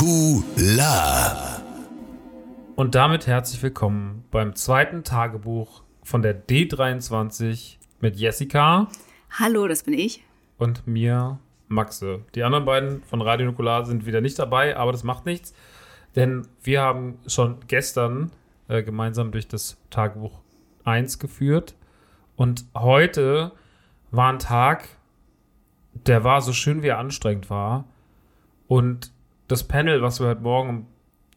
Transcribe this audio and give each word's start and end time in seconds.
Nukular. 0.00 1.60
Und 2.74 2.94
damit 2.94 3.26
herzlich 3.26 3.62
willkommen 3.62 4.24
beim 4.30 4.54
zweiten 4.54 5.04
Tagebuch 5.04 5.82
von 6.02 6.22
der 6.22 6.46
D23 6.46 7.76
mit 8.00 8.16
Jessica 8.16 8.88
Hallo, 9.38 9.68
das 9.68 9.82
bin 9.82 9.92
ich. 9.92 10.24
und 10.56 10.86
mir, 10.86 11.38
Maxe. 11.68 12.24
Die 12.34 12.42
anderen 12.42 12.64
beiden 12.64 13.02
von 13.02 13.20
Radio 13.20 13.44
Nukular 13.44 13.84
sind 13.84 14.06
wieder 14.06 14.22
nicht 14.22 14.38
dabei, 14.38 14.74
aber 14.74 14.90
das 14.92 15.04
macht 15.04 15.26
nichts, 15.26 15.52
denn 16.16 16.46
wir 16.62 16.80
haben 16.80 17.18
schon 17.26 17.58
gestern 17.68 18.30
äh, 18.68 18.82
gemeinsam 18.82 19.32
durch 19.32 19.48
das 19.48 19.76
Tagebuch 19.90 20.40
1 20.84 21.18
geführt 21.18 21.74
und 22.36 22.64
heute 22.74 23.52
war 24.12 24.32
ein 24.32 24.38
Tag, 24.38 24.88
der 25.92 26.24
war 26.24 26.40
so 26.40 26.54
schön, 26.54 26.82
wie 26.82 26.88
er 26.88 26.98
anstrengend 26.98 27.50
war. 27.50 27.84
Und 28.66 29.12
das 29.50 29.64
Panel, 29.64 30.02
was 30.02 30.20
wir 30.20 30.28
heute 30.28 30.42
Morgen 30.42 30.68
um 30.70 30.86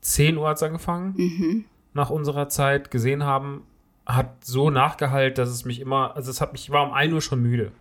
10 0.02 0.38
Uhr 0.38 0.48
hat's 0.50 0.64
angefangen, 0.64 1.66
nach 1.94 2.10
unserer 2.10 2.50
Zeit 2.50 2.92
gesehen 2.92 3.24
haben, 3.24 3.64
hat 4.06 4.44
so 4.46 4.70
nachgehallt, 4.70 5.38
dass 5.38 5.50
es 5.50 5.64
mich 5.66 5.80
immer, 5.80 6.16
also 6.16 6.30
es 6.30 6.42
hat 6.42 6.52
mich, 6.52 6.64
ich 6.64 6.70
war 6.72 6.86
um 6.86 6.94
1 6.94 7.14
Uhr 7.14 7.22
schon 7.22 7.42
müde. 7.42 7.72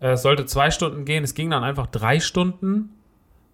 Äh, 0.00 0.10
Es 0.10 0.22
sollte 0.22 0.44
zwei 0.46 0.70
Stunden 0.70 1.04
gehen, 1.04 1.24
es 1.24 1.34
ging 1.34 1.48
dann 1.50 1.64
einfach 1.64 1.86
drei 1.86 2.20
Stunden, 2.20 2.90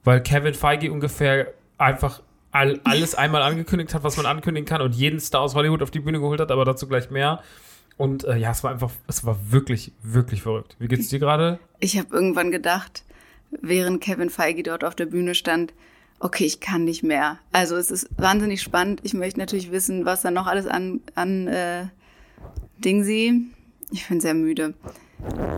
weil 0.03 0.21
Kevin 0.23 0.55
Feige 0.55 0.91
ungefähr 0.93 1.55
einfach 1.79 2.21
all, 2.51 2.81
alles 2.85 3.15
einmal 3.15 3.43
angekündigt 3.43 3.95
hat, 3.95 4.03
was 4.03 4.17
man 4.17 4.27
ankündigen 4.27 4.67
kann 4.67 4.83
und 4.83 4.95
jeden 4.95 5.21
Star 5.21 5.43
aus 5.43 5.55
Hollywood 5.55 5.83
auf 5.83 5.91
die 5.93 6.01
Bühne 6.01 6.19
geholt 6.19 6.41
hat, 6.41 6.51
aber 6.51 6.65
dazu 6.65 6.89
gleich 6.89 7.11
mehr. 7.11 7.41
Und 7.97 8.25
äh, 8.25 8.37
ja, 8.37 8.51
es 8.51 8.65
war 8.65 8.73
einfach, 8.73 8.91
es 9.07 9.25
war 9.25 9.39
wirklich, 9.53 9.93
wirklich 10.03 10.43
verrückt. 10.43 10.77
Wie 10.81 10.89
geht's 10.89 11.09
dir 11.09 11.21
gerade? 11.21 11.59
Ich 11.79 11.97
habe 11.99 12.09
irgendwann 12.13 12.51
gedacht, 12.51 13.05
während 13.61 14.01
Kevin 14.01 14.31
Feige 14.31 14.63
dort 14.65 14.83
auf 14.83 14.95
der 14.97 15.07
Bühne 15.07 15.35
stand, 15.35 15.73
okay, 16.23 16.45
ich 16.45 16.61
kann 16.61 16.84
nicht 16.84 17.03
mehr. 17.03 17.39
Also 17.53 17.77
es 17.77 17.91
ist 17.91 18.09
wahnsinnig 18.17 18.62
spannend. 18.62 19.01
Ich 19.03 19.12
möchte 19.12 19.39
natürlich 19.39 19.70
wissen, 19.73 20.05
was 20.05 20.23
da 20.23 20.31
noch 20.31 20.47
alles 20.47 20.67
an, 20.67 21.01
an 21.14 21.48
äh, 21.48 21.87
Dingsy, 22.79 23.42
ich 23.91 24.09
bin 24.09 24.20
sehr 24.20 24.34
müde, 24.34 24.75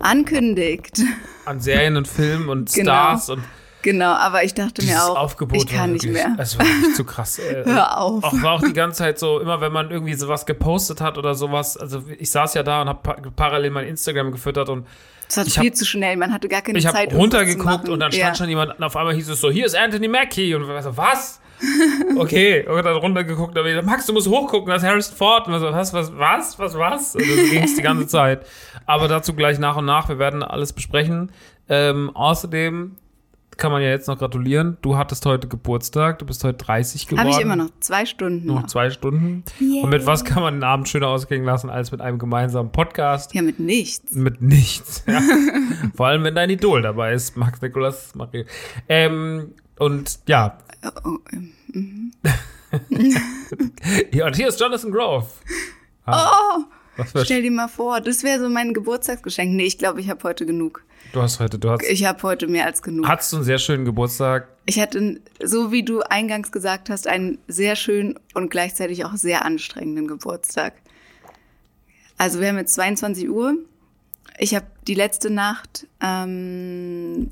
ankündigt. 0.01 1.01
An 1.45 1.59
Serien 1.59 1.97
und 1.97 2.07
Filmen 2.07 2.49
und 2.49 2.71
Genau. 2.73 2.91
Stars 2.91 3.29
und 3.29 3.43
Genau, 3.83 4.13
aber 4.13 4.43
ich 4.43 4.55
dachte 4.55 4.83
mir 4.83 5.03
auch, 5.03 5.15
Aufgebot 5.15 5.57
ich 5.57 5.67
kann 5.67 5.93
nicht 5.93 6.07
mehr. 6.07 6.35
Es 6.39 6.57
war 6.57 6.65
echt 6.65 6.95
zu 6.95 7.03
krass. 7.05 7.37
Äh, 7.37 7.65
Hör 7.65 7.99
auf. 7.99 8.23
Auch 8.23 8.41
war 8.41 8.53
auch 8.53 8.63
die 8.63 8.73
ganze 8.73 8.97
Zeit 8.97 9.19
so, 9.19 9.39
immer 9.39 9.61
wenn 9.61 9.71
man 9.71 9.91
irgendwie 9.91 10.15
sowas 10.15 10.47
gepostet 10.47 11.01
hat 11.01 11.19
oder 11.19 11.35
sowas, 11.35 11.77
also 11.77 12.03
ich 12.17 12.31
saß 12.31 12.55
ja 12.55 12.63
da 12.63 12.81
und 12.81 12.89
habe 12.89 13.01
pa 13.03 13.15
parallel 13.35 13.69
mein 13.69 13.85
Instagram 13.85 14.31
gefüttert 14.31 14.69
und 14.69 14.87
Es 15.27 15.37
war 15.37 15.45
ich 15.45 15.53
viel 15.53 15.69
hab- 15.69 15.75
zu 15.75 15.85
schnell, 15.85 16.17
man 16.17 16.33
hatte 16.33 16.47
gar 16.47 16.61
keine 16.61 16.77
ich 16.77 16.85
habe 16.85 16.97
Zeit. 16.97 17.11
irgendwas 17.11 17.29
zu 17.29 17.37
runtergeguckt 17.37 17.89
und 17.89 17.99
dann 17.99 18.11
stand 18.11 18.29
ja. 18.29 18.35
schon 18.35 18.49
jemand, 18.49 18.77
und 18.77 18.83
auf 18.83 18.95
einmal 18.95 19.13
hieß 19.15 19.29
es 19.29 19.41
so, 19.41 19.49
hier 19.49 19.65
ist 19.65 19.75
Anthony 19.75 20.07
Mackie 20.07 20.53
und 20.55 20.67
wir 20.67 20.81
so, 20.81 20.95
was? 20.95 21.41
Okay, 22.17 22.65
und 22.67 22.83
dann 22.83 22.95
runtergeguckt, 22.95 23.55
wieder, 23.55 23.81
Max, 23.81 24.05
du 24.05 24.13
musst 24.13 24.27
hochgucken, 24.27 24.69
das 24.69 24.83
ist 24.83 24.89
Harrison 24.89 25.15
Ford. 25.15 25.47
Und 25.47 25.59
so, 25.59 25.71
was, 25.71 25.93
was, 25.93 26.11
was, 26.17 26.59
was, 26.59 26.77
was? 26.77 27.15
Und 27.15 27.23
das 27.27 27.49
ging 27.49 27.63
es 27.63 27.75
die 27.75 27.81
ganze 27.81 28.07
Zeit. 28.07 28.45
Aber 28.85 29.07
dazu 29.07 29.33
gleich 29.33 29.59
nach 29.59 29.77
und 29.77 29.85
nach, 29.85 30.09
wir 30.09 30.19
werden 30.19 30.43
alles 30.43 30.73
besprechen. 30.73 31.31
Ähm, 31.67 32.15
außerdem 32.15 32.95
kann 33.57 33.71
man 33.71 33.81
ja 33.81 33.89
jetzt 33.89 34.07
noch 34.07 34.17
gratulieren. 34.17 34.77
Du 34.81 34.97
hattest 34.97 35.25
heute 35.25 35.47
Geburtstag, 35.47 36.19
du 36.19 36.25
bist 36.25 36.43
heute 36.43 36.57
30 36.57 37.07
geworden. 37.07 37.27
Habe 37.27 37.37
ich 37.37 37.41
immer 37.41 37.55
noch 37.55 37.69
zwei 37.79 38.05
Stunden. 38.05 38.45
Noch 38.45 38.61
Noch. 38.61 38.67
zwei 38.67 38.89
Stunden. 38.89 39.43
Und 39.59 39.89
mit 39.89 40.05
was 40.05 40.25
kann 40.25 40.43
man 40.43 40.55
den 40.55 40.63
Abend 40.63 40.87
schöner 40.89 41.07
ausklingen 41.07 41.45
lassen 41.45 41.69
als 41.69 41.91
mit 41.91 42.01
einem 42.01 42.19
gemeinsamen 42.19 42.71
Podcast? 42.71 43.33
Ja, 43.33 43.41
mit 43.41 43.59
nichts. 43.59 44.13
Mit 44.13 44.41
nichts. 44.41 45.03
Ja. 45.15 45.21
Vor 45.95 46.07
allem, 46.07 46.23
wenn 46.23 46.35
dein 46.35 46.49
Idol 46.49 46.81
dabei 46.81 47.13
ist, 47.13 47.37
Max 47.37 47.61
Nikolas 47.61 48.15
Marie. 48.15 48.45
Ähm, 48.89 49.53
und 49.77 50.19
ja. 50.27 50.57
Oh, 50.83 50.89
oh, 51.05 51.17
ähm, 51.31 52.11
ja, 54.11 54.25
und 54.25 54.35
hier 54.35 54.47
ist 54.47 54.59
Jonathan 54.59 54.91
Grove. 54.91 55.27
oh, 56.07 56.11
Was 56.11 56.21
für 56.21 56.65
stell 57.23 57.41
dir 57.41 57.51
mal 57.51 57.67
vor, 57.67 58.01
das 58.01 58.23
wäre 58.23 58.39
so 58.39 58.49
mein 58.49 58.73
Geburtstagsgeschenk. 58.73 59.53
Nee, 59.53 59.65
ich 59.65 59.77
glaube, 59.77 59.99
ich 60.01 60.09
habe 60.09 60.23
heute 60.23 60.45
genug. 60.45 60.83
du 61.13 61.21
hast 61.21 61.39
heute, 61.39 61.57
du 61.59 61.69
hast, 61.69 61.83
Ich 61.83 62.05
habe 62.05 62.21
heute 62.23 62.47
mehr 62.47 62.65
als 62.65 62.81
genug. 62.81 63.07
hattest 63.07 63.31
du 63.33 63.37
einen 63.37 63.45
sehr 63.45 63.57
schönen 63.57 63.85
Geburtstag. 63.85 64.47
Ich 64.65 64.79
hatte, 64.79 65.19
so 65.43 65.71
wie 65.71 65.83
du 65.83 66.01
eingangs 66.01 66.51
gesagt 66.51 66.89
hast, 66.89 67.07
einen 67.07 67.37
sehr 67.47 67.75
schönen 67.75 68.15
und 68.33 68.49
gleichzeitig 68.49 69.05
auch 69.05 69.15
sehr 69.15 69.45
anstrengenden 69.45 70.07
Geburtstag. 70.07 70.73
Also 72.17 72.39
wir 72.39 72.47
haben 72.47 72.57
jetzt 72.57 72.73
22 72.75 73.29
Uhr. 73.29 73.55
Ich 74.37 74.55
habe 74.55 74.65
die 74.87 74.93
letzte 74.95 75.29
Nacht 75.29 75.87
ähm, 76.01 77.29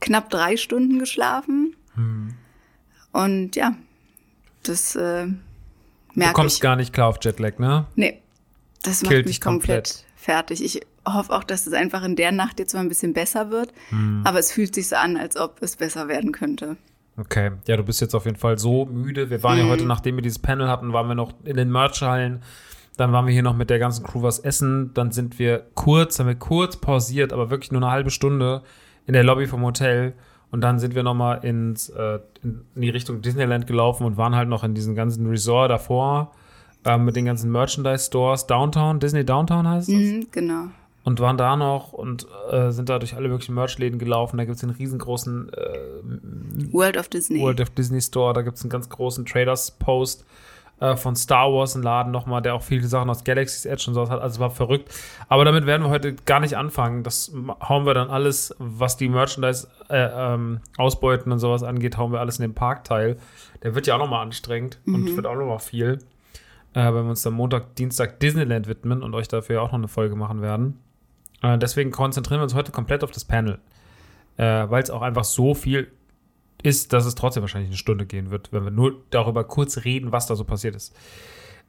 knapp 0.00 0.30
drei 0.30 0.56
Stunden 0.56 0.98
geschlafen. 0.98 1.76
Und 3.12 3.54
ja, 3.56 3.76
das 4.64 4.96
äh, 4.96 5.26
Du 5.26 5.34
merke 6.20 6.34
kommst 6.34 6.56
ich. 6.56 6.60
gar 6.60 6.76
nicht 6.76 6.92
klar 6.92 7.08
auf 7.08 7.18
Jetlag, 7.22 7.58
ne? 7.58 7.86
Nee, 7.96 8.20
das 8.84 9.02
macht 9.02 9.12
Killt 9.12 9.26
mich 9.26 9.40
komplett. 9.40 9.84
komplett, 9.84 10.04
fertig. 10.14 10.62
Ich 10.62 10.80
hoffe 11.06 11.32
auch, 11.32 11.44
dass 11.44 11.66
es 11.66 11.72
einfach 11.72 12.04
in 12.04 12.16
der 12.16 12.32
Nacht 12.32 12.58
jetzt 12.58 12.74
mal 12.74 12.80
ein 12.80 12.88
bisschen 12.88 13.12
besser 13.12 13.50
wird. 13.50 13.72
Hm. 13.88 14.22
Aber 14.24 14.38
es 14.38 14.52
fühlt 14.52 14.74
sich 14.74 14.88
so 14.88 14.96
an, 14.96 15.16
als 15.16 15.36
ob 15.36 15.60
es 15.62 15.76
besser 15.76 16.08
werden 16.08 16.32
könnte. 16.32 16.76
Okay, 17.16 17.52
ja, 17.66 17.76
du 17.76 17.84
bist 17.84 18.00
jetzt 18.00 18.14
auf 18.14 18.24
jeden 18.24 18.36
Fall 18.36 18.58
so 18.58 18.86
müde. 18.86 19.30
Wir 19.30 19.42
waren 19.42 19.58
ja 19.58 19.66
heute, 19.66 19.86
nachdem 19.86 20.16
wir 20.16 20.22
dieses 20.22 20.40
Panel 20.40 20.68
hatten, 20.68 20.92
waren 20.92 21.08
wir 21.08 21.14
noch 21.14 21.32
in 21.44 21.56
den 21.56 21.70
Merchhallen. 21.70 22.42
Dann 22.96 23.12
waren 23.12 23.26
wir 23.26 23.32
hier 23.32 23.42
noch 23.42 23.56
mit 23.56 23.70
der 23.70 23.78
ganzen 23.78 24.04
Crew 24.04 24.22
was 24.22 24.38
essen. 24.40 24.92
Dann 24.94 25.12
sind 25.12 25.38
wir 25.38 25.64
kurz, 25.74 26.18
haben 26.18 26.26
wir 26.26 26.34
kurz 26.34 26.76
pausiert, 26.76 27.32
aber 27.32 27.50
wirklich 27.50 27.72
nur 27.72 27.82
eine 27.82 27.90
halbe 27.90 28.10
Stunde 28.10 28.62
in 29.06 29.14
der 29.14 29.24
Lobby 29.24 29.46
vom 29.46 29.62
Hotel. 29.62 30.14
Und 30.50 30.60
dann 30.60 30.78
sind 30.78 30.94
wir 30.94 31.02
noch 31.02 31.14
mal 31.14 31.34
ins, 31.34 31.88
äh, 31.88 32.18
in, 32.42 32.62
in 32.74 32.82
die 32.82 32.90
Richtung 32.90 33.22
Disneyland 33.22 33.66
gelaufen 33.66 34.04
und 34.04 34.16
waren 34.16 34.34
halt 34.34 34.48
noch 34.48 34.64
in 34.64 34.74
diesem 34.74 34.94
ganzen 34.94 35.26
Resort 35.26 35.70
davor 35.70 36.32
ähm, 36.84 37.04
mit 37.04 37.16
den 37.16 37.24
ganzen 37.24 37.50
Merchandise-Stores. 37.52 38.46
Downtown, 38.46 39.00
Disney 39.00 39.24
Downtown 39.24 39.68
heißt 39.68 39.88
es 39.88 39.94
Mhm, 39.94 40.26
genau. 40.30 40.64
und 41.04 41.20
waren 41.20 41.36
da 41.36 41.56
noch 41.56 41.92
und 41.92 42.26
äh, 42.50 42.70
sind 42.70 42.88
da 42.88 42.98
durch 42.98 43.14
alle 43.16 43.28
möglichen 43.28 43.54
Merch-Läden 43.54 43.98
gelaufen. 43.98 44.36
Da 44.38 44.44
gibt 44.44 44.54
es 44.56 44.60
den 44.60 44.70
riesengroßen 44.70 45.50
äh, 45.52 46.72
World 46.72 46.96
of 46.96 47.08
Disney. 47.08 47.40
World 47.40 47.60
of 47.60 47.70
Disney 47.70 48.00
Store. 48.00 48.32
Da 48.32 48.42
gibt 48.42 48.56
es 48.56 48.62
einen 48.62 48.70
ganz 48.70 48.88
großen 48.88 49.24
Traders-Post 49.26 50.24
äh, 50.80 50.96
von 50.96 51.14
Star 51.14 51.52
Wars, 51.52 51.74
ein 51.76 51.82
Laden 51.82 52.10
nochmal, 52.12 52.42
der 52.42 52.54
auch 52.54 52.62
viele 52.62 52.86
Sachen 52.86 53.08
aus 53.08 53.22
Galaxy's 53.24 53.64
Edge 53.64 53.84
und 53.88 53.94
sowas 53.94 54.10
hat. 54.10 54.20
Also 54.20 54.40
war 54.40 54.50
verrückt. 54.50 54.90
Aber 55.28 55.44
damit 55.44 55.66
werden 55.66 55.82
wir 55.82 55.90
heute 55.90 56.14
gar 56.14 56.40
nicht 56.40 56.56
anfangen. 56.56 57.02
Das 57.02 57.32
hauen 57.68 57.86
wir 57.86 57.94
dann 57.94 58.10
alles, 58.10 58.54
was 58.58 58.96
die 58.96 59.08
Merchandise 59.08 59.68
äh, 59.88 60.08
ähm, 60.34 60.60
Ausbeuten 60.76 61.30
und 61.32 61.38
sowas 61.38 61.62
angeht, 61.62 61.96
hauen 61.96 62.12
wir 62.12 62.20
alles 62.20 62.38
in 62.38 62.42
den 62.42 62.54
Parkteil. 62.54 63.16
Der 63.62 63.74
wird 63.74 63.86
ja 63.86 63.94
auch 63.94 63.98
nochmal 64.00 64.22
anstrengend 64.22 64.80
und 64.86 65.14
wird 65.16 65.26
auch 65.26 65.36
nochmal 65.36 65.58
viel. 65.60 65.98
Äh, 66.74 66.86
wenn 66.86 67.04
wir 67.04 67.10
uns 67.10 67.22
dann 67.22 67.34
Montag, 67.34 67.76
Dienstag 67.76 68.20
Disneyland 68.20 68.68
widmen 68.68 69.02
und 69.02 69.14
euch 69.14 69.28
dafür 69.28 69.62
auch 69.62 69.68
noch 69.68 69.78
eine 69.78 69.88
Folge 69.88 70.16
machen 70.16 70.42
werden. 70.42 70.78
Äh, 71.42 71.58
deswegen 71.58 71.90
konzentrieren 71.90 72.40
wir 72.40 72.44
uns 72.44 72.54
heute 72.54 72.72
komplett 72.72 73.04
auf 73.04 73.10
das 73.10 73.24
Panel. 73.24 73.58
Äh, 74.36 74.68
Weil 74.68 74.82
es 74.82 74.90
auch 74.90 75.02
einfach 75.02 75.24
so 75.24 75.54
viel 75.54 75.90
ist, 76.62 76.92
dass 76.92 77.06
es 77.06 77.14
trotzdem 77.14 77.42
wahrscheinlich 77.42 77.70
eine 77.70 77.76
Stunde 77.76 78.06
gehen 78.06 78.30
wird, 78.30 78.52
wenn 78.52 78.64
wir 78.64 78.70
nur 78.70 79.02
darüber 79.10 79.44
kurz 79.44 79.84
reden, 79.84 80.12
was 80.12 80.26
da 80.26 80.34
so 80.34 80.44
passiert 80.44 80.74
ist. 80.74 80.96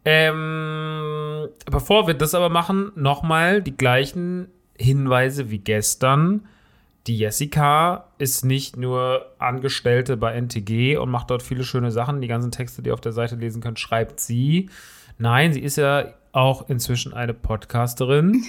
Ähm, 0.06 1.48
bevor 1.69 2.08
wir 2.08 2.13
das 2.13 2.34
aber 2.34 2.50
machen, 2.50 2.92
nochmal 2.96 3.62
die 3.62 3.75
gleichen 3.75 4.48
Hinweise 4.78 5.50
wie 5.50 5.60
gestern. 5.60 6.48
Die 7.08 7.18
Jessica 7.18 8.12
ist 8.18 8.46
nicht 8.46 8.78
nur 8.78 9.25
Angestellte 9.38 10.18
bei 10.18 10.34
NTG 10.34 10.98
und 10.98 11.12
macht 11.12 11.30
dort 11.30 11.44
viele 11.44 11.63
schöne 11.63 11.92
Sachen. 11.92 12.22
Die 12.22 12.28
ganzen 12.28 12.51
Texte, 12.51 12.81
die 12.81 12.90
ihr 12.90 12.94
auf 12.94 13.01
der 13.01 13.12
Seite 13.12 13.36
lesen 13.36 13.62
könnt, 13.62 13.80
schreibt 13.80 14.19
sie. 14.19 14.69
Nein, 15.17 15.53
sie 15.53 15.62
ist 15.62 15.77
ja 15.77 16.13
auch 16.31 16.69
inzwischen 16.69 17.13
eine 17.13 17.33
Podcasterin. 17.33 18.44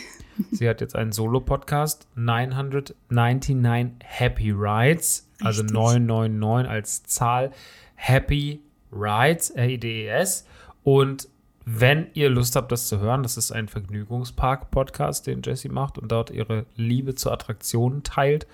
Sie 0.50 0.68
hat 0.68 0.80
jetzt 0.80 0.96
einen 0.96 1.12
Solo-Podcast, 1.12 2.08
999 2.16 4.04
Happy 4.04 4.50
Rides, 4.50 5.30
also 5.40 5.62
Richtig. 5.62 5.74
999 5.74 6.70
als 6.70 7.02
Zahl, 7.04 7.52
Happy 7.94 8.60
Rides, 8.92 9.50
R-I-D-E-S. 9.50 10.46
Und 10.82 11.28
wenn 11.64 12.08
ihr 12.14 12.28
Lust 12.30 12.54
habt, 12.54 12.70
das 12.70 12.88
zu 12.88 13.00
hören, 13.00 13.22
das 13.22 13.36
ist 13.36 13.50
ein 13.50 13.68
Vergnügungspark-Podcast, 13.68 15.26
den 15.26 15.42
Jessie 15.42 15.68
macht 15.68 15.98
und 15.98 16.12
dort 16.12 16.30
ihre 16.30 16.66
Liebe 16.74 17.14
zu 17.14 17.30
Attraktionen 17.30 18.02
teilt. 18.02 18.46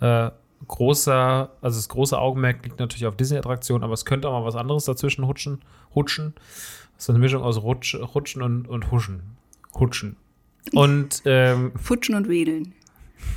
Äh, 0.00 0.30
großer, 0.68 1.50
also 1.60 1.78
das 1.78 1.88
große 1.88 2.18
Augenmerk 2.18 2.64
liegt 2.64 2.78
natürlich 2.78 3.06
auf 3.06 3.16
Disney-Attraktionen, 3.16 3.82
aber 3.82 3.94
es 3.94 4.04
könnte 4.04 4.28
auch 4.28 4.40
mal 4.40 4.44
was 4.44 4.56
anderes 4.56 4.84
dazwischen 4.84 5.26
hutschen. 5.26 5.62
Hutschen. 5.94 6.34
Ist 7.00 7.08
eine 7.08 7.18
Mischung 7.18 7.42
aus 7.42 7.62
Rutsch, 7.62 7.94
Rutschen 7.94 8.42
und, 8.42 8.68
und 8.68 8.90
Huschen. 8.90 9.22
Hutschen. 9.74 10.16
Und 10.74 11.22
ähm, 11.24 11.72
Futschen 11.76 12.14
und 12.14 12.28
Wedeln. 12.28 12.74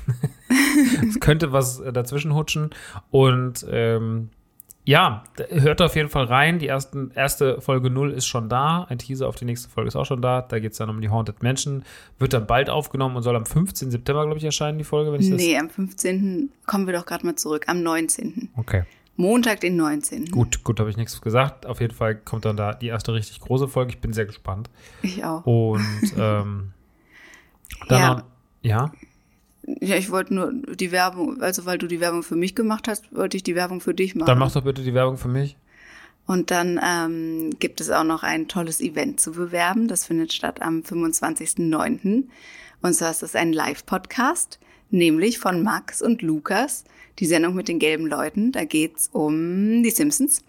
es 1.08 1.22
könnte 1.22 1.54
was 1.54 1.80
äh, 1.80 1.94
dazwischen 1.94 2.36
hutschen. 2.36 2.72
Und 3.10 3.66
ähm, 3.70 4.32
ja, 4.84 5.24
hört 5.48 5.82
auf 5.82 5.96
jeden 5.96 6.10
Fall 6.10 6.26
rein. 6.26 6.60
Die 6.60 6.68
ersten, 6.68 7.12
erste 7.16 7.62
Folge 7.62 7.90
0 7.90 8.12
ist 8.12 8.26
schon 8.26 8.50
da. 8.50 8.84
Ein 8.90 8.98
Teaser 8.98 9.30
auf 9.30 9.38
die 9.38 9.46
nächste 9.46 9.70
Folge 9.70 9.88
ist 9.88 9.96
auch 9.96 10.06
schon 10.06 10.22
da. 10.22 10.42
Da 10.42 10.60
geht 10.60 10.74
es 10.74 10.80
dann 10.80 10.90
um 10.90 11.00
die 11.00 11.08
Haunted 11.08 11.42
Mansion. 11.42 11.84
Wird 12.20 12.34
dann 12.34 12.46
bald 12.46 12.70
aufgenommen 12.70 13.16
und 13.16 13.24
soll 13.24 13.38
am 13.38 13.46
15. 13.46 13.92
September, 13.92 14.26
glaube 14.26 14.40
ich, 14.40 14.44
erscheinen, 14.44 14.78
die 14.78 14.84
Folge, 14.84 15.14
wenn 15.14 15.22
ich 15.22 15.30
Nee, 15.30 15.58
am 15.58 15.70
15. 15.70 16.52
kommen 16.66 16.86
wir 16.86 16.94
doch 16.94 17.06
gerade 17.06 17.26
mal 17.26 17.38
zurück. 17.38 17.64
Am 17.68 17.82
19. 17.82 18.50
das. 18.54 18.60
Okay. 18.60 18.84
Montag, 19.16 19.60
den 19.62 19.76
19. 19.76 20.26
Gut, 20.32 20.64
gut, 20.64 20.80
habe 20.80 20.90
ich 20.90 20.98
nichts 20.98 21.22
gesagt. 21.22 21.66
Auf 21.66 21.82
jeden 21.82 21.94
Fall 21.94 22.16
kommt 22.16 22.46
dann 22.46 22.58
da 22.58 22.74
die 22.74 22.88
erste 22.88 23.14
richtig 23.14 23.40
große 23.40 23.68
Folge. 23.68 23.92
Ich 23.92 24.00
bin 24.00 24.14
sehr 24.14 24.26
gespannt. 24.26 24.70
Ich 25.02 25.24
auch. 25.24 25.46
Und 25.46 26.14
ähm, 26.18 26.72
dann 27.88 28.00
Ja. 28.00 28.24
ja. 28.62 28.92
Ja, 29.80 29.96
ich 29.96 30.12
wollte 30.12 30.34
nur 30.34 30.52
die 30.52 30.92
Werbung, 30.92 31.42
also 31.42 31.66
weil 31.66 31.78
du 31.78 31.88
die 31.88 32.02
Werbung 32.02 32.22
für 32.22 32.36
mich 32.36 32.54
gemacht 32.54 32.90
hast, 32.90 33.16
wollte 33.16 33.38
ich 33.38 33.44
die 33.44 33.56
Werbung 33.56 33.80
für 33.80 33.94
dich 33.94 34.14
machen. 34.14 34.28
Dann 34.28 34.38
mach 34.38 34.52
doch 34.52 34.64
bitte 34.64 34.84
die 34.84 34.94
Werbung 34.94 35.18
für 35.18 35.30
mich. 35.30 35.56
Und 36.26 36.52
dann 36.52 36.80
ähm, 36.84 37.52
gibt 37.60 37.80
es 37.82 37.90
auch 37.90 38.04
noch 38.04 38.24
ein 38.24 38.48
tolles 38.48 38.82
Event 38.82 39.20
zu 39.20 39.32
bewerben. 39.32 39.88
Das 39.88 40.06
findet 40.06 40.34
statt 40.34 40.62
am 40.62 40.80
25.09. 40.80 42.24
Und 42.82 42.94
zwar 42.94 43.12
ist 43.12 43.24
das 43.24 43.36
ein 43.36 43.54
Live-Podcast, 43.54 44.60
nämlich 44.90 45.40
von 45.40 45.64
Max 45.64 46.02
und 46.02 46.22
Lukas, 46.22 46.84
die 47.20 47.26
Sendung 47.26 47.56
mit 47.56 47.68
den 47.68 47.80
gelben 47.80 48.08
Leuten. 48.08 48.52
Da 48.52 48.66
geht's 48.66 49.10
um 49.12 49.84
die 49.84 49.92
Simpsons. 49.92 50.44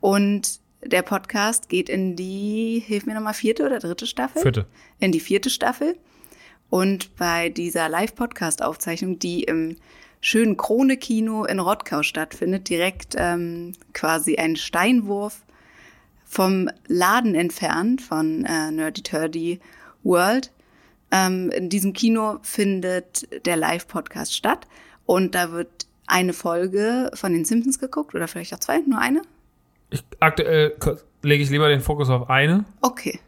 Und 0.00 0.60
der 0.82 1.02
Podcast 1.02 1.68
geht 1.68 1.88
in 1.88 2.16
die, 2.16 2.82
hilf 2.86 3.06
mir 3.06 3.14
nochmal, 3.14 3.34
vierte 3.34 3.64
oder 3.64 3.78
dritte 3.78 4.06
Staffel? 4.06 4.42
Vierte. 4.42 4.66
in 5.00 5.12
die 5.12 5.20
vierte 5.20 5.50
Staffel. 5.50 5.96
Und 6.70 7.16
bei 7.16 7.48
dieser 7.48 7.88
Live-Podcast-Aufzeichnung, 7.88 9.18
die 9.18 9.44
im 9.44 9.76
schönen 10.20 10.56
Krone-Kino 10.56 11.44
in 11.44 11.58
Rottgau 11.58 12.02
stattfindet, 12.02 12.68
direkt 12.68 13.14
ähm, 13.16 13.72
quasi 13.92 14.36
ein 14.36 14.56
Steinwurf 14.56 15.44
vom 16.24 16.68
Laden 16.86 17.34
entfernt 17.34 18.02
von 18.02 18.44
äh, 18.44 18.70
Nerdy 18.70 19.02
Turdy 19.02 19.60
World. 20.02 20.52
Ähm, 21.10 21.50
in 21.50 21.70
diesem 21.70 21.94
Kino 21.94 22.38
findet 22.42 23.46
der 23.46 23.56
Live-Podcast 23.56 24.36
statt 24.36 24.66
und 25.06 25.34
da 25.34 25.52
wird 25.52 25.87
eine 26.08 26.32
Folge 26.32 27.10
von 27.14 27.32
den 27.32 27.44
Simpsons 27.44 27.78
geguckt 27.78 28.14
oder 28.14 28.26
vielleicht 28.28 28.52
auch 28.54 28.60
zwei, 28.60 28.78
nur 28.80 28.98
eine? 29.00 29.22
Ich, 29.90 30.04
aktuell 30.20 30.76
lege 31.22 31.42
ich 31.42 31.50
lieber 31.50 31.68
den 31.68 31.80
Fokus 31.80 32.10
auf 32.10 32.28
eine, 32.28 32.64
Okay. 32.82 33.18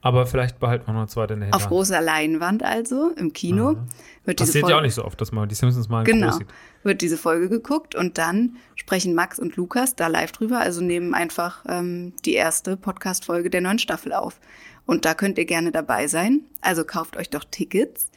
aber 0.00 0.26
vielleicht 0.26 0.58
behalten 0.60 0.86
wir 0.86 0.92
noch 0.92 1.00
eine 1.00 1.08
zweite 1.08 1.34
in 1.34 1.40
der 1.40 1.48
Auf 1.48 1.62
Hinterhand. 1.62 1.70
großer 1.70 2.00
Leinwand 2.00 2.62
also, 2.62 3.10
im 3.16 3.32
Kino. 3.32 3.76
Wird 4.24 4.38
diese 4.38 4.48
Passiert 4.50 4.62
Folge 4.62 4.72
ja 4.74 4.78
auch 4.78 4.82
nicht 4.82 4.94
so 4.94 5.04
oft, 5.04 5.20
dass 5.20 5.32
man 5.32 5.48
die 5.48 5.54
Simpsons 5.56 5.88
mal 5.88 6.04
Genau. 6.04 6.30
sieht. 6.32 6.46
Wird 6.84 7.00
diese 7.02 7.16
Folge 7.16 7.48
geguckt 7.48 7.94
und 7.96 8.18
dann 8.18 8.56
sprechen 8.76 9.14
Max 9.14 9.38
und 9.40 9.56
Lukas 9.56 9.96
da 9.96 10.06
live 10.06 10.30
drüber, 10.32 10.60
also 10.60 10.80
nehmen 10.80 11.14
einfach 11.14 11.64
ähm, 11.68 12.12
die 12.24 12.34
erste 12.34 12.76
Podcast-Folge 12.76 13.50
der 13.50 13.60
neuen 13.60 13.78
Staffel 13.80 14.12
auf. 14.12 14.40
Und 14.86 15.04
da 15.04 15.14
könnt 15.14 15.38
ihr 15.38 15.44
gerne 15.46 15.70
dabei 15.72 16.06
sein. 16.08 16.42
Also 16.60 16.84
kauft 16.84 17.16
euch 17.16 17.30
doch 17.30 17.44
Tickets 17.50 18.10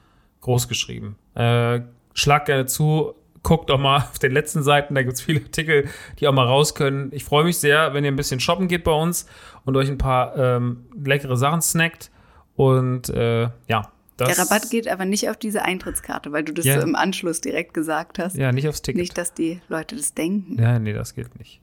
großgeschrieben. 0.41 1.15
Äh, 1.35 1.81
schlag 2.13 2.45
gerne 2.45 2.65
zu, 2.65 3.13
guckt 3.47 3.71
auch 3.71 3.79
mal 3.79 3.97
auf 4.11 4.19
den 4.19 4.33
letzten 4.33 4.61
Seiten, 4.61 4.93
da 4.95 5.01
gibt 5.03 5.13
es 5.13 5.21
viele 5.21 5.41
Artikel, 5.41 5.87
die 6.19 6.27
auch 6.27 6.33
mal 6.33 6.45
raus 6.45 6.75
können. 6.75 7.09
Ich 7.13 7.23
freue 7.23 7.45
mich 7.45 7.57
sehr, 7.57 7.93
wenn 7.93 8.03
ihr 8.03 8.11
ein 8.11 8.15
bisschen 8.17 8.39
shoppen 8.41 8.67
geht 8.67 8.83
bei 8.83 8.91
uns 8.91 9.25
und 9.63 9.75
euch 9.77 9.89
ein 9.89 9.97
paar 9.97 10.35
ähm, 10.37 10.85
leckere 11.03 11.37
Sachen 11.37 11.61
snackt. 11.61 12.11
Und 12.55 13.09
äh, 13.09 13.43
ja, 13.67 13.91
das. 14.17 14.35
Der 14.35 14.39
Rabatt 14.39 14.69
geht 14.69 14.87
aber 14.87 15.05
nicht 15.05 15.29
auf 15.29 15.37
diese 15.37 15.61
Eintrittskarte, 15.63 16.31
weil 16.31 16.43
du 16.43 16.51
das 16.53 16.65
Ja. 16.65 16.81
so 16.81 16.85
im 16.87 16.95
Anschluss 16.95 17.39
direkt 17.39 17.73
gesagt 17.73 18.19
hast. 18.19 18.35
Ja, 18.35 18.51
nicht 18.51 18.67
aufs 18.67 18.81
Ticket. 18.81 18.99
Nicht, 19.01 19.17
dass 19.17 19.33
die 19.33 19.61
Leute 19.69 19.95
das 19.95 20.13
denken. 20.13 20.61
Ja, 20.61 20.77
nee, 20.79 20.91
das 20.93 21.13
gilt 21.15 21.37
nicht. 21.39 21.61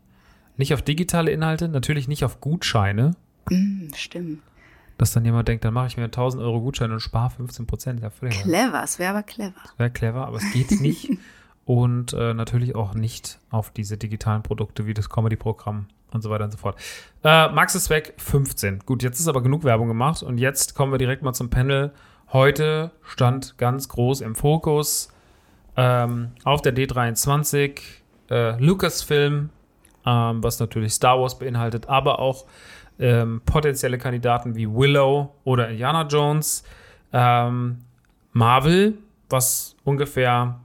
Nicht 0.56 0.72
auf 0.72 0.80
digitale 0.82 1.32
Inhalte, 1.32 1.68
natürlich 1.68 2.06
nicht 2.08 2.24
auf 2.24 2.40
Gutscheine, 2.40 3.16
Hm, 3.50 3.90
stimmt. 3.96 4.40
dass 4.98 5.12
dann 5.12 5.24
jemand 5.24 5.48
denkt, 5.48 5.64
dann 5.64 5.74
mache 5.74 5.88
ich 5.88 5.96
mir 5.96 6.04
einen 6.04 6.12
1000 6.12 6.42
Euro 6.42 6.60
Gutschein 6.60 6.92
und 6.92 7.00
spare 7.00 7.28
15 7.30 7.66
Prozent. 7.66 8.00
Ja, 8.00 8.10
Clever, 8.30 8.82
es 8.84 8.98
wäre 9.00 9.10
aber 9.10 9.22
clever. 9.24 9.52
wäre 9.76 9.90
clever, 9.90 10.26
aber 10.28 10.36
es 10.38 10.50
geht 10.52 10.80
nicht. 10.80 11.10
und 11.64 12.12
äh, 12.12 12.34
natürlich 12.34 12.74
auch 12.74 12.94
nicht 12.94 13.38
auf 13.50 13.70
diese 13.70 13.96
digitalen 13.96 14.42
Produkte 14.42 14.86
wie 14.86 14.94
das 14.94 15.08
Comedy-Programm 15.08 15.86
und 16.12 16.22
so 16.22 16.30
weiter 16.30 16.44
und 16.44 16.52
so 16.52 16.58
fort. 16.58 16.76
Äh, 17.22 17.48
Max 17.48 17.74
ist 17.74 17.90
weg, 17.90 18.14
15. 18.18 18.80
Gut, 18.80 19.02
jetzt 19.02 19.20
ist 19.20 19.28
aber 19.28 19.42
genug 19.42 19.64
Werbung 19.64 19.88
gemacht 19.88 20.22
und 20.22 20.38
jetzt 20.38 20.74
kommen 20.74 20.92
wir 20.92 20.98
direkt 20.98 21.22
mal 21.22 21.32
zum 21.32 21.50
Panel. 21.50 21.92
Heute 22.32 22.90
stand 23.02 23.58
ganz 23.58 23.88
groß 23.88 24.20
im 24.20 24.34
Fokus 24.34 25.12
ähm, 25.76 26.32
auf 26.44 26.62
der 26.62 26.74
D23 26.74 27.80
äh, 28.30 28.58
Lucasfilm, 28.58 29.50
ähm, 30.06 30.42
was 30.42 30.60
natürlich 30.60 30.92
Star 30.92 31.20
Wars 31.20 31.38
beinhaltet, 31.38 31.88
aber 31.88 32.18
auch 32.18 32.46
ähm, 32.98 33.42
potenzielle 33.44 33.98
Kandidaten 33.98 34.54
wie 34.54 34.68
Willow 34.68 35.34
oder 35.44 35.68
Indiana 35.68 36.06
Jones, 36.06 36.64
ähm, 37.12 37.78
Marvel, 38.32 38.98
was 39.28 39.76
ungefähr 39.84 40.60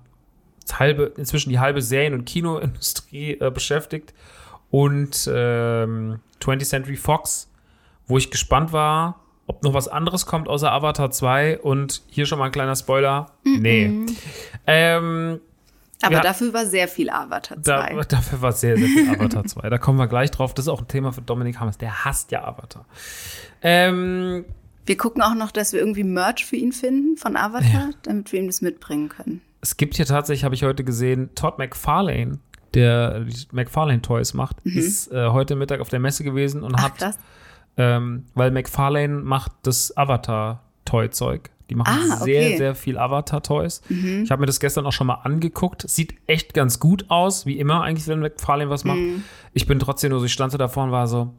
halbe, 0.77 1.13
inzwischen 1.17 1.49
die 1.49 1.59
halbe 1.59 1.81
Serien- 1.81 2.13
und 2.13 2.25
Kinoindustrie 2.25 3.39
äh, 3.39 3.49
beschäftigt 3.49 4.13
und 4.69 5.27
ähm, 5.33 6.19
20th 6.41 6.65
Century 6.65 6.95
Fox, 6.97 7.49
wo 8.07 8.17
ich 8.17 8.29
gespannt 8.29 8.71
war, 8.71 9.19
ob 9.47 9.63
noch 9.63 9.73
was 9.73 9.88
anderes 9.88 10.25
kommt 10.27 10.47
außer 10.47 10.71
Avatar 10.71 11.09
2 11.09 11.59
und 11.59 12.03
hier 12.07 12.25
schon 12.27 12.38
mal 12.38 12.45
ein 12.45 12.51
kleiner 12.51 12.75
Spoiler. 12.75 13.31
Nee. 13.43 14.05
Ähm, 14.67 15.39
Aber 16.03 16.13
Ja. 16.15 16.21
dafür 16.21 16.53
war 16.53 16.65
sehr 16.67 16.88
viel 16.88 17.09
Avatar 17.09 17.57
2. 17.61 17.61
da, 17.95 18.01
dafür 18.07 18.41
war 18.41 18.51
sehr, 18.51 18.77
sehr 18.77 18.88
viel 18.88 19.09
Avatar 19.09 19.43
2. 19.45 19.69
Da 19.69 19.77
kommen 19.79 19.97
wir 19.97 20.07
gleich 20.07 20.29
drauf. 20.29 20.53
Das 20.53 20.65
ist 20.65 20.69
auch 20.69 20.81
ein 20.81 20.88
Thema 20.88 21.11
für 21.11 21.21
Dominik 21.23 21.59
Hammers. 21.59 21.77
Der 21.79 22.05
hasst 22.05 22.31
ja 22.31 22.43
Avatar. 22.45 22.85
Ähm, 23.63 24.45
Wir 24.85 24.97
gucken 24.97 25.21
auch 25.21 25.33
noch, 25.35 25.51
dass 25.51 25.73
wir 25.73 25.79
irgendwie 25.79 26.03
Merch 26.03 26.45
für 26.45 26.55
ihn 26.55 26.71
finden 26.71 27.17
von 27.17 27.35
Avatar, 27.35 27.89
damit 28.03 28.31
wir 28.31 28.39
ihm 28.39 28.47
das 28.47 28.61
mitbringen 28.61 29.09
können. 29.09 29.41
Es 29.61 29.77
gibt 29.77 29.95
hier 29.95 30.05
tatsächlich, 30.05 30.43
habe 30.43 30.55
ich 30.55 30.63
heute 30.63 30.83
gesehen, 30.83 31.29
Todd 31.35 31.57
McFarlane, 31.57 32.39
der 32.73 33.21
die 33.21 33.47
McFarlane 33.51 34.01
Toys 34.01 34.33
macht, 34.33 34.57
ist 34.63 35.11
äh, 35.11 35.29
heute 35.29 35.55
Mittag 35.55 35.79
auf 35.81 35.89
der 35.89 35.99
Messe 35.99 36.23
gewesen 36.23 36.63
und 36.63 36.71
Mhm. 36.73 36.77
Ach, 36.79 36.99
hat, 37.01 37.17
ähm, 37.77 38.25
weil 38.35 38.51
McFarlane 38.51 39.19
macht 39.21 39.51
das 39.63 39.95
Avatar-Toy-Zeug. 39.97 41.49
Die 41.69 41.75
machen 41.75 42.11
Ah, 42.11 42.17
sehr, 42.17 42.41
okay. 42.45 42.53
Mhm. 42.53 42.57
sehr 42.57 42.75
viel 42.75 42.97
Avatar-Toys. 42.97 43.81
Ich 43.89 44.31
habe 44.31 44.39
mir 44.41 44.47
das 44.47 44.59
gestern 44.59 44.85
auch 44.87 44.91
schon 44.91 45.05
mal 45.07 45.19
angeguckt. 45.23 45.87
Sieht 45.87 46.15
echt 46.25 46.53
ganz 46.55 46.79
gut 46.79 47.05
aus, 47.09 47.45
wie 47.45 47.59
immer 47.59 47.83
eigentlich, 47.83 48.07
wenn 48.07 48.19
McFarlane 48.19 48.69
was 48.71 48.85
macht. 48.85 48.97
Mhm. 48.97 49.23
Ich 49.53 49.67
bin 49.67 49.77
trotzdem 49.77 50.09
nur 50.09 50.19
so, 50.19 50.25
ich 50.25 50.33
stand 50.33 50.51
so 50.51 50.57
davor 50.57 50.85
und 50.85 50.91
war 50.91 51.07
so, 51.07 51.31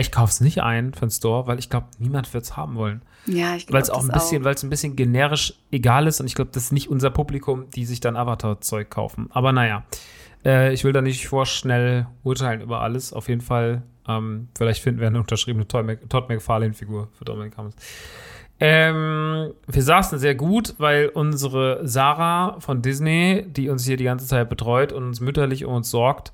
ich 0.00 0.10
kauf's 0.10 0.40
nicht 0.40 0.62
ein 0.62 0.94
für 0.94 1.06
den 1.06 1.10
Store, 1.10 1.46
weil 1.46 1.58
ich 1.58 1.68
glaube, 1.68 1.86
niemand 1.98 2.32
wird's 2.32 2.56
haben 2.56 2.76
wollen. 2.76 3.02
Ja, 3.26 3.54
ich 3.54 3.66
glaube 3.66 3.74
Weil 3.74 3.82
es 3.82 3.90
auch 3.90 4.02
ein 4.02 4.08
bisschen, 4.08 4.42
weil 4.44 4.54
es 4.54 4.62
ein 4.62 4.70
bisschen 4.70 4.96
generisch 4.96 5.54
egal 5.70 6.06
ist 6.06 6.20
und 6.20 6.26
ich 6.26 6.34
glaube, 6.34 6.50
das 6.52 6.64
ist 6.64 6.72
nicht 6.72 6.88
unser 6.88 7.10
Publikum, 7.10 7.70
die 7.70 7.84
sich 7.84 8.00
dann 8.00 8.16
Avatar-Zeug 8.16 8.90
kaufen. 8.90 9.28
Aber 9.30 9.52
naja, 9.52 9.84
äh, 10.44 10.72
ich 10.72 10.82
will 10.84 10.92
da 10.92 11.02
nicht 11.02 11.28
vorschnell 11.28 12.06
urteilen 12.24 12.62
über 12.62 12.80
alles. 12.80 13.12
Auf 13.12 13.28
jeden 13.28 13.42
Fall, 13.42 13.82
ähm, 14.08 14.48
vielleicht 14.56 14.82
finden 14.82 15.00
wir 15.00 15.06
eine 15.08 15.20
unterschriebene 15.20 15.68
Todd 15.68 15.86
Mc- 15.86 16.08
Todd 16.08 16.28
McFarlane-Figur 16.28 17.08
für 17.12 17.24
Dominic 17.24 17.56
Hammers. 17.56 17.76
Ähm, 18.58 19.52
wir 19.66 19.82
saßen 19.82 20.18
sehr 20.18 20.34
gut, 20.34 20.74
weil 20.78 21.08
unsere 21.08 21.80
Sarah 21.86 22.60
von 22.60 22.80
Disney, 22.80 23.44
die 23.48 23.68
uns 23.68 23.84
hier 23.84 23.96
die 23.96 24.04
ganze 24.04 24.26
Zeit 24.26 24.48
betreut 24.48 24.92
und 24.92 25.04
uns 25.04 25.20
mütterlich 25.20 25.64
um 25.64 25.74
uns 25.74 25.90
sorgt, 25.90 26.32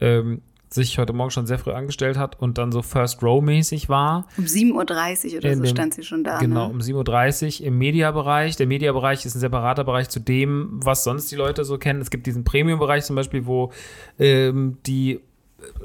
ähm, 0.00 0.40
sich 0.74 0.98
heute 0.98 1.12
Morgen 1.12 1.30
schon 1.30 1.46
sehr 1.46 1.58
früh 1.58 1.70
angestellt 1.72 2.18
hat 2.18 2.40
und 2.40 2.58
dann 2.58 2.72
so 2.72 2.82
First 2.82 3.22
Row-mäßig 3.22 3.88
war. 3.88 4.26
Um 4.36 4.44
7.30 4.44 5.32
Uhr 5.32 5.38
oder 5.38 5.50
In 5.50 5.58
so 5.58 5.62
dem- 5.64 5.66
stand 5.70 5.94
sie 5.94 6.02
schon 6.02 6.24
da. 6.24 6.38
Genau, 6.38 6.66
Ne? 6.68 6.72
um 6.74 6.80
7.30 6.80 7.60
Uhr 7.60 7.66
im 7.68 7.78
Mediabereich. 7.78 8.56
Der 8.56 8.66
Mediabereich 8.66 9.24
ist 9.24 9.34
ein 9.36 9.40
separater 9.40 9.84
Bereich 9.84 10.08
zu 10.08 10.18
dem, 10.20 10.80
was 10.82 11.04
sonst 11.04 11.30
die 11.30 11.36
Leute 11.36 11.64
so 11.64 11.78
kennen. 11.78 12.00
Es 12.00 12.10
gibt 12.10 12.26
diesen 12.26 12.42
Premium-Bereich 12.44 13.04
zum 13.04 13.14
Beispiel, 13.16 13.46
wo 13.46 13.70
ähm, 14.18 14.78
die 14.86 15.20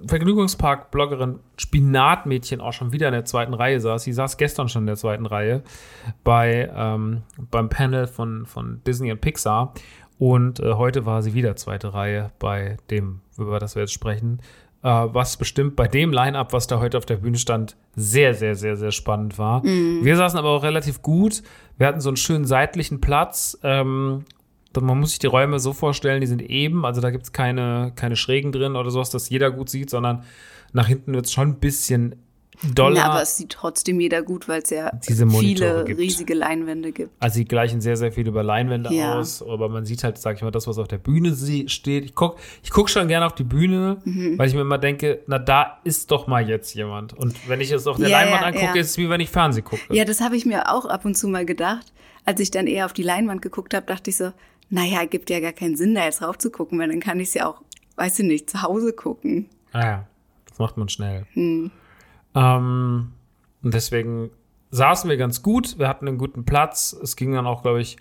Vergnügungspark-Bloggerin 0.08 1.39
Spinatmädchen 1.58 2.60
auch 2.62 2.74
schon 2.74 2.91
wieder 2.91 3.08
in 3.08 3.13
der 3.13 3.25
zweiten 3.25 3.53
Reihe 3.53 3.79
saß. 3.79 4.03
Sie 4.03 4.13
saß 4.13 4.38
gestern 4.38 4.67
schon 4.69 4.84
in 4.84 4.88
der 4.88 4.96
zweiten 4.98 5.25
Reihe 5.25 5.63
bei, 6.24 6.69
ähm, 6.75 7.22
beim 7.51 7.69
Panel 7.69 8.08
von, 8.08 8.46
von 8.46 8.81
Disney 8.86 9.12
und 9.12 9.22
Pixar. 9.22 9.74
Und 10.17 10.60
äh, 10.60 10.74
heute 10.74 11.05
war 11.05 11.22
sie 11.22 11.34
wieder 11.34 11.55
zweite 11.55 11.93
Reihe 11.93 12.31
bei 12.39 12.75
dem, 12.89 13.22
über 13.38 13.60
das 13.60 13.75
wir 13.75 13.84
jetzt 13.84 13.93
sprechen. 13.93 14.41
Äh, 14.81 14.88
was 14.88 15.36
bestimmt 15.36 15.75
bei 15.75 15.88
dem 15.88 16.13
Line-Up, 16.13 16.53
was 16.53 16.67
da 16.67 16.79
heute 16.79 16.98
auf 16.98 17.05
der 17.05 17.17
Bühne 17.17 17.38
stand, 17.38 17.75
sehr, 17.95 18.33
sehr, 18.33 18.55
sehr, 18.55 18.77
sehr 18.77 18.91
spannend 18.91 19.38
war. 19.38 19.62
Wir 20.03 20.15
saßen 20.15 20.39
aber 20.39 20.50
auch 20.50 20.63
relativ 20.63 21.01
gut. 21.01 21.43
Wir 21.77 21.88
hatten 21.88 22.00
so 22.00 22.09
einen 22.09 22.17
schönen 22.17 22.45
seitlichen 22.45 23.01
Platz. 23.01 23.57
Ähm, 23.63 24.24
man 24.79 25.00
muss 25.00 25.09
sich 25.09 25.19
die 25.19 25.27
Räume 25.27 25.59
so 25.59 25.74
vorstellen, 25.74 26.21
die 26.21 26.27
sind 26.27 26.41
eben, 26.41 26.86
also 26.86 27.01
da 27.01 27.09
gibt 27.09 27.24
es 27.24 27.33
keine, 27.33 27.91
keine 27.95 28.15
Schrägen 28.15 28.51
drin 28.51 28.75
oder 28.75 28.91
sowas, 28.91 29.09
dass 29.09 29.29
jeder 29.29 29.51
gut 29.51 29.69
sieht, 29.69 29.89
sondern 29.89 30.24
nach 30.71 30.88
hinten 30.88 31.13
wird 31.13 31.25
es 31.25 31.33
schon 31.33 31.50
ein 31.50 31.59
bisschen 31.59 32.15
doller. 32.74 32.96
Na, 33.01 33.10
aber 33.12 33.22
es 33.22 33.38
sieht 33.38 33.51
trotzdem 33.51 34.00
jeder 34.00 34.22
gut, 34.22 34.48
weil 34.48 34.62
es 34.62 34.70
ja 34.70 34.92
viele 35.01 35.84
gibt. 35.86 36.00
riesige 36.00 36.34
Leinwände 36.34 36.92
gibt. 36.92 37.12
Also 37.20 37.36
sie 37.36 37.46
gleichen 37.46 37.82
sehr, 37.82 37.96
sehr 37.98 38.12
viel 38.12 38.28
über 38.28 38.44
Leinwände 38.44 38.94
Ja. 38.94 39.20
aus, 39.20 39.42
aber 39.42 39.70
man 39.70 39.86
sieht 39.86 40.04
halt, 40.04 40.18
sag 40.18 40.36
ich 40.38 40.42
mal, 40.42 40.51
das, 40.51 40.68
was 40.68 40.78
auf 40.78 40.88
der 40.88 40.98
Bühne 40.98 41.36
steht. 41.68 42.06
Ich 42.06 42.16
guck, 42.16 42.38
ich 42.63 42.70
guck 42.72 42.89
schon 42.89 43.08
gerne 43.08 43.25
auf 43.25 43.36
die 43.36 43.44
Bühne, 43.44 44.00
Mhm. 44.04 44.38
weil 44.38 44.48
ich 44.48 44.54
mir 44.56 44.62
immer 44.62 44.78
denke, 44.78 45.20
na, 45.28 45.39
da 45.39 45.80
ist 45.84 46.12
doch 46.12 46.28
mal 46.28 46.48
jetzt 46.50 46.74
jemand. 46.75 47.13
Und 47.13 47.48
wenn 47.48 47.62
ich 47.62 47.72
es 47.72 47.88
auf 47.88 47.98
der 47.98 48.10
Ja, 48.10 48.22
Leinwand 48.22 48.42
ja, 48.42 48.48
angucke, 48.48 48.80
ist 48.80 48.89
es 48.92 48.98
wie 48.98 49.10
wenn 49.10 49.22
ich 49.22 49.30
Fernsehen 49.30 49.63
gucke. 49.63 49.82
Ja, 49.96 50.06
das 50.06 50.22
habe 50.22 50.36
ich 50.36 50.46
mir 50.46 50.72
auch 50.74 50.86
ab 50.86 51.06
und 51.06 51.16
zu 51.16 51.28
mal 51.28 51.46
gedacht. 51.46 51.94
Als 52.25 52.39
ich 52.42 52.51
dann 52.51 52.68
eher 52.68 52.86
auf 52.86 52.94
die 52.94 53.04
Leinwand 53.04 53.42
geguckt 53.42 53.74
habe, 53.74 53.86
dachte 53.86 54.10
ich 54.10 54.18
so, 54.18 54.32
naja, 54.70 55.06
gibt 55.06 55.30
ja 55.30 55.39
gar 55.39 55.54
keinen 55.54 55.75
Sinn, 55.75 55.96
da 55.96 56.04
jetzt 56.06 56.22
rauf 56.22 56.38
zu 56.38 56.51
gucken, 56.51 56.78
weil 56.78 56.89
dann 56.89 57.00
kann 57.00 57.20
ich 57.20 57.30
es 57.30 57.34
ja 57.36 57.48
auch, 57.48 57.62
weiß 57.96 58.20
ich 58.20 58.25
nicht, 58.25 58.50
zu 58.50 58.62
Hause 58.62 58.94
gucken. 58.94 59.48
Ah 59.72 59.80
ja, 59.84 60.08
das 60.48 60.60
macht 60.60 60.78
man 60.78 60.89
schnell. 60.89 61.25
Hm. 61.34 61.72
Ähm, 62.36 63.12
und 63.62 63.74
deswegen 63.74 64.31
saßen 64.71 65.09
wir 65.09 65.17
ganz 65.17 65.41
gut. 65.41 65.79
Wir 65.79 65.88
hatten 65.88 66.07
einen 66.07 66.17
guten 66.17 66.45
Platz. 66.45 66.93
Es 66.93 67.15
ging 67.15 67.33
dann 67.33 67.48
auch, 67.48 67.62
glaube 67.62 67.81
ich, 67.81 67.98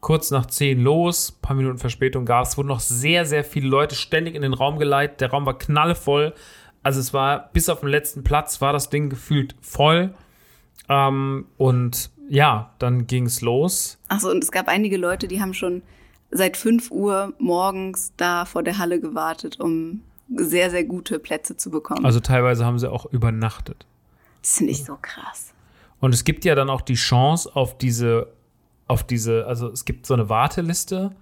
kurz 0.00 0.30
nach 0.30 0.46
10 0.46 0.80
los. 0.80 1.30
Ein 1.36 1.42
paar 1.42 1.56
Minuten 1.56 1.78
Verspätung 1.78 2.24
gab 2.24 2.44
es. 2.44 2.50
Es 2.50 2.58
wurden 2.58 2.68
noch 2.68 2.80
sehr, 2.80 3.24
sehr 3.24 3.44
viele 3.44 3.68
Leute 3.68 3.94
ständig 3.94 4.34
in 4.34 4.42
den 4.42 4.54
Raum 4.54 4.78
geleitet. 4.78 5.20
Der 5.20 5.30
Raum 5.30 5.46
war 5.46 5.58
knallevoll. 5.58 6.34
Also 6.82 7.00
es 7.00 7.12
war, 7.12 7.50
bis 7.52 7.68
auf 7.68 7.80
den 7.80 7.88
letzten 7.88 8.22
Platz 8.22 8.60
war 8.60 8.72
das 8.72 8.90
Ding 8.90 9.10
gefühlt 9.10 9.56
voll. 9.60 10.14
Ähm, 10.88 11.46
und 11.56 12.10
ja, 12.28 12.74
dann 12.78 13.06
ging 13.06 13.26
es 13.26 13.40
los. 13.40 13.98
Achso, 14.08 14.30
und 14.30 14.42
es 14.42 14.52
gab 14.52 14.68
einige 14.68 14.96
Leute, 14.96 15.28
die 15.28 15.40
haben 15.40 15.54
schon 15.54 15.82
seit 16.30 16.56
5 16.56 16.90
Uhr 16.90 17.32
morgens 17.38 18.12
da 18.16 18.44
vor 18.44 18.62
der 18.62 18.78
Halle 18.78 19.00
gewartet, 19.00 19.60
um 19.60 20.02
sehr, 20.34 20.70
sehr 20.70 20.84
gute 20.84 21.18
Plätze 21.18 21.56
zu 21.56 21.70
bekommen. 21.70 22.04
Also 22.04 22.20
teilweise 22.20 22.64
haben 22.64 22.78
sie 22.78 22.90
auch 22.90 23.06
übernachtet. 23.06 23.86
das 24.42 24.56
finde 24.58 24.72
ich 24.72 24.84
so 24.84 24.98
krass. 25.00 25.52
Und 26.00 26.12
es 26.12 26.24
gibt 26.24 26.44
ja 26.44 26.54
dann 26.54 26.68
auch 26.70 26.80
die 26.82 26.94
Chance 26.94 27.50
auf 27.54 27.78
diese, 27.78 28.28
auf 28.86 29.04
diese, 29.04 29.46
also 29.46 29.68
es 29.70 29.84
gibt 29.84 30.06
so 30.06 30.14
eine 30.14 30.28
Warteliste, 30.28 31.12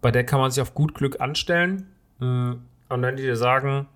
bei 0.00 0.10
der 0.10 0.24
kann 0.24 0.40
man 0.40 0.50
sich 0.50 0.60
auf 0.60 0.74
gut 0.74 0.94
Glück 0.94 1.20
anstellen. 1.20 1.86
Mm, 2.18 2.52
Und 2.88 3.02
wenn 3.02 3.16
die 3.16 3.22
dir 3.22 3.36
sagen, 3.36 3.86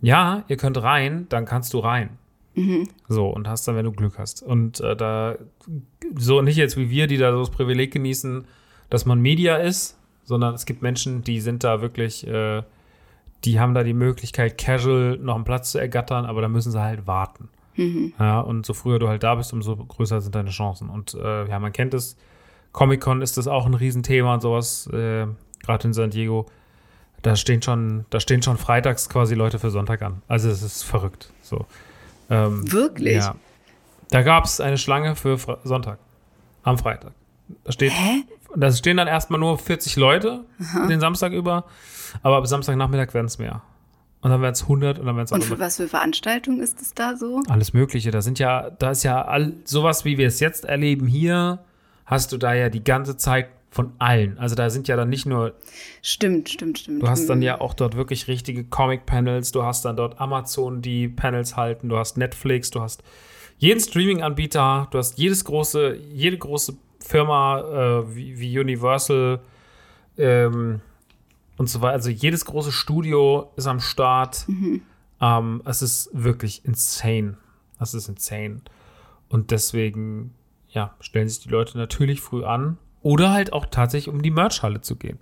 ja, 0.00 0.44
ihr 0.48 0.56
könnt 0.56 0.82
rein, 0.82 1.26
dann 1.28 1.44
kannst 1.44 1.72
du 1.74 1.78
rein. 1.78 2.10
So, 3.08 3.30
und 3.30 3.48
hast 3.48 3.66
dann, 3.66 3.74
wenn 3.74 3.84
du 3.84 3.90
Glück 3.90 4.16
hast. 4.16 4.42
Und 4.44 4.78
äh, 4.78 4.94
da, 4.94 5.34
so 6.16 6.40
nicht 6.40 6.56
jetzt 6.56 6.76
wie 6.76 6.88
wir, 6.88 7.08
die 7.08 7.16
da 7.16 7.32
so 7.32 7.40
das 7.40 7.50
Privileg 7.50 7.92
genießen, 7.92 8.44
dass 8.90 9.06
man 9.06 9.18
Media 9.20 9.56
ist, 9.56 9.98
sondern 10.22 10.54
es 10.54 10.64
gibt 10.64 10.80
Menschen, 10.80 11.24
die 11.24 11.40
sind 11.40 11.64
da 11.64 11.80
wirklich, 11.80 12.24
äh, 12.28 12.62
die 13.44 13.60
haben 13.60 13.74
da 13.74 13.82
die 13.82 13.94
Möglichkeit, 13.94 14.58
casual 14.58 15.18
noch 15.18 15.34
einen 15.34 15.44
Platz 15.44 15.72
zu 15.72 15.78
ergattern, 15.78 16.24
aber 16.24 16.40
da 16.40 16.48
müssen 16.48 16.72
sie 16.72 16.80
halt 16.80 17.06
warten. 17.06 17.48
Ja, 17.76 18.40
und 18.40 18.64
so 18.64 18.72
früher 18.72 18.98
du 18.98 19.08
halt 19.08 19.22
da 19.24 19.34
bist, 19.34 19.52
umso 19.52 19.76
größer 19.76 20.20
sind 20.20 20.34
deine 20.34 20.50
Chancen. 20.50 20.88
Und 20.88 21.14
äh, 21.14 21.48
ja, 21.48 21.58
man 21.58 21.72
kennt 21.72 21.92
es. 21.92 22.16
Comic-Con 22.72 23.20
ist 23.20 23.36
das 23.36 23.48
auch 23.48 23.66
ein 23.66 23.74
Riesenthema 23.74 24.34
und 24.34 24.40
sowas, 24.40 24.88
äh, 24.92 25.26
gerade 25.64 25.88
in 25.88 25.92
San 25.92 26.10
Diego. 26.10 26.46
Da 27.22 27.36
stehen 27.36 27.62
schon, 27.62 28.04
da 28.10 28.20
stehen 28.20 28.42
schon 28.42 28.58
freitags 28.58 29.08
quasi 29.08 29.34
Leute 29.34 29.58
für 29.58 29.70
Sonntag 29.70 30.02
an. 30.02 30.22
Also 30.28 30.50
es 30.50 30.62
ist 30.62 30.82
verrückt. 30.82 31.32
So. 31.42 31.66
Ähm, 32.30 32.70
Wirklich? 32.70 33.16
Ja. 33.16 33.34
Da 34.10 34.22
gab 34.22 34.44
es 34.44 34.60
eine 34.60 34.78
Schlange 34.78 35.16
für 35.16 35.38
Fre 35.38 35.58
Sonntag. 35.64 35.98
Am 36.62 36.78
Freitag. 36.78 37.12
Da 37.64 37.72
steht, 37.72 37.92
Hä? 37.92 38.24
Da 38.56 38.70
stehen 38.72 38.96
dann 38.96 39.08
erstmal 39.08 39.40
nur 39.40 39.58
40 39.58 39.96
Leute 39.96 40.44
den 40.88 41.00
Samstag 41.00 41.32
über, 41.32 41.64
aber 42.22 42.36
ab 42.38 42.46
Samstagnachmittag 42.46 43.14
werden 43.14 43.26
es 43.26 43.38
mehr. 43.38 43.62
Und 44.20 44.30
dann 44.30 44.40
werden 44.40 44.54
es 44.54 44.62
100 44.62 44.98
und 44.98 45.06
dann 45.06 45.16
werden 45.16 45.26
es 45.26 45.32
Und 45.32 45.44
für 45.44 45.58
was 45.58 45.76
für 45.76 45.86
Veranstaltungen 45.86 46.60
ist 46.60 46.80
es 46.80 46.94
da 46.94 47.14
so? 47.16 47.42
alles 47.48 47.74
Mögliche. 47.74 48.10
Da 48.10 48.22
sind 48.22 48.38
ja, 48.38 48.70
da 48.70 48.90
ist 48.92 49.02
ja 49.02 49.22
all, 49.22 49.52
sowas, 49.64 50.04
wie 50.06 50.16
wir 50.16 50.28
es 50.28 50.40
jetzt 50.40 50.64
erleben 50.64 51.06
hier, 51.06 51.58
hast 52.06 52.32
du 52.32 52.38
da 52.38 52.54
ja 52.54 52.70
die 52.70 52.82
ganze 52.82 53.18
Zeit 53.18 53.48
von 53.70 53.92
allen. 53.98 54.38
Also 54.38 54.54
da 54.54 54.70
sind 54.70 54.88
ja 54.88 54.96
dann 54.96 55.08
nicht 55.10 55.26
nur, 55.26 55.52
Stimmt, 56.00 56.48
stimmt, 56.48 56.78
stimmt. 56.78 57.02
du 57.02 57.08
hast 57.08 57.26
dann 57.28 57.38
Mhm. 57.38 57.42
ja 57.44 57.60
auch 57.60 57.74
dort 57.74 57.96
wirklich 57.96 58.26
richtige 58.28 58.64
Comic-Panels, 58.64 59.50
du 59.52 59.62
hast 59.64 59.84
dann 59.84 59.96
dort 59.96 60.20
Amazon, 60.20 60.80
die 60.80 61.08
Panels 61.08 61.56
halten, 61.56 61.88
du 61.90 61.98
hast 61.98 62.16
Netflix, 62.16 62.70
du 62.70 62.80
hast 62.80 63.02
jeden 63.58 63.80
Streaming-Anbieter, 63.80 64.88
du 64.90 64.98
hast 64.98 65.18
jedes 65.18 65.44
große, 65.44 65.96
jede 66.12 66.38
große 66.38 66.76
Firma 67.04 67.60
äh, 67.60 68.16
wie, 68.16 68.38
wie 68.38 68.58
Universal 68.58 69.40
ähm, 70.16 70.80
und 71.56 71.68
so 71.68 71.80
weiter. 71.80 71.94
Also 71.94 72.10
jedes 72.10 72.44
große 72.44 72.72
Studio 72.72 73.52
ist 73.56 73.66
am 73.66 73.80
Start. 73.80 74.46
Ähm, 75.20 75.62
es 75.64 75.82
ist 75.82 76.10
wirklich 76.12 76.64
insane. 76.64 77.36
Es 77.78 77.94
ist 77.94 78.08
insane. 78.08 78.62
Und 79.28 79.50
deswegen, 79.50 80.34
ja, 80.70 80.94
stellen 81.00 81.28
sich 81.28 81.40
die 81.40 81.48
Leute 81.48 81.78
natürlich 81.78 82.20
früh 82.20 82.44
an. 82.44 82.78
Oder 83.02 83.32
halt 83.32 83.52
auch 83.52 83.66
tatsächlich, 83.66 84.12
um 84.12 84.22
die 84.22 84.30
Merchhalle 84.30 84.80
zu 84.80 84.96
gehen. 84.96 85.18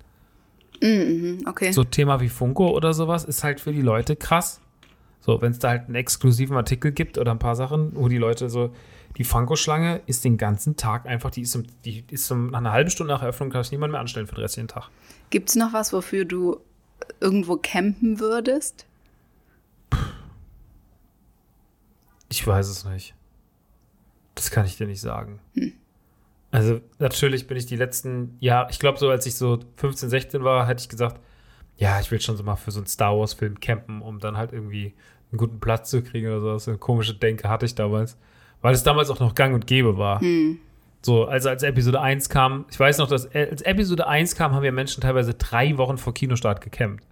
Okay. 1.46 1.70
So 1.72 1.84
Thema 1.84 2.20
wie 2.20 2.28
Funko 2.28 2.70
oder 2.70 2.92
sowas 2.92 3.24
ist 3.24 3.44
halt 3.44 3.60
für 3.60 3.72
die 3.72 3.82
Leute 3.82 4.16
krass. 4.16 4.60
So, 5.20 5.40
wenn 5.40 5.52
es 5.52 5.60
da 5.60 5.68
halt 5.68 5.86
einen 5.86 5.94
exklusiven 5.94 6.56
Artikel 6.56 6.90
gibt 6.90 7.18
oder 7.18 7.30
ein 7.30 7.38
paar 7.38 7.54
Sachen, 7.54 7.94
wo 7.94 8.08
die 8.08 8.18
Leute 8.18 8.50
so, 8.50 8.72
die 9.18 9.24
Funko-Schlange 9.24 10.02
ist 10.06 10.24
den 10.24 10.38
ganzen 10.38 10.76
Tag 10.76 11.06
einfach, 11.06 11.30
die 11.30 11.42
ist, 11.42 11.54
um, 11.54 11.64
die 11.84 12.04
ist 12.10 12.30
um, 12.30 12.50
nach 12.50 12.58
einer 12.58 12.72
halben 12.72 12.90
Stunde 12.90 13.12
nach 13.12 13.22
Eröffnung, 13.22 13.50
darf 13.50 13.66
ich 13.66 13.72
niemand 13.72 13.92
mehr 13.92 14.00
anstellen 14.00 14.26
für 14.26 14.34
den 14.34 14.42
restlichen 14.42 14.68
Tag. 14.68 14.88
Gibt 15.30 15.50
es 15.50 15.56
noch 15.56 15.72
was, 15.72 15.92
wofür 15.92 16.24
du 16.24 16.60
irgendwo 17.20 17.56
campen 17.56 18.20
würdest? 18.20 18.86
Ich 22.28 22.46
weiß 22.46 22.68
es 22.68 22.84
nicht. 22.84 23.14
Das 24.34 24.50
kann 24.50 24.64
ich 24.64 24.76
dir 24.76 24.86
nicht 24.86 25.00
sagen. 25.00 25.40
Also, 26.50 26.80
natürlich 26.98 27.46
bin 27.46 27.56
ich 27.56 27.66
die 27.66 27.76
letzten, 27.76 28.36
ja, 28.40 28.66
ich 28.70 28.78
glaube, 28.78 28.98
so 28.98 29.10
als 29.10 29.26
ich 29.26 29.34
so 29.34 29.60
15, 29.76 30.08
16 30.08 30.44
war, 30.44 30.66
hätte 30.66 30.82
ich 30.82 30.88
gesagt, 30.88 31.20
ja, 31.76 32.00
ich 32.00 32.10
will 32.10 32.20
schon 32.20 32.36
so 32.36 32.42
mal 32.42 32.56
für 32.56 32.70
so 32.70 32.80
einen 32.80 32.86
Star 32.86 33.18
Wars-Film 33.18 33.60
campen, 33.60 34.02
um 34.02 34.18
dann 34.18 34.36
halt 34.36 34.52
irgendwie 34.52 34.94
einen 35.30 35.38
guten 35.38 35.60
Platz 35.60 35.90
zu 35.90 36.02
kriegen 36.02 36.28
oder 36.28 36.40
so. 36.40 36.58
So 36.58 36.70
eine 36.70 36.78
komische 36.78 37.14
Denke 37.14 37.48
hatte 37.48 37.66
ich 37.66 37.74
damals. 37.74 38.16
Weil 38.62 38.74
es 38.74 38.82
damals 38.82 39.10
auch 39.10 39.20
noch 39.20 39.34
gang 39.34 39.54
und 39.54 39.66
gäbe 39.66 39.98
war. 39.98 40.20
So, 41.02 41.24
also 41.24 41.48
als 41.48 41.62
Episode 41.64 42.00
1 42.00 42.28
kam, 42.28 42.64
ich 42.70 42.78
weiß 42.78 42.98
noch, 42.98 43.08
dass 43.08 43.24
äh, 43.34 43.48
als 43.50 43.62
Episode 43.62 44.06
1 44.06 44.36
kam, 44.36 44.52
haben 44.54 44.62
wir 44.62 44.70
Menschen 44.72 45.00
teilweise 45.00 45.34
drei 45.34 45.76
Wochen 45.76 45.98
vor 45.98 46.14
Kinostart 46.14 46.60
gecampt. 46.60 47.02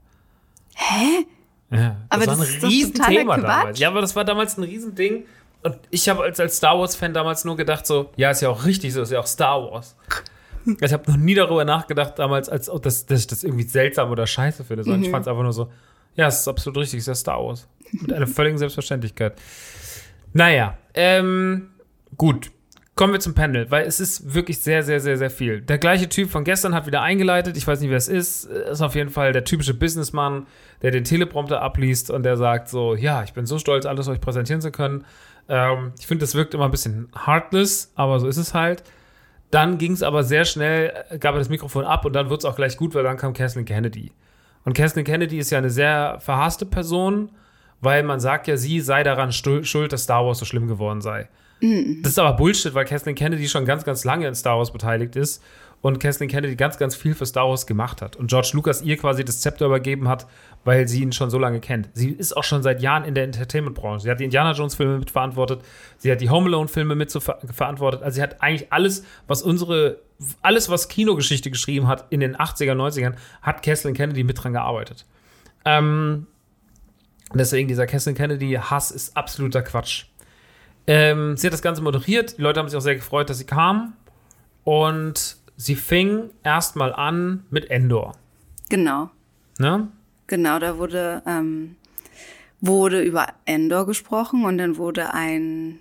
Hä? 0.77 1.27
Ja, 1.73 1.97
Aber 2.09 2.25
das 2.27 2.39
das 2.39 2.39
war 2.39 2.47
ist 2.47 2.63
ein 2.65 2.69
Riesenthema 2.71 3.37
damals. 3.39 3.79
Ja, 3.79 3.89
aber 3.89 4.01
das 4.01 4.15
war 4.17 4.25
damals 4.25 4.57
ein 4.59 4.65
Riesending. 4.65 5.25
Und 5.63 5.77
ich 5.91 6.09
habe 6.09 6.23
als, 6.23 6.41
als 6.41 6.57
Star 6.57 6.79
Wars-Fan 6.79 7.13
damals 7.13 7.45
nur 7.45 7.57
gedacht, 7.57 7.87
so, 7.87 8.11
ja, 8.17 8.31
ist 8.31 8.41
ja 8.41 8.49
auch 8.49 8.65
richtig 8.65 8.93
so, 8.95 9.03
ist 9.03 9.13
ja 9.13 9.21
auch 9.21 9.27
Star 9.27 9.61
Wars. 9.63 9.97
Ich 10.83 10.93
habe 10.93 11.11
noch 11.11 11.17
nie 11.17 11.33
darüber 11.35 11.65
nachgedacht 11.65 12.19
damals, 12.19 12.51
als 12.51 12.69
oh, 12.69 12.79
dass, 12.79 13.07
dass 13.07 13.21
ich 13.21 13.27
das 13.27 13.45
irgendwie 13.45 13.63
seltsam 13.63 14.11
oder 14.11 14.27
scheiße 14.27 14.63
finde, 14.63 14.85
sondern 14.85 15.01
Mhm. 15.01 15.07
ich 15.07 15.11
fand 15.11 15.23
es 15.25 15.29
einfach 15.29 15.43
nur 15.43 15.55
so, 15.55 15.73
ja, 16.17 16.27
es 16.27 16.41
ist 16.41 16.49
absolut 16.49 16.77
richtig, 16.77 16.99
es 16.99 17.05
ist 17.05 17.09
ja 17.09 17.15
Star 17.15 17.43
Wars. 17.43 17.67
Mit 17.93 18.13
einer 18.13 18.27
völligen 18.27 18.59
Selbstverständlichkeit. 18.59 19.41
Naja, 20.33 20.77
ähm, 20.95 21.71
gut. 22.17 22.51
Kommen 22.97 23.15
wir 23.15 23.21
zum 23.21 23.35
Panel, 23.35 23.71
weil 23.71 23.87
es 23.87 23.99
ist 23.99 24.35
wirklich 24.35 24.59
sehr, 24.59 24.83
sehr, 24.83 25.01
sehr, 25.01 25.17
sehr 25.17 25.31
viel. 25.31 25.63
Der 25.63 25.79
gleiche 25.79 26.11
Typ 26.11 26.29
von 26.29 26.45
gestern 26.45 26.75
hat 26.75 26.87
wieder 26.87 27.01
eingeleitet. 27.01 27.57
Ich 27.57 27.67
weiß 27.67 27.81
nicht, 27.81 27.89
wer 27.89 27.97
es 27.97 28.09
ist. 28.09 28.45
Ist 28.45 28.83
auf 28.83 28.95
jeden 28.95 29.09
Fall 29.09 29.33
der 29.33 29.45
typische 29.45 29.73
Businessmann, 29.73 30.47
der 30.83 30.91
den 30.91 31.05
Teleprompter 31.05 31.63
abliest 31.63 32.11
und 32.11 32.25
der 32.25 32.37
sagt 32.37 32.69
so: 32.69 32.95
Ja, 32.95 33.23
ich 33.23 33.33
bin 33.33 33.47
so 33.47 33.59
stolz, 33.59 33.87
alles 33.87 34.07
euch 34.09 34.21
präsentieren 34.21 34.61
zu 34.61 34.71
können. 34.71 35.07
Ähm, 35.49 35.93
ich 35.99 36.07
finde, 36.07 36.25
das 36.25 36.35
wirkt 36.35 36.53
immer 36.53 36.67
ein 36.67 36.71
bisschen 36.71 37.09
heartless, 37.25 37.91
aber 37.95 38.21
so 38.21 38.27
ist 38.27 38.37
es 38.37 38.53
halt. 38.53 38.83
Dann 39.51 39.79
ging 39.79 39.93
es 39.93 40.03
aber 40.03 40.23
sehr 40.23 40.45
schnell, 40.45 40.93
gab 41.21 41.35
er 41.35 41.39
das 41.39 41.49
Mikrofon 41.49 41.85
ab 41.87 42.05
und 42.05 42.13
dann 42.13 42.29
wurde 42.29 42.39
es 42.41 42.45
auch 42.45 42.55
gleich 42.55 42.77
gut, 42.77 42.95
weil 42.95 43.03
dann 43.03 43.17
kam 43.17 43.33
Kathleen 43.33 43.65
Kennedy. 43.65 44.13
Und 44.65 44.75
Kathleen 44.75 45.07
Kennedy 45.07 45.39
ist 45.39 45.51
ja 45.51 45.59
eine 45.59 45.71
sehr 45.71 46.19
verhasste 46.21 46.67
Person 46.67 47.31
weil 47.81 48.03
man 48.03 48.21
sagt 48.21 48.47
ja, 48.47 48.57
sie 48.57 48.81
sei 48.81 49.03
daran 49.03 49.33
schuld, 49.33 49.93
dass 49.93 50.05
Star 50.05 50.25
Wars 50.27 50.39
so 50.39 50.45
schlimm 50.45 50.69
geworden 50.69 51.01
sei. 51.01 51.29
Mhm. 51.61 52.01
Das 52.03 52.13
ist 52.13 52.19
aber 52.19 52.37
Bullshit, 52.37 52.75
weil 52.75 52.85
Kathleen 52.85 53.15
Kennedy 53.15 53.49
schon 53.49 53.65
ganz, 53.65 53.85
ganz 53.85 54.05
lange 54.05 54.27
in 54.27 54.35
Star 54.35 54.59
Wars 54.59 54.73
beteiligt 54.73 55.17
ist 55.17 55.43
und 55.83 55.99
Kathleen 55.99 56.29
Kennedy 56.29 56.57
ganz, 56.57 56.79
ganz 56.79 56.95
viel 56.95 57.15
für 57.15 57.27
Star 57.27 57.49
Wars 57.49 57.67
gemacht 57.67 58.03
hat 58.03 58.17
und 58.17 58.29
George 58.29 58.51
Lucas 58.53 58.83
ihr 58.83 58.97
quasi 58.97 59.25
das 59.25 59.41
Zepter 59.41 59.67
übergeben 59.67 60.09
hat, 60.09 60.27
weil 60.65 60.87
sie 60.89 61.03
ihn 61.03 61.13
schon 61.13 61.31
so 61.31 61.39
lange 61.39 61.61
kennt. 61.61 61.89
Sie 61.95 62.11
ist 62.11 62.37
auch 62.37 62.45
schon 62.45 62.63
seit 62.63 62.83
Jahren 62.83 63.05
in 63.05 63.15
der 63.15 63.25
Entertainment-Branche. 63.25 64.05
Sie 64.05 64.11
hat 64.11 64.21
die 64.21 64.25
Indiana 64.25 64.53
Jones-Filme 64.53 64.99
mitverantwortet, 64.99 65.63
sie 65.97 66.13
hat 66.13 66.21
die 66.21 66.29
Home 66.29 66.47
Alone-Filme 66.47 66.95
mit 66.95 67.11
verantwortet. 67.13 68.03
Also 68.03 68.17
sie 68.17 68.23
hat 68.23 68.43
eigentlich 68.43 68.73
alles, 68.73 69.05
was 69.27 69.43
unsere, 69.43 70.01
alles, 70.43 70.69
was 70.69 70.89
Kinogeschichte 70.89 71.51
geschrieben 71.51 71.89
hat 71.89 72.07
in 72.11 72.21
den 72.21 72.37
80er, 72.37 72.75
90ern, 72.75 73.15
hat 73.41 73.63
Kathleen 73.63 73.95
Kennedy 73.95 74.23
mit 74.23 74.43
dran 74.43 74.53
gearbeitet. 74.53 75.07
Ähm, 75.65 76.27
deswegen 77.39 77.69
dieser 77.69 77.87
Kathleen 77.87 78.17
Kennedy-Hass 78.17 78.91
ist 78.91 79.17
absoluter 79.17 79.63
Quatsch. 79.63 80.07
Ähm, 80.87 81.37
sie 81.37 81.47
hat 81.47 81.53
das 81.53 81.63
Ganze 81.63 81.83
moderiert. 81.83 82.39
Die 82.39 82.43
Leute 82.43 82.59
haben 82.59 82.69
sich 82.69 82.77
auch 82.77 82.83
sehr 82.83 82.97
gefreut, 82.97 83.31
dass 83.31 83.39
sie 83.39 83.47
kam. 83.47 83.95
Und 84.65 85.37
sie 85.57 85.77
fing 85.77 86.31
erstmal 86.43 86.93
an 86.93 87.45
mit 87.51 87.71
Endor. 87.71 88.17
Genau. 88.69 89.11
Ne? 89.59 89.89
Genau, 90.27 90.59
da 90.59 90.79
wurde, 90.79 91.23
ähm, 91.27 91.77
wurde 92.61 93.03
über 93.03 93.27
Endor 93.45 93.87
gesprochen 93.87 94.45
und 94.45 94.59
dann 94.59 94.77
wurde 94.77 95.13
ein, 95.13 95.81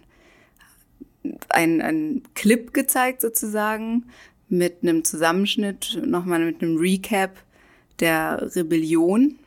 ein, 1.49 1.81
ein 1.81 2.23
Clip 2.35 2.73
gezeigt 2.73 3.21
sozusagen 3.21 4.05
mit 4.47 4.77
einem 4.81 5.03
Zusammenschnitt, 5.03 6.01
nochmal 6.03 6.43
mit 6.43 6.61
einem 6.61 6.77
Recap 6.77 7.31
der 7.99 8.55
Rebellion 8.55 9.37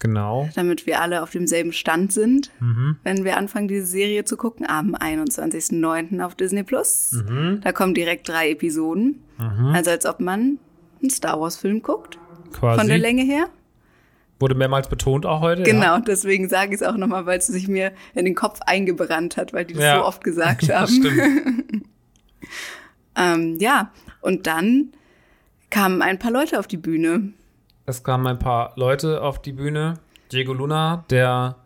Genau. 0.00 0.48
Damit 0.54 0.86
wir 0.86 1.00
alle 1.00 1.22
auf 1.22 1.30
demselben 1.30 1.72
Stand 1.72 2.12
sind, 2.12 2.50
mhm. 2.58 2.96
wenn 3.04 3.22
wir 3.22 3.36
anfangen, 3.36 3.68
diese 3.68 3.86
Serie 3.86 4.24
zu 4.24 4.38
gucken, 4.38 4.66
am 4.66 4.94
21.09. 4.94 6.24
auf 6.24 6.34
Disney 6.34 6.62
Plus. 6.62 7.12
Mhm. 7.12 7.60
Da 7.62 7.72
kommen 7.72 7.94
direkt 7.94 8.26
drei 8.26 8.50
Episoden. 8.50 9.22
Mhm. 9.38 9.66
Also 9.66 9.90
als 9.90 10.06
ob 10.06 10.20
man 10.20 10.58
einen 11.00 11.10
Star 11.10 11.38
Wars-Film 11.38 11.82
guckt. 11.82 12.18
Quasi. 12.50 12.78
Von 12.78 12.88
der 12.88 12.98
Länge 12.98 13.22
her. 13.22 13.48
Wurde 14.38 14.54
mehrmals 14.54 14.88
betont 14.88 15.26
auch 15.26 15.42
heute. 15.42 15.64
Genau, 15.64 15.96
ja. 15.96 16.00
deswegen 16.00 16.48
sage 16.48 16.74
ich 16.74 16.80
es 16.80 16.82
auch 16.82 16.96
nochmal, 16.96 17.26
weil 17.26 17.38
es 17.38 17.46
sich 17.46 17.68
mir 17.68 17.92
in 18.14 18.24
den 18.24 18.34
Kopf 18.34 18.60
eingebrannt 18.66 19.36
hat, 19.36 19.52
weil 19.52 19.66
die 19.66 19.74
das 19.74 19.82
ja. 19.82 19.98
so 19.98 20.06
oft 20.06 20.24
gesagt 20.24 20.66
haben. 20.72 20.88
Stimmt. 20.88 21.84
ähm, 23.16 23.58
ja, 23.60 23.92
und 24.22 24.46
dann 24.46 24.92
kamen 25.68 26.00
ein 26.00 26.18
paar 26.18 26.30
Leute 26.30 26.58
auf 26.58 26.66
die 26.66 26.78
Bühne. 26.78 27.34
Es 27.90 28.04
kamen 28.04 28.26
ein 28.26 28.38
paar 28.38 28.72
Leute 28.76 29.22
auf 29.22 29.42
die 29.42 29.52
Bühne. 29.52 29.94
Diego 30.32 30.52
Luna, 30.52 31.04
der 31.10 31.56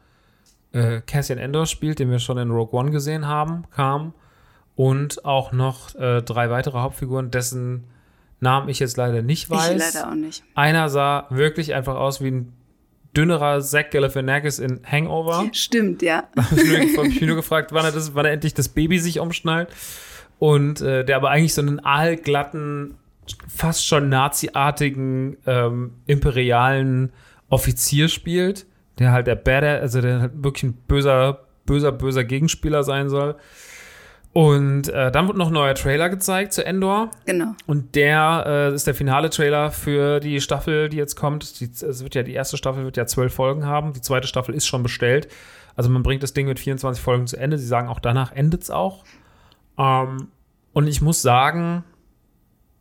äh, 0.72 1.00
Cassian 1.06 1.38
Endor 1.38 1.66
spielt, 1.66 1.98
den 1.98 2.10
wir 2.10 2.18
schon 2.18 2.38
in 2.38 2.50
Rogue 2.50 2.78
One 2.78 2.90
gesehen 2.90 3.28
haben, 3.28 3.64
kam. 3.70 4.14
Und 4.74 5.24
auch 5.24 5.52
noch 5.52 5.94
äh, 5.94 6.22
drei 6.22 6.50
weitere 6.50 6.78
Hauptfiguren, 6.78 7.30
dessen 7.30 7.84
Namen 8.40 8.68
ich 8.68 8.80
jetzt 8.80 8.96
leider 8.96 9.22
nicht 9.22 9.48
weiß. 9.48 9.70
Ich 9.70 9.94
leider 9.94 10.10
auch 10.10 10.14
nicht. 10.14 10.42
Einer 10.54 10.88
sah 10.88 11.26
wirklich 11.30 11.74
einfach 11.74 11.94
aus 11.94 12.20
wie 12.20 12.30
ein 12.30 12.52
dünnerer 13.16 13.60
Zach 13.60 13.90
Galifianakis 13.90 14.58
in 14.58 14.80
Hangover. 14.84 15.46
Stimmt, 15.52 16.02
ja. 16.02 16.24
Da 16.34 16.42
habe 16.44 16.60
ich, 16.60 16.96
mich 16.96 17.20
nur 17.22 17.36
gefragt, 17.36 17.72
wann 17.72 17.84
er, 17.84 17.92
das, 17.92 18.14
wann 18.14 18.26
er 18.26 18.32
endlich 18.32 18.54
das 18.54 18.68
Baby 18.68 18.98
sich 18.98 19.20
umschnallt. 19.20 19.68
Und 20.38 20.80
äh, 20.80 21.04
der 21.04 21.16
aber 21.16 21.30
eigentlich 21.30 21.54
so 21.54 21.62
einen 21.62 21.84
aalglatten 21.84 22.96
fast 23.48 23.86
schon 23.86 24.08
naziartigen 24.08 25.36
ähm, 25.46 25.94
imperialen 26.06 27.12
Offizier 27.48 28.08
spielt, 28.08 28.66
der 28.98 29.12
halt 29.12 29.26
der 29.26 29.36
Badass, 29.36 29.80
also 29.80 30.00
der 30.00 30.20
halt 30.20 30.32
wirklich 30.42 30.64
ein 30.64 30.72
böser, 30.88 31.40
böser, 31.66 31.92
böser 31.92 32.24
Gegenspieler 32.24 32.84
sein 32.84 33.08
soll. 33.08 33.36
Und 34.34 34.88
äh, 34.88 35.12
dann 35.12 35.28
wird 35.28 35.36
noch 35.36 35.46
ein 35.46 35.52
neuer 35.52 35.76
Trailer 35.76 36.08
gezeigt 36.08 36.52
zu 36.52 36.66
Endor. 36.66 37.12
Genau. 37.24 37.54
Und 37.66 37.94
der 37.94 38.44
äh, 38.44 38.74
ist 38.74 38.84
der 38.84 38.94
finale 38.94 39.30
Trailer 39.30 39.70
für 39.70 40.18
die 40.18 40.40
Staffel, 40.40 40.88
die 40.88 40.96
jetzt 40.96 41.14
kommt. 41.14 41.60
Die, 41.60 41.66
es 41.66 42.02
wird 42.02 42.16
ja 42.16 42.24
die 42.24 42.32
erste 42.32 42.56
Staffel 42.56 42.84
wird 42.84 42.96
ja 42.96 43.06
zwölf 43.06 43.32
Folgen 43.32 43.64
haben. 43.64 43.92
Die 43.92 44.00
zweite 44.00 44.26
Staffel 44.26 44.52
ist 44.56 44.66
schon 44.66 44.82
bestellt. 44.82 45.28
Also 45.76 45.88
man 45.88 46.02
bringt 46.02 46.24
das 46.24 46.34
Ding 46.34 46.48
mit 46.48 46.58
24 46.58 47.00
Folgen 47.00 47.28
zu 47.28 47.36
Ende. 47.36 47.58
Sie 47.58 47.66
sagen 47.66 47.88
auch 47.88 48.00
danach 48.00 48.32
endet 48.32 48.62
es 48.64 48.70
auch. 48.70 49.04
Ähm, 49.78 50.26
und 50.72 50.88
ich 50.88 51.00
muss 51.00 51.22
sagen, 51.22 51.84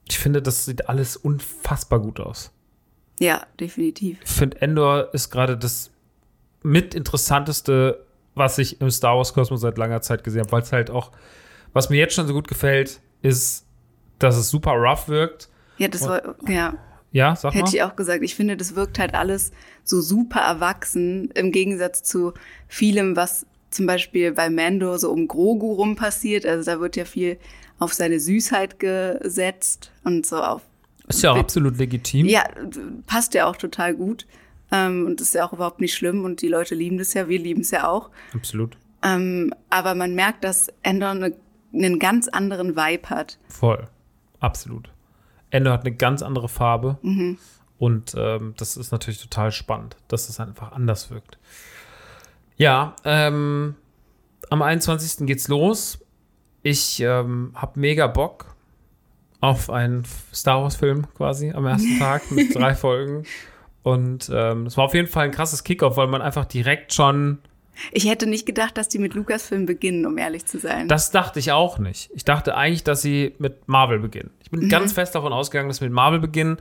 ich 0.08 0.20
finde, 0.20 0.42
das 0.42 0.66
sieht 0.66 0.89
alles 0.89 1.16
unfassbar 1.18 2.00
gut 2.00 2.20
aus. 2.20 2.52
Ja, 3.20 3.46
definitiv. 3.60 4.20
Ich 4.24 4.32
finde, 4.32 4.62
Endor 4.62 5.13
ist 5.13 5.30
gerade 5.30 5.58
das 5.58 5.92
mit 6.63 6.96
interessanteste, 6.96 8.06
was 8.36 8.58
ich 8.58 8.82
im 8.82 8.89
Star 8.89 9.18
Wars 9.18 9.34
Kosmos 9.34 9.62
seit 9.62 9.78
langer 9.78 10.02
Zeit 10.02 10.24
gesehen 10.24 10.42
habe, 10.42 10.52
weil 10.52 10.62
es 10.63 10.72
halt 10.72 10.89
auch, 10.89 11.12
was 11.74 11.89
mir 11.89 11.98
jetzt 11.98 12.16
schon 12.16 12.28
so 12.28 12.34
gut 12.34 12.48
gefällt, 12.48 13.00
ist, 13.22 13.66
dass 14.20 14.36
es 14.36 14.50
super 14.50 14.72
rough 14.72 15.08
wirkt. 15.08 15.50
Ja, 15.78 15.88
das 15.88 16.08
war, 16.08 16.36
ja. 16.48 16.74
Ja, 17.12 17.36
sag 17.36 17.54
Hätte 17.54 17.66
mal. 17.66 17.74
ich 17.74 17.84
auch 17.84 17.96
gesagt. 17.96 18.24
Ich 18.24 18.34
finde, 18.34 18.58
das 18.58 18.76
wirkt 18.76 18.98
halt 18.98 19.13
alles 19.13 19.52
so 19.84 20.02
super 20.02 20.39
erwachsen 20.39 21.30
im 21.36 21.52
Gegensatz 21.52 22.02
zu 22.02 22.34
vielem, 22.68 23.16
was 23.16 23.46
zum 23.70 23.86
Beispiel 23.86 24.32
bei 24.32 24.50
Mando 24.50 24.98
so 24.98 25.12
um 25.12 25.28
Grogu 25.28 25.74
rum 25.74 25.96
passiert. 25.96 26.46
Also 26.46 26.72
da 26.72 26.80
wird 26.80 26.96
ja 26.96 27.06
viel 27.06 27.38
auf 27.84 27.93
seine 27.93 28.19
Süßheit 28.19 28.80
gesetzt 28.80 29.91
und 30.04 30.26
so 30.26 30.41
auf. 30.41 30.62
Ist 31.08 31.22
ja 31.22 31.32
auch 31.32 31.38
absolut 31.38 31.78
legitim. 31.78 32.28
Ja, 32.28 32.43
passt 33.06 33.34
ja 33.34 33.46
auch 33.46 33.56
total 33.56 33.93
gut. 33.93 34.26
Ähm, 34.72 35.06
und 35.06 35.22
ist 35.22 35.36
ja 35.36 35.46
auch 35.46 35.54
überhaupt 35.54 35.82
nicht 35.82 35.93
schlimm 35.93 36.24
und 36.24 36.41
die 36.41 36.48
Leute 36.48 36.74
lieben 36.74 36.98
das 36.98 37.13
ja, 37.13 37.28
wir 37.28 37.39
lieben 37.39 37.62
es 37.62 37.72
ja 37.72 37.88
auch. 37.88 38.10
Absolut. 38.34 38.78
Ähm, 39.04 39.54
aber 39.69 39.93
man 39.93 40.15
merkt, 40.15 40.43
dass 40.43 40.69
Endor 40.82 41.10
eine, 41.10 41.34
einen 41.74 42.00
ganz 42.00 42.28
anderen 42.28 42.76
Vibe 42.76 43.10
hat. 43.10 43.38
Voll. 43.50 43.88
Absolut. 44.39 44.89
Endor 45.52 45.74
hat 45.74 45.86
eine 45.86 45.96
ganz 45.96 46.24
andere 46.24 46.50
Farbe. 46.50 46.98
Mhm. 47.02 47.38
Und 47.78 48.15
ähm, 48.17 48.54
das 48.58 48.78
ist 48.78 48.91
natürlich 48.91 49.22
total 49.22 49.52
spannend, 49.52 49.98
dass 50.08 50.30
es 50.30 50.39
einfach 50.39 50.72
anders 50.72 51.12
wirkt. 51.12 51.38
Ja, 52.56 52.96
ähm, 53.04 53.76
am 54.50 54.62
21. 54.62 55.26
geht's 55.28 55.48
los. 55.48 56.00
Ich 56.63 57.02
ähm, 57.02 57.52
habe 57.56 57.80
mega 57.80 58.08
Bock 58.08 58.56
auf 59.41 59.69
einen 59.69 60.04
Star 60.34 60.63
Wars-Film 60.63 61.06
quasi 61.15 61.52
am 61.52 61.65
ersten 61.65 61.99
Tag 61.99 62.32
mit 62.32 62.56
drei 62.56 62.73
Folgen. 62.73 63.26
Und 63.84 64.32
ähm, 64.34 64.65
es 64.65 64.78
war 64.78 64.86
auf 64.86 64.93
jeden 64.93 65.10
Fall 65.10 65.26
ein 65.26 65.32
krasses 65.32 65.65
Kickoff, 65.65 65.97
weil 65.97 66.08
man 66.08 66.21
einfach 66.21 66.45
direkt 66.45 66.93
schon. 66.93 67.39
Ich 67.91 68.08
hätte 68.08 68.28
nicht 68.28 68.45
gedacht, 68.45 68.78
dass 68.78 68.88
die 68.88 68.99
mit 68.99 69.13
Lucasfilm 69.13 69.65
beginnen, 69.65 70.06
um 70.06 70.17
ehrlich 70.17 70.45
zu 70.45 70.60
sein. 70.60 70.88
Das 70.88 71.12
dachte 71.12 71.39
ich 71.39 71.52
auch 71.52 71.80
nicht. 71.80 72.10
Ich 72.13 72.23
dachte 72.23 72.56
eigentlich, 72.56 72.86
dass 72.86 73.02
sie 73.02 73.36
mit 73.39 73.67
Marvel 73.67 73.99
beginnen. 73.99 74.30
Ich 74.41 74.49
bin 74.49 74.62
mhm. 74.62 74.69
ganz 74.69 74.93
fest 74.93 75.15
davon 75.15 75.34
ausgegangen, 75.34 75.67
dass 75.67 75.78
sie 75.78 75.86
mit 75.86 75.93
Marvel 75.93 76.19
beginnen. 76.19 76.58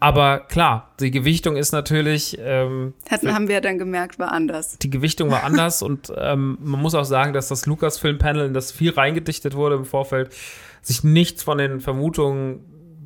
Aber 0.00 0.40
klar, 0.40 0.92
die 1.00 1.10
Gewichtung 1.10 1.56
ist 1.56 1.72
natürlich. 1.72 2.38
Ähm, 2.40 2.94
Hatten, 3.10 3.34
haben 3.34 3.48
wir 3.48 3.60
dann 3.60 3.78
gemerkt, 3.78 4.18
war 4.18 4.30
anders. 4.30 4.78
Die 4.78 4.90
Gewichtung 4.90 5.30
war 5.30 5.42
anders 5.44 5.82
und 5.82 6.12
ähm, 6.16 6.58
man 6.60 6.80
muss 6.80 6.94
auch 6.94 7.04
sagen, 7.04 7.32
dass 7.32 7.48
das 7.48 7.66
Lucasfilm-Panel, 7.66 8.46
in 8.46 8.54
das 8.54 8.70
viel 8.70 8.92
reingedichtet 8.92 9.54
wurde 9.54 9.74
im 9.74 9.84
Vorfeld, 9.84 10.34
sich 10.82 11.02
nichts 11.02 11.42
von 11.42 11.58
den 11.58 11.80
Vermutungen 11.80 12.60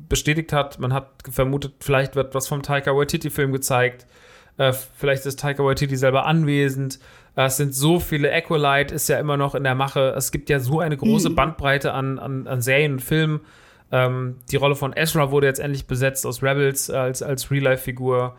bestätigt 0.07 0.53
hat. 0.53 0.77
Man 0.79 0.93
hat 0.93 1.09
vermutet, 1.29 1.73
vielleicht 1.79 2.15
wird 2.15 2.35
was 2.35 2.47
vom 2.47 2.61
Taika 2.61 2.95
Waititi-Film 2.95 3.51
gezeigt. 3.51 4.05
Äh, 4.57 4.73
vielleicht 4.95 5.25
ist 5.25 5.39
Taika 5.39 5.63
Waititi 5.63 5.95
selber 5.95 6.27
anwesend. 6.27 6.99
Äh, 7.35 7.45
es 7.45 7.57
sind 7.57 7.73
so 7.73 7.99
viele. 7.99 8.29
Equalite 8.29 8.93
ist 8.93 9.09
ja 9.09 9.17
immer 9.17 9.37
noch 9.37 9.55
in 9.55 9.63
der 9.63 9.73
Mache. 9.73 10.13
Es 10.15 10.31
gibt 10.31 10.49
ja 10.49 10.59
so 10.59 10.79
eine 10.79 10.95
große 10.95 11.31
mhm. 11.31 11.35
Bandbreite 11.35 11.93
an, 11.93 12.19
an, 12.19 12.47
an 12.47 12.61
Serien 12.61 12.93
und 12.93 13.01
Filmen. 13.01 13.41
Ähm, 13.93 14.37
die 14.51 14.55
Rolle 14.55 14.75
von 14.75 14.91
Ezra 14.93 15.29
wurde 15.29 15.45
jetzt 15.45 15.59
endlich 15.59 15.85
besetzt 15.85 16.25
aus 16.25 16.41
Rebels 16.41 16.89
als, 16.89 17.21
als 17.21 17.51
Real-Life-Figur. 17.51 18.35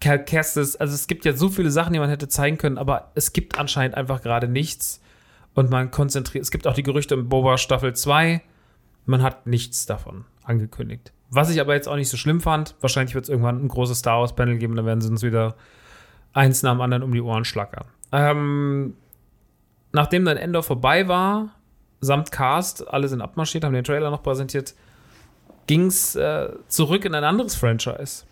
Cal 0.00 0.24
Kestis, 0.24 0.74
also 0.74 0.92
es 0.92 1.06
gibt 1.06 1.24
ja 1.24 1.32
so 1.32 1.48
viele 1.48 1.70
Sachen, 1.70 1.92
die 1.92 2.00
man 2.00 2.10
hätte 2.10 2.28
zeigen 2.28 2.58
können, 2.58 2.78
aber 2.78 3.12
es 3.14 3.32
gibt 3.32 3.58
anscheinend 3.58 3.96
einfach 3.96 4.22
gerade 4.22 4.48
nichts. 4.48 5.00
Und 5.54 5.70
man 5.70 5.92
konzentriert, 5.92 6.42
es 6.42 6.50
gibt 6.50 6.66
auch 6.66 6.74
die 6.74 6.82
Gerüchte 6.82 7.14
im 7.14 7.28
Boba 7.28 7.58
Staffel 7.58 7.94
2. 7.94 8.42
Man 9.06 9.22
hat 9.22 9.46
nichts 9.46 9.86
davon 9.86 10.24
angekündigt. 10.42 11.12
Was 11.30 11.50
ich 11.50 11.60
aber 11.60 11.74
jetzt 11.74 11.88
auch 11.88 11.96
nicht 11.96 12.08
so 12.08 12.16
schlimm 12.16 12.40
fand, 12.40 12.74
wahrscheinlich 12.80 13.14
wird 13.14 13.24
es 13.24 13.28
irgendwann 13.28 13.64
ein 13.64 13.68
großes 13.68 14.00
Star 14.00 14.20
Wars-Panel 14.20 14.58
geben, 14.58 14.74
dann 14.74 14.86
werden 14.86 15.00
sie 15.00 15.10
uns 15.10 15.22
wieder 15.22 15.54
eins 16.32 16.64
nach 16.64 16.72
dem 16.72 16.80
anderen 16.80 17.04
um 17.04 17.12
die 17.12 17.20
Ohren 17.20 17.44
schlackern. 17.44 17.84
Ähm, 18.10 18.94
nachdem 19.92 20.24
dann 20.24 20.36
Endor 20.36 20.64
vorbei 20.64 21.06
war, 21.06 21.50
samt 22.00 22.32
Cast, 22.32 22.88
alle 22.88 23.06
sind 23.06 23.20
abmarschiert, 23.20 23.64
haben 23.64 23.74
den 23.74 23.84
Trailer 23.84 24.10
noch 24.10 24.22
präsentiert, 24.22 24.74
ging 25.68 25.86
es 25.86 26.16
äh, 26.16 26.48
zurück 26.66 27.04
in 27.04 27.14
ein 27.14 27.22
anderes 27.22 27.54
Franchise. 27.54 28.24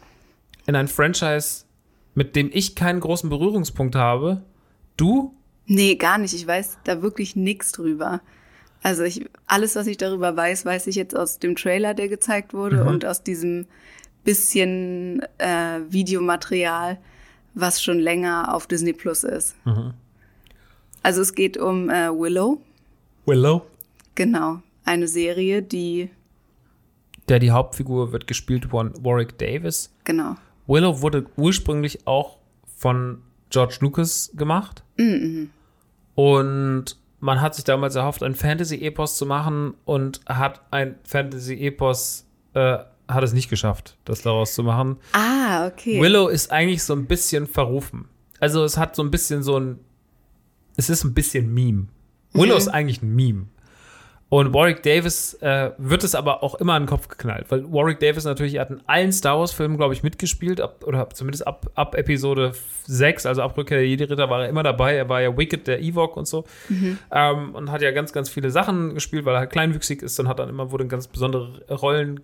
In 0.66 0.74
ein 0.74 0.88
Franchise, 0.88 1.64
mit 2.16 2.34
dem 2.34 2.50
ich 2.52 2.74
keinen 2.74 2.98
großen 2.98 3.30
Berührungspunkt 3.30 3.94
habe. 3.94 4.42
Du? 4.96 5.32
Nee, 5.66 5.94
gar 5.94 6.18
nicht. 6.18 6.34
Ich 6.34 6.46
weiß 6.46 6.78
da 6.82 7.02
wirklich 7.02 7.36
nichts 7.36 7.70
drüber. 7.70 8.20
Also 8.82 9.04
ich, 9.04 9.24
alles, 9.46 9.76
was 9.76 9.86
ich 9.86 9.96
darüber 9.96 10.36
weiß, 10.36 10.64
weiß 10.64 10.88
ich 10.88 10.96
jetzt 10.96 11.16
aus 11.16 11.38
dem 11.38 11.54
Trailer, 11.54 11.94
der 11.94 12.08
gezeigt 12.08 12.54
wurde 12.54 12.82
mhm. 12.82 12.88
und 12.88 13.04
aus 13.04 13.22
diesem 13.22 13.66
bisschen 14.24 15.22
äh, 15.38 15.80
Videomaterial, 15.88 16.98
was 17.54 17.82
schon 17.82 17.98
länger 17.98 18.54
auf 18.54 18.66
Disney 18.66 18.92
Plus 18.92 19.24
ist. 19.24 19.54
Also 21.02 21.22
es 21.22 21.34
geht 21.34 21.56
um 21.56 21.88
äh, 21.88 22.10
Willow, 22.10 22.60
Willow. 23.24 23.62
genau, 24.14 24.60
eine 24.84 25.06
Serie, 25.06 25.62
die, 25.62 26.10
Der 27.28 27.38
die 27.38 27.50
Hauptfigur 27.50 28.12
wird 28.12 28.26
gespielt 28.26 28.66
von 28.66 28.92
Warwick 29.04 29.38
Davis. 29.38 29.92
genau, 30.04 30.36
Willow 30.66 31.00
wurde 31.00 31.26
ursprünglich 31.36 32.06
auch 32.06 32.38
von 32.76 33.22
George 33.50 33.78
Lucas 33.80 34.32
gemacht. 34.34 34.82
Und 36.14 36.96
man 37.20 37.40
hat 37.40 37.54
sich 37.54 37.64
damals 37.64 37.94
erhofft, 37.94 38.22
ein 38.22 38.34
Fantasy-Epos 38.34 39.16
zu 39.16 39.26
machen 39.26 39.74
und 39.84 40.20
hat 40.26 40.60
ein 40.70 40.96
Fantasy-Epos, 41.04 42.26
äh, 42.54 42.78
hat 43.08 43.22
es 43.22 43.32
nicht 43.32 43.48
geschafft, 43.48 43.96
das 44.04 44.22
daraus 44.22 44.54
zu 44.54 44.62
machen. 44.62 44.96
ah, 45.12 45.66
okay. 45.66 46.00
Willow 46.00 46.28
ist 46.28 46.50
eigentlich 46.50 46.82
so 46.82 46.94
ein 46.94 47.06
bisschen 47.06 47.46
verrufen. 47.46 48.08
Also 48.40 48.64
es 48.64 48.76
hat 48.76 48.96
so 48.96 49.02
ein 49.02 49.10
bisschen 49.10 49.42
so 49.42 49.58
ein, 49.58 49.78
es 50.76 50.90
ist 50.90 51.04
ein 51.04 51.14
bisschen 51.14 51.52
Meme. 51.52 51.86
Willow 52.32 52.56
ist 52.56 52.68
eigentlich 52.68 53.02
ein 53.02 53.14
Meme. 53.14 53.46
Und 54.28 54.52
Warwick 54.52 54.82
Davis 54.82 55.34
äh, 55.34 55.70
wird 55.78 56.02
es 56.02 56.16
aber 56.16 56.42
auch 56.42 56.56
immer 56.56 56.76
in 56.76 56.82
den 56.82 56.88
Kopf 56.88 57.06
geknallt, 57.06 57.46
weil 57.48 57.64
Warwick 57.72 58.00
Davis 58.00 58.24
natürlich, 58.24 58.58
hat 58.58 58.70
in 58.70 58.80
allen 58.86 59.12
Star 59.12 59.38
Wars-Filmen, 59.38 59.76
glaube 59.76 59.94
ich, 59.94 60.02
mitgespielt, 60.02 60.60
ab, 60.60 60.82
oder 60.84 61.08
zumindest 61.10 61.46
ab, 61.46 61.70
ab 61.76 61.94
Episode 61.94 62.52
6, 62.86 63.24
also 63.26 63.42
ab 63.42 63.56
Rückkehr 63.56 63.78
der 63.78 63.86
Jedi-Ritter 63.86 64.28
war 64.28 64.42
er 64.42 64.48
immer 64.48 64.64
dabei. 64.64 64.96
Er 64.96 65.08
war 65.08 65.20
ja 65.20 65.36
Wicked, 65.36 65.68
der 65.68 65.80
Ewok 65.80 66.16
und 66.16 66.26
so. 66.26 66.44
Ähm, 67.12 67.54
und 67.54 67.70
hat 67.70 67.82
ja 67.82 67.92
ganz, 67.92 68.12
ganz 68.12 68.28
viele 68.28 68.50
Sachen 68.50 68.94
gespielt, 68.94 69.24
weil 69.26 69.34
er 69.34 69.40
halt 69.40 69.50
kleinwüchsig 69.50 70.02
ist 70.02 70.18
und 70.18 70.26
hat 70.26 70.40
dann 70.40 70.48
immer, 70.48 70.72
wurde 70.72 70.84
in 70.84 70.90
ganz 70.90 71.06
besondere 71.06 71.64
Rollen. 71.70 72.20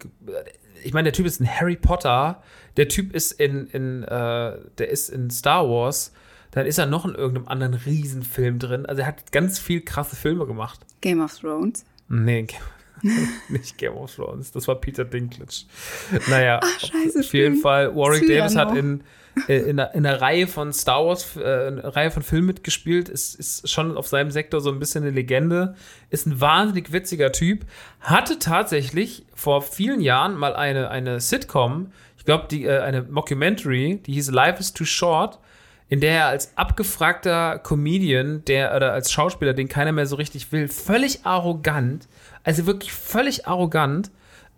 Ich 0.82 0.92
meine, 0.92 1.04
der 1.04 1.12
Typ 1.12 1.26
ist 1.26 1.40
ein 1.40 1.48
Harry 1.48 1.76
Potter, 1.76 2.42
der 2.76 2.88
Typ 2.88 3.14
ist 3.14 3.30
in, 3.30 3.68
in 3.68 4.02
äh, 4.02 4.58
der 4.78 4.88
ist 4.90 5.08
in 5.08 5.30
Star 5.30 5.68
Wars, 5.68 6.12
dann 6.50 6.66
ist 6.66 6.78
er 6.78 6.86
noch 6.86 7.04
in 7.04 7.14
irgendeinem 7.14 7.46
anderen 7.46 7.74
Riesenfilm 7.74 8.58
drin. 8.58 8.86
Also 8.86 9.02
er 9.02 9.06
hat 9.06 9.30
ganz 9.30 9.60
viel 9.60 9.82
krasse 9.82 10.16
Filme 10.16 10.46
gemacht. 10.46 10.80
Game 11.00 11.20
of 11.20 11.38
Thrones. 11.38 11.84
Nee, 12.12 12.46
nicht 13.48 13.78
Game 13.78 13.94
of 13.94 14.14
Thrones. 14.14 14.52
Das 14.52 14.68
war 14.68 14.76
Peter 14.76 15.04
Dinklage. 15.04 15.64
Naja, 16.28 16.60
scheiße, 16.78 17.20
auf 17.20 17.32
jeden. 17.32 17.56
Fall. 17.56 17.96
Warwick. 17.96 18.28
Davis 18.28 18.54
hat 18.54 18.76
in, 18.76 19.02
äh, 19.48 19.56
in, 19.56 19.80
einer, 19.80 19.94
in 19.94 20.06
einer 20.06 20.20
Reihe 20.20 20.46
von 20.46 20.74
Star 20.74 21.06
Wars, 21.06 21.36
äh, 21.36 21.68
in 21.68 21.80
einer 21.80 21.96
Reihe 21.96 22.10
von 22.10 22.22
Filmen 22.22 22.48
mitgespielt. 22.48 23.08
Ist, 23.08 23.34
ist 23.34 23.68
schon 23.68 23.96
auf 23.96 24.06
seinem 24.08 24.30
Sektor 24.30 24.60
so 24.60 24.70
ein 24.70 24.78
bisschen 24.78 25.04
eine 25.04 25.10
Legende. 25.10 25.74
Ist 26.10 26.26
ein 26.26 26.38
wahnsinnig 26.40 26.92
witziger 26.92 27.32
Typ. 27.32 27.64
Hatte 28.00 28.38
tatsächlich 28.38 29.24
vor 29.34 29.62
vielen 29.62 30.02
Jahren 30.02 30.36
mal 30.36 30.54
eine, 30.54 30.90
eine 30.90 31.18
Sitcom, 31.18 31.92
ich 32.18 32.26
glaube, 32.26 32.46
die 32.50 32.66
äh, 32.66 32.78
eine 32.80 33.02
Mockumentary, 33.02 34.00
die 34.06 34.12
hieß 34.12 34.30
Life 34.30 34.60
is 34.60 34.72
Too 34.72 34.84
Short 34.84 35.40
in 35.92 36.00
der 36.00 36.12
er 36.12 36.26
als 36.28 36.56
abgefragter 36.56 37.58
Comedian, 37.58 38.42
der 38.46 38.74
oder 38.74 38.94
als 38.94 39.12
Schauspieler, 39.12 39.52
den 39.52 39.68
keiner 39.68 39.92
mehr 39.92 40.06
so 40.06 40.16
richtig 40.16 40.50
will, 40.50 40.66
völlig 40.68 41.26
arrogant, 41.26 42.08
also 42.44 42.64
wirklich 42.64 42.94
völlig 42.94 43.46
arrogant, 43.46 44.10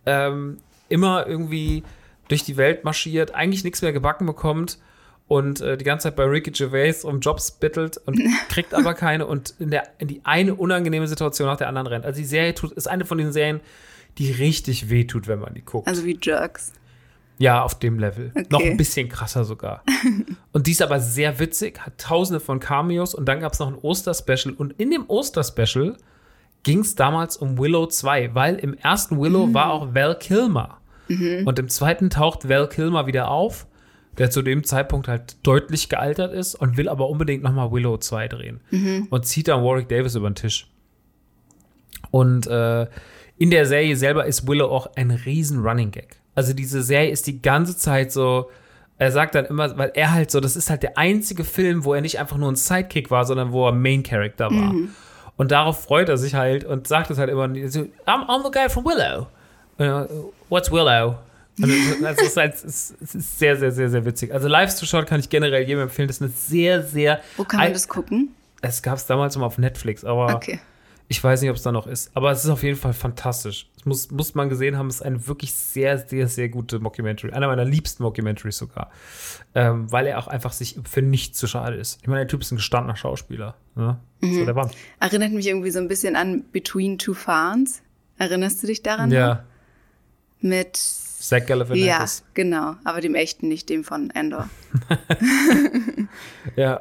ähm, 0.07 0.59
immer 0.88 1.27
irgendwie 1.27 1.83
durch 2.29 2.44
die 2.44 2.57
Welt 2.57 2.85
marschiert, 2.85 3.35
eigentlich 3.35 3.64
nichts 3.64 3.83
mehr 3.83 3.92
gebacken 3.92 4.27
bekommt 4.27 4.79
und 5.27 5.61
äh, 5.61 5.77
die 5.77 5.85
ganze 5.85 6.05
Zeit 6.05 6.14
bei 6.14 6.23
Ricky 6.23 6.53
Gervais 6.53 7.03
um 7.03 7.18
Jobs 7.18 7.51
bittelt 7.51 7.97
und 8.07 8.16
kriegt 8.49 8.73
aber 8.73 8.94
keine 8.94 9.27
und 9.27 9.57
in, 9.59 9.73
der, 9.73 9.88
in 9.99 10.07
die 10.07 10.20
eine 10.23 10.55
unangenehme 10.55 11.09
Situation 11.09 11.49
nach 11.49 11.57
der 11.57 11.66
anderen 11.66 11.88
rennt. 11.88 12.05
Also 12.05 12.18
die 12.18 12.27
Serie 12.27 12.55
tut, 12.55 12.70
ist 12.70 12.87
eine 12.87 13.05
von 13.05 13.18
den 13.18 13.33
Serien, 13.33 13.61
die 14.18 14.31
richtig 14.31 14.88
wehtut, 14.88 15.27
wenn 15.27 15.40
man 15.40 15.53
die 15.53 15.62
guckt. 15.62 15.88
Also 15.88 16.05
wie 16.05 16.16
Jerks. 16.23 16.73
Ja, 17.38 17.62
auf 17.62 17.79
dem 17.79 17.99
Level. 17.99 18.31
Okay. 18.35 18.47
Noch 18.51 18.61
ein 18.61 18.77
bisschen 18.77 19.09
krasser 19.09 19.44
sogar. 19.44 19.83
und 20.53 20.66
die 20.66 20.70
ist 20.70 20.83
aber 20.83 21.01
sehr 21.01 21.38
witzig, 21.40 21.81
hat 21.81 21.99
tausende 21.99 22.40
von 22.40 22.61
Cameos 22.61 23.14
und 23.14 23.27
dann 23.27 23.40
gab 23.40 23.53
es 23.53 23.59
noch 23.59 23.68
ein 23.68 23.75
Oster-Special. 23.75 24.55
Und 24.55 24.73
in 24.75 24.90
dem 24.90 25.09
Oster-Special 25.09 25.97
ging 26.62 26.81
es 26.81 26.94
damals 26.94 27.37
um 27.37 27.59
Willow 27.59 27.87
2, 27.87 28.35
weil 28.35 28.57
im 28.57 28.75
ersten 28.75 29.20
Willow 29.20 29.53
war 29.53 29.73
auch 29.73 29.94
Val 29.94 30.18
Kilmer. 30.18 30.79
Und 31.44 31.59
im 31.59 31.68
zweiten 31.68 32.09
taucht 32.09 32.49
Val 32.49 32.68
Kilmer 32.68 33.07
wieder 33.07 33.29
auf, 33.29 33.66
der 34.16 34.31
zu 34.31 34.42
dem 34.42 34.64
Zeitpunkt 34.64 35.09
halt 35.09 35.37
deutlich 35.47 35.88
gealtert 35.88 36.33
ist 36.33 36.55
und 36.55 36.77
will 36.77 36.88
aber 36.88 37.09
unbedingt 37.09 37.42
nochmal 37.42 37.73
Willow 37.73 37.99
2 37.99 38.29
drehen. 38.29 38.61
Und 39.11 39.27
zieht 39.27 39.49
dann 39.49 39.62
Warwick 39.62 39.88
Davis 39.88 40.14
über 40.14 40.31
den 40.31 40.37
Tisch. 40.37 40.70
Und 42.11 42.47
äh, 42.47 42.87
in 43.37 43.51
der 43.51 43.66
Serie 43.66 43.97
selber 43.97 44.25
ist 44.25 44.47
Willow 44.47 44.68
auch 44.68 44.88
ein 44.94 45.11
riesen 45.11 45.61
Running 45.61 45.90
Gag. 45.90 46.20
Also 46.35 46.53
diese 46.53 46.83
Serie 46.83 47.11
ist 47.11 47.27
die 47.27 47.40
ganze 47.40 47.77
Zeit 47.77 48.12
so, 48.12 48.51
er 48.99 49.11
sagt 49.12 49.35
dann 49.35 49.44
immer, 49.47 49.77
weil 49.77 49.92
er 49.94 50.12
halt 50.12 50.31
so, 50.31 50.40
das 50.40 50.57
ist 50.57 50.70
halt 50.70 50.83
der 50.83 50.97
einzige 50.99 51.44
Film, 51.44 51.85
wo 51.85 51.94
er 51.94 52.01
nicht 52.01 52.18
einfach 52.18 52.37
nur 52.37 52.51
ein 52.51 52.57
Sidekick 52.57 53.11
war, 53.11 53.25
sondern 53.25 53.53
wo 53.53 53.66
er 53.66 53.73
Main 53.73 54.03
Character 54.03 54.51
war. 54.51 54.75
Und 55.37 55.51
darauf 55.51 55.83
freut 55.83 56.09
er 56.09 56.16
sich 56.16 56.35
halt 56.35 56.64
und 56.64 56.87
sagt 56.87 57.11
es 57.11 57.18
halt 57.18 57.31
immer, 57.31 57.49
so, 57.68 57.81
I'm, 58.07 58.27
I'm 58.29 58.44
the 58.44 58.51
guy 58.53 58.68
from 58.68 58.85
Willow. 58.85 59.27
Uh, 59.79 60.31
what's 60.49 60.70
Willow? 60.70 61.16
Und 61.57 62.03
das 62.03 62.20
ist, 62.20 62.37
halt, 62.37 62.55
es 62.55 62.90
ist, 63.01 63.38
sehr, 63.38 63.57
sehr, 63.57 63.70
sehr, 63.70 63.88
sehr 63.88 64.05
witzig. 64.05 64.35
Also 64.35 64.49
Live 64.49 64.77
to 64.77 64.87
Short 64.87 65.07
kann 65.07 65.20
ich 65.20 65.29
generell 65.29 65.62
jedem 65.62 65.83
empfehlen. 65.83 66.09
Das 66.09 66.16
ist 66.16 66.23
eine 66.23 66.33
sehr, 66.33 66.83
sehr. 66.83 67.20
Wo 67.37 67.44
kann 67.44 67.61
man 67.61 67.73
das 67.73 67.87
gucken? 67.87 68.35
Es 68.61 68.83
gab 68.83 68.97
es 68.97 69.07
damals 69.07 69.37
mal 69.37 69.47
auf 69.47 69.57
Netflix, 69.59 70.05
aber 70.05 70.35
Okay. 70.35 70.59
Ich 71.08 71.22
weiß 71.22 71.40
nicht, 71.42 71.50
ob 71.50 71.56
es 71.56 71.62
da 71.62 71.70
noch 71.72 71.86
ist. 71.86 72.10
Aber 72.16 72.30
es 72.32 72.44
ist 72.44 72.50
auf 72.50 72.62
jeden 72.62 72.76
Fall 72.78 72.92
fantastisch. 72.94 73.68
Das 73.76 73.84
muss, 73.84 74.10
muss 74.10 74.34
man 74.34 74.48
gesehen 74.48 74.78
haben. 74.78 74.88
Es 74.88 74.96
ist 74.96 75.02
eine 75.02 75.26
wirklich 75.26 75.52
sehr, 75.52 75.98
sehr, 75.98 76.28
sehr 76.28 76.48
gute 76.48 76.78
Mockumentary. 76.80 77.32
Einer 77.32 77.46
meiner 77.48 77.64
liebsten 77.64 78.02
Mockumentaries 78.02 78.56
sogar. 78.56 78.90
Ähm, 79.54 79.90
weil 79.92 80.06
er 80.06 80.18
auch 80.18 80.26
einfach 80.28 80.52
sich 80.52 80.78
für 80.90 81.02
nichts 81.02 81.38
zu 81.38 81.46
schade 81.46 81.76
ist. 81.76 81.98
Ich 82.02 82.08
meine, 82.08 82.20
der 82.20 82.28
Typ 82.28 82.40
ist 82.40 82.52
ein 82.52 82.56
gestandener 82.56 82.96
Schauspieler. 82.96 83.54
Ne? 83.74 83.98
So, 84.22 84.44
der 84.44 84.56
war. 84.56 84.70
Erinnert 85.00 85.32
mich 85.32 85.46
irgendwie 85.46 85.70
so 85.70 85.78
ein 85.78 85.88
bisschen 85.88 86.16
an 86.16 86.44
Between 86.52 86.98
Two 86.98 87.12
Farms. 87.14 87.82
Erinnerst 88.16 88.62
du 88.62 88.66
dich 88.66 88.82
daran? 88.82 89.10
Ja, 89.10 89.44
Mit. 90.40 90.76
Zach 90.76 91.38
Ja, 91.40 91.44
Galifianakis. 91.46 92.22
genau. 92.34 92.76
Aber 92.84 93.00
dem 93.00 93.14
echten, 93.14 93.48
nicht 93.48 93.68
dem 93.70 93.82
von 93.84 94.10
Endor. 94.10 94.48
Ja. 96.56 96.80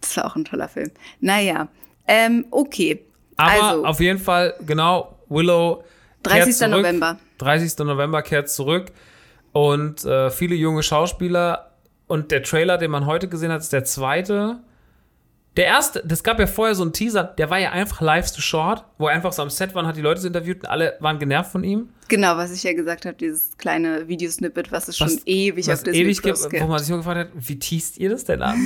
Das 0.00 0.16
war 0.16 0.26
auch 0.26 0.36
ein 0.36 0.44
toller 0.44 0.68
Film. 0.68 0.90
Naja, 1.20 1.68
ähm, 2.08 2.46
okay. 2.50 3.04
Aber 3.36 3.62
also, 3.62 3.84
auf 3.84 4.00
jeden 4.00 4.18
Fall, 4.18 4.54
genau, 4.66 5.18
Willow. 5.28 5.84
kehrt 6.22 6.46
30. 6.46 6.56
zurück. 6.56 6.70
November. 6.70 7.18
30. 7.38 7.78
November 7.78 8.22
kehrt 8.22 8.48
zurück. 8.48 8.92
Und 9.52 10.04
äh, 10.04 10.30
viele 10.30 10.54
junge 10.54 10.82
Schauspieler. 10.82 11.72
Und 12.06 12.30
der 12.30 12.42
Trailer, 12.42 12.78
den 12.78 12.90
man 12.90 13.06
heute 13.06 13.28
gesehen 13.28 13.50
hat, 13.52 13.60
ist 13.60 13.72
der 13.72 13.84
zweite. 13.84 14.58
Der 15.56 15.66
erste, 15.66 16.02
das 16.06 16.24
gab 16.24 16.38
ja 16.38 16.46
vorher 16.46 16.74
so 16.74 16.82
einen 16.82 16.94
Teaser, 16.94 17.24
der 17.24 17.50
war 17.50 17.58
ja 17.58 17.72
einfach 17.72 18.00
live 18.00 18.30
to 18.32 18.40
short, 18.40 18.84
wo 18.96 19.08
er 19.08 19.14
einfach 19.14 19.34
so 19.34 19.42
am 19.42 19.50
Set 19.50 19.74
war 19.74 19.82
und 19.82 19.88
hat 19.88 19.96
die 19.96 20.00
Leute 20.00 20.18
so 20.18 20.26
interviewt 20.26 20.60
und 20.60 20.66
alle 20.66 20.96
waren 21.00 21.18
genervt 21.18 21.52
von 21.52 21.62
ihm. 21.62 21.90
Genau, 22.08 22.38
was 22.38 22.52
ich 22.52 22.62
ja 22.62 22.72
gesagt 22.72 23.04
habe, 23.04 23.16
dieses 23.16 23.56
kleine 23.58 24.08
Videosnippet, 24.08 24.72
was 24.72 24.88
es 24.88 24.96
schon 24.96 25.20
ewig 25.26 25.66
was 25.66 25.80
auf 25.80 25.82
Disney 25.84 26.00
ewig 26.00 26.22
Plus 26.22 26.42
gibt, 26.42 26.50
gibt. 26.52 26.62
wo 26.62 26.68
man 26.68 26.78
sich 26.78 26.88
nur 26.88 26.98
gefragt 26.98 27.18
hat, 27.18 27.28
wie 27.34 27.58
teast 27.58 27.98
ihr 27.98 28.08
das 28.08 28.24
denn 28.24 28.42
an? 28.42 28.58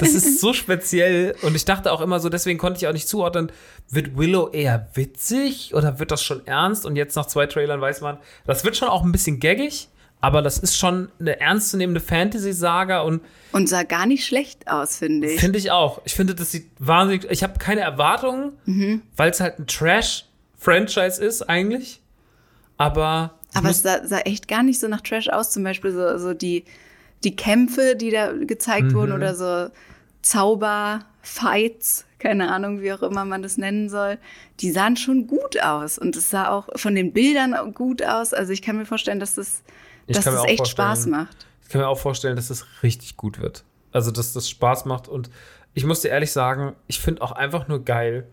Das 0.00 0.10
ist 0.10 0.40
so 0.40 0.52
speziell 0.52 1.34
und 1.42 1.56
ich 1.56 1.64
dachte 1.64 1.90
auch 1.92 2.02
immer 2.02 2.20
so, 2.20 2.28
deswegen 2.28 2.58
konnte 2.58 2.78
ich 2.78 2.86
auch 2.86 2.92
nicht 2.92 3.08
zuordnen, 3.08 3.50
wird 3.88 4.18
Willow 4.18 4.50
eher 4.50 4.88
witzig 4.94 5.74
oder 5.74 5.98
wird 5.98 6.10
das 6.10 6.22
schon 6.22 6.46
ernst? 6.46 6.84
Und 6.84 6.96
jetzt 6.96 7.16
nach 7.16 7.26
zwei 7.26 7.46
Trailern 7.46 7.80
weiß 7.80 8.02
man, 8.02 8.18
das 8.44 8.64
wird 8.64 8.76
schon 8.76 8.88
auch 8.88 9.02
ein 9.02 9.12
bisschen 9.12 9.40
gaggig, 9.40 9.88
aber 10.20 10.42
das 10.42 10.58
ist 10.58 10.76
schon 10.76 11.10
eine 11.20 11.38
ernstzunehmende 11.40 12.00
Fantasy-Saga 12.00 13.00
und 13.02 13.22
Und 13.52 13.68
sah 13.68 13.82
gar 13.84 14.06
nicht 14.06 14.26
schlecht 14.26 14.68
aus, 14.70 14.96
finde 14.96 15.30
ich. 15.30 15.40
finde 15.40 15.58
ich 15.58 15.70
auch. 15.70 16.00
Ich 16.04 16.14
finde, 16.14 16.34
das 16.34 16.50
sieht 16.52 16.68
wahnsinnig, 16.78 17.30
ich 17.30 17.42
habe 17.42 17.58
keine 17.58 17.80
Erwartungen, 17.82 18.52
Mhm. 18.66 19.02
weil 19.16 19.30
es 19.30 19.40
halt 19.40 19.58
ein 19.58 19.66
Trash-Franchise 19.66 21.22
ist 21.24 21.42
eigentlich, 21.48 22.00
aber 22.76 23.34
Aber 23.54 23.70
es 23.70 23.82
sah, 23.82 24.04
sah 24.06 24.18
echt 24.20 24.48
gar 24.48 24.62
nicht 24.62 24.78
so 24.80 24.88
nach 24.88 25.00
Trash 25.00 25.28
aus. 25.28 25.50
Zum 25.50 25.64
Beispiel 25.64 25.92
so, 25.92 26.18
so 26.18 26.34
die, 26.34 26.64
die 27.24 27.34
Kämpfe, 27.34 27.96
die 27.96 28.10
da 28.10 28.32
gezeigt 28.32 28.92
wurden 28.94 29.10
Mhm. 29.10 29.16
oder 29.16 29.34
so 29.34 29.70
Zauber-Fights, 30.22 32.04
keine 32.18 32.50
Ahnung, 32.52 32.80
wie 32.82 32.92
auch 32.92 33.02
immer 33.02 33.24
man 33.24 33.42
das 33.42 33.56
nennen 33.56 33.88
soll, 33.88 34.18
die 34.60 34.70
sahen 34.70 34.96
schon 34.96 35.26
gut 35.26 35.62
aus. 35.62 35.98
Und 35.98 36.16
es 36.16 36.30
sah 36.30 36.48
auch 36.50 36.68
von 36.76 36.94
den 36.94 37.12
Bildern 37.12 37.54
gut 37.74 38.02
aus. 38.02 38.34
Also 38.34 38.52
ich 38.52 38.62
kann 38.62 38.76
mir 38.76 38.86
vorstellen, 38.86 39.20
dass 39.20 39.34
das, 39.34 39.62
Ich 40.08 40.16
dass 40.16 40.24
kann 40.24 40.34
mir 40.34 40.40
das 40.40 40.46
auch 40.46 40.50
echt. 40.50 40.68
Spaß 40.68 41.06
macht. 41.06 41.46
Ich 41.62 41.68
kann 41.68 41.80
mir 41.80 41.88
auch 41.88 41.98
vorstellen, 41.98 42.36
dass 42.36 42.50
es 42.50 42.66
richtig 42.82 43.16
gut 43.16 43.40
wird. 43.40 43.64
Also, 43.92 44.10
dass 44.10 44.32
das 44.32 44.48
Spaß 44.48 44.86
macht. 44.86 45.06
Und 45.06 45.30
ich 45.74 45.84
muss 45.84 46.00
dir 46.00 46.08
ehrlich 46.08 46.32
sagen, 46.32 46.74
ich 46.86 46.98
finde 46.98 47.22
auch 47.22 47.32
einfach 47.32 47.68
nur 47.68 47.84
geil, 47.84 48.26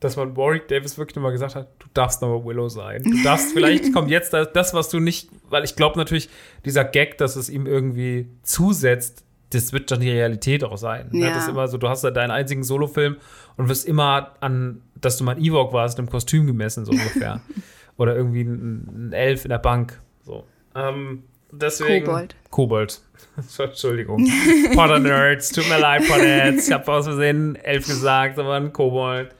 dass 0.00 0.16
man 0.16 0.36
Warwick 0.36 0.66
Davis 0.68 0.98
wirklich 0.98 1.14
nochmal 1.14 1.32
gesagt 1.32 1.54
hat, 1.54 1.68
du 1.78 1.86
darfst 1.94 2.22
nochmal 2.22 2.44
Willow 2.44 2.68
sein. 2.68 3.02
Du 3.02 3.22
darfst 3.22 3.52
vielleicht, 3.54 3.92
kommt 3.92 4.10
jetzt 4.10 4.32
das, 4.32 4.52
das, 4.52 4.74
was 4.74 4.88
du 4.88 4.98
nicht, 4.98 5.28
weil 5.48 5.62
ich 5.62 5.76
glaube 5.76 5.98
natürlich, 5.98 6.28
dieser 6.64 6.84
Gag, 6.84 7.18
dass 7.18 7.36
es 7.36 7.48
ihm 7.48 7.66
irgendwie 7.66 8.30
zusetzt, 8.42 9.24
das 9.50 9.72
wird 9.72 9.90
dann 9.90 10.00
die 10.00 10.10
Realität 10.10 10.64
auch 10.64 10.78
sein. 10.78 11.08
Ne? 11.10 11.26
Ja. 11.26 11.34
Das 11.34 11.44
ist 11.44 11.48
immer 11.50 11.68
so, 11.68 11.76
du 11.76 11.88
hast 11.88 12.02
ja 12.02 12.10
deinen 12.10 12.30
einzigen 12.30 12.62
Solofilm 12.62 13.16
und 13.56 13.68
wirst 13.68 13.86
immer 13.86 14.34
an, 14.40 14.82
dass 14.94 15.18
du 15.18 15.24
mal 15.24 15.36
ein 15.36 15.42
Ewok 15.42 15.72
warst, 15.72 15.98
im 15.98 16.08
Kostüm 16.08 16.46
gemessen, 16.46 16.84
so 16.84 16.92
ungefähr. 16.92 17.40
Oder 17.96 18.16
irgendwie 18.16 18.42
ein, 18.42 19.08
ein 19.08 19.12
Elf 19.12 19.44
in 19.44 19.50
der 19.50 19.58
Bank. 19.58 20.00
So. 20.24 20.44
Ähm, 20.74 21.24
Deswegen, 21.52 22.06
Kobold. 22.06 22.36
Kobold. 22.50 23.00
Entschuldigung. 23.58 24.26
Potter-Nerds, 24.74 25.50
tut 25.50 25.68
mir 25.68 25.78
leid, 25.78 26.06
Potterheads. 26.06 26.68
Ich 26.68 26.74
habe 26.74 26.92
aus 26.92 27.06
Versehen 27.06 27.56
elf 27.56 27.86
gesagt, 27.86 28.38
aber 28.38 28.54
ein 28.54 28.72
Kobold. 28.72 29.34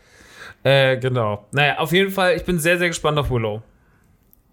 Äh, 0.62 0.99
genau. 0.99 1.47
Naja, 1.53 1.79
auf 1.79 1.93
jeden 1.93 2.11
Fall, 2.11 2.37
ich 2.37 2.45
bin 2.45 2.59
sehr, 2.59 2.79
sehr 2.79 2.88
gespannt 2.88 3.19
auf 3.19 3.31
Willow. 3.31 3.62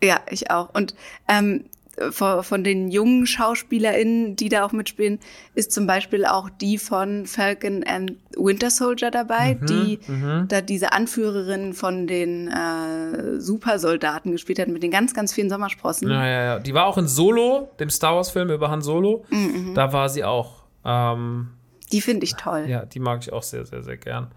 Ja, 0.02 0.22
ich 0.30 0.52
auch. 0.52 0.74
Und 0.74 0.96
ähm, 1.28 1.66
von, 2.12 2.44
von 2.44 2.64
den 2.64 2.90
jungen 2.92 3.26
SchauspielerInnen, 3.26 4.36
die 4.36 4.50
da 4.50 4.66
auch 4.66 4.72
mitspielen, 4.72 5.20
ist 5.56 5.72
zum 5.72 5.88
Beispiel 5.88 6.26
auch 6.26 6.50
die 6.50 6.78
von 6.78 7.26
Falcon 7.26 7.84
and 7.86 8.14
Winter 8.38 8.70
Soldier 8.70 9.10
dabei, 9.12 9.56
die 9.56 10.00
da 10.48 10.62
diese 10.62 10.94
Anführerin 10.94 11.74
von 11.74 12.06
den 12.08 12.50
äh, 12.50 13.40
Supersoldaten 13.40 14.32
gespielt 14.32 14.60
hat 14.60 14.68
mit 14.68 14.84
den 14.84 14.92
ganz, 14.92 15.14
ganz 15.14 15.34
vielen 15.34 15.50
Sommersprossen. 15.50 16.10
Ja, 16.10 16.26
ja, 16.26 16.44
ja. 16.44 16.60
Die 16.60 16.74
war 16.74 16.86
auch 16.86 16.98
in 16.98 17.08
Solo, 17.08 17.70
dem 17.80 17.90
Star 17.90 18.16
Wars-Film 18.16 18.50
über 18.52 18.70
Han 18.70 18.82
Solo. 18.82 19.26
Da 19.74 19.92
war 19.94 20.10
sie 20.10 20.24
auch. 20.24 20.64
Ähm, 20.86 21.50
Die 21.92 22.02
finde 22.02 22.26
ich 22.26 22.36
toll. 22.36 22.66
ja, 22.68 22.86
die 22.86 23.00
mag 23.00 23.22
ich 23.22 23.34
auch 23.34 23.44
sehr, 23.44 23.66
sehr, 23.66 23.82
sehr 23.82 23.98
gern. 23.98 24.32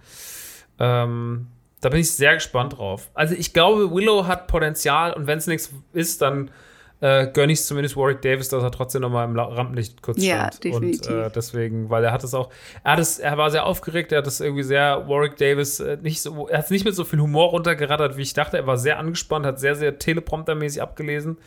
Ähm, 0.79 1.47
da 1.81 1.89
bin 1.89 2.01
ich 2.01 2.11
sehr 2.13 2.35
gespannt 2.35 2.77
drauf. 2.79 3.11
Also 3.15 3.35
ich 3.35 3.53
glaube, 3.53 3.91
Willow 3.95 4.27
hat 4.27 4.47
Potenzial 4.47 5.13
und 5.13 5.27
wenn 5.27 5.39
es 5.39 5.47
nichts 5.47 5.71
ist, 5.93 6.23
dann 6.23 6.51
äh, 7.01 7.27
gönne 7.29 7.53
ich 7.53 7.61
es 7.61 7.67
zumindest 7.67 7.97
Warwick 7.97 8.21
Davis, 8.23 8.49
dass 8.49 8.63
er 8.63 8.71
trotzdem 8.71 9.03
noch 9.03 9.11
mal 9.11 9.25
im 9.25 9.39
Rampenlicht 9.39 10.03
kurz 10.03 10.23
Ja, 10.23 10.49
stand. 10.49 10.65
definitiv. 10.65 11.11
Und 11.11 11.17
äh, 11.17 11.31
deswegen, 11.35 11.89
weil 11.91 12.05
er 12.05 12.13
hat 12.13 12.23
es 12.25 12.35
auch, 12.35 12.51
er 12.85 12.93
hat 12.93 12.99
es, 12.99 13.19
er 13.19 13.39
war 13.39 13.51
sehr 13.51 13.65
aufgeregt, 13.65 14.13
er 14.13 14.19
hat 14.19 14.27
es 14.27 14.41
irgendwie 14.41 14.63
sehr, 14.63 15.09
Warwick 15.09 15.37
Davis, 15.37 15.81
äh, 15.81 15.97
nicht 16.03 16.21
so, 16.21 16.49
er 16.49 16.59
hat 16.59 16.67
es 16.67 16.71
nicht 16.71 16.85
mit 16.85 16.95
so 16.95 17.05
viel 17.05 17.21
Humor 17.21 17.49
runtergerattert, 17.51 18.17
wie 18.17 18.23
ich 18.23 18.35
dachte. 18.35 18.59
Er 18.59 18.67
war 18.67 18.77
sehr 18.77 18.99
angespannt, 18.99 19.47
hat 19.47 19.59
sehr, 19.61 19.75
sehr 19.77 19.99
telepromptermäßig 19.99 20.83
abgelesen. 20.83 21.39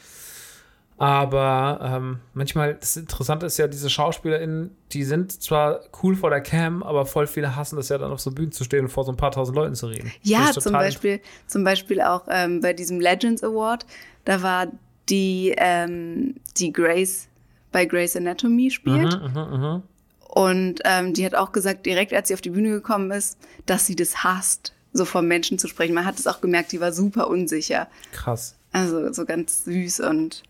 Aber 0.97 1.79
ähm, 1.83 2.19
manchmal, 2.33 2.75
das 2.75 2.95
Interessante 2.97 3.47
ist 3.47 3.57
ja, 3.57 3.67
diese 3.67 3.89
SchauspielerInnen, 3.89 4.75
die 4.91 5.03
sind 5.03 5.31
zwar 5.41 5.81
cool 6.03 6.15
vor 6.15 6.29
der 6.29 6.41
Cam, 6.41 6.83
aber 6.83 7.05
voll 7.05 7.25
viele 7.27 7.55
hassen 7.55 7.75
das 7.77 7.89
ja 7.89 7.97
dann 7.97 8.11
auf 8.11 8.19
so 8.19 8.31
Bühnen 8.31 8.51
zu 8.51 8.63
stehen 8.63 8.81
und 8.85 8.89
vor 8.89 9.03
so 9.03 9.11
ein 9.11 9.17
paar 9.17 9.31
tausend 9.31 9.55
Leuten 9.55 9.73
zu 9.75 9.87
reden. 9.87 10.11
Ja, 10.21 10.51
zum 10.51 10.71
Beispiel, 10.73 11.19
zum 11.47 11.63
Beispiel 11.63 11.99
auch 11.99 12.23
ähm, 12.29 12.61
bei 12.61 12.73
diesem 12.73 12.99
Legends 12.99 13.43
Award, 13.43 13.85
da 14.23 14.43
war 14.43 14.67
die, 15.09 15.53
ähm, 15.57 16.35
die 16.57 16.71
Grace 16.71 17.27
bei 17.71 17.85
Grace 17.85 18.15
Anatomy 18.15 18.71
spielt. 18.71 19.19
Mhm, 19.21 19.83
Und 20.29 20.79
ähm, 20.85 21.13
die 21.13 21.25
hat 21.25 21.35
auch 21.35 21.51
gesagt, 21.51 21.85
direkt 21.85 22.13
als 22.13 22.27
sie 22.27 22.33
auf 22.33 22.41
die 22.41 22.51
Bühne 22.51 22.69
gekommen 22.69 23.11
ist, 23.11 23.37
dass 23.65 23.85
sie 23.85 23.95
das 23.95 24.23
hasst, 24.23 24.73
so 24.93 25.05
vor 25.05 25.21
Menschen 25.21 25.57
zu 25.59 25.67
sprechen. 25.67 25.93
Man 25.93 26.05
hat 26.05 26.19
es 26.19 26.27
auch 26.27 26.39
gemerkt, 26.39 26.71
die 26.71 26.79
war 26.79 26.93
super 26.93 27.27
unsicher. 27.27 27.87
Krass. 28.11 28.55
Also 28.71 29.11
so 29.11 29.25
ganz 29.25 29.65
süß 29.65 29.99
und 30.01 30.43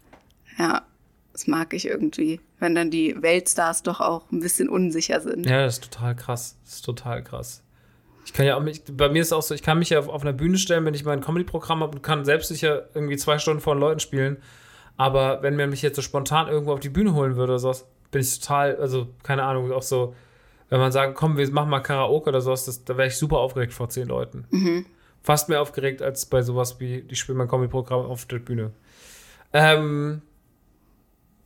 ja, 0.58 0.84
das 1.32 1.48
mag 1.48 1.74
ich 1.74 1.88
irgendwie, 1.88 2.40
wenn 2.60 2.76
dann 2.76 2.92
die 2.92 3.20
Weltstars 3.22 3.82
doch 3.84 4.00
auch 4.00 4.32
ein 4.32 4.40
bisschen 4.40 4.70
unsicher 4.70 5.20
sind. 5.20 5.46
Ja, 5.46 5.66
das 5.66 5.76
ist 5.80 5.92
total 5.92 6.16
krass. 6.16 6.56
Das 6.64 6.76
ist 6.76 6.86
total 6.86 7.24
krass. 7.24 7.63
Ich 8.26 8.34
kann 8.34 8.46
ja 8.46 8.56
auch, 8.56 8.62
mich, 8.62 8.84
bei 8.86 9.10
mir 9.10 9.22
ist 9.22 9.28
es 9.28 9.34
auch 9.34 9.42
so, 9.42 9.54
ich 9.54 9.64
kann 9.64 9.80
mich 9.80 9.90
ja 9.90 10.00
auf, 10.00 10.08
auf 10.08 10.22
einer 10.22 10.34
Bühne 10.34 10.58
stellen, 10.58 10.86
wenn 10.86 10.94
ich 10.94 11.04
mein 11.04 11.22
Comedy-Programm 11.22 11.82
habe 11.82 11.98
und 11.98 12.02
kann 12.04 12.26
selbstsicher 12.26 12.88
irgendwie 12.94 13.18
zwei 13.18 13.38
Stunden 13.38 13.62
vor 13.62 13.76
den 13.76 13.82
Leuten 13.82 14.00
spielen. 14.00 14.38
Aber 14.96 15.42
wenn 15.42 15.56
man 15.56 15.70
mich 15.70 15.82
jetzt 15.82 15.96
so 15.96 16.02
spontan 16.02 16.48
irgendwo 16.48 16.74
auf 16.74 16.80
die 16.80 16.90
Bühne 16.90 17.14
holen 17.14 17.36
würde 17.36 17.54
oder 17.54 17.60
sowas, 17.60 17.86
bin 18.12 18.22
ich 18.22 18.40
total, 18.40 18.76
also 18.78 19.08
keine 19.24 19.44
Ahnung, 19.44 19.72
auch 19.72 19.82
so, 19.82 20.16
wenn 20.70 20.80
man 20.80 20.92
sagt, 20.92 21.16
komm, 21.16 21.38
wir 21.38 21.50
machen 21.52 21.70
mal 21.70 21.82
Karaoke 21.82 22.30
oder 22.30 22.42
sowas, 22.42 22.66
das, 22.66 22.86
da 22.86 22.96
wäre 22.98 23.08
ich 23.08 23.18
super 23.18 23.38
aufgeregt 23.38 23.74
vor 23.74 23.90
zehn 23.90 24.08
Leuten. 24.08 24.46
Fast 25.22 25.50
mehr 25.50 25.62
aufgeregt 25.62 26.02
als 26.02 26.26
bei 26.26 26.42
sowas 26.42 26.80
wie, 26.80 27.06
ich 27.10 27.20
spiele 27.20 27.38
mein 27.38 27.48
Comedy-Programm 27.48 28.06
auf 28.06 28.26
der 28.26 28.40
Bühne. 28.40 28.72
Ähm, 29.52 30.22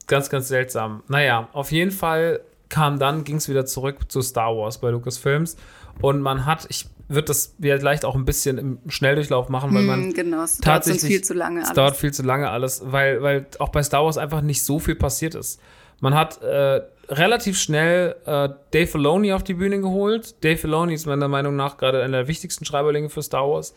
ganz, 0.08 0.30
ganz 0.30 0.48
seltsam. 0.48 1.04
Naja, 1.08 1.50
auf 1.54 1.72
jeden 1.72 1.92
Fall 1.92 2.42
kam 2.70 3.00
dann, 3.00 3.24
ging 3.24 3.38
es 3.38 3.50
wieder 3.50 3.66
zurück 3.66 4.12
zu 4.12 4.22
Star 4.22 4.56
Wars 4.56 4.80
bei 4.80 4.90
Lucasfilms. 4.90 5.58
Und 6.02 6.22
man 6.22 6.46
hat, 6.46 6.66
ich 6.70 6.88
würde 7.10 7.28
das 7.28 7.56
vielleicht 7.60 8.04
auch 8.06 8.16
ein 8.16 8.26
bisschen 8.26 8.58
im 8.58 8.80
Schnelldurchlauf 8.88 9.50
machen, 9.50 9.74
weil 9.74 9.84
man 9.84 10.04
Hm, 10.06 10.14
genau, 10.14 10.44
es 10.44 10.58
tatsächlich 10.58 11.04
viel 11.12 11.22
zu 11.24 11.34
lange 11.34 11.60
Es 11.62 11.68
alles. 11.68 11.76
dauert 11.76 11.96
viel 11.96 12.14
zu 12.14 12.24
lange 12.24 12.50
alles, 12.50 12.82
weil, 12.86 13.22
weil 13.24 13.48
auch 13.60 13.70
bei 13.70 13.82
Star 13.82 14.04
Wars 14.04 14.18
einfach 14.18 14.42
nicht 14.42 14.64
so 14.64 14.80
viel 14.80 14.96
passiert 14.96 15.34
ist. 15.36 15.60
Man 16.02 16.14
hat 16.14 16.42
äh, 16.44 16.82
relativ 17.10 17.58
schnell 17.58 18.16
äh, 18.26 18.50
Dave 18.72 18.88
Filoni 18.88 19.32
auf 19.34 19.44
die 19.44 19.54
Bühne 19.56 19.80
geholt. 19.80 20.36
Dave 20.44 20.58
Filoni 20.58 20.94
ist 20.94 21.06
meiner 21.06 21.28
Meinung 21.28 21.56
nach 21.56 21.78
gerade 21.78 22.04
einer 22.04 22.18
der 22.20 22.28
wichtigsten 22.28 22.66
Schreiberlinge 22.66 23.10
für 23.10 23.24
Star 23.24 23.50
Wars. 23.50 23.74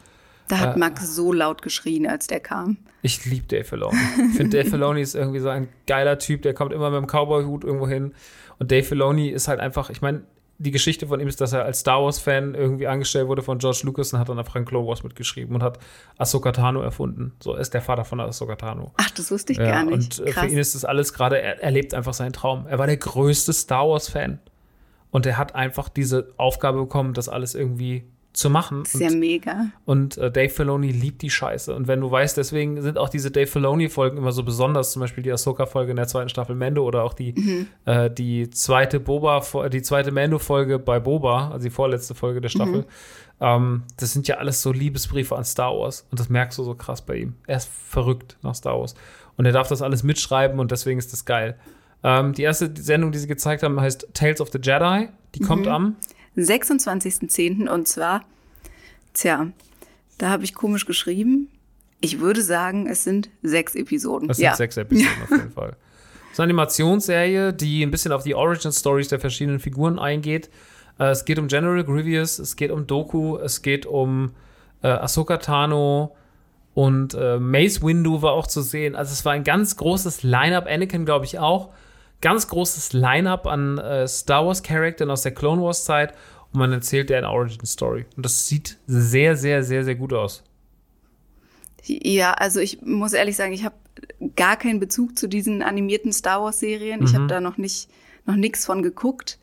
Da 0.49 0.59
hat 0.59 0.75
Äh, 0.77 0.79
Max 0.81 1.15
so 1.15 1.33
laut 1.33 1.63
geschrien, 1.63 2.07
als 2.09 2.27
der 2.27 2.41
kam. 2.41 2.77
Ich 3.03 3.25
liebe 3.25 3.47
Dave 3.47 3.65
Filoni. 3.65 3.97
Ich 4.33 4.37
finde, 4.37 4.59
Dave 4.59 4.69
Filoni 4.69 5.01
ist 5.01 5.15
irgendwie 5.15 5.39
so 5.39 5.49
ein 5.49 5.69
geiler 5.87 6.19
Typ, 6.19 6.43
der 6.43 6.53
kommt 6.53 6.73
immer 6.73 6.91
mit 6.91 7.01
dem 7.01 7.07
Cowboy-Hut 7.07 7.63
irgendwo 7.65 7.87
hin. 7.89 8.13
Und 8.59 8.71
Dave 8.73 8.83
Filoni 8.83 9.29
ist 9.31 9.47
halt 9.49 9.61
einfach, 9.61 9.89
ich 9.89 10.03
meine, 10.03 10.23
die 10.63 10.71
Geschichte 10.73 11.07
von 11.07 11.19
ihm 11.21 11.27
ist, 11.29 11.41
dass 11.41 11.55
er 11.55 11.65
als 11.65 11.81
Star 11.81 12.03
Wars-Fan 12.05 12.55
irgendwie 12.55 12.87
angestellt 12.87 13.27
wurde 13.29 13.41
von 13.41 13.59
George 13.59 13.81
Lucas 13.85 14.13
und 14.13 14.19
hat 14.19 14.29
dann 14.29 14.39
in 14.39 14.65
Clone 14.67 14.87
Wars 14.87 15.03
mitgeschrieben 15.03 15.55
und 15.55 15.63
hat 15.63 15.79
Ahsoka 16.19 16.53
Tano 16.53 16.83
erfunden. 16.83 17.33
So 17.43 17.55
er 17.55 17.61
ist 17.61 17.73
der 17.73 17.81
Vater 17.81 18.05
von 18.05 18.21
Ahsoka 18.21 18.57
Tano. 18.57 18.93
Ach, 18.99 19.11
das 19.11 19.31
wusste 19.31 19.53
ich 19.55 19.59
Ja, 19.59 19.71
gar 19.71 19.85
nicht. 19.85 19.95
und 19.95 20.27
äh, 20.27 20.33
für 20.33 20.41
Krass. 20.41 20.53
ihn 20.53 20.59
ist 20.59 20.75
das 20.75 20.85
alles 20.85 21.15
gerade, 21.15 21.41
er, 21.41 21.63
er 21.63 21.71
lebt 21.71 21.95
einfach 21.95 22.13
seinen 22.13 22.35
Traum. 22.35 22.67
Er 22.67 22.79
war 22.79 22.87
der 22.87 22.99
größte 22.99 23.55
Star 23.55 23.89
Wars-Fan. 23.89 24.39
Und 25.11 25.25
er 25.27 25.39
hat 25.39 25.55
einfach 25.55 25.89
diese 25.89 26.33
Aufgabe 26.37 26.79
bekommen, 26.81 27.15
das 27.15 27.29
alles 27.31 27.55
irgendwie 27.55 28.05
zu 28.33 28.49
machen. 28.49 28.83
Ist 28.83 29.01
ja 29.01 29.11
mega. 29.11 29.67
und 29.85 30.17
äh, 30.19 30.31
Dave 30.31 30.49
Filoni 30.51 30.93
liebt 30.93 31.21
die 31.23 31.31
Scheiße. 31.31 31.75
Und 31.75 31.89
wenn 31.89 32.01
du 32.01 32.11
weißt, 32.11 32.37
deswegen 32.37 32.81
sind 32.81 32.97
auch 32.97 33.09
diese 33.09 33.31
Dave 33.31 33.49
Filoni-Folgen 33.49 34.17
immer 34.19 34.31
so 34.33 34.43
besonders, 34.45 34.93
zum 34.93 35.01
Beispiel 35.01 35.25
die 35.25 35.33
Ahsoka-Folge 35.33 35.91
in 35.91 35.97
der 35.97 36.07
zweiten 36.07 36.29
Staffel 36.29 36.55
Mando 36.55 36.85
oder 36.85 37.03
auch 37.03 37.13
die, 37.13 37.33
Mhm. 37.33 37.67
äh, 37.87 38.09
die 38.11 38.49
zweite 38.51 39.01
Boba, 39.01 39.43
die 39.69 39.83
zweite 39.83 40.13
Mando-Folge 40.13 40.79
bei 40.79 41.01
Boba, 41.01 41.51
also 41.51 41.65
die 41.65 41.71
vorletzte 41.71 42.15
Folge 42.15 42.41
der 42.41 42.49
Staffel. 42.51 42.83
Mhm. 42.83 42.85
Ähm, 43.41 43.83
das 43.97 44.13
sind 44.13 44.29
ja 44.29 44.37
alles 44.37 44.63
so 44.63 44.71
Liebesbriefe 44.73 45.35
an 45.37 45.45
Star 45.45 45.73
Wars. 45.77 46.07
Und 46.11 46.21
das 46.21 46.29
merkst 46.29 46.59
du 46.59 46.63
so 46.63 46.75
krass 46.75 47.03
bei 47.03 47.17
ihm. 47.17 47.35
Er 47.47 47.57
ist 47.57 47.69
verrückt 47.69 48.37
nach 48.43 48.55
Star 48.55 48.79
Wars. 48.79 48.95
Und 49.37 49.47
er 49.47 49.53
darf 49.53 49.69
das 49.69 49.83
alles 49.83 50.03
mitschreiben 50.03 50.61
und 50.61 50.71
deswegen 50.71 50.99
ist 50.99 51.13
das 51.13 51.25
geil. 51.25 51.57
Ähm, 52.05 52.33
die 52.35 52.43
erste 52.43 52.71
Sendung, 52.81 53.11
die 53.13 53.19
sie 53.19 53.27
gezeigt 53.27 53.63
haben, 53.63 53.81
heißt 53.81 54.09
Tales 54.15 54.41
of 54.41 54.51
the 54.53 54.59
Jedi. 54.63 55.09
Die 55.35 55.41
kommt 55.41 55.67
Mhm. 55.67 55.73
am 55.73 55.97
26.10. 56.37 57.69
und 57.69 57.89
zwar, 57.89 58.25
tja, 59.15 59.49
da 60.19 60.31
habe 60.31 60.45
ich 60.45 60.55
komisch 60.55 60.87
geschrieben. 60.87 61.49
Ich 62.01 62.21
würde 62.21 62.43
sagen, 62.43 62.87
es 62.87 63.05
sind 63.05 63.31
sechs 63.43 63.75
Episoden. 63.75 64.29
Das 64.29 64.39
sind 64.39 64.45
ja. 64.45 64.55
sechs 64.55 64.77
Episoden 64.77 65.11
auf 65.25 65.31
jeden 65.31 65.51
Fall. 65.51 65.71
Das 65.71 66.33
ist 66.33 66.41
eine 66.41 66.45
Animationsserie, 66.45 67.53
die 67.53 67.83
ein 67.83 67.91
bisschen 67.91 68.13
auf 68.13 68.23
die 68.23 68.35
Origin 68.35 68.73
Stories 68.73 69.09
der 69.09 69.19
verschiedenen 69.19 69.59
Figuren 69.59 69.99
eingeht. 69.99 70.49
Äh, 70.99 71.07
es 71.07 71.25
geht 71.25 71.39
um 71.39 71.49
General 71.49 71.83
Grievous, 71.85 72.39
es 72.39 72.57
geht 72.57 72.71
um 72.71 72.87
Doku, 72.87 73.37
es 73.39 73.63
geht 73.63 73.87
um 73.87 74.33
äh, 74.83 74.89
Ahsoka 74.89 75.39
Tano 75.39 76.17
und 76.75 77.15
äh, 77.15 77.39
Mace 77.39 77.83
Windu 77.83 78.23
war 78.23 78.33
auch 78.33 78.47
zu 78.47 78.63
sehen. 78.63 78.95
Also 78.95 79.13
es 79.13 79.25
war 79.25 79.33
ein 79.33 79.45
ganz 79.45 79.77
großes 79.77 80.23
Line-Up, 80.23 80.67
Anakin 80.67 81.05
glaube 81.05 81.25
ich 81.25 81.39
auch. 81.39 81.71
Ganz 82.21 82.49
großes 82.49 82.93
Line-Up 82.93 83.47
an 83.47 83.79
äh, 83.79 84.07
Star 84.07 84.47
Wars 84.47 84.63
Charakteren 84.63 85.11
aus 85.11 85.23
der 85.23 85.33
Clone 85.33 85.63
Wars 85.63 85.85
Zeit 85.85 86.15
und 86.53 86.59
man 86.59 86.73
erzählt 86.73 87.11
der 87.11 87.19
eine 87.19 87.31
Origin 87.31 87.65
Story. 87.65 88.07
Und 88.17 88.25
das 88.27 88.47
sieht 88.47 88.79
sehr, 88.87 89.37
sehr, 89.37 89.63
sehr, 89.63 89.85
sehr 89.85 89.95
gut 89.95 90.13
aus. 90.13 90.43
Ja, 91.85 92.35
also 92.35 92.61
ich 92.61 92.83
muss 92.83 93.15
ehrlich 93.15 93.37
sagen, 93.37 93.53
ich 93.53 93.65
habe 93.65 93.75
gar 94.37 94.57
keinen 94.57 94.81
Bezug 94.81 95.19
zu 95.19 95.29
diesen 95.29 95.63
animierten 95.63 96.13
Star 96.13 96.43
Wars 96.43 96.61
Serien. 96.61 97.03
Ich 97.03 97.15
habe 97.15 97.27
da 97.27 97.41
noch 97.41 97.57
nicht 97.57 97.89
noch 98.27 98.37
nichts 98.37 98.67
von 98.67 98.83
geguckt, 98.83 99.39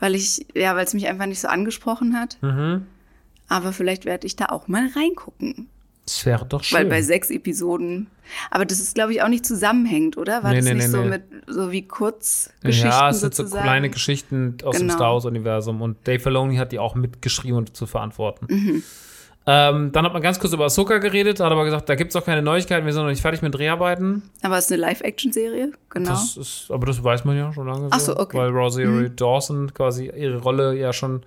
weil 0.00 0.14
ich 0.16 0.46
ja, 0.54 0.74
weil 0.74 0.84
es 0.84 0.94
mich 0.94 1.06
einfach 1.06 1.26
nicht 1.26 1.40
so 1.40 1.48
angesprochen 1.48 2.18
hat. 2.18 2.38
Aber 3.48 3.72
vielleicht 3.72 4.04
werde 4.04 4.26
ich 4.26 4.36
da 4.36 4.46
auch 4.46 4.68
mal 4.68 4.88
reingucken, 4.94 5.68
Das 6.16 6.26
wäre 6.26 6.44
doch 6.46 6.62
schön. 6.64 6.78
weil 6.78 6.86
bei 6.86 7.02
sechs 7.02 7.30
Episoden. 7.30 8.08
Aber 8.50 8.64
das 8.64 8.80
ist, 8.80 8.94
glaube 8.94 9.12
ich, 9.12 9.22
auch 9.22 9.28
nicht 9.28 9.44
zusammenhängend, 9.46 10.16
oder? 10.16 10.42
War 10.42 10.50
Nee, 10.50 10.56
das 10.58 10.64
nee, 10.66 10.74
nicht 10.74 10.86
nee, 10.86 10.90
so 10.90 11.02
mit 11.02 11.22
so 11.46 11.70
wie 11.72 11.82
Kurzgeschichten 11.86 12.90
Ja, 12.90 13.10
es 13.10 13.20
sind 13.20 13.34
so 13.34 13.44
kleine 13.44 13.90
Geschichten 13.90 14.56
aus 14.64 14.76
dem 14.76 14.86
Genau. 14.86 14.94
Star 14.94 15.14
Wars-Universum 15.14 15.82
und 15.82 15.96
Dave 16.06 16.20
Filoni 16.20 16.56
hat 16.56 16.72
die 16.72 16.78
auch 16.78 16.94
mitgeschrieben 16.94 17.58
und 17.58 17.76
zu 17.76 17.86
verantworten. 17.86 18.46
Mhm. 18.48 18.82
Ähm, 19.46 19.90
dann 19.92 20.04
hat 20.04 20.12
man 20.12 20.20
ganz 20.22 20.38
kurz 20.38 20.52
über 20.52 20.66
Ahsoka 20.66 20.98
geredet, 20.98 21.40
hat 21.40 21.50
aber 21.50 21.64
gesagt, 21.64 21.88
da 21.88 21.94
gibt 21.94 22.10
es 22.10 22.16
auch 22.16 22.24
keine 22.24 22.42
Neuigkeiten, 22.42 22.84
wir 22.84 22.92
sind 22.92 23.02
noch 23.02 23.08
nicht 23.10 23.22
fertig 23.22 23.40
mit 23.40 23.54
Dreharbeiten. 23.54 24.22
Aber 24.42 24.58
es 24.58 24.66
ist 24.66 24.72
eine 24.72 24.82
Live-Action-Serie, 24.82 25.72
genau. 25.88 26.10
Das 26.10 26.36
ist, 26.36 26.70
aber 26.70 26.86
das 26.86 27.02
weiß 27.02 27.24
man 27.24 27.36
ja 27.38 27.52
schon 27.52 27.66
lange. 27.66 27.88
Ach 27.90 27.98
so, 28.00 28.16
okay. 28.16 28.36
Mhm. 28.36 28.40
Weil 28.42 28.50
Rosario 28.50 29.08
Dawson 29.08 29.72
quasi 29.72 30.10
ihre 30.14 30.38
Rolle 30.38 30.76
ja 30.76 30.92
schon 30.92 31.22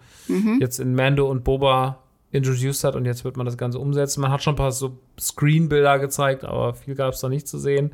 jetzt 0.60 0.80
in 0.80 0.96
Mando 0.96 1.30
und 1.30 1.44
Boba 1.44 2.03
introduced 2.34 2.84
hat 2.84 2.96
und 2.96 3.06
jetzt 3.06 3.24
wird 3.24 3.38
man 3.38 3.46
das 3.46 3.58
Ganze 3.58 3.80
umsetzen. 3.80 4.22
Man 4.22 4.32
hat 4.32 4.44
schon 4.44 4.54
ein 4.54 4.58
paar 4.58 4.72
so 4.72 4.98
Screenbilder 5.20 6.00
gezeigt, 6.00 6.44
aber 6.44 6.74
viel 6.74 6.96
gab 6.96 7.14
es 7.14 7.22
da 7.22 7.30
nicht 7.30 7.48
zu 7.48 7.58
sehen. 7.58 7.94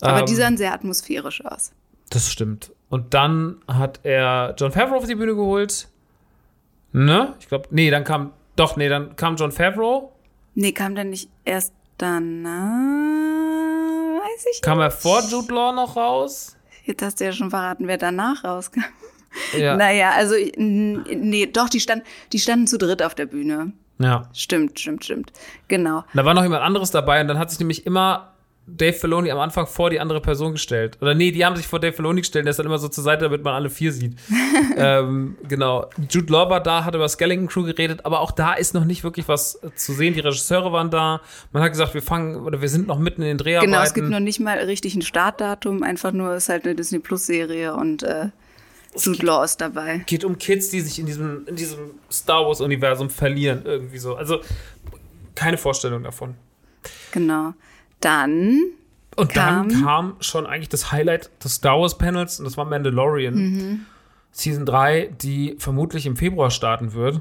Aber 0.00 0.20
Ähm, 0.20 0.26
die 0.26 0.34
sahen 0.34 0.56
sehr 0.56 0.72
atmosphärisch 0.72 1.44
aus. 1.44 1.72
Das 2.08 2.30
stimmt. 2.30 2.72
Und 2.88 3.14
dann 3.14 3.60
hat 3.68 4.00
er 4.02 4.54
John 4.58 4.72
Favreau 4.72 4.96
auf 4.96 5.06
die 5.06 5.14
Bühne 5.14 5.36
geholt. 5.36 5.88
Ne? 6.92 7.34
Ich 7.38 7.46
glaube, 7.48 7.68
nee, 7.70 7.90
dann 7.90 8.02
kam, 8.02 8.32
doch, 8.56 8.76
nee, 8.76 8.88
dann 8.88 9.14
kam 9.14 9.36
John 9.36 9.52
Favreau. 9.52 10.12
Nee, 10.54 10.72
kam 10.72 10.96
dann 10.96 11.10
nicht 11.10 11.28
erst 11.44 11.72
danach? 11.98 12.50
Weiß 14.20 14.46
ich 14.52 14.62
Kam 14.62 14.80
er 14.80 14.86
nicht. 14.88 14.98
vor 14.98 15.22
Jude 15.30 15.54
Law 15.54 15.72
noch 15.72 15.96
raus? 15.96 16.56
Jetzt 16.84 17.02
hast 17.02 17.20
du 17.20 17.24
ja 17.26 17.32
schon 17.32 17.50
verraten, 17.50 17.86
wer 17.86 17.98
danach 17.98 18.42
rauskam. 18.42 18.80
Ja. 19.56 19.76
Naja, 19.76 20.10
also, 20.10 20.34
nee, 20.56 21.46
doch, 21.46 21.68
die, 21.68 21.80
stand, 21.80 22.02
die 22.32 22.38
standen 22.38 22.66
zu 22.66 22.78
dritt 22.78 23.02
auf 23.02 23.14
der 23.14 23.26
Bühne. 23.26 23.72
ja. 23.98 24.28
Stimmt, 24.32 24.78
stimmt, 24.78 25.04
stimmt. 25.04 25.32
Genau. 25.68 26.04
Da 26.14 26.24
war 26.24 26.34
noch 26.34 26.42
jemand 26.42 26.62
anderes 26.62 26.90
dabei 26.90 27.20
und 27.20 27.28
dann 27.28 27.38
hat 27.38 27.50
sich 27.50 27.58
nämlich 27.58 27.86
immer 27.86 28.30
Dave 28.76 28.92
Filoni 28.92 29.30
am 29.30 29.38
Anfang 29.38 29.66
vor 29.66 29.90
die 29.90 30.00
andere 30.00 30.20
Person 30.20 30.52
gestellt. 30.52 30.98
Oder 31.00 31.14
nee, 31.14 31.32
die 31.32 31.44
haben 31.44 31.56
sich 31.56 31.66
vor 31.66 31.80
Dave 31.80 31.92
Filoni 31.92 32.20
gestellt, 32.20 32.46
der 32.46 32.50
ist 32.50 32.58
dann 32.58 32.66
immer 32.66 32.78
so 32.78 32.88
zur 32.88 33.04
Seite, 33.04 33.24
damit 33.24 33.42
man 33.42 33.54
alle 33.54 33.70
vier 33.70 33.92
sieht. 33.92 34.16
ähm, 34.76 35.36
genau. 35.48 35.88
Jude 36.08 36.32
Law 36.32 36.48
war 36.50 36.62
da, 36.62 36.84
hat 36.84 36.94
über 36.94 37.08
Skellington 37.08 37.48
Crew 37.48 37.64
geredet, 37.64 38.04
aber 38.04 38.20
auch 38.20 38.30
da 38.30 38.54
ist 38.54 38.74
noch 38.74 38.84
nicht 38.84 39.02
wirklich 39.04 39.28
was 39.28 39.60
zu 39.74 39.92
sehen. 39.92 40.14
Die 40.14 40.20
Regisseure 40.20 40.72
waren 40.72 40.90
da. 40.90 41.20
Man 41.52 41.62
hat 41.62 41.72
gesagt, 41.72 41.94
wir 41.94 42.02
fangen, 42.02 42.36
oder 42.36 42.60
wir 42.60 42.68
sind 42.68 42.86
noch 42.86 42.98
mitten 42.98 43.22
in 43.22 43.28
den 43.28 43.38
Dreharbeiten. 43.38 43.72
Genau, 43.72 43.82
es 43.82 43.94
gibt 43.94 44.08
noch 44.08 44.20
nicht 44.20 44.40
mal 44.40 44.58
richtig 44.58 44.94
ein 44.94 45.02
Startdatum, 45.02 45.82
einfach 45.82 46.12
nur 46.12 46.34
ist 46.34 46.48
halt 46.48 46.64
eine 46.64 46.74
Disney 46.74 47.00
Plus 47.00 47.26
Serie 47.26 47.74
und 47.74 48.02
äh, 48.02 48.28
Jude 48.96 49.24
Law 49.24 49.44
ist 49.44 49.60
dabei. 49.60 49.98
geht 50.06 50.24
um 50.24 50.36
Kids, 50.38 50.68
die 50.70 50.80
sich 50.80 50.98
in 50.98 51.06
diesem, 51.06 51.46
in 51.46 51.56
diesem 51.56 51.78
Star 52.10 52.44
Wars-Universum 52.46 53.08
verlieren, 53.10 53.62
irgendwie 53.64 53.98
so. 53.98 54.16
Also 54.16 54.40
keine 55.34 55.56
Vorstellung 55.58 56.02
davon. 56.02 56.34
Genau. 57.12 57.54
Dann 58.00 58.58
Und 59.16 59.32
Kam- 59.32 59.68
dann 59.68 59.82
kam 59.82 60.16
schon 60.20 60.46
eigentlich 60.46 60.68
das 60.68 60.90
Highlight 60.92 61.30
des 61.44 61.54
Star 61.54 61.78
Wars 61.80 61.98
Panels 61.98 62.38
und 62.38 62.44
das 62.46 62.56
war 62.56 62.64
Mandalorian. 62.64 63.34
Mhm. 63.34 63.86
Season 64.32 64.64
3, 64.64 65.10
die 65.20 65.56
vermutlich 65.58 66.06
im 66.06 66.16
Februar 66.16 66.50
starten 66.50 66.92
wird. 66.92 67.20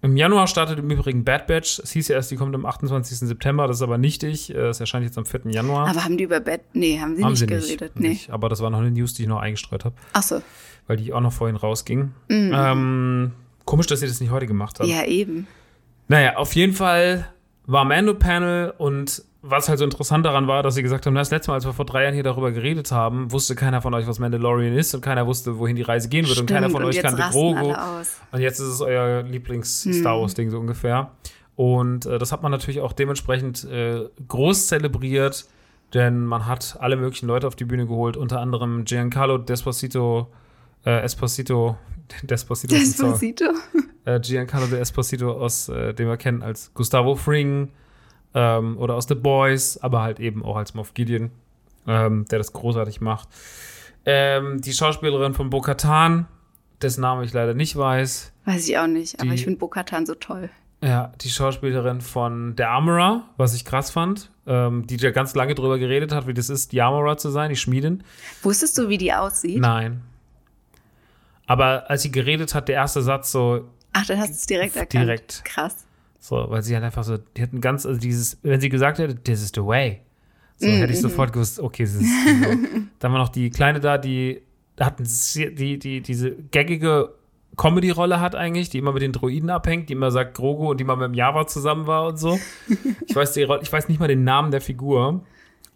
Im 0.00 0.16
Januar 0.16 0.46
startet 0.46 0.78
im 0.78 0.88
Übrigen 0.90 1.24
Bad 1.24 1.46
Batch. 1.48 1.80
Es 1.80 1.90
hieß 1.90 2.08
ja 2.08 2.14
erst, 2.16 2.30
die 2.30 2.36
kommt 2.36 2.54
am 2.54 2.64
28. 2.64 3.18
September, 3.18 3.66
das 3.66 3.78
ist 3.78 3.82
aber 3.82 3.98
nichtig. 3.98 4.54
Äh, 4.54 4.68
Es 4.68 4.78
erscheint 4.80 5.04
jetzt 5.04 5.18
am 5.18 5.26
4. 5.26 5.50
Januar. 5.50 5.88
Aber 5.88 6.04
haben 6.04 6.16
die 6.16 6.24
über 6.24 6.38
Bett? 6.40 6.60
Nee, 6.72 7.00
haben 7.00 7.16
sie 7.16 7.24
Haben 7.24 7.30
nicht 7.32 7.40
sie 7.40 7.46
geredet. 7.46 7.80
nicht, 7.96 7.96
nee. 8.00 8.08
nicht. 8.10 8.30
Aber 8.30 8.48
das 8.48 8.60
war 8.60 8.70
noch 8.70 8.78
eine 8.78 8.90
News, 8.92 9.14
die 9.14 9.22
ich 9.22 9.28
noch 9.28 9.40
eingestreut 9.40 9.84
habe, 9.84 9.94
Ach 10.12 10.22
so. 10.22 10.40
Weil 10.88 10.96
die 10.96 11.12
auch 11.12 11.20
noch 11.20 11.32
vorhin 11.32 11.56
rausging. 11.56 12.12
Ähm, 12.28 13.32
komisch, 13.64 13.86
dass 13.86 14.00
sie 14.00 14.08
das 14.08 14.20
nicht 14.20 14.32
heute 14.32 14.46
gemacht 14.46 14.80
haben. 14.80 14.88
Ja, 14.88 15.04
eben. 15.04 15.46
Naja, 16.08 16.36
auf 16.36 16.54
jeden 16.54 16.72
Fall 16.72 17.28
war 17.66 17.84
Mando-Panel 17.84 18.74
und 18.78 19.22
was 19.42 19.68
halt 19.68 19.78
so 19.78 19.84
interessant 19.84 20.26
daran 20.26 20.48
war, 20.48 20.62
dass 20.62 20.74
sie 20.74 20.82
gesagt 20.82 21.06
haben, 21.06 21.14
das 21.14 21.30
letzte 21.30 21.50
Mal, 21.50 21.56
als 21.56 21.66
wir 21.66 21.72
vor 21.72 21.84
drei 21.84 22.02
Jahren 22.02 22.14
hier 22.14 22.24
darüber 22.24 22.50
geredet 22.50 22.90
haben, 22.90 23.30
wusste 23.30 23.54
keiner 23.54 23.80
von 23.80 23.94
euch, 23.94 24.06
was 24.06 24.18
Mandalorian 24.18 24.74
ist 24.74 24.94
und 24.94 25.00
keiner 25.00 25.26
wusste, 25.26 25.58
wohin 25.58 25.76
die 25.76 25.82
Reise 25.82 26.08
gehen 26.08 26.26
wird 26.26 26.38
und 26.38 26.46
keiner 26.46 26.70
von 26.70 26.82
und 26.82 26.88
euch 26.88 27.00
kannte 27.00 27.22
Grogu. 27.30 27.74
Und 28.32 28.40
jetzt 28.40 28.58
ist 28.58 28.68
es 28.68 28.80
euer 28.80 29.22
Lieblings-Star 29.22 30.20
Wars-Ding 30.20 30.50
so 30.50 30.58
ungefähr. 30.58 31.12
Und 31.54 32.06
äh, 32.06 32.18
das 32.18 32.32
hat 32.32 32.42
man 32.42 32.50
natürlich 32.50 32.80
auch 32.80 32.92
dementsprechend 32.92 33.64
äh, 33.64 34.08
groß 34.26 34.68
zelebriert, 34.68 35.46
denn 35.94 36.24
man 36.24 36.46
hat 36.46 36.76
alle 36.80 36.96
möglichen 36.96 37.26
Leute 37.26 37.46
auf 37.46 37.56
die 37.56 37.64
Bühne 37.64 37.86
geholt, 37.86 38.16
unter 38.16 38.40
anderem 38.40 38.84
Giancarlo 38.84 39.38
Desposito, 39.38 40.28
äh, 40.84 41.00
Esposito, 41.02 41.76
Desposito. 42.22 42.74
Despacito. 42.74 43.44
äh, 44.04 44.20
Giancarlo 44.20 44.66
de 44.66 44.80
Esposito, 44.80 45.32
aus 45.32 45.68
äh, 45.68 45.92
dem 45.94 46.08
wir 46.08 46.16
kennen 46.16 46.42
als 46.42 46.72
Gustavo 46.74 47.14
Fring 47.16 47.70
ähm, 48.34 48.76
oder 48.78 48.94
aus 48.94 49.06
The 49.08 49.14
Boys, 49.14 49.78
aber 49.78 50.02
halt 50.02 50.20
eben 50.20 50.44
auch 50.44 50.56
als 50.56 50.74
Moff 50.74 50.94
Gideon, 50.94 51.30
ähm, 51.86 52.24
der 52.30 52.38
das 52.38 52.52
großartig 52.52 53.00
macht. 53.00 53.28
Ähm, 54.06 54.60
die 54.60 54.72
Schauspielerin 54.72 55.34
von 55.34 55.50
Bo-Katan, 55.50 56.26
dessen 56.80 57.00
Name 57.02 57.24
ich 57.24 57.32
leider 57.32 57.54
nicht 57.54 57.76
weiß. 57.76 58.32
Weiß 58.46 58.68
ich 58.68 58.78
auch 58.78 58.86
nicht, 58.86 59.20
aber 59.20 59.30
Die- 59.30 59.34
ich 59.34 59.44
finde 59.44 59.58
Bokatan 59.58 60.06
so 60.06 60.14
toll. 60.14 60.48
Ja, 60.80 61.12
die 61.20 61.28
Schauspielerin 61.28 62.00
von 62.00 62.54
der 62.54 62.70
Armorer, 62.70 63.24
was 63.36 63.52
ich 63.54 63.64
krass 63.64 63.90
fand, 63.90 64.30
ähm, 64.46 64.86
die 64.86 64.96
ja 64.96 65.10
ganz 65.10 65.34
lange 65.34 65.56
drüber 65.56 65.76
geredet 65.76 66.12
hat, 66.12 66.28
wie 66.28 66.34
das 66.34 66.48
ist, 66.48 66.70
die 66.70 66.80
Armorer 66.80 67.16
zu 67.16 67.30
sein, 67.30 67.50
die 67.50 67.56
Schmiedin. 67.56 68.04
Wusstest 68.42 68.78
du, 68.78 68.88
wie 68.88 68.96
die 68.96 69.12
aussieht? 69.12 69.58
Nein. 69.60 70.02
Aber 71.48 71.90
als 71.90 72.02
sie 72.02 72.12
geredet 72.12 72.54
hat, 72.54 72.68
der 72.68 72.76
erste 72.76 73.02
Satz 73.02 73.32
so, 73.32 73.64
Ach, 73.92 74.06
dann 74.06 74.18
hast 74.20 74.28
du 74.28 74.34
es 74.34 74.46
direkt 74.46 74.76
erkannt. 74.76 74.92
Direkt. 75.04 75.42
Krass. 75.44 75.74
So, 76.20 76.44
weil 76.48 76.62
sie 76.62 76.74
halt 76.74 76.84
einfach 76.84 77.02
so, 77.04 77.16
die 77.16 77.42
hatten 77.42 77.60
ganz, 77.60 77.84
also 77.86 77.98
dieses, 77.98 78.38
wenn 78.42 78.60
sie 78.60 78.68
gesagt 78.68 78.98
hätte, 78.98 79.16
this 79.16 79.42
is 79.42 79.50
the 79.54 79.64
way, 79.64 80.00
so 80.56 80.66
Mm, 80.68 80.72
hätte 80.76 80.92
ich 80.92 80.98
mhm. 80.98 81.02
sofort 81.08 81.32
gewusst, 81.32 81.58
okay, 81.58 81.84
das 81.84 81.94
ist 81.94 82.02
so. 82.02 82.56
Dann 82.98 83.12
war 83.12 83.18
noch 83.18 83.28
die 83.30 83.50
Kleine 83.50 83.80
da, 83.80 83.96
die 83.98 84.42
hatten 84.78 85.04
sie- 85.04 85.54
die, 85.54 85.78
die, 85.78 86.00
diese 86.02 86.32
gaggige 86.52 87.14
Comedy-Rolle 87.56 88.20
hat 88.20 88.34
eigentlich, 88.34 88.68
die 88.68 88.78
immer 88.78 88.92
mit 88.92 89.02
den 89.02 89.12
Droiden 89.12 89.48
abhängt, 89.50 89.88
die 89.88 89.94
immer 89.94 90.10
sagt 90.10 90.34
Grogu 90.36 90.68
und 90.70 90.78
die 90.78 90.84
mal 90.84 90.96
mit 90.96 91.06
dem 91.06 91.14
Java 91.14 91.46
zusammen 91.46 91.86
war 91.86 92.06
und 92.06 92.18
so. 92.18 92.38
Ich 93.06 93.16
weiß, 93.16 93.32
die, 93.32 93.48
ich 93.62 93.72
weiß 93.72 93.88
nicht 93.88 93.98
mal 93.98 94.06
den 94.08 94.22
Namen 94.24 94.50
der 94.50 94.60
Figur, 94.60 95.22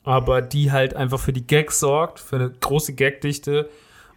aber 0.05 0.43
die 0.43 0.71
halt 0.71 0.95
einfach 0.95 1.19
für 1.19 1.33
die 1.33 1.47
Gags 1.47 1.81
sorgt, 1.81 2.21
für 2.21 2.37
eine 2.37 2.51
große 2.51 2.95
Gagdichte. 2.95 3.69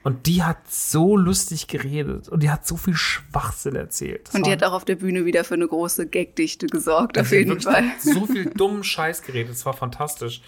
Und 0.06 0.28
die 0.28 0.44
hat 0.44 0.72
so 0.72 1.18
lustig 1.18 1.68
geredet 1.68 2.30
und 2.30 2.44
die 2.44 2.52
hat 2.52 2.68
so 2.68 2.78
viel 2.78 2.94
Schwachsinn 2.94 3.76
erzählt. 3.76 4.28
Das 4.28 4.36
Und 4.36 4.46
die 4.46 4.52
hat 4.52 4.64
auch 4.64 4.74
auf 4.74 4.86
der 4.86 4.98
Bühne 4.98 5.26
wieder 5.26 5.44
für 5.44 5.56
eine 5.56 5.68
große 5.68 6.06
Gagdichte 6.06 6.68
gesorgt, 6.68 7.18
auf 7.18 7.24
also 7.26 7.36
jeden 7.36 7.50
wirklich 7.50 7.66
Fall. 7.74 7.86
So 8.00 8.28
viel 8.28 8.46
dummen 8.52 8.84
Scheiß 8.84 9.24
geredet, 9.24 9.54
es 9.54 9.66
war 9.66 9.74
fantastisch. 9.74 10.42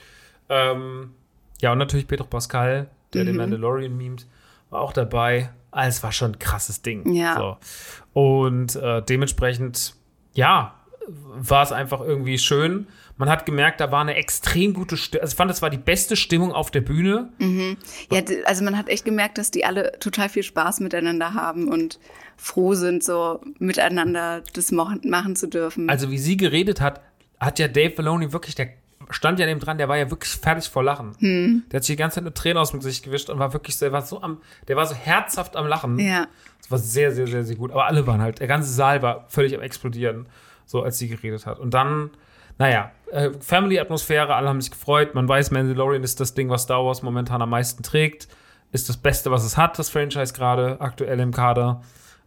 Ähm, 0.48 1.10
ja, 1.60 1.72
und 1.72 1.80
natürlich 1.80 2.08
Pedro 2.08 2.26
Pascal, 2.28 2.88
der 3.14 3.24
Mhm. 3.24 3.28
den 3.28 3.36
Mandalorian 3.38 3.98
memt, 3.98 4.28
war 4.70 4.82
auch 4.82 4.94
dabei. 4.94 5.50
Ah, 5.72 5.88
es 5.88 6.04
war 6.04 6.12
schon 6.12 6.34
ein 6.34 6.40
krasses 6.40 6.84
Ding. 6.84 7.12
Ja. 7.14 7.36
So. 7.36 7.58
Und 8.14 8.76
äh, 8.76 9.02
dementsprechend, 9.02 9.96
ja, 10.34 10.76
war 11.08 11.64
es 11.64 11.72
einfach 11.72 12.02
irgendwie 12.02 12.38
schön. 12.38 12.88
Man 13.18 13.30
hat 13.30 13.46
gemerkt, 13.46 13.80
da 13.80 13.92
war 13.92 14.02
eine 14.02 14.16
extrem 14.16 14.74
gute 14.74 14.98
Stimmung. 14.98 15.22
Also 15.24 15.34
ich 15.34 15.38
fand, 15.38 15.50
das 15.50 15.62
war 15.62 15.70
die 15.70 15.78
beste 15.78 16.16
Stimmung 16.16 16.52
auf 16.52 16.70
der 16.70 16.82
Bühne. 16.82 17.30
Ja, 18.12 18.22
d- 18.22 18.44
also 18.46 18.64
man 18.64 18.78
hat 18.78 18.90
echt 18.90 19.06
gemerkt, 19.06 19.38
dass 19.38 19.50
die 19.50 19.66
alle 19.66 19.94
total 20.00 20.30
viel 20.30 20.44
Spaß 20.44 20.82
miteinander 20.82 21.34
haben 21.34 21.68
und 21.70 22.00
froh 22.36 22.74
sind, 22.76 23.04
so 23.04 23.40
miteinander 23.60 24.44
das 24.54 24.72
machen 24.72 25.36
zu 25.36 25.48
dürfen. 25.48 25.90
Also 25.90 26.12
wie 26.12 26.18
sie 26.18 26.38
geredet 26.38 26.82
hat, 26.82 27.02
hat 27.40 27.58
ja 27.60 27.68
Dave 27.68 27.92
Filoni 27.96 28.34
wirklich, 28.34 28.56
der 28.56 28.70
stand 29.10 29.40
ja 29.40 29.46
neben 29.46 29.60
dran, 29.62 29.78
der 29.78 29.88
war 29.88 29.98
ja 29.98 30.12
wirklich 30.12 30.32
fertig 30.34 30.68
vor 30.70 30.84
Lachen. 30.84 31.14
Hm. 31.20 31.64
Der 31.72 31.78
hat 31.78 31.84
sich 31.86 31.94
die 31.96 32.00
ganze 32.00 32.16
Zeit 32.16 32.24
eine 32.26 32.34
Träne 32.34 32.60
aus 32.60 32.72
dem 32.72 32.80
Gesicht 32.82 33.04
gewischt 33.06 33.30
und 33.30 33.40
war 33.40 33.54
wirklich, 33.54 33.78
so- 33.78 33.86
der 33.86 33.94
war 33.94 34.02
so 34.02 34.22
am, 34.22 34.42
der 34.68 34.76
war 34.76 34.86
so 34.86 34.94
herzhaft 34.96 35.56
am 35.56 35.66
Lachen. 35.68 35.98
ja. 36.00 36.28
Das 36.60 36.72
war 36.72 36.80
sehr, 36.80 37.12
sehr, 37.14 37.28
sehr, 37.28 37.44
sehr 37.46 37.56
gut. 37.56 37.72
Aber 37.72 37.86
alle 37.86 38.06
waren 38.08 38.20
halt, 38.22 38.40
der 38.42 38.48
ganze 38.48 38.70
Saal 38.70 39.02
war 39.02 39.26
völlig 39.30 39.56
am 39.56 39.62
explodieren, 39.62 40.26
so 40.68 40.84
als 40.84 41.00
sie 41.00 41.08
geredet 41.08 41.48
hat. 41.48 41.58
Und 41.58 41.74
dann, 41.74 42.12
naja, 42.60 42.92
äh, 43.12 43.32
Family-Atmosphäre, 43.40 44.36
alle 44.36 44.48
haben 44.50 44.62
sich 44.62 44.70
gefreut. 44.72 45.16
Man 45.16 45.28
weiß, 45.28 45.50
Mandalorian 45.50 46.04
ist 46.04 46.20
das 46.20 46.36
Ding, 46.36 46.50
was 46.50 46.64
Star 46.64 46.86
Wars 46.86 47.02
momentan 47.02 47.42
am 47.42 47.50
meisten 47.50 47.82
trägt. 47.82 48.28
Ist 48.72 48.90
das 48.90 48.98
Beste, 48.98 49.32
was 49.32 49.44
es 49.46 49.58
hat, 49.58 49.80
das 49.80 49.90
Franchise 49.90 50.34
gerade 50.34 50.80
aktuell 50.80 51.20
im 51.22 51.32
Kader. 51.34 51.82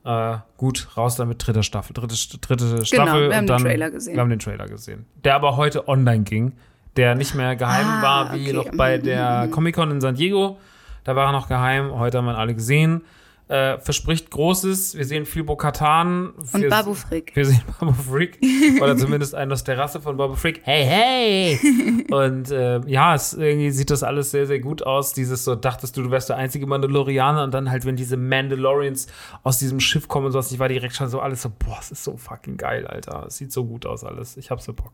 Äh, 0.05 0.39
gut, 0.57 0.89
raus 0.97 1.17
damit, 1.17 1.47
dritte 1.47 1.63
Staffel, 1.63 1.93
dritte, 1.93 2.15
dritte 2.41 2.87
Staffel. 2.87 3.07
wir 3.07 3.11
haben 3.13 3.25
und 3.25 3.31
den 3.33 3.47
dann, 3.47 3.63
Trailer 3.63 3.91
gesehen. 3.91 4.15
Wir 4.15 4.21
haben 4.23 4.31
den 4.31 4.39
Trailer 4.39 4.67
gesehen. 4.67 5.05
Der 5.23 5.35
aber 5.35 5.57
heute 5.59 5.87
online 5.87 6.25
ging, 6.25 6.55
der 6.97 7.15
nicht 7.15 7.35
mehr 7.35 7.55
geheim 7.57 7.87
Ah, 7.87 8.03
war, 8.03 8.35
wie 8.35 8.45
okay. 8.45 8.53
noch 8.71 8.77
bei 8.77 8.97
Mhm, 8.97 9.03
der 9.03 9.49
Comic-Con 9.51 9.91
in 9.91 10.01
San 10.01 10.15
Diego. 10.15 10.59
Da 11.05 11.15
war 11.15 11.27
er 11.27 11.33
noch 11.33 11.49
geheim, 11.49 11.93
heute 11.99 12.17
haben 12.19 12.25
wir 12.25 12.33
ihn 12.33 12.37
alle 12.39 12.55
gesehen. 12.55 13.03
Äh, 13.51 13.81
verspricht 13.81 14.31
Großes. 14.31 14.97
Wir 14.97 15.05
sehen 15.05 15.27
viel 15.27 15.43
Bo-Katan. 15.43 16.31
Und 16.31 16.55
Wir- 16.63 16.71
Babu 16.71 16.95
Frick. 16.95 17.35
Wir 17.35 17.45
sehen 17.45 17.61
Babu 17.81 17.93
Freak. 17.93 18.39
oder 18.81 18.97
zumindest 18.97 19.35
einen 19.35 19.51
aus 19.51 19.65
der 19.65 19.77
Rasse 19.77 20.01
von 20.01 20.17
Babu 20.17 20.37
Freak. 20.37 20.61
Hey, 20.63 20.85
hey! 20.85 22.07
Und 22.13 22.53
äh, 22.53 22.81
ja, 22.87 23.13
es 23.17 23.35
irgendwie 23.35 23.71
sieht 23.73 23.91
das 23.91 24.05
alles 24.05 24.31
sehr, 24.31 24.47
sehr 24.47 24.61
gut 24.61 24.85
aus. 24.87 25.15
Dieses 25.15 25.45
so, 25.45 25.57
dachtest 25.57 25.97
du, 25.97 26.03
du 26.03 26.13
wärst 26.13 26.29
der 26.29 26.37
einzige 26.37 26.65
Mandalorianer 26.69 27.43
und 27.43 27.53
dann 27.53 27.71
halt, 27.73 27.85
wenn 27.85 27.97
diese 27.97 28.17
Mandalorians 28.17 29.09
aus 29.43 29.59
diesem 29.59 29.81
Schiff 29.81 30.07
kommen 30.07 30.27
und 30.27 30.33
sowas, 30.33 30.53
ich 30.53 30.61
war 30.61 30.69
direkt 30.69 30.95
schon 30.95 31.09
so 31.09 31.19
alles 31.21 31.43
so, 31.43 31.51
boah, 31.51 31.79
es 31.81 31.91
ist 31.91 32.05
so 32.05 32.17
fucking 32.17 32.57
geil, 32.57 32.87
Alter. 32.87 33.25
Es 33.27 33.37
sieht 33.39 33.51
so 33.51 33.65
gut 33.65 33.85
aus 33.85 34.05
alles. 34.05 34.37
Ich 34.37 34.53
hab 34.53 34.61
so 34.61 34.73
Bock. 34.75 34.93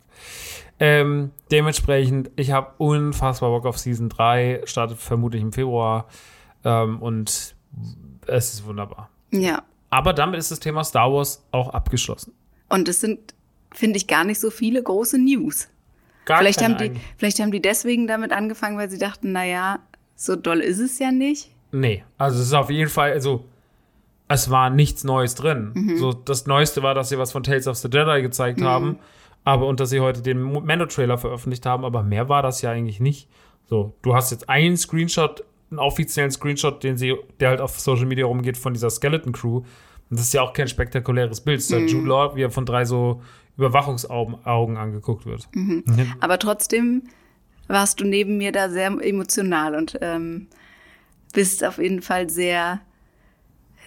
Ähm, 0.80 1.30
dementsprechend, 1.50 2.30
ich 2.36 2.52
habe 2.52 2.72
unfassbar 2.78 3.50
Bock 3.50 3.66
auf 3.66 3.76
Season 3.78 4.08
3. 4.08 4.62
Startet 4.64 4.96
vermutlich 4.96 5.42
im 5.42 5.52
Februar. 5.52 6.06
Ähm, 6.64 7.02
und 7.02 7.54
es 8.26 8.54
ist 8.54 8.66
wunderbar. 8.66 9.10
Ja. 9.30 9.62
Aber 9.90 10.12
damit 10.12 10.38
ist 10.38 10.50
das 10.50 10.60
Thema 10.60 10.84
Star 10.84 11.12
Wars 11.12 11.44
auch 11.52 11.70
abgeschlossen. 11.70 12.32
Und 12.68 12.88
es 12.88 13.00
sind, 13.00 13.34
finde 13.72 13.96
ich, 13.96 14.06
gar 14.06 14.24
nicht 14.24 14.40
so 14.40 14.50
viele 14.50 14.82
große 14.82 15.18
News. 15.18 15.68
Gar 16.24 16.38
Vielleicht 16.38 16.62
haben, 16.62 16.76
die, 16.76 16.92
vielleicht 17.18 17.38
haben 17.38 17.52
die 17.52 17.62
deswegen 17.62 18.08
damit 18.08 18.32
angefangen, 18.32 18.76
weil 18.76 18.90
sie 18.90 18.98
dachten, 18.98 19.32
na 19.32 19.44
ja, 19.44 19.78
so 20.16 20.34
doll 20.34 20.58
ist 20.58 20.80
es 20.80 20.98
ja 20.98 21.12
nicht. 21.12 21.50
Nee, 21.70 22.04
also 22.18 22.40
es 22.40 22.46
ist 22.46 22.52
auf 22.52 22.70
jeden 22.70 22.90
Fall, 22.90 23.12
also 23.12 23.44
es 24.28 24.50
war 24.50 24.70
nichts 24.70 25.04
Neues 25.04 25.36
drin. 25.36 25.70
Mhm. 25.74 25.98
So, 25.98 26.12
das 26.12 26.46
Neueste 26.46 26.82
war, 26.82 26.94
dass 26.94 27.10
sie 27.10 27.18
was 27.18 27.30
von 27.30 27.44
Tales 27.44 27.68
of 27.68 27.76
the 27.76 27.88
Jedi 27.88 28.22
gezeigt 28.22 28.60
haben, 28.60 28.98
aber 29.44 29.66
und 29.66 29.78
dass 29.78 29.90
sie 29.90 30.00
heute 30.00 30.20
den 30.22 30.42
Mando-Trailer 30.42 31.18
veröffentlicht 31.18 31.64
haben, 31.64 31.84
aber 31.84 32.02
mehr 32.02 32.28
war 32.28 32.42
das 32.42 32.60
ja 32.62 32.70
eigentlich 32.72 32.98
nicht. 32.98 33.28
So, 33.68 33.94
du 34.02 34.14
hast 34.14 34.32
jetzt 34.32 34.48
einen 34.48 34.76
Screenshot, 34.76 35.44
einen 35.70 35.78
offiziellen 35.78 36.30
Screenshot, 36.30 36.82
den 36.82 36.96
sie, 36.96 37.14
der 37.40 37.50
halt 37.50 37.60
auf 37.60 37.78
Social 37.80 38.06
Media 38.06 38.26
rumgeht 38.26 38.56
von 38.56 38.72
dieser 38.72 38.90
Skeleton 38.90 39.32
Crew. 39.32 39.58
Und 39.58 40.18
das 40.18 40.22
ist 40.22 40.34
ja 40.34 40.42
auch 40.42 40.52
kein 40.52 40.68
spektakuläres 40.68 41.40
Bild. 41.40 41.60
Es 41.60 41.66
ist 41.66 41.72
halt 41.72 41.90
Jude 41.90 42.06
Law, 42.06 42.36
wie 42.36 42.42
er 42.42 42.50
von 42.50 42.64
drei 42.64 42.84
so 42.84 43.22
Überwachungsaugen 43.56 44.44
Augen 44.44 44.76
angeguckt 44.76 45.26
wird. 45.26 45.48
Aber 46.20 46.38
trotzdem 46.38 47.02
warst 47.68 48.00
du 48.00 48.04
neben 48.04 48.36
mir 48.36 48.52
da 48.52 48.68
sehr 48.68 48.86
emotional 48.86 49.74
und 49.74 49.98
ähm, 50.00 50.46
bist 51.32 51.64
auf 51.64 51.78
jeden 51.78 52.02
Fall 52.02 52.30
sehr, 52.30 52.80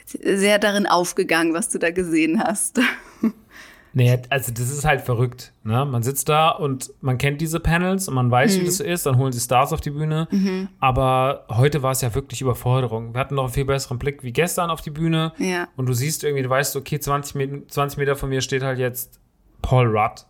sehr 0.06 0.60
darin 0.60 0.86
aufgegangen, 0.86 1.54
was 1.54 1.70
du 1.70 1.80
da 1.80 1.92
gesehen 1.92 2.44
hast. 2.44 2.80
Nee, 3.94 4.22
also 4.30 4.52
das 4.52 4.70
ist 4.70 4.86
halt 4.86 5.02
verrückt. 5.02 5.52
Ne? 5.64 5.84
Man 5.86 6.04
sitzt 6.04 6.30
da 6.30 6.50
und 6.50 6.92
man 7.02 7.18
kennt 7.18 7.42
diese 7.42 7.60
Panels 7.60 8.08
und 8.08 8.14
man 8.14 8.30
weiß, 8.30 8.56
mhm. 8.56 8.62
wie 8.62 8.66
das 8.66 8.78
so 8.78 8.84
ist. 8.84 9.06
Dann 9.06 9.18
holen 9.18 9.32
sie 9.32 9.40
Stars 9.40 9.74
auf 9.74 9.82
die 9.82 9.90
Bühne. 9.90 10.28
Mhm. 10.32 10.70
Aber 10.80 11.46
heute 11.50 11.82
war 11.82 11.92
es 11.92 12.02
ja 12.02 12.14
wirklich 12.14 12.42
Überforderung. 12.42 13.14
Wir 13.14 13.20
hatten 13.20 13.36
noch 13.36 13.46
einen 13.46 13.54
viel 13.54 13.66
besseren 13.66 13.98
Blick 13.98 14.24
wie 14.24 14.32
gestern 14.32 14.70
auf 14.70 14.82
die 14.82 14.92
Bühne. 14.92 15.34
Ja. 15.38 15.68
Und 15.76 15.88
du 15.88 15.94
siehst 15.94 16.24
irgendwie, 16.24 16.44
du 16.44 16.50
weißt, 16.50 16.76
okay, 16.76 17.00
20, 17.00 17.36
Meter, 17.36 17.68
20 17.68 17.98
Meter 17.98 18.16
von 18.16 18.30
mir 18.30 18.42
steht 18.42 18.62
halt 18.62 18.78
jetzt 18.78 19.20
Paul 19.62 19.88
Rudd. 19.88 20.26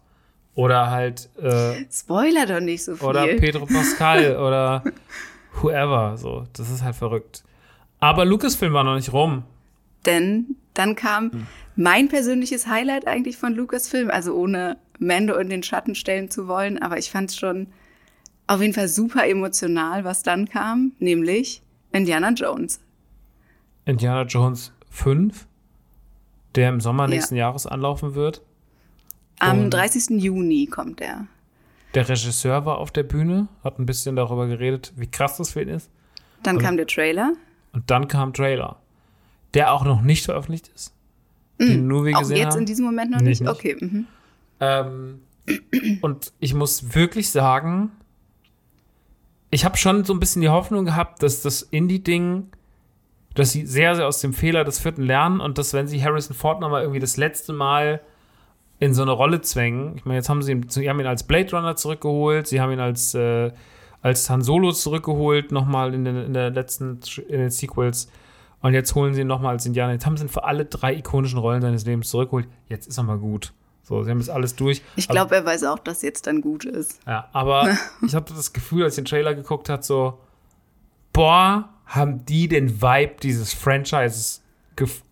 Oder 0.56 0.90
halt. 0.90 1.30
Äh, 1.42 1.86
Spoiler 1.92 2.46
doch 2.46 2.60
nicht 2.60 2.84
so 2.84 2.96
viel. 2.96 3.08
Oder 3.08 3.28
Pedro 3.28 3.66
Pascal 3.66 4.38
oder 4.38 4.84
whoever. 5.62 6.18
So, 6.18 6.46
das 6.54 6.70
ist 6.70 6.84
halt 6.84 6.96
verrückt. 6.96 7.44
Aber 8.00 8.26
Lucasfilm 8.26 8.74
war 8.74 8.84
noch 8.84 8.96
nicht 8.96 9.12
rum. 9.12 9.44
Denn 10.06 10.56
dann 10.74 10.96
kam 10.96 11.32
hm. 11.32 11.48
Mein 11.80 12.10
persönliches 12.10 12.68
Highlight 12.68 13.08
eigentlich 13.08 13.38
von 13.38 13.56
Lucasfilm, 13.56 14.10
also 14.10 14.36
ohne 14.36 14.78
Mando 15.00 15.38
in 15.38 15.50
den 15.50 15.64
Schatten 15.64 15.96
stellen 15.96 16.30
zu 16.30 16.48
wollen, 16.48 16.82
aber 16.82 16.98
ich 16.98 17.10
fand 17.10 17.30
es 17.30 17.38
schon 17.38 17.68
auf 18.48 18.62
jeden 18.62 18.74
Fall 18.74 18.90
super 18.90 19.28
emotional, 19.28 20.04
was 20.04 20.22
dann 20.22 20.50
kam, 20.50 20.92
nämlich 21.00 21.62
Indiana 21.94 22.32
Jones. 22.32 22.82
Indiana 23.86 24.24
Jones 24.24 24.74
5, 24.90 25.48
der 26.56 26.70
im 26.70 26.82
Sommer 26.82 27.08
nächsten 27.08 27.36
ja. 27.36 27.48
Jahres 27.48 27.66
anlaufen 27.66 28.14
wird. 28.14 28.42
Am 29.40 29.66
Und 29.66 29.70
30. 29.70 30.22
Juni 30.22 30.66
kommt 30.68 31.00
er. 31.00 31.28
Der 31.94 32.10
Regisseur 32.10 32.66
war 32.66 32.80
auf 32.80 32.92
der 32.92 33.04
Bühne, 33.04 33.48
hat 33.64 33.80
ein 33.80 33.86
bisschen 33.86 34.18
darüber 34.18 34.48
geredet, 34.48 34.92
wie 34.98 35.10
krass 35.10 35.38
das 35.38 35.52
für 35.52 35.62
ihn 35.62 35.70
ist. 35.70 35.90
Dann 36.44 36.58
und, 36.58 36.62
kam 36.62 36.76
der 36.76 36.88
Trailer. 36.88 37.34
Und 37.72 37.90
dann 37.90 38.10
kam 38.10 38.34
Trailer 38.34 38.82
der 39.54 39.74
auch 39.74 39.84
noch 39.84 40.02
nicht 40.02 40.26
veröffentlicht 40.26 40.70
ist. 40.76 40.94
Den 41.60 41.88
nur 41.88 42.06
wir 42.06 42.14
gesehen 42.14 42.36
auch 42.36 42.40
jetzt 42.40 42.54
haben. 42.54 42.60
in 42.60 42.66
diesem 42.66 42.86
Moment 42.86 43.12
noch 43.12 43.22
nicht? 43.22 43.42
nicht. 43.42 43.50
Okay. 43.50 43.76
Mhm. 43.80 44.08
Ähm, 44.60 45.20
und 46.02 46.32
ich 46.40 46.54
muss 46.54 46.96
wirklich 46.96 47.30
sagen, 47.32 47.92
ich 49.52 49.66
habe 49.66 49.78
schon 49.78 50.04
so 50.04 50.14
ein 50.14 50.20
bisschen 50.20 50.42
die 50.42 50.50
Hoffnung 50.50 50.86
gehabt, 50.86 51.24
dass 51.24 51.42
das 51.42 51.62
Indie-Ding, 51.62 52.48
dass 53.36 53.52
sie 53.52 53.66
sehr, 53.66 53.96
sehr 53.96 54.08
aus 54.08 54.22
dem 54.22 54.34
Fehler 54.34 54.64
des 54.64 54.80
vierten 54.80 55.04
lernen 55.04 55.40
und 55.40 55.58
dass, 55.58 55.74
wenn 55.74 55.88
sie 55.88 56.04
Harrison 56.04 56.36
Ford 56.36 56.60
nochmal 56.60 56.82
irgendwie 56.82 57.00
das 57.00 57.18
letzte 57.18 57.54
Mal 57.54 58.02
in 58.80 58.94
so 58.94 59.02
eine 59.02 59.12
Rolle 59.12 59.42
zwängen, 59.42 59.98
ich 59.98 60.06
meine, 60.06 60.18
jetzt 60.18 60.30
haben 60.30 60.42
sie 60.42 60.54
ihn, 60.54 60.70
sie 60.70 60.90
haben 60.90 61.00
ihn 61.00 61.08
als 61.08 61.24
Blade 61.24 61.52
Runner 61.52 61.76
zurückgeholt, 61.76 62.48
sie 62.48 62.62
haben 62.62 62.72
ihn 62.72 62.80
als, 62.80 63.14
äh, 63.14 63.52
als 64.02 64.30
Han 64.30 64.42
Solo 64.42 64.72
zurückgeholt, 64.72 65.52
nochmal 65.52 65.94
in, 65.94 66.06
in 66.06 66.34
der 66.34 66.50
letzten, 66.52 67.00
in 67.28 67.40
den 67.40 67.50
Sequels. 67.50 68.10
Und 68.62 68.74
jetzt 68.74 68.94
holen 68.96 69.14
sie 69.14 69.22
ihn 69.22 69.28
nochmal 69.28 69.54
als 69.54 69.66
Indianer. 69.66 69.94
Jetzt 69.94 70.06
haben 70.06 70.18
sie 70.18 70.26
ihn 70.26 70.30
für 70.30 70.44
alle 70.44 70.66
drei 70.66 70.96
ikonischen 70.96 71.40
Rollen 71.40 71.62
seines 71.62 71.86
Lebens 71.86 72.10
zurückgeholt. 72.10 72.48
Jetzt 72.68 72.88
ist 72.88 72.98
er 72.98 73.04
mal 73.04 73.18
gut. 73.18 73.54
So, 73.84 74.04
sie 74.04 74.12
haben 74.12 74.20
jetzt 74.20 74.30
alles 74.30 74.56
durch. 74.56 74.82
Ich 74.96 75.08
glaube, 75.08 75.36
er 75.36 75.46
weiß 75.46 75.64
auch, 75.64 75.80
dass 75.80 76.02
jetzt 76.02 76.28
dann 76.28 76.42
gut 76.42 76.66
ist. 76.66 77.00
Ja, 77.08 77.30
aber 77.32 77.76
ich 78.06 78.14
habe 78.14 78.32
das 78.34 78.54
Gefühl, 78.54 78.84
als 78.84 78.98
ich 78.98 79.04
den 79.04 79.10
Trailer 79.10 79.34
geguckt 79.34 79.70
habe, 79.70 79.82
so, 79.82 80.20
boah, 81.14 81.70
haben 81.86 82.26
die 82.26 82.48
den 82.48 82.82
Vibe 82.82 83.16
dieses 83.24 83.54
Franchises 83.54 84.44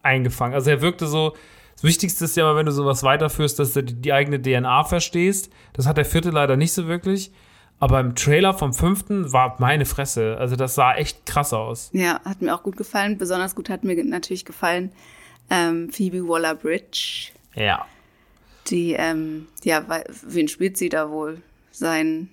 eingefangen. 0.03 0.53
Also 0.53 0.69
er 0.69 0.81
wirkte 0.81 1.07
so, 1.07 1.33
das 1.73 1.83
Wichtigste 1.83 2.25
ist 2.25 2.37
ja 2.37 2.43
immer, 2.43 2.57
wenn 2.57 2.65
du 2.65 2.71
sowas 2.71 3.03
weiterführst, 3.03 3.59
dass 3.59 3.73
du 3.73 3.83
die, 3.83 3.93
die 3.95 4.13
eigene 4.13 4.41
DNA 4.41 4.83
verstehst. 4.83 5.51
Das 5.73 5.87
hat 5.87 5.97
der 5.97 6.05
vierte 6.05 6.29
leider 6.29 6.55
nicht 6.55 6.73
so 6.73 6.87
wirklich. 6.87 7.31
Aber 7.79 7.99
im 7.99 8.15
Trailer 8.15 8.53
vom 8.53 8.73
fünften 8.73 9.31
war 9.33 9.55
meine 9.59 9.85
Fresse. 9.85 10.37
Also 10.39 10.55
das 10.55 10.75
sah 10.75 10.95
echt 10.95 11.25
krass 11.25 11.53
aus. 11.53 11.89
Ja, 11.93 12.19
hat 12.25 12.41
mir 12.41 12.55
auch 12.55 12.63
gut 12.63 12.75
gefallen. 12.75 13.17
Besonders 13.17 13.53
gut 13.53 13.69
hat 13.69 13.83
mir 13.83 14.03
natürlich 14.03 14.45
gefallen 14.45 14.91
ähm, 15.49 15.89
Phoebe 15.91 16.27
Waller-Bridge. 16.27 17.31
Ja. 17.55 17.85
Die, 18.67 18.93
ähm, 18.93 19.47
ja, 19.63 19.85
wen 20.25 20.47
spielt 20.47 20.77
sie 20.77 20.89
da 20.89 21.09
wohl? 21.09 21.41
Sein 21.71 22.29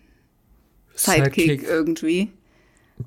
Sidekick, 0.94 1.34
Sidekick 1.34 1.62
irgendwie. 1.68 2.30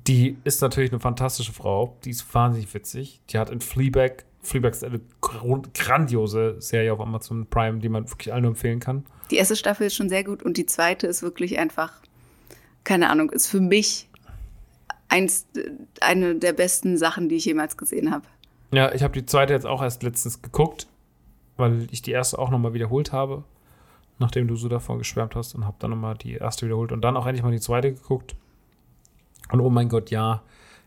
Die 0.06 0.36
ist 0.44 0.60
natürlich 0.62 0.92
eine 0.92 1.00
fantastische 1.00 1.52
Frau. 1.52 1.96
Die 2.04 2.10
ist 2.10 2.32
wahnsinnig 2.34 2.72
witzig. 2.72 3.20
Die 3.30 3.38
hat 3.38 3.50
in 3.50 3.60
Fleabag, 3.60 4.24
Fleabag 4.42 4.70
ist 4.70 4.84
eine 4.84 5.00
grandiose 5.20 6.56
Serie 6.60 6.92
auf 6.92 7.00
Amazon 7.00 7.46
Prime, 7.46 7.80
die 7.80 7.88
man 7.88 8.08
wirklich 8.08 8.32
allen 8.32 8.42
nur 8.42 8.52
empfehlen 8.52 8.80
kann. 8.80 9.04
Die 9.30 9.36
erste 9.36 9.56
Staffel 9.56 9.88
ist 9.88 9.94
schon 9.94 10.08
sehr 10.08 10.24
gut 10.24 10.42
und 10.42 10.56
die 10.56 10.66
zweite 10.66 11.06
ist 11.06 11.22
wirklich 11.22 11.58
einfach 11.58 12.00
keine 12.88 13.10
Ahnung, 13.10 13.28
ist 13.30 13.48
für 13.48 13.60
mich 13.60 14.08
eins, 15.10 15.46
eine 16.00 16.36
der 16.36 16.54
besten 16.54 16.96
Sachen, 16.96 17.28
die 17.28 17.36
ich 17.36 17.44
jemals 17.44 17.76
gesehen 17.76 18.10
habe. 18.10 18.24
Ja, 18.72 18.92
ich 18.94 19.02
habe 19.02 19.12
die 19.12 19.26
zweite 19.26 19.52
jetzt 19.52 19.66
auch 19.66 19.82
erst 19.82 20.02
letztens 20.02 20.40
geguckt, 20.40 20.86
weil 21.58 21.86
ich 21.90 22.00
die 22.00 22.12
erste 22.12 22.38
auch 22.38 22.48
nochmal 22.48 22.72
wiederholt 22.72 23.12
habe, 23.12 23.44
nachdem 24.18 24.48
du 24.48 24.56
so 24.56 24.68
davon 24.68 24.96
geschwärmt 24.96 25.36
hast 25.36 25.54
und 25.54 25.66
habe 25.66 25.76
dann 25.80 25.90
nochmal 25.90 26.16
die 26.16 26.32
erste 26.32 26.64
wiederholt 26.64 26.90
und 26.90 27.02
dann 27.02 27.18
auch 27.18 27.26
endlich 27.26 27.42
mal 27.42 27.52
die 27.52 27.60
zweite 27.60 27.92
geguckt. 27.92 28.34
Und 29.52 29.60
oh 29.60 29.68
mein 29.68 29.90
Gott, 29.90 30.10
ja, 30.10 30.42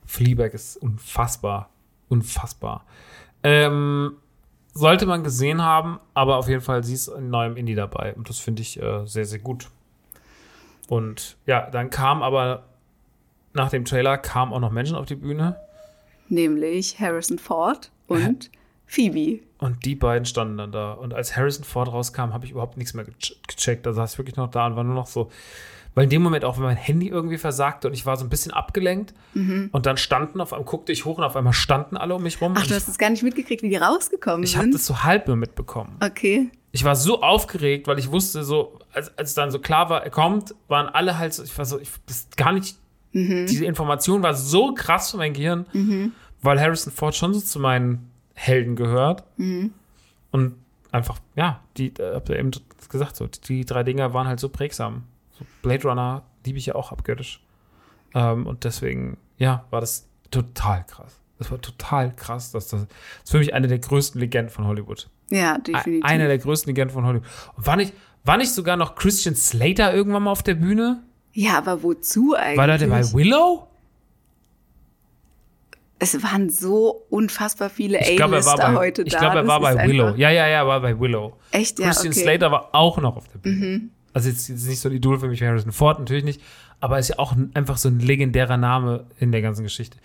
Fleabag 0.07 0.55
ist 0.55 0.77
unfassbar, 0.77 1.69
unfassbar. 2.09 2.83
Ähm, 3.43 4.13
sollte 4.73 5.05
man 5.05 5.23
gesehen 5.23 5.61
haben, 5.61 5.99
aber 6.15 6.37
auf 6.37 6.47
jeden 6.47 6.61
Fall 6.61 6.83
sie 6.83 6.95
ist 6.95 7.09
in 7.09 7.29
neuem 7.29 7.57
Indie 7.57 7.75
dabei 7.75 8.15
und 8.15 8.27
das 8.27 8.39
finde 8.39 8.63
ich 8.63 8.81
äh, 8.81 9.05
sehr, 9.05 9.25
sehr 9.25 9.39
gut. 9.39 9.69
Und 10.91 11.37
ja, 11.45 11.69
dann 11.71 11.89
kam 11.89 12.21
aber 12.21 12.63
nach 13.53 13.69
dem 13.69 13.85
Trailer 13.85 14.17
kamen 14.17 14.51
auch 14.51 14.59
noch 14.59 14.71
Menschen 14.71 14.97
auf 14.97 15.05
die 15.05 15.15
Bühne. 15.15 15.55
Nämlich 16.27 16.99
Harrison 16.99 17.39
Ford 17.39 17.91
und 18.07 18.51
Phoebe. 18.87 19.39
Und 19.59 19.85
die 19.85 19.95
beiden 19.95 20.25
standen 20.25 20.57
dann 20.57 20.73
da. 20.73 20.91
Und 20.91 21.13
als 21.13 21.37
Harrison 21.37 21.63
Ford 21.63 21.87
rauskam, 21.87 22.33
habe 22.33 22.43
ich 22.43 22.51
überhaupt 22.51 22.75
nichts 22.75 22.93
mehr 22.93 23.05
gecheckt. 23.05 23.85
Da 23.85 23.93
saß 23.93 24.11
ich 24.11 24.17
wirklich 24.17 24.35
noch 24.35 24.51
da 24.51 24.67
und 24.67 24.75
war 24.75 24.83
nur 24.83 24.93
noch 24.93 25.07
so. 25.07 25.31
Weil 25.95 26.05
in 26.05 26.09
dem 26.09 26.23
Moment 26.23 26.43
auch, 26.43 26.57
wenn 26.57 26.65
mein 26.65 26.75
Handy 26.75 27.07
irgendwie 27.07 27.37
versagte 27.37 27.87
und 27.87 27.93
ich 27.93 28.05
war 28.05 28.17
so 28.17 28.25
ein 28.25 28.29
bisschen 28.29 28.51
abgelenkt 28.51 29.13
mhm. 29.33 29.69
und 29.71 29.85
dann 29.85 29.95
standen 29.95 30.41
auf 30.41 30.51
einmal, 30.51 30.65
guckte 30.65 30.91
ich 30.91 31.05
hoch 31.05 31.17
und 31.17 31.23
auf 31.23 31.37
einmal 31.37 31.53
standen 31.53 31.95
alle 31.95 32.15
um 32.15 32.23
mich 32.23 32.41
rum. 32.41 32.53
Ach, 32.57 32.67
du 32.67 32.75
hast 32.75 32.89
es 32.89 32.97
gar 32.97 33.09
nicht 33.09 33.23
mitgekriegt, 33.23 33.63
wie 33.63 33.69
die 33.69 33.77
rausgekommen 33.77 34.43
ich 34.43 34.51
sind? 34.51 34.59
Ich 34.59 34.63
habe 34.63 34.71
das 34.71 34.85
so 34.85 35.03
halb 35.03 35.27
nur 35.27 35.37
mitbekommen. 35.37 35.95
Okay 36.01 36.51
ich 36.71 36.83
war 36.83 36.95
so 36.95 37.21
aufgeregt, 37.21 37.87
weil 37.87 37.99
ich 37.99 38.11
wusste, 38.11 38.43
so, 38.43 38.79
als, 38.93 39.17
als 39.17 39.33
dann 39.33 39.51
so 39.51 39.59
klar 39.59 39.89
war, 39.89 40.03
er 40.03 40.09
kommt, 40.09 40.55
waren 40.67 40.87
alle 40.87 41.17
halt 41.17 41.33
so, 41.33 41.43
ich 41.43 41.57
war 41.57 41.65
so, 41.65 41.79
ich 41.79 41.89
das 42.05 42.27
gar 42.37 42.53
nicht, 42.53 42.77
mhm. 43.11 43.45
diese 43.47 43.65
Information 43.65 44.23
war 44.23 44.33
so 44.33 44.73
krass 44.73 45.11
für 45.11 45.17
mein 45.17 45.33
Gehirn, 45.33 45.65
mhm. 45.73 46.13
weil 46.41 46.59
Harrison 46.59 46.93
Ford 46.93 47.15
schon 47.15 47.33
so 47.33 47.41
zu 47.41 47.59
meinen 47.59 48.09
Helden 48.33 48.75
gehört. 48.75 49.23
Mhm. 49.37 49.73
Und 50.31 50.55
einfach, 50.91 51.19
ja, 51.35 51.61
die, 51.77 51.93
äh, 51.99 52.15
hab 52.15 52.29
ja 52.29 52.35
eben 52.35 52.51
gesagt, 52.89 53.15
so, 53.15 53.27
die 53.27 53.65
drei 53.65 53.83
Dinger 53.83 54.13
waren 54.13 54.27
halt 54.27 54.39
so 54.39 54.49
prägsam. 54.49 55.03
So 55.37 55.45
Blade 55.61 55.87
Runner 55.87 56.23
liebe 56.45 56.57
ich 56.57 56.67
ja 56.67 56.75
auch 56.75 56.91
abgöttisch. 56.91 57.41
Ähm, 58.13 58.47
und 58.47 58.63
deswegen, 58.63 59.17
ja, 59.37 59.65
war 59.69 59.81
das 59.81 60.07
total 60.31 60.85
krass. 60.85 61.19
Das 61.37 61.51
war 61.51 61.61
total 61.61 62.15
krass. 62.15 62.51
Dass 62.51 62.67
das, 62.67 62.87
das 62.87 62.89
ist 63.23 63.31
für 63.31 63.39
mich 63.39 63.53
eine 63.53 63.67
der 63.67 63.79
größten 63.79 64.19
Legenden 64.19 64.51
von 64.51 64.65
Hollywood. 64.65 65.09
Ja, 65.31 65.57
definitiv. 65.57 66.05
Einer 66.05 66.27
der 66.27 66.37
größten 66.37 66.69
Legenden 66.69 66.93
von 66.93 67.05
Hollywood. 67.05 67.27
Und 67.57 67.65
war 67.65 67.75
nicht, 67.77 67.93
war 68.23 68.37
nicht 68.37 68.51
sogar 68.51 68.77
noch 68.77 68.95
Christian 68.95 69.35
Slater 69.35 69.93
irgendwann 69.93 70.23
mal 70.23 70.31
auf 70.31 70.43
der 70.43 70.55
Bühne? 70.55 71.01
Ja, 71.33 71.57
aber 71.57 71.81
wozu 71.81 72.35
eigentlich? 72.35 72.57
War 72.57 72.67
der 72.67 72.87
bei 72.87 73.13
Willow? 73.13 73.67
Es 75.99 76.21
waren 76.23 76.49
so 76.49 77.05
unfassbar 77.09 77.69
viele 77.69 77.99
A-Lister 77.99 78.73
heute 78.73 79.03
da. 79.03 79.07
Ich 79.07 79.17
glaube, 79.17 79.37
er 79.37 79.47
war 79.47 79.59
bei 79.59 79.87
Willow. 79.87 80.15
Ja, 80.15 80.29
ja, 80.31 80.47
ja, 80.47 80.61
er 80.61 80.67
war 80.67 80.81
bei 80.81 80.99
Willow. 80.99 81.37
Echt, 81.51 81.79
ja, 81.79 81.87
Christian 81.87 82.11
okay. 82.11 82.23
Slater 82.23 82.51
war 82.51 82.69
auch 82.73 82.97
noch 82.97 83.15
auf 83.15 83.27
der 83.27 83.37
Bühne. 83.37 83.65
Mhm. 83.65 83.91
Also 84.13 84.29
jetzt, 84.29 84.49
jetzt 84.49 84.67
nicht 84.67 84.79
so 84.79 84.89
ein 84.89 84.95
Idol 84.95 85.19
für 85.19 85.27
mich 85.27 85.39
wie 85.39 85.45
Harrison 85.45 85.71
Ford, 85.71 85.99
natürlich 85.99 86.23
nicht. 86.23 86.41
Aber 86.79 86.97
ist 86.97 87.09
ja 87.09 87.19
auch 87.19 87.35
einfach 87.53 87.77
so 87.77 87.87
ein 87.87 87.99
legendärer 87.99 88.57
Name 88.57 89.05
in 89.19 89.31
der 89.31 89.41
ganzen 89.41 89.63
Geschichte. 89.63 89.97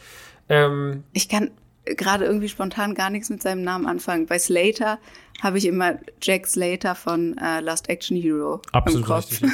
Ähm, 0.48 1.02
ich 1.12 1.28
kann 1.28 1.50
gerade 1.86 2.24
irgendwie 2.24 2.48
spontan 2.48 2.94
gar 2.94 3.10
nichts 3.10 3.30
mit 3.30 3.42
seinem 3.42 3.62
Namen 3.62 3.86
anfangen. 3.86 4.26
Bei 4.26 4.38
Slater 4.38 4.98
habe 5.42 5.58
ich 5.58 5.66
immer 5.66 5.98
Jack 6.22 6.46
Slater 6.46 6.94
von 6.94 7.36
äh, 7.38 7.60
Last 7.60 7.88
Action 7.88 8.16
Hero. 8.16 8.60
Absolut 8.72 9.08
richtig. 9.08 9.50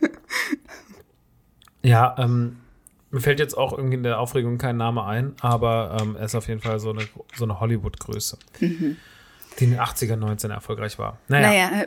ja, 1.82 2.14
ähm, 2.18 2.56
mir 3.10 3.20
fällt 3.20 3.38
jetzt 3.38 3.56
auch 3.56 3.76
irgendwie 3.76 3.94
in 3.94 4.02
der 4.02 4.18
Aufregung 4.18 4.58
kein 4.58 4.76
Name 4.76 5.04
ein, 5.04 5.34
aber 5.40 5.98
ähm, 6.00 6.16
er 6.16 6.24
ist 6.24 6.34
auf 6.34 6.48
jeden 6.48 6.60
Fall 6.60 6.78
so 6.80 6.90
eine, 6.90 7.06
so 7.36 7.44
eine 7.44 7.60
Hollywood-Größe, 7.60 8.38
mhm. 8.60 8.96
die 9.58 9.64
in 9.64 9.70
den 9.72 9.80
80er, 9.80 10.16
19 10.16 10.50
erfolgreich 10.50 10.98
war. 10.98 11.18
Naja, 11.28 11.70
naja 11.70 11.86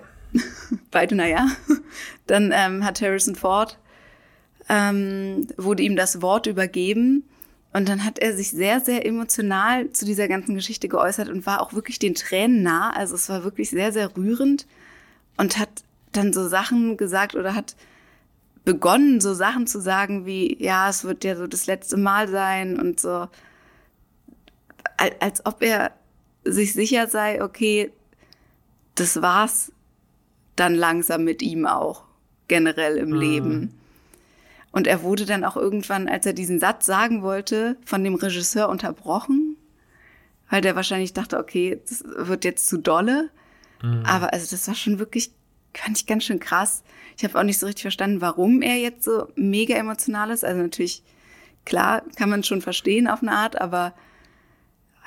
beide 0.92 1.16
naja. 1.16 1.48
Dann 2.28 2.52
ähm, 2.54 2.86
hat 2.86 3.02
Harrison 3.02 3.36
Ford, 3.36 3.78
ähm, 4.70 5.48
wurde 5.58 5.84
ihm 5.84 5.96
das 5.96 6.22
Wort 6.22 6.48
übergeben 6.48 7.24
und 7.78 7.88
dann 7.88 8.04
hat 8.04 8.18
er 8.18 8.36
sich 8.36 8.50
sehr, 8.50 8.80
sehr 8.80 9.06
emotional 9.06 9.92
zu 9.92 10.04
dieser 10.04 10.28
ganzen 10.28 10.56
Geschichte 10.56 10.88
geäußert 10.88 11.30
und 11.30 11.46
war 11.46 11.62
auch 11.62 11.74
wirklich 11.74 12.00
den 12.00 12.16
Tränen 12.16 12.64
nah. 12.64 12.90
Also 12.90 13.14
es 13.14 13.30
war 13.30 13.44
wirklich 13.44 13.70
sehr, 13.70 13.94
sehr 13.94 14.18
rührend 14.18 14.66
und 15.38 15.60
hat 15.60 15.70
dann 16.12 16.34
so 16.34 16.48
Sachen 16.48 16.98
gesagt 16.98 17.36
oder 17.36 17.54
hat 17.54 17.76
begonnen, 18.66 19.22
so 19.22 19.36
Sachen 19.36 19.68
zu 19.68 19.80
sagen 19.80 20.26
wie, 20.26 20.58
ja, 20.60 20.90
es 20.90 21.04
wird 21.04 21.24
ja 21.24 21.36
so 21.36 21.46
das 21.46 21.68
letzte 21.68 21.98
Mal 21.98 22.28
sein 22.28 22.80
und 22.80 23.00
so, 23.00 23.28
als, 25.20 25.46
ob 25.46 25.62
er 25.62 25.92
sich 26.46 26.74
sicher 26.74 27.06
sei, 27.06 27.44
okay, 27.44 27.92
das 28.96 29.22
war's 29.22 29.72
dann 30.56 30.74
langsam 30.74 31.24
mit 31.24 31.44
ihm 31.44 31.68
auch, 31.68 32.06
generell 32.48 32.98
im 32.98 33.10
mhm. 33.10 33.20
Leben. 33.20 33.77
Und 34.72 34.88
er 34.88 35.02
wurde 35.02 35.26
dann 35.26 35.44
auch 35.44 35.58
irgendwann, 35.58 36.08
als 36.08 36.26
er 36.26 36.34
diesen 36.34 36.60
Satz 36.60 36.86
sagen 36.86 37.22
wollte, 37.24 37.78
von 37.86 38.04
dem 38.04 38.16
Regisseur 38.16 38.70
unterbrochen, 38.70 39.56
weil 40.50 40.62
der 40.62 40.76
wahrscheinlich 40.76 41.14
dachte, 41.14 41.40
okay, 41.40 41.82
das 41.88 42.04
wird 42.06 42.46
jetzt 42.46 42.68
zu 42.68 42.78
dolle. 42.78 43.30
Mhm. 43.82 44.04
Aber 44.06 44.34
also 44.34 44.48
das 44.50 44.68
war 44.68 44.76
schon 44.76 45.00
wirklich, 45.00 45.32
fand 45.74 45.98
ich 45.98 46.06
ganz 46.06 46.26
schön 46.26 46.40
krass. 46.40 46.84
Ich 47.18 47.24
habe 47.24 47.38
auch 47.40 47.44
nicht 47.44 47.60
so 47.60 47.66
richtig 47.66 47.84
verstanden, 47.84 48.22
warum 48.22 48.62
er 48.62 48.78
jetzt 48.78 49.04
so 49.04 49.28
mega 49.36 49.76
emotional 49.76 50.32
ist. 50.32 50.46
Also 50.46 50.62
natürlich, 50.62 51.04
klar, 51.66 52.04
kann 52.16 52.30
man 52.30 52.44
schon 52.44 52.62
verstehen 52.62 53.08
auf 53.08 53.22
eine 53.22 53.32
Art, 53.32 53.60
aber 53.60 53.94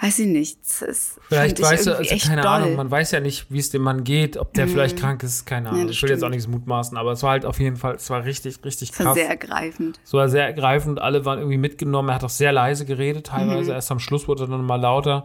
weiß 0.00 0.18
ich 0.20 0.26
nicht. 0.26 0.58
vielleicht 0.64 1.60
weiß 1.60 1.86
er, 1.86 1.98
also 1.98 2.16
keine 2.16 2.42
doll. 2.42 2.50
Ahnung, 2.50 2.76
man 2.76 2.90
weiß 2.90 3.10
ja 3.10 3.20
nicht, 3.20 3.50
wie 3.50 3.58
es 3.58 3.70
dem 3.70 3.82
Mann 3.82 4.04
geht, 4.04 4.36
ob 4.36 4.54
der 4.54 4.66
mm. 4.66 4.68
vielleicht 4.70 4.98
krank 4.98 5.22
ist, 5.22 5.44
keine 5.46 5.68
Ahnung. 5.68 5.82
Ja, 5.82 5.84
ich 5.84 5.88
will 5.88 5.94
stimmt. 5.96 6.10
jetzt 6.10 6.24
auch 6.24 6.30
nichts 6.30 6.48
mutmaßen, 6.48 6.96
aber 6.96 7.12
es 7.12 7.22
war 7.22 7.32
halt 7.32 7.44
auf 7.44 7.60
jeden 7.60 7.76
Fall, 7.76 7.96
es 7.96 8.08
war 8.08 8.24
richtig, 8.24 8.64
richtig 8.64 8.92
krass. 8.92 9.00
Es 9.00 9.06
war 9.06 9.14
sehr 9.14 9.28
ergreifend. 9.28 10.00
Es 10.02 10.12
war 10.12 10.28
sehr 10.28 10.46
ergreifend, 10.46 11.00
alle 11.00 11.24
waren 11.24 11.38
irgendwie 11.38 11.58
mitgenommen. 11.58 12.08
Er 12.08 12.14
hat 12.14 12.24
auch 12.24 12.30
sehr 12.30 12.52
leise 12.52 12.86
geredet, 12.86 13.26
teilweise. 13.26 13.70
Mhm. 13.70 13.76
Erst 13.76 13.90
am 13.90 13.98
Schluss 13.98 14.26
wurde 14.26 14.44
er 14.44 14.48
dann 14.48 14.64
mal 14.64 14.80
lauter. 14.80 15.24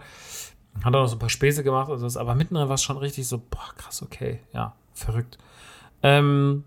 Hat 0.84 0.94
auch 0.94 1.02
noch 1.02 1.08
so 1.08 1.16
ein 1.16 1.20
paar 1.20 1.30
Späße 1.30 1.64
gemacht, 1.64 1.90
also 1.90 2.20
aber 2.20 2.36
mittendrin 2.36 2.68
war 2.68 2.76
es 2.76 2.84
schon 2.84 2.98
richtig 2.98 3.28
so, 3.28 3.38
boah, 3.38 3.74
krass, 3.78 4.02
okay, 4.04 4.40
ja, 4.54 4.74
verrückt. 4.94 5.38
Ähm, 6.04 6.66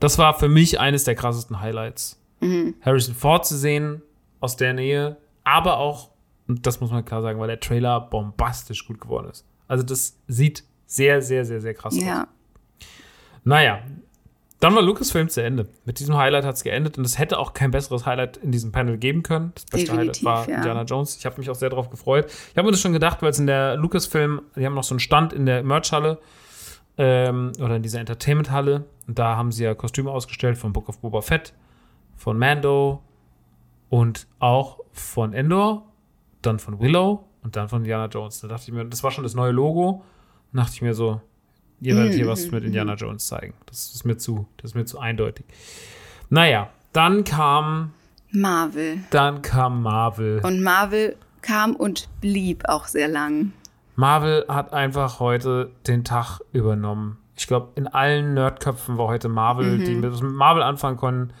das 0.00 0.16
war 0.16 0.32
für 0.38 0.48
mich 0.48 0.80
eines 0.80 1.04
der 1.04 1.14
krassesten 1.14 1.60
Highlights. 1.60 2.18
Mhm. 2.40 2.74
Harrison 2.80 3.14
Ford 3.14 3.46
zu 3.46 3.56
sehen 3.56 4.00
aus 4.40 4.56
der 4.56 4.72
Nähe, 4.72 5.18
aber 5.44 5.76
auch 5.76 6.10
und 6.48 6.66
das 6.66 6.80
muss 6.80 6.90
man 6.90 7.04
klar 7.04 7.22
sagen, 7.22 7.38
weil 7.40 7.48
der 7.48 7.60
Trailer 7.60 8.00
bombastisch 8.00 8.86
gut 8.86 9.00
geworden 9.00 9.28
ist. 9.30 9.44
Also 9.68 9.82
das 9.82 10.18
sieht 10.28 10.64
sehr, 10.86 11.22
sehr, 11.22 11.44
sehr, 11.44 11.60
sehr 11.60 11.74
krass 11.74 11.96
ja. 11.96 12.22
aus. 12.22 12.28
Naja, 13.44 13.80
dann 14.60 14.74
war 14.74 14.82
Lucasfilm 14.82 15.28
zu 15.28 15.42
Ende. 15.42 15.68
Mit 15.84 15.98
diesem 15.98 16.16
Highlight 16.16 16.44
hat 16.44 16.54
es 16.54 16.64
geendet 16.64 16.96
und 16.96 17.04
es 17.04 17.18
hätte 17.18 17.38
auch 17.38 17.52
kein 17.52 17.70
besseres 17.70 18.06
Highlight 18.06 18.38
in 18.38 18.52
diesem 18.52 18.72
Panel 18.72 18.96
geben 18.96 19.22
können. 19.22 19.52
Das 19.54 19.64
beste 19.66 19.92
Definitiv, 19.92 20.24
Highlight 20.24 20.24
war 20.24 20.48
ja. 20.48 20.56
Indiana 20.56 20.82
Jones. 20.82 21.16
Ich 21.16 21.26
habe 21.26 21.38
mich 21.38 21.50
auch 21.50 21.54
sehr 21.54 21.68
darauf 21.68 21.90
gefreut. 21.90 22.26
Ich 22.26 22.56
habe 22.56 22.66
mir 22.66 22.72
das 22.72 22.80
schon 22.80 22.92
gedacht, 22.92 23.22
weil 23.22 23.30
es 23.30 23.38
in 23.38 23.46
der 23.46 23.76
Lucasfilm, 23.76 24.42
die 24.56 24.64
haben 24.64 24.74
noch 24.74 24.84
so 24.84 24.94
einen 24.94 25.00
Stand 25.00 25.32
in 25.32 25.46
der 25.46 25.62
Merchhalle 25.62 26.18
ähm, 26.96 27.52
oder 27.60 27.76
in 27.76 27.82
dieser 27.82 28.00
Entertainment-Halle. 28.00 28.86
Und 29.06 29.18
da 29.18 29.36
haben 29.36 29.52
sie 29.52 29.64
ja 29.64 29.74
Kostüme 29.74 30.10
ausgestellt 30.10 30.56
von 30.56 30.72
Book 30.72 30.88
of 30.88 31.00
Boba 31.00 31.20
Fett, 31.20 31.52
von 32.16 32.38
Mando 32.38 33.02
und 33.90 34.26
auch 34.38 34.80
von 34.92 35.34
Endor 35.34 35.86
dann 36.46 36.58
von 36.58 36.80
Willow 36.80 37.24
und 37.42 37.56
dann 37.56 37.68
von 37.68 37.78
Indiana 37.78 38.06
Jones. 38.06 38.40
Da 38.40 38.48
dachte 38.48 38.64
ich 38.68 38.72
mir, 38.72 38.84
das 38.84 39.02
war 39.02 39.10
schon 39.10 39.24
das 39.24 39.34
neue 39.34 39.52
Logo. 39.52 40.02
Da 40.52 40.62
dachte 40.62 40.74
ich 40.74 40.82
mir 40.82 40.94
so, 40.94 41.20
ihr 41.80 41.96
werdet 41.96 42.14
hier 42.14 42.26
was 42.26 42.50
mit 42.50 42.64
Indiana 42.64 42.94
Jones 42.94 43.26
zeigen. 43.26 43.54
Das 43.66 43.92
ist 43.94 44.04
mir 44.04 44.16
zu, 44.16 44.46
das 44.56 44.72
ist 44.72 44.74
mir 44.74 44.84
zu 44.84 44.98
eindeutig. 44.98 45.44
Naja, 46.30 46.70
dann 46.92 47.24
kam 47.24 47.92
Marvel. 48.30 48.98
Dann 49.10 49.42
kam 49.42 49.82
Marvel. 49.82 50.40
Und 50.42 50.62
Marvel 50.62 51.16
kam 51.42 51.76
und 51.76 52.08
blieb 52.20 52.68
auch 52.68 52.86
sehr 52.86 53.08
lang. 53.08 53.52
Marvel 53.94 54.44
hat 54.48 54.72
einfach 54.72 55.20
heute 55.20 55.70
den 55.86 56.04
Tag 56.04 56.40
übernommen. 56.52 57.18
Ich 57.36 57.46
glaube, 57.46 57.68
in 57.76 57.86
allen 57.86 58.34
Nerdköpfen 58.34 58.98
war 58.98 59.08
heute 59.08 59.28
Marvel, 59.28 59.78
mhm. 59.78 59.84
die 59.84 59.94
mit 59.94 60.22
Marvel 60.22 60.62
anfangen 60.62 60.96
konnten, 60.96 61.32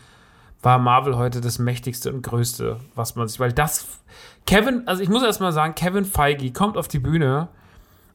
war 0.66 0.80
Marvel 0.80 1.16
heute 1.16 1.40
das 1.40 1.60
mächtigste 1.60 2.12
und 2.12 2.22
größte, 2.22 2.80
was 2.96 3.14
man 3.14 3.28
sich, 3.28 3.38
weil 3.38 3.52
das, 3.52 3.86
Kevin, 4.46 4.82
also 4.86 5.00
ich 5.00 5.08
muss 5.08 5.22
erst 5.22 5.40
mal 5.40 5.52
sagen, 5.52 5.76
Kevin 5.76 6.04
Feige 6.04 6.50
kommt 6.50 6.76
auf 6.76 6.88
die 6.88 6.98
Bühne 6.98 7.46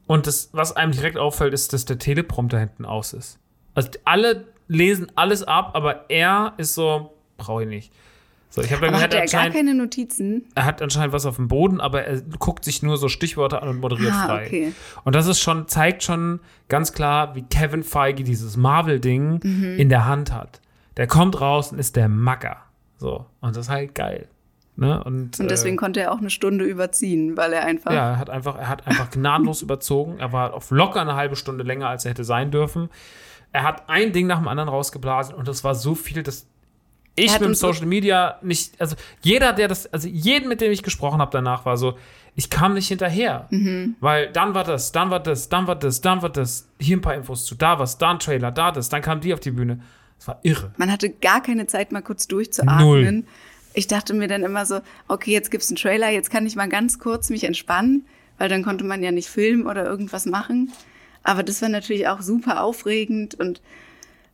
und 0.05 0.27
das, 0.27 0.49
was 0.51 0.75
einem 0.75 0.91
direkt 0.91 1.17
auffällt, 1.17 1.53
ist, 1.53 1.71
dass 1.71 1.85
der 1.85 1.97
Teleprompter 1.97 2.59
hinten 2.59 2.83
aus 2.83 3.13
ist. 3.13 3.39
Also 3.73 3.91
alle 4.03 4.47
lesen 4.67 5.09
alles 5.15 5.43
ab, 5.43 5.71
aber 5.75 6.09
er 6.09 6.51
ist 6.57 6.73
so, 6.73 7.13
brauche 7.37 7.63
ich 7.63 7.69
nicht. 7.69 7.93
So, 8.49 8.61
ich 8.61 8.73
aber 8.73 8.87
dann, 8.87 8.99
hat 8.99 9.13
er 9.13 9.27
gar 9.27 9.49
keine 9.49 9.73
Notizen? 9.73 10.43
Er 10.53 10.65
hat 10.65 10.81
anscheinend 10.81 11.13
was 11.13 11.25
auf 11.25 11.37
dem 11.37 11.47
Boden, 11.47 11.79
aber 11.79 12.03
er 12.03 12.19
guckt 12.37 12.65
sich 12.65 12.83
nur 12.83 12.97
so 12.97 13.07
Stichworte 13.07 13.61
an 13.61 13.69
und 13.69 13.79
moderiert 13.79 14.11
ah, 14.11 14.25
frei. 14.25 14.45
Okay. 14.47 14.73
Und 15.05 15.15
das 15.15 15.25
ist 15.27 15.39
schon, 15.39 15.69
zeigt 15.69 16.03
schon 16.03 16.41
ganz 16.67 16.91
klar, 16.91 17.33
wie 17.33 17.43
Kevin 17.43 17.83
Feige 17.83 18.25
dieses 18.25 18.57
Marvel-Ding 18.57 19.39
mhm. 19.41 19.79
in 19.79 19.87
der 19.87 20.05
Hand 20.05 20.33
hat. 20.33 20.59
Der 20.97 21.07
kommt 21.07 21.39
raus 21.39 21.71
und 21.71 21.79
ist 21.79 21.95
der 21.95 22.09
Macker. 22.09 22.57
So. 22.97 23.25
Und 23.39 23.55
das 23.55 23.65
ist 23.65 23.69
halt 23.69 23.95
geil. 23.95 24.27
Ne? 24.75 25.03
Und, 25.03 25.39
und 25.39 25.51
deswegen 25.51 25.75
äh, 25.75 25.77
konnte 25.77 26.01
er 26.01 26.11
auch 26.11 26.19
eine 26.19 26.29
Stunde 26.29 26.65
überziehen, 26.65 27.35
weil 27.37 27.53
er 27.53 27.65
einfach. 27.65 27.91
Ja, 27.91 28.11
er 28.11 28.17
hat 28.17 28.29
einfach, 28.29 28.57
er 28.57 28.69
hat 28.69 28.87
einfach 28.87 29.09
gnadenlos 29.11 29.61
überzogen. 29.63 30.19
Er 30.19 30.31
war 30.31 30.53
auf 30.53 30.71
locker 30.71 31.01
eine 31.01 31.15
halbe 31.15 31.35
Stunde 31.35 31.63
länger, 31.63 31.89
als 31.89 32.05
er 32.05 32.11
hätte 32.11 32.23
sein 32.23 32.51
dürfen. 32.51 32.89
Er 33.51 33.63
hat 33.63 33.89
ein 33.89 34.13
Ding 34.13 34.27
nach 34.27 34.39
dem 34.39 34.47
anderen 34.47 34.69
rausgeblasen 34.69 35.35
und 35.35 35.47
das 35.47 35.63
war 35.63 35.75
so 35.75 35.93
viel, 35.93 36.23
dass 36.23 36.47
ich 37.15 37.31
mit 37.33 37.41
dem 37.41 37.55
Social 37.55 37.85
Media 37.85 38.37
nicht, 38.41 38.79
also 38.79 38.95
jeder, 39.21 39.51
der 39.51 39.67
das, 39.67 39.91
also 39.91 40.07
jeden, 40.07 40.47
mit 40.47 40.61
dem 40.61 40.71
ich 40.71 40.83
gesprochen 40.83 41.19
habe 41.19 41.31
danach, 41.31 41.65
war 41.65 41.75
so, 41.75 41.97
ich 42.35 42.49
kam 42.49 42.73
nicht 42.73 42.87
hinterher. 42.87 43.47
Mhm. 43.49 43.95
Weil 43.99 44.31
dann 44.31 44.53
war 44.53 44.63
das, 44.63 44.93
dann 44.93 45.09
war 45.09 45.19
das, 45.19 45.49
dann 45.49 45.67
war 45.67 45.75
das, 45.75 45.99
dann 45.99 46.21
war 46.21 46.29
das, 46.29 46.69
hier 46.79 46.97
ein 46.97 47.01
paar 47.01 47.15
Infos 47.15 47.45
zu, 47.45 47.55
da 47.55 47.79
was, 47.79 47.97
da 47.97 48.11
ein 48.11 48.19
Trailer, 48.19 48.51
da 48.51 48.71
das, 48.71 48.87
dann 48.87 49.01
kam 49.01 49.19
die 49.19 49.33
auf 49.33 49.41
die 49.41 49.51
Bühne. 49.51 49.81
Das 50.21 50.27
war 50.27 50.39
irre. 50.43 50.71
Man 50.77 50.91
hatte 50.91 51.09
gar 51.09 51.41
keine 51.41 51.65
Zeit, 51.65 51.91
mal 51.91 52.03
kurz 52.03 52.27
durchzuatmen. 52.27 53.15
Null. 53.15 53.23
Ich 53.73 53.87
dachte 53.87 54.13
mir 54.13 54.27
dann 54.27 54.43
immer 54.43 54.67
so, 54.67 54.81
okay, 55.07 55.31
jetzt 55.31 55.49
gibt's 55.49 55.69
einen 55.69 55.77
Trailer, 55.77 56.09
jetzt 56.09 56.29
kann 56.29 56.45
ich 56.45 56.55
mal 56.55 56.69
ganz 56.69 56.99
kurz 56.99 57.31
mich 57.31 57.43
entspannen, 57.43 58.05
weil 58.37 58.47
dann 58.47 58.63
konnte 58.63 58.83
man 58.83 59.01
ja 59.01 59.11
nicht 59.11 59.29
filmen 59.29 59.65
oder 59.65 59.83
irgendwas 59.83 60.27
machen. 60.27 60.71
Aber 61.23 61.41
das 61.41 61.59
war 61.63 61.69
natürlich 61.69 62.07
auch 62.07 62.21
super 62.21 62.61
aufregend 62.61 63.33
und 63.33 63.63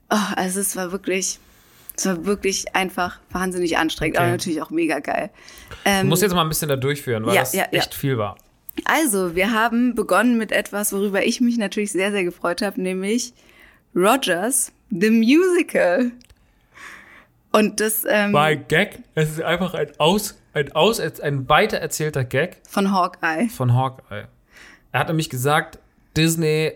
oh, 0.09 0.17
also 0.35 0.59
es 0.59 0.75
war 0.75 0.91
wirklich, 0.91 1.39
es 1.95 2.05
war 2.05 2.25
wirklich 2.25 2.75
einfach 2.75 3.21
wahnsinnig 3.31 3.77
anstrengend, 3.77 4.17
okay. 4.17 4.23
aber 4.25 4.31
natürlich 4.33 4.61
auch 4.61 4.71
mega 4.71 4.99
geil. 4.99 5.29
Ähm, 5.85 6.01
du 6.01 6.07
musst 6.09 6.21
jetzt 6.21 6.33
mal 6.35 6.41
ein 6.41 6.49
bisschen 6.49 6.67
da 6.67 6.75
durchführen, 6.75 7.25
weil 7.25 7.35
ja, 7.35 7.41
das 7.43 7.53
ja, 7.53 7.63
echt 7.71 7.93
ja. 7.93 7.97
viel 7.97 8.17
war. 8.17 8.37
Also, 8.83 9.35
wir 9.37 9.53
haben 9.53 9.95
begonnen 9.95 10.37
mit 10.37 10.51
etwas, 10.51 10.91
worüber 10.91 11.25
ich 11.25 11.39
mich 11.39 11.57
natürlich 11.57 11.93
sehr, 11.93 12.11
sehr 12.11 12.25
gefreut 12.25 12.61
habe, 12.61 12.81
nämlich 12.81 13.31
Rogers 13.95 14.73
The 14.89 15.09
Musical. 15.09 16.11
Und 17.51 17.79
das. 17.79 18.05
Ähm, 18.07 18.33
War 18.33 18.45
ein 18.45 18.67
Gag. 18.67 18.99
Es 19.15 19.31
ist 19.31 19.41
einfach 19.41 19.73
ein 19.73 19.91
aus, 19.97 20.39
ein 20.53 20.71
aus, 20.73 20.99
ein 20.99 21.49
weitererzählter 21.49 22.23
Gag. 22.23 22.57
Von 22.67 22.91
Hawkeye. 22.91 23.49
Von 23.49 23.73
Hawkeye. 23.73 24.27
Er 24.91 24.99
hat 24.99 25.07
nämlich 25.07 25.29
gesagt, 25.29 25.79
Disney 26.15 26.73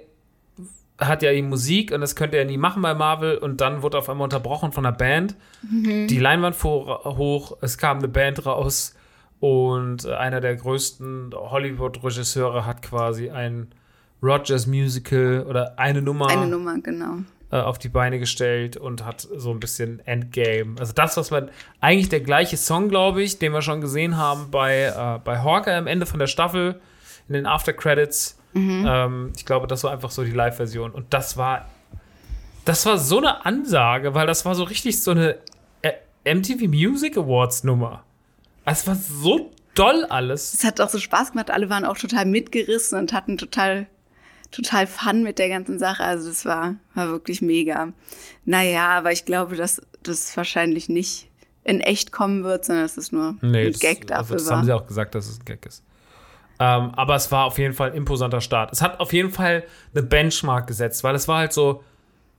hat 0.99 1.23
ja 1.23 1.31
die 1.31 1.41
Musik 1.41 1.91
und 1.91 2.01
das 2.01 2.15
könnte 2.15 2.37
er 2.37 2.45
nie 2.45 2.57
machen 2.57 2.81
bei 2.81 2.93
Marvel 2.93 3.37
und 3.37 3.59
dann 3.59 3.81
wurde 3.81 3.97
auf 3.97 4.07
einmal 4.07 4.25
unterbrochen 4.25 4.71
von 4.71 4.85
einer 4.85 4.95
Band. 4.95 5.35
Mhm. 5.63 6.07
Die 6.07 6.19
Leinwand 6.19 6.55
fuhr 6.55 7.03
hoch, 7.05 7.57
es 7.61 7.79
kam 7.79 7.97
eine 7.97 8.07
Band 8.07 8.45
raus 8.45 8.95
und 9.39 10.05
einer 10.05 10.41
der 10.41 10.55
größten 10.55 11.31
Hollywood-Regisseure 11.33 12.67
hat 12.67 12.83
quasi 12.83 13.31
ein 13.31 13.69
Rogers 14.21 14.67
Musical 14.67 15.43
oder 15.49 15.79
eine 15.79 16.03
Nummer. 16.03 16.27
Eine 16.27 16.45
Nummer, 16.45 16.79
genau 16.79 17.17
äh, 17.51 17.57
auf 17.57 17.77
die 17.77 17.89
Beine 17.89 18.17
gestellt 18.17 18.77
und 18.77 19.03
hat 19.05 19.27
so 19.35 19.51
ein 19.51 19.59
bisschen 19.59 19.99
Endgame. 20.05 20.79
Also 20.79 20.93
das, 20.93 21.17
was 21.17 21.31
man 21.31 21.49
eigentlich 21.81 22.07
der 22.07 22.21
gleiche 22.21 22.55
Song, 22.55 22.87
glaube 22.87 23.21
ich, 23.21 23.39
den 23.39 23.51
wir 23.51 23.61
schon 23.61 23.81
gesehen 23.81 24.15
haben 24.15 24.51
bei, 24.51 24.83
äh, 24.83 25.19
bei 25.23 25.39
Hawkeye 25.39 25.75
am 25.75 25.87
Ende 25.87 26.05
von 26.05 26.19
der 26.19 26.27
Staffel 26.27 26.79
in 27.27 27.33
den 27.33 27.45
After 27.45 27.73
Credits. 27.73 28.39
Mhm. 28.53 28.85
Ähm, 28.87 29.33
ich 29.35 29.45
glaube, 29.45 29.67
das 29.67 29.83
war 29.83 29.91
einfach 29.91 30.11
so 30.11 30.23
die 30.23 30.31
Live-Version. 30.31 30.91
Und 30.91 31.13
das 31.13 31.35
war, 31.35 31.67
das 32.63 32.85
war 32.85 32.97
so 32.97 33.17
eine 33.17 33.45
Ansage, 33.45 34.13
weil 34.13 34.27
das 34.27 34.45
war 34.45 34.55
so 34.55 34.63
richtig 34.63 35.01
so 35.01 35.11
eine 35.11 35.37
äh, 35.81 36.33
MTV 36.33 36.67
Music 36.67 37.17
Awards 37.17 37.63
Nummer. 37.63 38.03
Es 38.63 38.87
war 38.87 38.95
so 38.95 39.51
doll 39.75 40.05
alles. 40.05 40.53
Es 40.53 40.63
hat 40.63 40.79
auch 40.79 40.89
so 40.89 40.99
Spaß 40.99 41.31
gemacht. 41.31 41.51
Alle 41.51 41.69
waren 41.69 41.83
auch 41.83 41.97
total 41.97 42.25
mitgerissen 42.25 42.97
und 42.97 43.11
hatten 43.13 43.37
total 43.37 43.87
total 44.51 44.87
Fun 44.87 45.23
mit 45.23 45.39
der 45.39 45.49
ganzen 45.49 45.79
Sache. 45.79 46.03
Also 46.03 46.29
das 46.29 46.45
war, 46.45 46.75
war 46.93 47.07
wirklich 47.09 47.41
mega. 47.41 47.93
Naja, 48.45 48.89
aber 48.89 49.11
ich 49.11 49.25
glaube, 49.25 49.55
dass 49.55 49.81
das 50.03 50.35
wahrscheinlich 50.35 50.89
nicht 50.89 51.29
in 51.63 51.79
echt 51.79 52.11
kommen 52.11 52.43
wird, 52.43 52.65
sondern 52.65 52.85
dass 52.85 52.97
es 52.97 53.11
nur 53.11 53.35
nee, 53.41 53.67
ein 53.67 53.73
Gag 53.73 54.07
dafür 54.07 54.33
also 54.33 54.33
das 54.35 54.49
war. 54.49 54.57
haben 54.57 54.65
sie 54.65 54.73
auch 54.73 54.87
gesagt, 54.87 55.15
dass 55.15 55.27
es 55.27 55.39
ein 55.39 55.45
Gag 55.45 55.65
ist. 55.65 55.83
Ähm, 56.59 56.91
aber 56.95 57.15
es 57.15 57.31
war 57.31 57.45
auf 57.45 57.57
jeden 57.57 57.73
Fall 57.73 57.91
ein 57.91 57.97
imposanter 57.97 58.41
Start. 58.41 58.71
Es 58.71 58.81
hat 58.81 58.99
auf 58.99 59.13
jeden 59.13 59.31
Fall 59.31 59.63
eine 59.93 60.03
Benchmark 60.03 60.67
gesetzt, 60.67 61.03
weil 61.03 61.15
es 61.15 61.27
war 61.27 61.39
halt 61.39 61.53
so, 61.53 61.83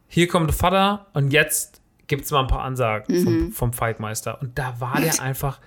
hier 0.07 0.29
kommt 0.29 0.49
der 0.49 0.57
Vater 0.57 1.07
und 1.13 1.33
jetzt 1.33 1.81
gibt 2.07 2.25
es 2.25 2.31
mal 2.31 2.41
ein 2.41 2.47
paar 2.47 2.63
Ansagen 2.63 3.17
mhm. 3.17 3.25
vom, 3.25 3.53
vom 3.53 3.73
Feigmeister. 3.73 4.41
Und 4.41 4.59
da 4.59 4.81
war 4.81 5.01
der 5.01 5.21
einfach, 5.21 5.61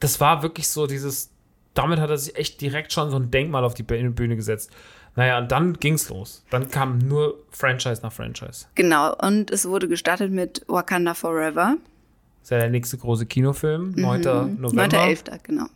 das 0.00 0.20
war 0.20 0.42
wirklich 0.42 0.68
so 0.68 0.86
dieses, 0.86 1.30
damit 1.74 1.98
hat 1.98 2.10
er 2.10 2.18
sich 2.18 2.36
echt 2.36 2.60
direkt 2.60 2.92
schon 2.92 3.10
so 3.10 3.16
ein 3.16 3.30
Denkmal 3.30 3.64
auf 3.64 3.74
die 3.74 3.82
Bühne 3.82 4.36
gesetzt. 4.36 4.70
Naja, 5.14 5.38
und 5.38 5.52
dann 5.52 5.74
ging's 5.74 6.08
los. 6.08 6.42
Dann 6.50 6.70
kam 6.70 6.98
nur 6.98 7.38
Franchise 7.50 8.00
nach 8.02 8.12
Franchise. 8.12 8.66
Genau, 8.74 9.14
und 9.16 9.50
es 9.50 9.66
wurde 9.66 9.88
gestartet 9.88 10.30
mit 10.30 10.64
Wakanda 10.68 11.14
Forever. 11.14 11.76
Das 12.40 12.44
ist 12.44 12.50
ja 12.50 12.58
der 12.58 12.70
nächste 12.70 12.96
große 12.96 13.26
Kinofilm, 13.26 13.92
9. 13.94 14.20
November. 14.58 14.98
9.11., 14.98 15.38
genau. 15.42 15.66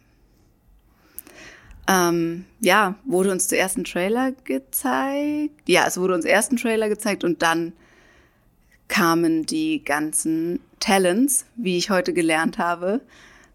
Ähm, 1.89 2.47
ja, 2.61 2.97
wurde 3.05 3.31
uns 3.31 3.47
zuerst 3.47 3.79
ein 3.79 3.85
Trailer 3.85 4.33
gezeigt. 4.45 5.69
Ja, 5.69 5.85
es 5.87 5.99
wurde 5.99 6.15
uns 6.15 6.25
erst 6.25 6.53
ein 6.53 6.57
Trailer 6.57 6.89
gezeigt 6.89 7.23
und 7.23 7.43
dann 7.43 7.73
kamen 8.89 9.47
die 9.47 9.85
ganzen 9.85 10.61
Talents, 10.81 11.47
wie 11.57 11.77
ich 11.77 11.91
heute 11.91 12.13
gelernt 12.13 12.59
habe, 12.59 13.01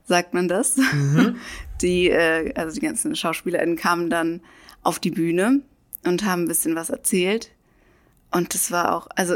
sagt 0.06 0.34
man 0.34 0.48
das. 0.48 0.80
Die, 1.82 2.10
äh, 2.10 2.54
also 2.54 2.76
die 2.76 2.86
ganzen 2.86 3.16
SchauspielerInnen 3.16 3.76
kamen 3.76 4.12
dann 4.12 4.42
auf 4.84 5.00
die 5.00 5.10
Bühne 5.10 5.62
und 6.04 6.26
haben 6.26 6.44
ein 6.44 6.48
bisschen 6.48 6.76
was 6.76 6.90
erzählt. 6.90 7.52
Und 8.32 8.54
das 8.54 8.72
war 8.72 8.96
auch, 8.96 9.08
also 9.16 9.36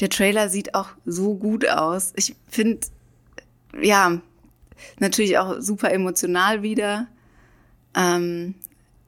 der 0.00 0.10
Trailer 0.10 0.48
sieht 0.48 0.74
auch 0.74 0.90
so 1.04 1.34
gut 1.34 1.68
aus. 1.68 2.12
Ich 2.16 2.36
finde, 2.46 2.86
ja, 3.80 4.20
natürlich 5.00 5.38
auch 5.38 5.56
super 5.60 5.90
emotional 5.92 6.62
wieder. 6.62 7.08
Ähm, 7.94 8.54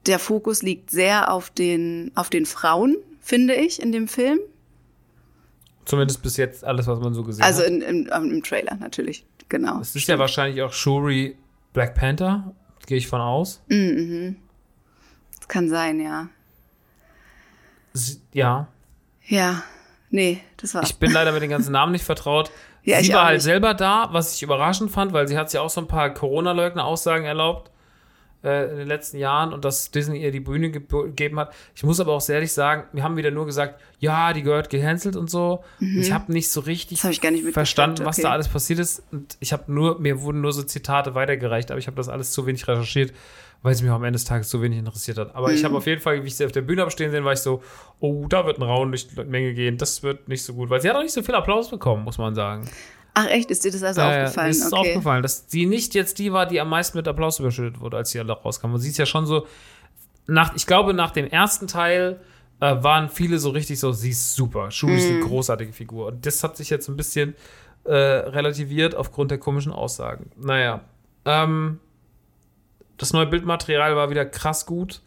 der 0.05 0.19
Fokus 0.19 0.63
liegt 0.63 0.91
sehr 0.91 1.31
auf 1.31 1.49
den, 1.49 2.11
auf 2.15 2.29
den 2.29 2.45
Frauen, 2.45 2.97
finde 3.21 3.55
ich, 3.55 3.81
in 3.81 3.91
dem 3.91 4.07
Film. 4.07 4.39
Zumindest 5.85 6.21
bis 6.21 6.37
jetzt 6.37 6.63
alles, 6.63 6.87
was 6.87 6.99
man 6.99 7.13
so 7.13 7.23
gesehen 7.23 7.43
Also 7.43 7.61
hat. 7.61 7.69
in, 7.69 7.81
im, 7.81 8.07
im 8.07 8.43
Trailer 8.43 8.75
natürlich, 8.75 9.25
genau. 9.49 9.79
Es 9.79 9.95
ist 9.95 10.07
ja 10.07 10.19
wahrscheinlich 10.19 10.61
auch 10.61 10.73
Shuri 10.73 11.37
Black 11.73 11.95
Panther, 11.95 12.53
gehe 12.85 12.97
ich 12.97 13.07
von 13.07 13.21
aus. 13.21 13.61
Das 13.67 15.47
kann 15.47 15.69
sein, 15.69 15.99
ja. 15.99 16.29
Ja, 18.33 18.67
Ja, 19.27 19.63
nee, 20.09 20.41
das 20.57 20.73
war. 20.73 20.83
ich 20.83 20.95
bin 20.97 21.11
leider 21.11 21.31
mit 21.31 21.41
den 21.41 21.49
ganzen 21.49 21.71
Namen 21.71 21.91
nicht 21.91 22.05
vertraut. 22.05 22.51
Ja, 22.83 23.01
sie 23.01 23.13
war 23.13 23.25
halt 23.25 23.35
nicht. 23.35 23.43
selber 23.43 23.73
da, 23.73 24.09
was 24.11 24.35
ich 24.35 24.43
überraschend 24.43 24.91
fand, 24.91 25.13
weil 25.13 25.27
sie 25.27 25.37
hat 25.37 25.49
sich 25.51 25.59
auch 25.59 25.69
so 25.69 25.81
ein 25.81 25.87
paar 25.87 26.11
Corona-Leugner-Aussagen 26.13 27.25
erlaubt 27.25 27.70
in 28.71 28.77
den 28.77 28.87
letzten 28.87 29.17
Jahren 29.17 29.53
und 29.53 29.63
dass 29.65 29.91
Disney 29.91 30.21
ihr 30.21 30.31
die 30.31 30.39
Bühne 30.39 30.71
gegeben 30.71 31.39
hat. 31.39 31.53
Ich 31.75 31.83
muss 31.83 31.99
aber 31.99 32.13
auch 32.13 32.21
sehr 32.21 32.35
ehrlich 32.35 32.51
sagen, 32.53 32.85
wir 32.91 33.03
haben 33.03 33.15
wieder 33.17 33.29
nur 33.31 33.45
gesagt, 33.45 33.79
ja, 33.99 34.33
die 34.33 34.41
gehört 34.41 34.69
gecancelt 34.69 35.15
und 35.15 35.29
so. 35.29 35.63
Und 35.79 35.97
ich 35.97 36.11
habe 36.11 36.31
nicht 36.33 36.49
so 36.49 36.61
richtig 36.61 37.03
Mhm. 37.03 37.09
Nicht 37.09 37.53
verstanden, 37.53 38.03
was 38.05 38.17
okay. 38.17 38.23
da 38.23 38.31
alles 38.31 38.47
passiert 38.47 38.79
ist. 38.79 39.03
Und 39.11 39.37
ich 39.39 39.53
habe 39.53 39.71
nur, 39.71 39.99
mir 39.99 40.21
wurden 40.21 40.41
nur 40.41 40.53
so 40.53 40.63
Zitate 40.63 41.13
weitergereicht, 41.13 41.69
aber 41.71 41.77
ich 41.79 41.87
habe 41.87 41.97
das 41.97 42.09
alles 42.09 42.31
zu 42.31 42.45
wenig 42.47 42.67
recherchiert, 42.67 43.13
weil 43.61 43.73
es 43.73 43.81
mich 43.83 43.91
auch 43.91 43.95
am 43.95 44.03
Ende 44.05 44.17
des 44.17 44.25
Tages 44.25 44.49
zu 44.49 44.59
wenig 44.63 44.79
interessiert 44.79 45.19
hat. 45.19 45.35
Aber 45.35 45.49
Mhm. 45.49 45.53
ich 45.55 45.63
habe 45.63 45.77
auf 45.77 45.85
jeden 45.85 46.01
Fall, 46.01 46.23
wie 46.23 46.27
ich 46.27 46.35
sie 46.35 46.45
auf 46.45 46.51
der 46.51 46.61
Bühne 46.63 46.81
habe 46.81 46.89
stehen 46.89 47.11
sehen, 47.11 47.23
war 47.23 47.33
ich 47.33 47.39
so, 47.39 47.61
oh, 47.99 48.25
da 48.27 48.45
wird 48.47 48.57
ein 48.57 48.63
Raun 48.63 48.89
durch 48.89 49.07
die 49.07 49.23
Menge 49.23 49.53
gehen. 49.53 49.77
Das 49.77 50.01
wird 50.01 50.27
nicht 50.27 50.43
so 50.43 50.53
gut, 50.55 50.71
weil 50.71 50.81
sie 50.81 50.89
hat 50.89 50.95
auch 50.95 51.03
nicht 51.03 51.13
so 51.13 51.21
viel 51.21 51.35
Applaus 51.35 51.69
bekommen, 51.69 52.03
muss 52.03 52.17
man 52.17 52.33
sagen. 52.33 52.67
Ach 53.13 53.27
echt, 53.27 53.51
ist 53.51 53.65
dir 53.65 53.71
das 53.71 53.83
also 53.83 54.01
ja, 54.01 54.23
aufgefallen? 54.23 54.51
Ist 54.51 54.65
es 54.65 54.73
okay. 54.73 54.89
aufgefallen, 54.89 55.21
dass 55.23 55.45
sie 55.47 55.65
nicht 55.65 55.93
jetzt 55.95 56.17
die 56.19 56.31
war, 56.31 56.45
die 56.45 56.61
am 56.61 56.69
meisten 56.69 56.97
mit 56.97 57.07
Applaus 57.07 57.39
überschüttet 57.39 57.81
wurde, 57.81 57.97
als 57.97 58.11
sie 58.11 58.19
alle 58.19 58.33
rauskam. 58.33 58.73
Und 58.73 58.79
sie 58.79 58.89
ist 58.89 58.97
ja 58.97 59.05
schon 59.05 59.25
so, 59.25 59.47
nach, 60.27 60.55
ich 60.55 60.65
glaube, 60.65 60.93
nach 60.93 61.11
dem 61.11 61.27
ersten 61.27 61.67
Teil 61.67 62.21
äh, 62.61 62.81
waren 62.81 63.09
viele 63.09 63.37
so 63.39 63.49
richtig 63.49 63.79
so, 63.79 63.91
sie 63.91 64.11
ist 64.11 64.35
super. 64.35 64.71
Shuri 64.71 64.95
ist 64.95 65.09
eine 65.09 65.19
großartige 65.19 65.73
Figur. 65.73 66.07
Und 66.07 66.25
das 66.25 66.43
hat 66.43 66.55
sich 66.55 66.69
jetzt 66.69 66.87
ein 66.87 66.95
bisschen 66.95 67.35
äh, 67.83 67.93
relativiert 67.93 68.95
aufgrund 68.95 69.31
der 69.31 69.39
komischen 69.39 69.73
Aussagen. 69.73 70.31
Naja. 70.37 70.81
Ähm, 71.25 71.79
das 72.97 73.13
neue 73.13 73.25
Bildmaterial 73.25 73.95
war 73.95 74.09
wieder 74.09 74.25
krass 74.25 74.65
gut. 74.65 75.01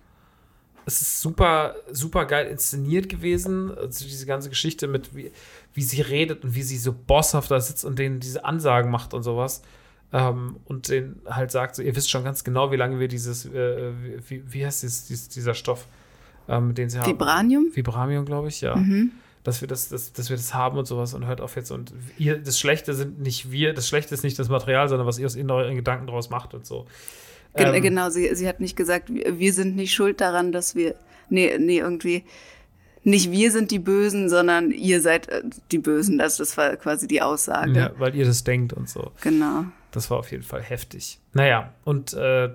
Es 0.87 1.01
ist 1.01 1.20
super, 1.20 1.76
super 1.91 2.26
geil 2.26 2.47
inszeniert 2.47 3.09
gewesen. 3.09 3.76
Also 3.76 4.05
diese 4.05 4.26
ganze 4.26 4.49
Geschichte 4.51 4.87
mit, 4.87 5.14
wie, 5.14 5.32
wie 5.72 5.82
sie 5.82 6.03
redet 6.03 6.45
und 6.45 6.55
wie 6.55 6.62
sie 6.62 6.78
so 6.78 6.93
bosshaft 6.93 7.51
da 7.51 7.61
sitzt 7.61 7.85
und 7.85 7.99
denen 7.99 8.20
diese 8.20 8.45
Ansagen 8.45 8.91
macht 8.91 9.14
und 9.14 9.22
sowas. 9.22 9.62
Ähm, 10.12 10.57
und 10.66 10.89
den 10.89 11.20
halt 11.26 11.51
sagt, 11.51 11.76
so, 11.76 11.82
ihr 11.82 11.97
wisst 11.97 12.11
schon 12.11 12.22
ganz 12.22 12.45
genau, 12.45 12.70
wie 12.70 12.76
lange 12.76 13.01
wir 13.01 13.09
dieses, 13.09 13.47
äh, 13.47 13.93
wie, 14.28 14.45
wie 14.47 14.64
heißt 14.64 14.82
dieses, 14.82 15.07
dieses, 15.07 15.28
dieser 15.28 15.55
Stoff, 15.55 15.89
ähm, 16.49 16.74
den 16.74 16.91
sie 16.91 17.01
haben. 17.01 17.11
Vibranium? 17.11 17.70
Vibramium, 17.74 18.24
glaube 18.24 18.49
ich, 18.49 18.61
ja. 18.61 18.76
Dass 19.43 19.61
wir 19.61 19.68
das, 19.68 19.89
das, 19.89 20.12
dass 20.12 20.30
wir 20.30 20.37
das 20.37 20.55
haben 20.55 20.78
und 20.78 20.87
sowas 20.87 21.14
und 21.14 21.26
hört 21.26 21.41
auf 21.41 21.57
jetzt. 21.57 21.70
Und 21.70 21.93
ihr, 22.16 22.39
das 22.39 22.59
Schlechte 22.59 22.95
sind 22.95 23.20
nicht 23.20 23.51
wir, 23.51 23.74
das 23.74 23.89
Schlechte 23.89 24.14
ist 24.14 24.22
nicht 24.22 24.39
das 24.39 24.49
Material, 24.49 24.89
sondern 24.89 25.07
was 25.07 25.18
ihr 25.18 25.26
aus 25.26 25.37
ihren 25.37 25.51
euren 25.51 25.74
Gedanken 25.74 26.07
draus 26.07 26.30
macht 26.30 26.55
und 26.55 26.64
so. 26.64 26.87
Gen 27.57 27.74
Ähm, 27.74 27.82
genau, 27.82 28.11
sie, 28.11 28.34
sie 28.34 28.48
hat 28.48 28.61
nicht 28.61 28.76
gesagt, 28.76 29.11
wir 29.11 29.52
sind 29.52 29.76
nicht 29.76 29.92
schuld 29.92 30.20
daran, 30.20 30.52
dass 30.52 30.74
wir. 30.74 30.94
Nee, 31.28 31.57
nee, 31.59 31.78
irgendwie. 31.78 32.24
Nicht 33.07 33.30
wir 33.30 33.50
sind 33.50 33.70
die 33.70 33.78
Bösen, 33.78 34.30
sondern 34.30 34.70
ihr 34.70 35.02
seid 35.02 35.28
äh, 35.28 35.42
die 35.70 35.78
Bösen. 35.78 36.18
Das, 36.18 36.38
das 36.38 36.57
war 36.57 36.76
quasi 36.76 37.07
die 37.07 37.20
Aussage. 37.20 37.72
Ja, 37.72 37.90
weil 37.98 38.14
ihr 38.14 38.24
das 38.24 38.44
denkt 38.44 38.72
und 38.72 38.88
so. 38.88 39.12
Genau. 39.20 39.66
Das 39.90 40.11
war 40.11 40.18
auf 40.18 40.30
jeden 40.30 40.42
Fall 40.42 40.62
heftig. 40.62 41.18
Naja, 41.34 41.72
und 41.84 42.14
äh, 42.14 42.50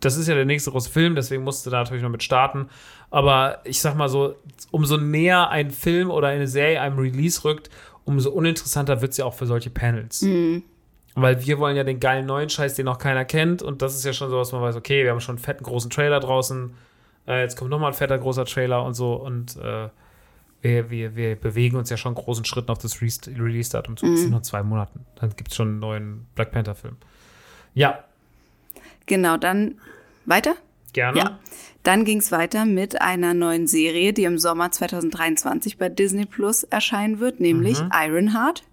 das 0.00 0.16
ist 0.16 0.28
ja 0.28 0.34
der 0.34 0.44
nächste 0.44 0.70
große 0.70 0.90
Film, 0.90 1.14
deswegen 1.14 1.44
musste 1.44 1.70
da 1.70 1.78
natürlich 1.78 2.02
noch 2.02 2.10
mit 2.10 2.22
starten. 2.22 2.68
Aber 3.10 3.60
ich 3.64 3.80
sag 3.80 3.94
mal 3.94 4.08
so, 4.08 4.36
umso 4.70 4.96
näher 4.96 5.50
ein 5.50 5.70
Film 5.70 6.10
oder 6.10 6.28
eine 6.28 6.46
Serie 6.46 6.80
einem 6.80 6.98
Release 6.98 7.44
rückt, 7.44 7.68
umso 8.04 8.30
uninteressanter 8.30 9.00
wird 9.02 9.12
es 9.12 9.18
ja 9.18 9.24
auch 9.24 9.34
für 9.34 9.46
solche 9.46 9.70
Panels. 9.70 10.22
Weil 11.14 11.44
wir 11.44 11.58
wollen 11.58 11.76
ja 11.76 11.84
den 11.84 12.00
geilen 12.00 12.26
neuen 12.26 12.48
Scheiß, 12.48 12.74
den 12.74 12.84
noch 12.84 12.98
keiner 12.98 13.24
kennt. 13.24 13.62
Und 13.62 13.82
das 13.82 13.96
ist 13.96 14.04
ja 14.04 14.12
schon 14.12 14.30
so, 14.30 14.38
dass 14.38 14.52
man 14.52 14.62
weiß, 14.62 14.76
okay, 14.76 15.02
wir 15.04 15.10
haben 15.10 15.20
schon 15.20 15.36
einen 15.36 15.44
fetten 15.44 15.64
großen 15.64 15.90
Trailer 15.90 16.20
draußen. 16.20 16.74
Äh, 17.26 17.42
jetzt 17.42 17.56
kommt 17.56 17.70
nochmal 17.70 17.90
ein 17.90 17.96
fetter 17.96 18.18
großer 18.18 18.44
Trailer 18.44 18.84
und 18.84 18.94
so. 18.94 19.14
Und 19.14 19.56
äh, 19.56 19.88
wir, 20.62 20.90
wir, 20.90 21.16
wir 21.16 21.36
bewegen 21.36 21.76
uns 21.76 21.90
ja 21.90 21.96
schon 21.96 22.14
großen 22.14 22.44
Schritten 22.44 22.70
auf 22.70 22.78
das 22.78 23.00
Re 23.02 23.08
Release-Datum 23.26 23.96
zu. 23.96 24.06
Das 24.06 24.20
sind 24.20 24.30
noch 24.30 24.42
zwei 24.42 24.62
Monaten. 24.62 25.04
Dann 25.16 25.30
gibt 25.36 25.50
es 25.50 25.56
schon 25.56 25.68
einen 25.68 25.78
neuen 25.80 26.26
Black 26.34 26.52
Panther-Film. 26.52 26.96
Ja, 27.74 28.04
Genau, 29.08 29.38
dann 29.38 29.74
weiter? 30.26 30.54
gerne. 30.92 31.18
Ja. 31.18 31.38
Dann 31.82 32.04
ging 32.04 32.18
es 32.18 32.32
weiter 32.32 32.64
mit 32.64 33.00
einer 33.00 33.34
neuen 33.34 33.66
Serie, 33.66 34.12
die 34.12 34.24
im 34.24 34.38
Sommer 34.38 34.70
2023 34.70 35.78
bei 35.78 35.88
Disney 35.88 36.26
Plus 36.26 36.64
erscheinen 36.64 37.18
wird, 37.18 37.40
nämlich 37.40 37.78
Ironheart. 37.92 38.64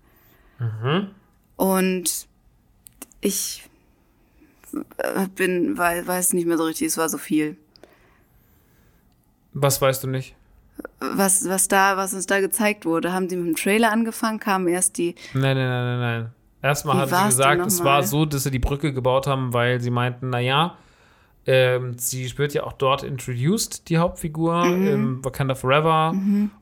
Und 1.56 2.28
ich 3.22 3.68
äh, 4.98 5.28
bin, 5.36 5.78
wei- 5.78 6.06
weiß 6.06 6.34
nicht 6.34 6.46
mehr 6.48 6.58
so 6.58 6.66
richtig, 6.66 6.88
es 6.88 6.98
war 6.98 7.10
so 7.10 7.18
viel. 7.18 7.58
Was 9.54 9.82
weißt 9.82 10.04
du 10.04 10.08
nicht? 10.08 10.36
Was, 11.00 11.48
was 11.48 11.68
da, 11.70 11.96
was 11.96 12.14
uns 12.14 12.26
da 12.26 12.42
gezeigt 12.42 12.86
wurde, 12.86 13.14
haben 13.14 13.30
sie 13.30 13.38
mit 13.38 13.48
dem 13.48 13.56
Trailer 13.56 13.92
angefangen, 13.92 14.40
kamen 14.40 14.68
erst 14.68 14.98
die, 14.98 15.16
Nein, 15.34 15.56
nein, 15.56 15.68
nein, 15.70 15.86
nein, 15.86 16.00
nein. 16.22 16.32
Erstmal 16.62 16.98
hat 16.98 17.10
sie 17.10 17.26
gesagt, 17.28 17.66
es 17.68 17.84
war 17.84 18.04
so, 18.04 18.26
dass 18.26 18.44
sie 18.44 18.52
die 18.52 18.60
Brücke 18.60 18.92
gebaut 18.92 19.28
haben, 19.28 19.54
weil 19.54 19.80
sie 19.80 19.92
meinten, 19.92 20.32
naja, 20.32 20.78
ähm, 21.48 21.98
sie 21.98 22.38
wird 22.38 22.54
ja 22.54 22.64
auch 22.64 22.74
dort 22.74 23.04
introduced, 23.04 23.88
die 23.90 23.98
Hauptfigur, 23.98 24.66
Mhm. 24.66 24.88
im 24.88 25.26
Wakanda 25.26 25.56
Forever. 25.56 26.16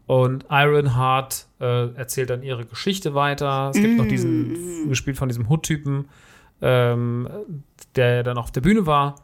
Und 0.08 0.46
Ironheart 0.50 1.48
äh, 1.62 1.94
erzählt 1.96 2.30
dann 2.30 2.44
ihre 2.44 2.66
Geschichte 2.66 3.14
weiter. 3.14 3.72
Es 3.74 3.82
gibt 3.82 3.98
noch 3.98 4.06
Mhm. 4.06 4.10
diesen, 4.10 4.90
gespielt 4.90 5.18
von 5.18 5.30
diesem 5.30 5.50
Hood-Typen, 5.50 6.10
ähm, 6.62 7.28
der 7.96 8.24
dann 8.24 8.38
auf 8.38 8.52
der 8.52 8.62
Bühne 8.62 8.86
war. 8.86 9.16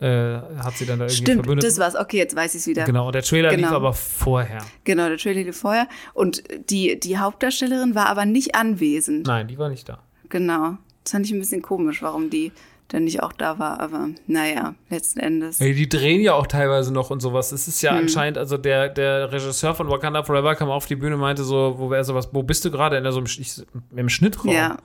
Äh, 0.00 0.40
hat 0.58 0.76
sie 0.76 0.86
dann 0.86 0.98
da 0.98 1.04
irgendwie 1.04 1.22
stimmt, 1.22 1.44
verbündet. 1.44 1.64
das 1.64 1.78
war's, 1.78 1.94
okay, 1.96 2.18
jetzt 2.18 2.34
weiß 2.34 2.54
ich 2.56 2.62
es 2.62 2.66
wieder. 2.66 2.84
Genau, 2.84 3.10
der 3.12 3.22
Trailer 3.22 3.50
lief 3.52 3.60
Genau. 3.66 3.76
aber 3.76 3.92
vorher. 3.92 4.58
Genau, 4.82 5.08
der 5.08 5.18
Trailer 5.18 5.44
lief 5.44 5.56
vorher. 5.56 5.88
Und 6.14 6.42
die, 6.68 6.98
die 6.98 7.16
Hauptdarstellerin 7.16 7.94
war 7.94 8.06
aber 8.08 8.26
nicht 8.26 8.54
anwesend. 8.56 9.26
Nein, 9.28 9.46
die 9.46 9.56
war 9.56 9.68
nicht 9.68 9.88
da. 9.88 10.00
Genau. 10.28 10.76
Das 11.04 11.12
fand 11.12 11.26
ich 11.26 11.32
ein 11.32 11.38
bisschen 11.38 11.62
komisch, 11.62 12.02
warum 12.02 12.28
die 12.28 12.50
dann 12.88 13.04
nicht 13.04 13.22
auch 13.22 13.32
da 13.32 13.58
war. 13.58 13.80
Aber 13.80 14.08
naja, 14.26 14.74
letzten 14.90 15.20
Endes. 15.20 15.58
Die 15.58 15.88
drehen 15.88 16.20
ja 16.20 16.34
auch 16.34 16.46
teilweise 16.46 16.92
noch 16.92 17.10
und 17.10 17.20
sowas. 17.20 17.52
Es 17.52 17.66
ist 17.68 17.80
ja 17.82 17.92
Hm. 17.92 17.98
anscheinend, 17.98 18.38
also 18.38 18.56
der, 18.56 18.88
der 18.88 19.32
Regisseur 19.32 19.74
von 19.74 19.88
Wakanda 19.88 20.22
Forever 20.22 20.54
kam 20.54 20.68
auf 20.70 20.86
die 20.86 20.96
Bühne 20.96 21.14
und 21.14 21.20
meinte 21.20 21.44
so, 21.44 21.74
wo 21.78 21.90
wäre 21.90 22.04
sowas, 22.04 22.28
wo 22.32 22.42
bist 22.42 22.64
du 22.64 22.70
gerade? 22.70 22.96
In 22.96 23.10
so 23.10 23.18
einem, 23.18 23.26
Sch- 23.26 23.64
im 23.96 24.08
Schnittraum. 24.08 24.52
Ja, 24.52 24.76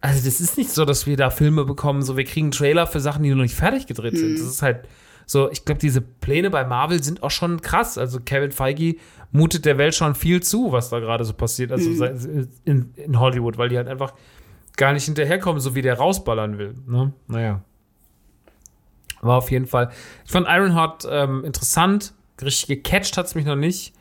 Also 0.00 0.24
das 0.24 0.40
ist 0.40 0.58
nicht 0.58 0.70
so, 0.70 0.84
dass 0.84 1.06
wir 1.06 1.16
da 1.16 1.30
Filme 1.30 1.64
bekommen, 1.64 2.02
so 2.02 2.16
wir 2.16 2.24
kriegen 2.24 2.50
Trailer 2.50 2.86
für 2.88 3.00
Sachen, 3.00 3.22
die 3.22 3.30
noch 3.30 3.42
nicht 3.42 3.54
fertig 3.54 3.86
gedreht 3.86 4.14
Hm. 4.14 4.18
sind. 4.18 4.38
Das 4.40 4.46
ist 4.46 4.62
halt 4.62 4.88
so, 5.24 5.50
ich 5.52 5.64
glaube, 5.64 5.80
diese 5.80 6.00
Pläne 6.00 6.50
bei 6.50 6.64
Marvel 6.64 7.02
sind 7.02 7.22
auch 7.22 7.30
schon 7.30 7.60
krass. 7.62 7.96
Also 7.96 8.18
Kevin 8.20 8.50
Feige 8.50 8.96
mutet 9.30 9.64
der 9.64 9.78
Welt 9.78 9.94
schon 9.94 10.16
viel 10.16 10.42
zu, 10.42 10.72
was 10.72 10.90
da 10.90 10.98
gerade 10.98 11.24
so 11.24 11.32
passiert, 11.32 11.70
also 11.70 11.88
Hm. 12.04 12.48
in, 12.64 12.92
in 12.96 13.18
Hollywood, 13.20 13.56
weil 13.56 13.68
die 13.68 13.76
halt 13.76 13.86
einfach 13.88 14.12
gar 14.76 14.92
nicht 14.92 15.04
hinterherkommen, 15.04 15.60
so 15.60 15.74
wie 15.74 15.82
der 15.82 15.98
rausballern 15.98 16.58
will. 16.58 16.74
Ne? 16.86 17.12
Naja. 17.26 17.62
War 19.20 19.38
auf 19.38 19.50
jeden 19.50 19.66
Fall. 19.66 19.90
Ich 20.24 20.32
fand 20.32 20.46
Ironheart 20.48 21.06
ähm, 21.08 21.44
interessant. 21.44 22.12
Richtig 22.40 22.82
gecatcht 22.82 23.16
hat 23.16 23.26
es 23.26 23.34
mich 23.34 23.44
noch 23.44 23.56
nicht. 23.56 23.94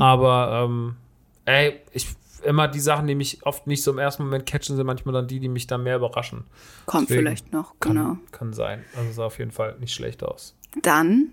Aber 0.00 0.64
ähm, 0.64 0.96
ey, 1.44 1.80
ich 1.92 2.08
immer 2.44 2.68
die 2.68 2.80
Sachen, 2.80 3.06
die 3.06 3.14
mich 3.14 3.44
oft 3.46 3.66
nicht 3.66 3.82
so 3.82 3.90
im 3.92 3.98
ersten 3.98 4.24
Moment 4.24 4.46
catchen, 4.46 4.76
sind 4.76 4.86
manchmal 4.86 5.12
dann 5.12 5.28
die, 5.28 5.40
die 5.40 5.48
mich 5.48 5.66
dann 5.66 5.82
mehr 5.82 5.96
überraschen. 5.96 6.44
kommt 6.86 7.08
Deswegen 7.08 7.20
vielleicht 7.20 7.52
noch, 7.52 7.74
Kann, 7.80 7.94
genau. 7.94 8.16
kann 8.32 8.52
sein. 8.52 8.84
Also 8.96 9.12
sah 9.12 9.24
auf 9.26 9.38
jeden 9.38 9.52
Fall 9.52 9.76
nicht 9.78 9.94
schlecht 9.94 10.22
aus. 10.22 10.54
Dann 10.82 11.28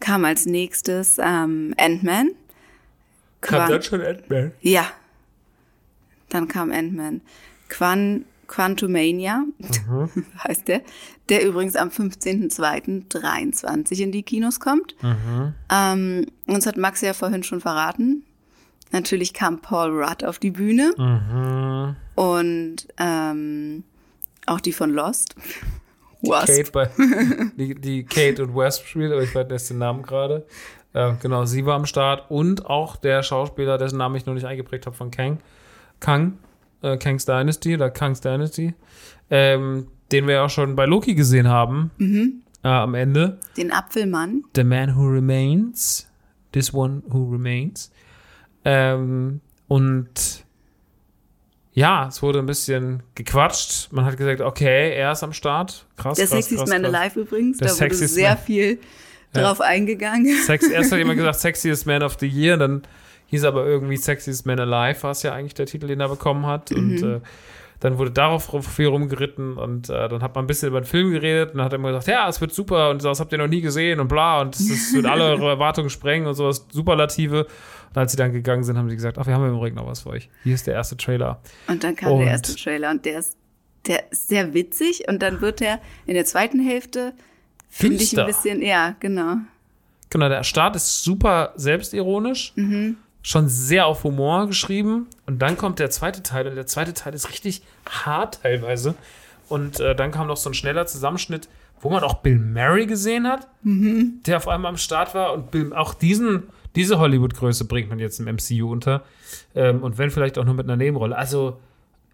kam 0.00 0.24
als 0.24 0.46
nächstes 0.46 1.18
ähm, 1.18 1.74
Ant-Man. 1.76 2.30
Kam 3.40 3.68
dann 3.68 3.82
schon 3.82 4.02
Ant-Man? 4.02 4.52
Ja. 4.60 4.86
Dann 6.28 6.48
kam 6.48 6.70
Ant-Man. 6.70 7.20
Quan 7.68 8.24
Quantumania 8.52 9.44
heißt 10.44 10.68
der, 10.68 10.82
der 11.30 11.46
übrigens 11.46 11.74
am 11.74 11.88
15.02.23 11.88 14.02
in 14.02 14.12
die 14.12 14.22
Kinos 14.22 14.60
kommt. 14.60 14.94
Ähm, 15.70 16.26
uns 16.46 16.66
hat 16.66 16.76
Max 16.76 17.00
ja 17.00 17.14
vorhin 17.14 17.42
schon 17.44 17.62
verraten. 17.62 18.24
Natürlich 18.90 19.32
kam 19.32 19.62
Paul 19.62 20.04
Rudd 20.04 20.22
auf 20.24 20.38
die 20.38 20.50
Bühne 20.50 20.92
Mhm. 20.98 21.96
und 22.14 22.88
ähm, 22.98 23.84
auch 24.46 24.60
die 24.60 24.74
von 24.74 24.90
Lost. 24.90 25.34
Wasp. 26.20 26.48
Kate 26.48 26.70
bei, 26.72 26.90
die, 27.56 27.74
die 27.74 28.04
Kate 28.04 28.42
und 28.44 28.54
West 28.54 28.86
spielt, 28.86 29.12
aber 29.12 29.22
ich 29.22 29.34
weiß 29.34 29.46
jetzt 29.50 29.70
den 29.70 29.78
Namen 29.78 30.02
gerade. 30.02 30.44
Äh, 30.92 31.14
genau, 31.22 31.46
sie 31.46 31.64
war 31.64 31.74
am 31.74 31.86
Start 31.86 32.30
und 32.30 32.66
auch 32.66 32.96
der 32.96 33.22
Schauspieler, 33.22 33.78
dessen 33.78 33.96
Namen 33.96 34.16
ich 34.16 34.26
noch 34.26 34.34
nicht 34.34 34.44
eingeprägt 34.46 34.84
habe, 34.86 34.94
von 34.94 35.10
Kang. 35.10 35.38
Kang, 36.00 36.36
äh, 36.82 36.96
Kang's 36.96 37.24
Dynasty 37.24 37.74
oder 37.74 37.90
Kang's 37.90 38.20
Dynasty, 38.20 38.74
ähm, 39.30 39.88
den 40.10 40.26
wir 40.26 40.34
ja 40.34 40.44
auch 40.44 40.50
schon 40.50 40.76
bei 40.76 40.84
Loki 40.86 41.14
gesehen 41.14 41.48
haben 41.48 41.90
äh, 42.62 42.68
am 42.68 42.94
Ende. 42.94 43.38
Den 43.56 43.72
Apfelmann. 43.72 44.44
The 44.54 44.64
Man 44.64 44.96
Who 44.96 45.06
Remains, 45.06 46.08
This 46.52 46.72
One 46.74 47.02
Who 47.08 47.30
Remains. 47.30 47.90
Ähm, 48.64 49.40
und 49.68 50.44
ja, 51.74 52.06
es 52.08 52.22
wurde 52.22 52.40
ein 52.40 52.46
bisschen 52.46 53.02
gequatscht. 53.14 53.90
Man 53.92 54.04
hat 54.04 54.16
gesagt, 54.18 54.42
okay, 54.42 54.94
er 54.94 55.12
ist 55.12 55.22
am 55.22 55.32
Start. 55.32 55.86
Krass, 55.96 56.18
Der 56.18 56.26
krass, 56.26 56.36
Sexiest 56.36 56.64
krass, 56.64 56.70
Man 56.70 56.82
krass. 56.82 56.94
Alive 56.94 57.20
übrigens. 57.20 57.58
Der 57.58 57.68
da 57.68 57.80
wurde 57.80 57.94
sehr 57.94 58.28
Man. 58.34 58.38
viel 58.38 58.78
drauf 59.32 59.60
eingegangen. 59.62 60.36
Sex, 60.44 60.68
erst 60.68 60.92
hat 60.92 60.98
jemand 60.98 61.16
gesagt, 61.18 61.40
Sexiest 61.40 61.86
Man 61.86 62.02
of 62.02 62.16
the 62.20 62.26
Year, 62.28 62.58
dann 62.58 62.82
hieß 63.32 63.44
aber 63.44 63.66
irgendwie 63.66 63.96
Sexiest 63.96 64.46
Man 64.46 64.60
Alive, 64.60 65.02
war 65.02 65.10
es 65.10 65.22
ja 65.22 65.32
eigentlich 65.34 65.54
der 65.54 65.66
Titel, 65.66 65.86
den 65.88 66.00
er 66.00 66.08
bekommen 66.08 66.46
hat. 66.46 66.70
Und 66.70 67.02
äh, 67.02 67.20
dann 67.80 67.98
wurde 67.98 68.12
darauf 68.12 68.48
viel 68.64 68.86
rumgeritten 68.86 69.56
und 69.56 69.88
äh, 69.90 70.08
dann 70.08 70.22
hat 70.22 70.34
man 70.36 70.44
ein 70.44 70.46
bisschen 70.46 70.68
über 70.68 70.80
den 70.80 70.86
Film 70.86 71.10
geredet 71.10 71.50
und 71.50 71.56
dann 71.58 71.64
hat 71.64 71.72
er 71.72 71.78
immer 71.80 71.88
gesagt, 71.88 72.06
ja, 72.06 72.28
es 72.28 72.40
wird 72.40 72.52
super 72.54 72.90
und 72.90 73.02
das 73.02 73.18
habt 73.18 73.32
ihr 73.32 73.38
noch 73.38 73.48
nie 73.48 73.60
gesehen 73.60 73.98
und 73.98 74.06
bla 74.06 74.40
und 74.42 74.54
es 74.54 74.94
wird 74.94 75.04
alle 75.06 75.24
eure 75.30 75.48
Erwartungen 75.48 75.90
sprengen 75.90 76.28
und 76.28 76.34
sowas, 76.34 76.64
Superlative. 76.70 77.46
Und 77.88 77.98
als 77.98 78.12
sie 78.12 78.16
dann 78.16 78.32
gegangen 78.32 78.62
sind, 78.62 78.78
haben 78.78 78.88
sie 78.88 78.94
gesagt, 78.96 79.18
ach, 79.18 79.26
wir 79.26 79.34
haben 79.34 79.46
im 79.48 79.54
Übrigen 79.56 79.76
noch 79.76 79.86
was 79.86 80.02
für 80.02 80.10
euch. 80.10 80.28
Hier 80.44 80.54
ist 80.54 80.66
der 80.68 80.74
erste 80.74 80.96
Trailer. 80.96 81.40
Und 81.66 81.82
dann 81.82 81.96
kam 81.96 82.12
Und- 82.12 82.20
der 82.20 82.28
erste 82.28 82.54
Trailer 82.54 82.90
und 82.90 83.04
der 83.04 83.18
ist, 83.18 83.36
der 83.88 84.12
ist 84.12 84.28
sehr 84.28 84.54
witzig 84.54 85.08
und 85.08 85.20
dann 85.22 85.40
wird 85.40 85.60
er 85.60 85.80
in 86.06 86.14
der 86.14 86.24
zweiten 86.24 86.60
Hälfte, 86.60 87.14
finde 87.68 87.96
ich 87.96 88.16
ein 88.16 88.26
bisschen, 88.26 88.62
ja, 88.62 88.94
genau. 89.00 89.38
Genau, 90.10 90.28
der 90.28 90.44
Start 90.44 90.76
ist 90.76 91.02
super 91.02 91.52
selbstironisch, 91.56 92.52
schon 93.22 93.48
sehr 93.48 93.86
auf 93.86 94.04
Humor 94.04 94.46
geschrieben. 94.46 95.06
Und 95.26 95.40
dann 95.40 95.56
kommt 95.56 95.78
der 95.78 95.90
zweite 95.90 96.22
Teil 96.22 96.48
und 96.48 96.56
der 96.56 96.66
zweite 96.66 96.92
Teil 96.92 97.14
ist 97.14 97.30
richtig 97.30 97.62
hart 97.88 98.42
teilweise. 98.42 98.94
Und 99.48 99.80
äh, 99.80 99.94
dann 99.94 100.10
kam 100.10 100.26
noch 100.26 100.36
so 100.36 100.50
ein 100.50 100.54
schneller 100.54 100.86
Zusammenschnitt, 100.86 101.48
wo 101.80 101.90
man 101.90 102.02
auch 102.02 102.14
Bill 102.14 102.38
Murray 102.38 102.86
gesehen 102.86 103.26
hat, 103.26 103.48
der 104.26 104.36
auf 104.36 104.48
einmal 104.48 104.70
am 104.70 104.76
Start 104.76 105.14
war. 105.14 105.32
Und 105.32 105.50
Bill, 105.50 105.72
auch 105.72 105.94
diesen, 105.94 106.44
diese 106.74 106.98
Hollywood-Größe 106.98 107.66
bringt 107.66 107.88
man 107.88 107.98
jetzt 107.98 108.20
im 108.20 108.26
MCU 108.26 108.70
unter. 108.70 109.02
Ähm, 109.54 109.82
und 109.82 109.98
wenn 109.98 110.10
vielleicht 110.10 110.38
auch 110.38 110.44
nur 110.44 110.54
mit 110.54 110.66
einer 110.66 110.76
Nebenrolle. 110.76 111.16
Also 111.16 111.60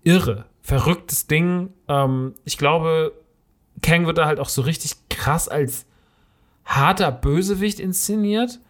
irre, 0.04 0.46
verrücktes 0.62 1.26
Ding. 1.26 1.70
Ähm, 1.86 2.34
ich 2.44 2.58
glaube, 2.58 3.12
Kang 3.82 4.06
wird 4.06 4.18
da 4.18 4.26
halt 4.26 4.40
auch 4.40 4.48
so 4.48 4.62
richtig 4.62 4.96
krass 5.08 5.48
als 5.48 5.86
harter 6.64 7.12
Bösewicht 7.12 7.80
inszeniert, 7.80 8.60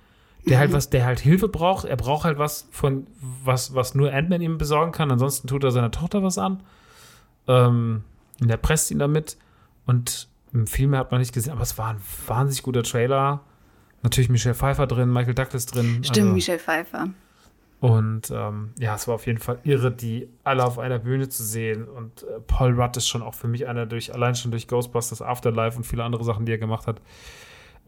der 0.46 0.58
halt 0.58 0.72
was, 0.72 0.90
der 0.90 1.04
halt 1.04 1.20
Hilfe 1.20 1.48
braucht. 1.48 1.84
Er 1.84 1.96
braucht 1.96 2.24
halt 2.24 2.38
was 2.38 2.68
von 2.70 3.06
was, 3.44 3.74
was 3.74 3.94
nur 3.94 4.12
Ant-Man 4.12 4.40
ihm 4.40 4.58
besorgen 4.58 4.92
kann. 4.92 5.10
Ansonsten 5.10 5.46
tut 5.48 5.64
er 5.64 5.70
seiner 5.70 5.90
Tochter 5.90 6.22
was 6.22 6.38
an. 6.38 6.62
Ähm, 7.46 8.02
und 8.40 8.50
er 8.50 8.56
presst 8.56 8.90
ihn 8.90 8.98
damit. 8.98 9.36
Und 9.86 10.28
viel 10.66 10.86
mehr 10.88 11.00
hat 11.00 11.10
man 11.10 11.20
nicht 11.20 11.34
gesehen, 11.34 11.52
aber 11.52 11.62
es 11.62 11.76
war 11.78 11.88
ein 11.88 12.00
wahnsinnig 12.26 12.62
guter 12.62 12.82
Trailer. 12.82 13.40
Natürlich 14.02 14.30
Michelle 14.30 14.54
Pfeiffer 14.54 14.86
drin, 14.86 15.12
Michael 15.12 15.34
Douglas 15.34 15.66
drin. 15.66 16.02
Stimmt, 16.04 16.18
also- 16.18 16.32
Michelle 16.34 16.58
Pfeiffer. 16.58 17.08
und 17.80 18.30
ähm, 18.30 18.70
ja, 18.78 18.94
es 18.94 19.06
war 19.08 19.14
auf 19.16 19.26
jeden 19.26 19.38
Fall 19.38 19.58
irre, 19.64 19.90
die 19.92 20.28
alle 20.44 20.64
auf 20.64 20.78
einer 20.78 20.98
Bühne 20.98 21.28
zu 21.28 21.42
sehen. 21.42 21.86
Und 21.88 22.22
äh, 22.22 22.40
Paul 22.46 22.80
Rudd 22.80 22.96
ist 22.96 23.08
schon 23.08 23.22
auch 23.22 23.34
für 23.34 23.48
mich 23.48 23.66
einer 23.66 23.86
durch, 23.86 24.14
allein 24.14 24.34
schon 24.34 24.50
durch 24.52 24.68
Ghostbusters 24.68 25.20
Afterlife 25.22 25.76
und 25.76 25.84
viele 25.84 26.04
andere 26.04 26.22
Sachen, 26.24 26.46
die 26.46 26.52
er 26.52 26.58
gemacht 26.58 26.86
hat. 26.86 27.00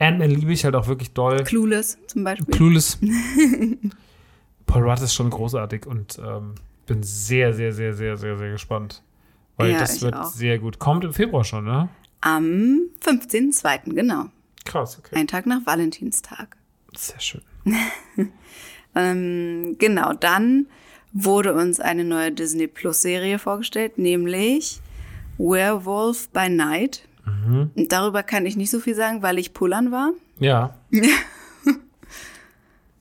Ant-Man 0.00 0.30
liebe 0.30 0.52
ich 0.52 0.64
halt 0.64 0.74
auch 0.74 0.88
wirklich 0.88 1.12
doll. 1.12 1.44
Clueless 1.44 1.98
zum 2.08 2.24
Beispiel. 2.24 2.52
Clueless. 2.54 2.98
Paul 4.66 4.82
Rudd 4.88 5.00
ist 5.00 5.14
schon 5.14 5.30
großartig 5.30 5.86
und 5.86 6.18
ähm, 6.24 6.54
bin 6.86 7.02
sehr, 7.02 7.52
sehr, 7.52 7.72
sehr, 7.72 7.94
sehr, 7.94 8.16
sehr, 8.16 8.36
sehr 8.36 8.50
gespannt. 8.50 9.02
Weil 9.56 9.72
Ja, 9.72 9.78
das 9.78 10.00
wird 10.02 10.14
auch. 10.14 10.26
sehr 10.32 10.58
gut. 10.58 10.78
Kommt 10.78 11.04
im 11.04 11.12
Februar 11.12 11.44
schon, 11.44 11.64
ne? 11.64 11.88
Am 12.22 12.80
15.02., 13.04 13.94
genau. 13.94 14.26
Krass, 14.64 14.98
okay. 14.98 15.16
Ein 15.16 15.26
Tag 15.26 15.46
nach 15.46 15.64
Valentinstag. 15.66 16.56
Sehr 16.96 17.20
schön. 17.20 17.42
Ähm, 18.94 19.76
genau, 19.78 20.12
dann 20.14 20.66
wurde 21.12 21.54
uns 21.54 21.78
eine 21.78 22.02
neue 22.04 22.32
Disney 22.32 22.66
Plus 22.66 23.02
Serie 23.02 23.38
vorgestellt, 23.38 23.98
nämlich 23.98 24.80
Werewolf 25.38 26.28
by 26.30 26.48
Night. 26.48 27.06
Mhm. 27.46 27.70
Darüber 27.88 28.22
kann 28.22 28.46
ich 28.46 28.56
nicht 28.56 28.70
so 28.70 28.80
viel 28.80 28.94
sagen, 28.94 29.22
weil 29.22 29.38
ich 29.38 29.54
pullern 29.54 29.92
war. 29.92 30.12
Ja. 30.38 30.76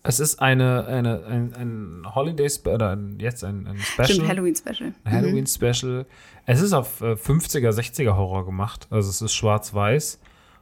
es 0.03 0.19
ist 0.19 0.41
eine, 0.41 0.86
eine, 0.86 1.25
ein, 1.25 1.53
ein 1.53 2.15
Holiday, 2.15 2.49
Spe- 2.49 2.73
oder 2.73 2.91
ein, 2.91 3.19
jetzt 3.19 3.43
ein, 3.43 3.67
ein 3.67 3.77
Special. 3.77 4.09
Stimmt, 4.09 4.27
Halloween 4.30 4.55
Special. 4.55 4.93
Ein 5.03 5.13
Halloween-Special. 5.13 6.05
Es 6.45 6.61
ist 6.61 6.73
auf 6.73 7.01
äh, 7.01 7.13
50er, 7.13 7.69
60er 7.69 8.15
Horror 8.15 8.45
gemacht. 8.45 8.88
Also 8.89 9.09
es 9.09 9.21
ist 9.21 9.34
schwarz-weiß. 9.34 10.19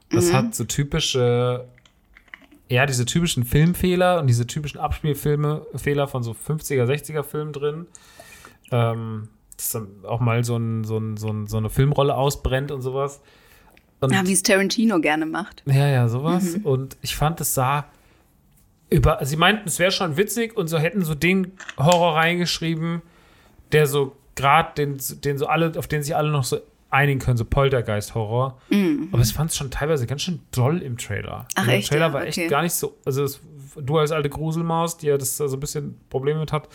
Es 0.09 0.34
hat 0.34 0.55
so 0.55 0.63
typische, 0.63 1.65
ja, 2.70 2.86
diese 2.86 3.05
typischen 3.05 3.43
Filmfehler 3.43 4.20
und 4.20 4.28
diese 4.28 4.47
typischen 4.47 4.80
Abspielfilme, 4.80 5.65
Fehler 5.76 6.07
von 6.07 6.24
so 6.24 6.32
50er, 6.32 6.86
60er 6.86 7.24
Filmen 7.24 7.53
drin. 7.53 7.88
Ähm, 8.72 9.30
dass 9.55 9.72
dann 9.72 9.88
auch 10.03 10.20
mal 10.20 10.43
so, 10.43 10.55
ein, 10.55 10.84
so, 10.84 10.97
ein, 10.97 11.18
so 11.18 11.57
eine 11.57 11.70
Filmrolle 11.70 12.15
ausbrennt 12.15 12.72
und 12.72 12.82
sowas. 12.82 13.22
Und 14.00 14.12
Ja, 14.14 14.26
wie 14.28 14.34
es 14.34 14.43
Tarantino 14.43 15.00
gerne 15.02 15.26
macht. 15.26 15.64
ja, 15.66 15.88
ja, 15.88 16.08
sowas. 16.08 16.56
Und 16.64 16.98
ich 17.02 17.16
fand, 17.16 17.41
es 17.41 17.54
sah 17.54 17.86
über. 18.89 19.20
Sie 19.26 19.38
meinten, 19.38 19.68
es 19.68 19.80
wäre 19.80 19.91
schon 19.91 20.18
witzig 20.18 20.56
und 20.56 20.68
so 20.68 20.78
hätten 20.78 21.04
so 21.04 21.16
den 21.16 21.54
Horror 21.78 22.16
reingeschrieben, 22.16 23.02
der 23.72 23.88
so 23.88 24.16
gerade 24.36 24.74
den, 24.78 24.98
den 25.24 25.38
so 25.38 25.48
alle, 25.48 25.74
auf 25.78 25.88
den 25.88 26.04
sich 26.04 26.16
alle 26.16 26.30
noch 26.32 26.43
so 26.43 26.60
einigen 26.89 27.20
können, 27.20 27.38
so 27.38 27.43
Poltergeist-Horror. 27.43 28.58
Aber 29.12 29.22
ich 29.22 29.34
fand 29.34 29.50
es 29.50 29.58
schon 29.58 29.72
teilweise 29.72 30.06
ganz 30.08 30.22
schön 30.22 30.39
doll 30.52 30.82
im 30.84 30.98
Trailer. 30.98 31.48
Ach, 31.56 31.62
Also 31.62 31.72
echt, 31.72 31.91
Der 31.91 31.98
Trailer 31.98 32.08
ja? 32.08 32.14
war 32.14 32.26
echt 32.26 32.38
Okay. 32.38 32.48
gar 32.48 32.62
nicht 32.62 32.74
so. 32.74 32.95
Also 33.04 33.24
es, 33.24 33.41
du 33.76 33.98
als 33.98 34.12
alte 34.12 34.30
Gruselmaus, 34.30 34.98
die 34.98 35.08
ja 35.08 35.18
das 35.18 35.36
da 35.38 35.48
so 35.48 35.58
ein 35.58 35.60
bisschen 35.60 36.00
Probleme 36.10 36.39
mit 36.39 36.54
hat. 36.54 36.70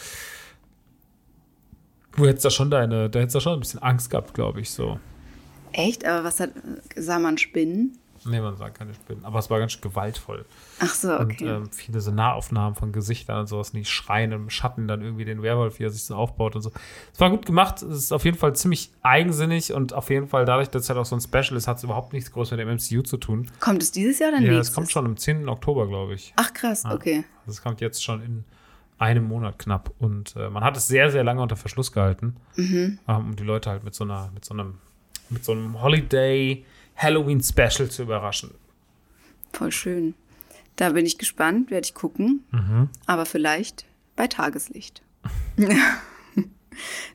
Du 2.16 2.27
hättest 2.27 2.45
da 2.45 2.51
schon 2.51 2.70
deine, 2.70 3.09
da 3.09 3.20
hättest 3.20 3.37
da 3.37 3.41
schon 3.41 3.55
ein 3.55 3.61
bisschen 3.61 3.81
Angst 3.83 4.11
gehabt, 4.11 4.35
glaube 4.35 4.61
ich, 4.61 4.70
so. 4.70 4.99
Echt? 5.73 6.05
Aber 6.05 6.25
was 6.25 6.41
hat, 6.41 6.51
sah 6.97 7.18
man 7.18 7.39
Spinnen? 7.39 7.99
Nee, 8.25 8.41
man 8.41 8.57
sagt 8.57 8.79
keine 8.79 8.95
Spinnen. 8.95 9.25
Aber 9.25 9.41
es 9.41 9.51
war 9.51 9.59
ganz 9.59 9.81
gewaltvoll. 9.81 10.45
Ach 10.79 10.95
so, 10.95 11.12
okay. 11.18 11.43
Und 11.55 11.62
ähm, 11.64 11.70
viele 11.73 12.01
so 12.01 12.12
Nahaufnahmen 12.12 12.77
von 12.77 12.93
Gesichtern 12.93 13.41
und 13.41 13.47
sowas, 13.49 13.73
die 13.73 13.85
schreien 13.85 14.31
im 14.31 14.49
Schatten 14.49 14.87
dann 14.87 15.03
irgendwie 15.03 15.25
den 15.25 15.43
Werwolf, 15.43 15.81
wie 15.81 15.85
er 15.85 15.91
sich 15.91 16.05
so 16.05 16.14
aufbaut 16.14 16.55
und 16.55 16.62
so. 16.62 16.70
Es 17.12 17.18
war 17.18 17.31
gut 17.31 17.47
gemacht, 17.47 17.83
es 17.83 17.97
ist 18.05 18.12
auf 18.12 18.25
jeden 18.25 18.39
Fall 18.39 18.55
ziemlich 18.55 18.93
eigensinnig 19.03 19.73
und 19.73 19.93
auf 19.93 20.09
jeden 20.09 20.29
Fall 20.29 20.45
dadurch, 20.45 20.68
dass 20.68 20.83
es 20.85 20.89
halt 20.89 21.01
auch 21.01 21.05
so 21.05 21.16
ein 21.16 21.20
Special 21.20 21.57
ist, 21.57 21.66
hat 21.66 21.79
es 21.79 21.83
überhaupt 21.85 22.12
nichts 22.12 22.31
groß 22.31 22.53
mit 22.53 22.61
dem 22.61 22.68
MCU 22.68 23.03
zu 23.03 23.16
tun. 23.16 23.51
kommt 23.59 23.83
es 23.83 23.91
dieses 23.91 24.20
Jahr 24.20 24.31
oder 24.33 24.41
Ja, 24.41 24.59
es 24.61 24.73
kommt 24.73 24.91
schon 24.93 25.05
am 25.05 25.16
10. 25.16 25.49
Oktober, 25.49 25.89
glaube 25.89 26.14
ich. 26.14 26.33
Ach 26.37 26.53
krass, 26.55 26.85
okay. 26.85 27.25
Das 27.47 27.61
kommt 27.61 27.81
jetzt 27.81 28.05
schon 28.05 28.23
in 28.23 28.45
einem 28.99 29.25
Monat 29.25 29.59
knapp. 29.59 29.93
Und 29.99 30.37
äh, 30.37 30.49
man 30.49 30.62
hat 30.62 30.77
es 30.77 30.87
sehr, 30.87 31.11
sehr 31.11 31.25
lange 31.25 31.43
unter 31.43 31.57
Verschluss 31.57 31.91
gehalten, 31.91 32.37
Mhm. 32.55 33.01
ähm, 33.09 33.16
um 33.16 33.35
die 33.35 33.43
Leute 33.43 33.68
halt 33.68 33.83
mit 33.83 33.97
so 33.97 34.05
einer, 34.05 34.31
mit 34.33 34.45
so 34.45 34.55
einem, 34.55 34.79
mit 35.33 35.45
so 35.45 35.53
einem 35.53 35.83
Holiday 35.83 36.64
Halloween 36.97 37.43
Special 37.43 37.89
zu 37.89 38.03
überraschen. 38.03 38.53
Voll 39.53 39.72
schön. 39.72 40.14
Da 40.76 40.91
bin 40.91 41.05
ich 41.05 41.18
gespannt, 41.18 41.70
werde 41.70 41.85
ich 41.85 41.95
gucken. 41.95 42.45
Mhm. 42.51 42.89
Aber 43.07 43.26
vielleicht 43.26 43.85
bei 44.16 44.26
Tageslicht. 44.26 45.03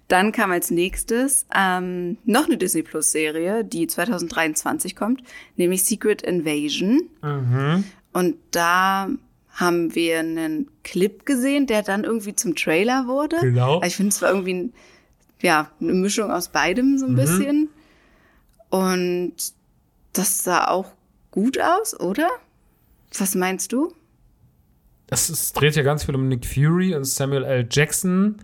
Dann 0.07 0.31
kam 0.31 0.51
als 0.51 0.69
nächstes 0.71 1.45
ähm, 1.53 2.17
noch 2.25 2.45
eine 2.45 2.57
Disney 2.57 2.83
Plus 2.83 3.11
Serie, 3.11 3.65
die 3.65 3.87
2023 3.87 4.95
kommt, 4.95 5.23
nämlich 5.55 5.83
Secret 5.83 6.21
Invasion. 6.21 7.09
Mhm. 7.23 7.83
Und 8.13 8.35
da 8.51 9.09
haben 9.49 9.95
wir 9.95 10.19
einen 10.19 10.69
Clip 10.83 11.25
gesehen, 11.25 11.65
der 11.65 11.81
dann 11.81 12.03
irgendwie 12.03 12.35
zum 12.35 12.55
Trailer 12.55 13.07
wurde. 13.07 13.37
Genau. 13.41 13.75
Also 13.79 13.87
ich 13.87 13.95
finde, 13.95 14.09
es 14.09 14.21
war 14.21 14.29
irgendwie 14.29 14.53
ein, 14.53 14.73
ja, 15.41 15.71
eine 15.81 15.93
Mischung 15.93 16.31
aus 16.31 16.49
beidem 16.49 16.99
so 16.99 17.07
ein 17.07 17.15
bisschen. 17.15 17.69
Und 18.69 19.33
das 20.13 20.43
sah 20.43 20.67
auch 20.67 20.91
gut 21.31 21.59
aus, 21.59 21.99
oder? 21.99 22.29
Was 23.17 23.35
meinst 23.35 23.71
du? 23.71 23.93
Es, 25.07 25.29
es 25.29 25.53
dreht 25.53 25.75
ja 25.75 25.83
ganz 25.83 26.03
viel 26.03 26.15
um 26.15 26.27
Nick 26.27 26.45
Fury 26.45 26.93
und 26.93 27.05
Samuel 27.05 27.43
L. 27.43 27.67
Jackson. 27.69 28.37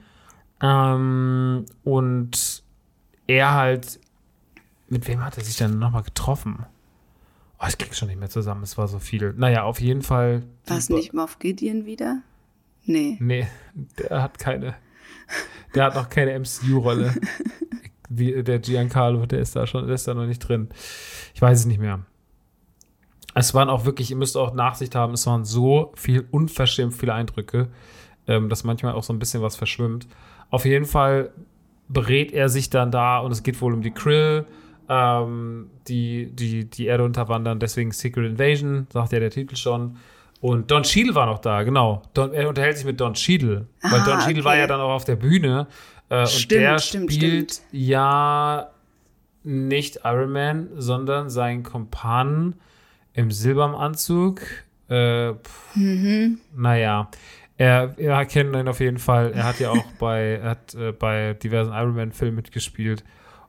Ähm, 0.61 1.65
und 1.83 2.63
er 3.27 3.53
halt. 3.53 3.99
Mit 4.87 5.07
wem 5.07 5.23
hat 5.23 5.37
er 5.37 5.43
sich 5.43 5.57
dann 5.57 5.79
nochmal 5.79 6.03
getroffen? 6.03 6.65
Oh, 7.59 7.65
ich 7.67 7.77
krieg 7.77 7.95
schon 7.95 8.09
nicht 8.09 8.19
mehr 8.19 8.29
zusammen, 8.29 8.63
es 8.63 8.77
war 8.77 8.87
so 8.87 8.99
viel. 8.99 9.33
Naja, 9.37 9.63
auf 9.63 9.81
jeden 9.81 10.01
Fall. 10.01 10.43
War 10.67 10.77
es 10.77 10.89
nicht 10.89 11.13
Moff 11.13 11.39
Gideon 11.39 11.85
wieder? 11.85 12.21
Nee. 12.85 13.17
Nee, 13.19 13.47
der 13.97 14.21
hat 14.21 14.37
keine. 14.37 14.75
Der 15.73 15.85
hat 15.85 15.95
noch 15.95 16.09
keine 16.09 16.37
MCU-Rolle. 16.37 17.15
Wie 18.09 18.43
der 18.43 18.59
Giancarlo, 18.59 19.25
der 19.25 19.39
ist 19.39 19.55
da 19.55 19.65
schon, 19.65 19.85
der 19.85 19.95
ist 19.95 20.07
da 20.07 20.13
noch 20.13 20.25
nicht 20.25 20.39
drin. 20.39 20.69
Ich 21.33 21.41
weiß 21.41 21.59
es 21.59 21.65
nicht 21.65 21.79
mehr. 21.79 22.01
Es 23.35 23.53
waren 23.53 23.69
auch 23.69 23.85
wirklich, 23.85 24.11
ihr 24.11 24.17
müsst 24.17 24.37
auch 24.37 24.53
Nachsicht 24.53 24.93
haben, 24.95 25.13
es 25.13 25.25
waren 25.25 25.43
so 25.43 25.91
viel, 25.95 26.27
unverschämt 26.31 26.93
viele 26.93 27.13
Eindrücke, 27.13 27.69
ähm, 28.27 28.49
dass 28.49 28.63
manchmal 28.63 28.93
auch 28.93 29.03
so 29.03 29.11
ein 29.13 29.19
bisschen 29.19 29.41
was 29.41 29.55
verschwimmt. 29.55 30.07
Auf 30.49 30.65
jeden 30.65 30.85
Fall 30.85 31.31
berät 31.87 32.31
er 32.31 32.49
sich 32.49 32.69
dann 32.69 32.91
da 32.91 33.19
und 33.19 33.31
es 33.31 33.43
geht 33.43 33.59
wohl 33.61 33.73
um 33.73 33.81
die 33.81 33.91
Krill, 33.91 34.45
ähm, 34.87 35.69
die, 35.87 36.29
die 36.31 36.69
die 36.69 36.85
Erde 36.85 37.03
unterwandern, 37.03 37.59
deswegen 37.59 37.91
Secret 37.91 38.25
Invasion, 38.25 38.87
sagt 38.91 39.13
ja 39.13 39.19
der 39.19 39.31
Titel 39.31 39.55
schon. 39.55 39.97
Und 40.39 40.69
Don 40.69 40.83
Cheadle 40.83 41.15
war 41.15 41.25
noch 41.25 41.39
da, 41.39 41.63
genau. 41.63 42.01
Don, 42.13 42.33
er 42.33 42.49
unterhält 42.49 42.75
sich 42.75 42.85
mit 42.85 42.99
Don 42.99 43.13
Cheadle, 43.13 43.65
weil 43.81 44.01
Ah, 44.01 44.05
Don 44.05 44.19
Cheadle 44.19 44.41
okay. 44.41 44.43
war 44.43 44.57
ja 44.57 44.67
dann 44.67 44.81
auch 44.81 44.91
auf 44.91 45.05
der 45.05 45.15
Bühne. 45.15 45.67
Äh, 46.09 46.25
Stimmt, 46.27 46.51
und 46.53 46.59
der 46.61 46.79
stimmt, 46.79 47.13
spielt 47.13 47.51
stimmt. 47.53 47.67
ja 47.71 48.69
nicht 49.43 49.99
Iron 50.03 50.31
Man, 50.31 50.69
sondern 50.75 51.29
sein 51.29 51.63
Kumpan 51.63 52.55
im 53.13 53.31
Silbermanzug. 53.31 54.41
Äh, 54.89 55.33
pff, 55.33 55.75
Mhm. 55.75 56.39
Naja, 56.55 57.09
er, 57.57 57.93
er 57.97 58.25
kennt 58.25 58.55
ihn 58.55 58.67
auf 58.67 58.79
jeden 58.79 58.97
Fall. 58.99 59.31
Er 59.33 59.43
hat 59.45 59.59
ja 59.59 59.71
auch 59.71 59.85
bei, 59.99 60.39
hat, 60.43 60.73
äh, 60.75 60.91
bei 60.91 61.33
diversen 61.33 61.71
Iron 61.73 61.95
Man-Filmen 61.95 62.35
mitgespielt. 62.35 63.03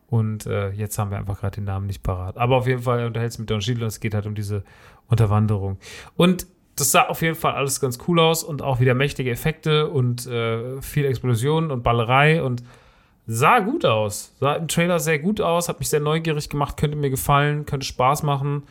Und 0.08 0.46
äh, 0.46 0.70
jetzt 0.70 0.98
haben 0.98 1.10
wir 1.10 1.18
einfach 1.18 1.40
gerade 1.40 1.56
den 1.56 1.64
Namen 1.64 1.86
nicht 1.86 2.02
parat. 2.02 2.36
Aber 2.36 2.56
auf 2.56 2.66
jeden 2.66 2.82
Fall, 2.82 3.00
er 3.00 3.06
unterhält 3.06 3.32
sich 3.32 3.40
mit 3.40 3.50
Don 3.50 3.60
Cheadle 3.60 3.82
und 3.84 3.88
es 3.88 4.00
geht 4.00 4.14
halt 4.14 4.26
um 4.26 4.34
diese 4.34 4.62
Unterwanderung. 5.08 5.78
Und 6.16 6.46
das 6.76 6.90
sah 6.90 7.02
auf 7.06 7.22
jeden 7.22 7.36
Fall 7.36 7.54
alles 7.54 7.80
ganz 7.80 7.98
cool 8.08 8.18
aus 8.18 8.42
und 8.42 8.62
auch 8.62 8.80
wieder 8.80 8.94
mächtige 8.94 9.30
Effekte 9.30 9.88
und 9.88 10.26
äh, 10.26 10.80
viel 10.82 11.04
Explosionen 11.04 11.70
und 11.70 11.82
Ballerei 11.82 12.42
und 12.42 12.62
sah 13.26 13.60
gut 13.60 13.84
aus. 13.84 14.34
Sah 14.40 14.54
im 14.54 14.68
Trailer 14.68 14.98
sehr 14.98 15.18
gut 15.18 15.40
aus, 15.40 15.68
hat 15.68 15.78
mich 15.78 15.88
sehr 15.88 16.00
neugierig 16.00 16.48
gemacht, 16.48 16.76
könnte 16.76 16.96
mir 16.96 17.10
gefallen, 17.10 17.64
könnte 17.64 17.86
Spaß 17.86 18.22
machen. 18.22 18.64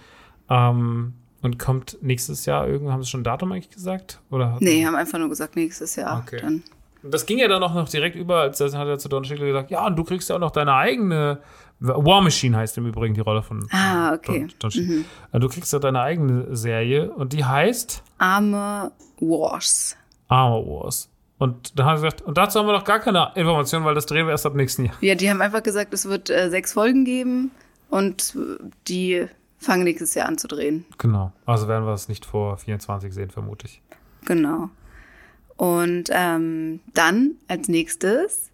Ähm, 0.49 1.13
und 1.41 1.59
kommt 1.59 1.97
nächstes 2.01 2.45
Jahr 2.45 2.67
irgendwann, 2.67 2.93
haben 2.93 3.03
sie 3.03 3.09
schon 3.09 3.19
ein 3.21 3.25
Datum 3.25 3.51
eigentlich 3.51 3.69
gesagt? 3.69 4.21
Oder 4.31 4.57
Nee, 4.61 4.85
haben 4.85 4.95
einfach 4.95 5.19
nur 5.19 5.27
gesagt, 5.27 5.57
nächstes 5.57 5.97
Jahr. 5.97 6.23
Okay. 6.25 6.39
Dann. 6.41 6.63
Und 7.03 7.13
das 7.13 7.25
ging 7.25 7.37
ja 7.37 7.49
dann 7.49 7.61
auch 7.61 7.73
noch 7.73 7.89
direkt 7.89 8.15
über, 8.15 8.41
als 8.41 8.61
hat 8.61 8.87
er 8.87 8.97
zu 8.97 9.09
Don 9.09 9.23
Cheadle 9.23 9.47
gesagt, 9.47 9.69
ja, 9.69 9.85
und 9.85 9.97
du 9.97 10.05
kriegst 10.05 10.29
ja 10.29 10.37
auch 10.37 10.39
noch 10.39 10.51
deine 10.51 10.73
eigene 10.73 11.39
War 11.79 12.21
Machine 12.21 12.55
heißt 12.57 12.77
im 12.77 12.85
Übrigen 12.87 13.13
die 13.13 13.21
Rolle 13.21 13.41
von 13.43 13.67
Ah, 13.71 14.13
okay. 14.13 14.41
Don, 14.41 14.53
Don 14.59 14.71
Cheadle. 14.71 15.03
Äh, 15.31 15.39
Du 15.39 15.49
kriegst 15.49 15.73
ja 15.73 15.79
deine 15.79 16.01
eigene 16.01 16.55
Serie 16.55 17.11
und 17.11 17.33
die 17.33 17.43
heißt 17.43 18.03
Arme 18.17 18.91
Wars. 19.19 19.97
Armor 20.27 20.83
Wars. 20.83 21.09
Und 21.39 21.77
da 21.77 21.83
hat 21.85 21.91
er 21.91 21.95
gesagt, 21.95 22.21
und 22.21 22.37
dazu 22.37 22.59
haben 22.59 22.67
wir 22.67 22.73
noch 22.73 22.85
gar 22.85 22.99
keine 22.99 23.31
Informationen, 23.35 23.83
weil 23.85 23.95
das 23.95 24.05
drehen 24.05 24.25
wir 24.27 24.31
erst 24.31 24.45
ab 24.45 24.55
nächsten 24.55 24.85
Jahr. 24.85 24.95
Ja, 25.01 25.15
die 25.15 25.29
haben 25.29 25.41
einfach 25.41 25.61
gesagt, 25.63 25.93
es 25.93 26.05
wird 26.05 26.29
äh, 26.29 26.49
sechs 26.49 26.73
Folgen 26.73 27.03
geben 27.03 27.51
und 27.89 28.35
äh, 28.35 28.63
die 28.87 29.25
fangen 29.57 29.83
nächstes 29.83 30.13
Jahr 30.13 30.27
an 30.29 30.37
zu 30.37 30.47
drehen. 30.47 30.85
Genau. 30.99 31.33
Also 31.45 31.67
werden 31.67 31.85
wir 31.85 31.93
es 31.93 32.07
nicht 32.07 32.25
vor 32.25 32.57
24 32.57 33.13
sehen, 33.13 33.29
vermute 33.29 33.65
ich. 33.67 33.81
Genau. 34.25 34.69
Und 35.57 36.05
ähm, 36.11 36.79
dann 36.93 37.31
als 37.49 37.67
nächstes 37.67 38.49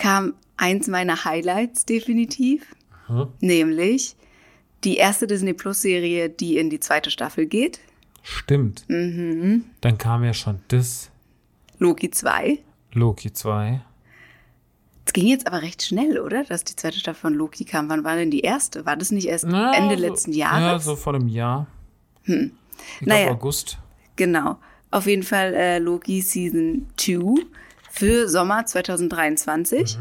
kam 0.00 0.34
eins 0.56 0.88
meiner 0.88 1.24
Highlights 1.24 1.84
definitiv, 1.86 2.66
Mhm. 3.08 3.28
nämlich 3.40 4.16
die 4.84 4.96
erste 4.96 5.26
Disney 5.26 5.52
Plus 5.52 5.82
Serie, 5.82 6.28
die 6.30 6.56
in 6.58 6.70
die 6.70 6.80
zweite 6.80 7.10
Staffel 7.10 7.46
geht, 7.46 7.80
Stimmt. 8.22 8.84
Mhm. 8.88 9.64
Dann 9.80 9.96
kam 9.96 10.24
ja 10.24 10.34
schon 10.34 10.60
das 10.68 11.10
Loki 11.78 12.10
2. 12.10 12.58
Loki 12.92 13.32
2. 13.32 13.80
Es 15.06 15.14
ging 15.14 15.26
jetzt 15.26 15.46
aber 15.46 15.62
recht 15.62 15.82
schnell, 15.82 16.18
oder? 16.20 16.44
Dass 16.44 16.62
die 16.64 16.76
zweite 16.76 16.98
Staffel 16.98 17.20
von 17.22 17.34
Loki 17.34 17.64
kam. 17.64 17.88
Wann 17.88 18.04
war 18.04 18.16
denn 18.16 18.30
die 18.30 18.40
erste? 18.42 18.84
War 18.84 18.96
das 18.98 19.10
nicht 19.10 19.26
erst 19.26 19.46
Na, 19.46 19.72
Ende 19.74 19.96
so, 19.96 20.02
letzten 20.02 20.32
Ja, 20.34 20.60
Jahres? 20.60 20.84
so 20.84 20.96
vor 20.96 21.14
einem 21.14 21.28
Jahr. 21.28 21.66
Ich 22.24 22.32
Naja. 23.00 23.24
glaube 23.28 23.30
August. 23.40 23.78
Genau. 24.16 24.58
Auf 24.90 25.06
jeden 25.06 25.22
Fall 25.22 25.54
äh, 25.54 25.78
Loki 25.78 26.20
Season 26.20 26.86
2 26.98 27.40
für 27.90 28.28
Sommer 28.28 28.64
2023. 28.66 29.98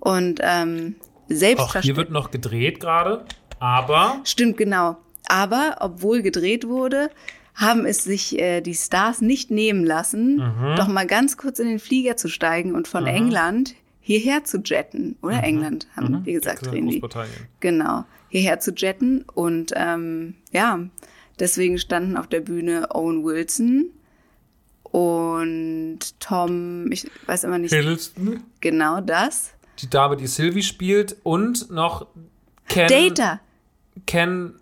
Und 0.00 0.40
ähm, 0.42 0.96
Auch 0.98 1.28
hier 1.28 1.36
selbstverständlich. 1.36 1.96
wird 1.96 2.10
noch 2.10 2.30
gedreht 2.30 2.80
gerade, 2.80 3.24
aber 3.58 4.20
Stimmt, 4.24 4.56
genau. 4.56 4.96
Aber 5.28 5.76
obwohl 5.80 6.22
gedreht 6.22 6.66
wurde, 6.68 7.10
haben 7.54 7.84
es 7.86 8.04
sich 8.04 8.38
äh, 8.38 8.60
die 8.60 8.74
Stars 8.74 9.20
nicht 9.20 9.50
nehmen 9.50 9.84
lassen, 9.84 10.36
Mhm. 10.36 10.76
doch 10.76 10.86
mal 10.88 11.06
ganz 11.06 11.36
kurz 11.36 11.58
in 11.58 11.66
den 11.68 11.78
Flieger 11.80 12.16
zu 12.16 12.28
steigen 12.28 12.74
und 12.74 12.86
von 12.88 13.06
England 13.06 13.74
hierher 14.00 14.44
zu 14.44 14.58
jetten. 14.64 15.16
Oder 15.22 15.42
England, 15.42 15.86
haben 15.96 16.24
wir 16.24 16.32
gesagt, 16.34 16.62
Mhm. 16.62 16.70
drehen 16.70 16.86
die. 16.88 17.02
Genau, 17.60 18.04
hierher 18.28 18.60
zu 18.60 18.72
jetten. 18.72 19.24
Und 19.34 19.72
ähm, 19.76 20.34
ja, 20.52 20.78
deswegen 21.40 21.78
standen 21.78 22.16
auf 22.16 22.28
der 22.28 22.40
Bühne 22.40 22.88
Owen 22.94 23.24
Wilson 23.24 23.86
und 24.98 25.98
Tom, 26.18 26.90
ich 26.90 27.08
weiß 27.26 27.44
immer 27.44 27.58
nicht 27.58 27.72
Hiddleston, 27.72 28.42
genau 28.60 29.00
das. 29.00 29.52
die 29.78 29.88
Dame, 29.88 30.16
die 30.16 30.26
Sylvie 30.26 30.64
spielt 30.64 31.16
und 31.22 31.70
noch 31.70 32.08
Ken, 32.68 32.88
Data. 32.88 33.40
Ken 34.06 34.54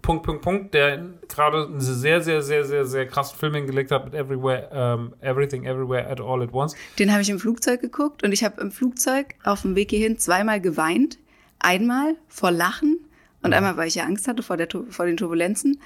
Punkt, 0.00 0.24
Punkt, 0.24 0.42
Punkt, 0.42 0.74
der 0.74 1.06
gerade 1.28 1.66
einen 1.66 1.80
sehr, 1.80 2.20
sehr, 2.20 2.42
sehr, 2.42 2.64
sehr, 2.64 2.84
sehr 2.84 3.06
krassen 3.06 3.36
Film 3.36 3.54
hingelegt 3.54 3.90
hat 3.90 4.04
mit 4.04 4.14
Everywhere, 4.14 4.68
ähm, 4.72 5.14
Everything, 5.20 5.64
Everywhere, 5.64 6.08
at 6.08 6.20
All 6.20 6.42
at 6.42 6.52
Once. 6.52 6.76
Den 7.00 7.10
habe 7.10 7.22
ich 7.22 7.30
im 7.30 7.40
Flugzeug 7.40 7.80
geguckt 7.80 8.22
und 8.22 8.30
ich 8.30 8.44
habe 8.44 8.60
im 8.60 8.70
Flugzeug 8.70 9.34
auf 9.42 9.62
dem 9.62 9.74
Weg 9.74 9.90
hierhin 9.90 10.18
zweimal 10.18 10.60
geweint. 10.60 11.18
Einmal 11.58 12.16
vor 12.28 12.52
Lachen 12.52 12.98
und 13.42 13.54
einmal, 13.54 13.76
weil 13.76 13.88
ich 13.88 13.96
ja 13.96 14.04
Angst 14.04 14.28
hatte 14.28 14.42
vor, 14.44 14.56
der, 14.56 14.68
vor 14.90 15.06
den 15.06 15.16
Turbulenzen. 15.16 15.80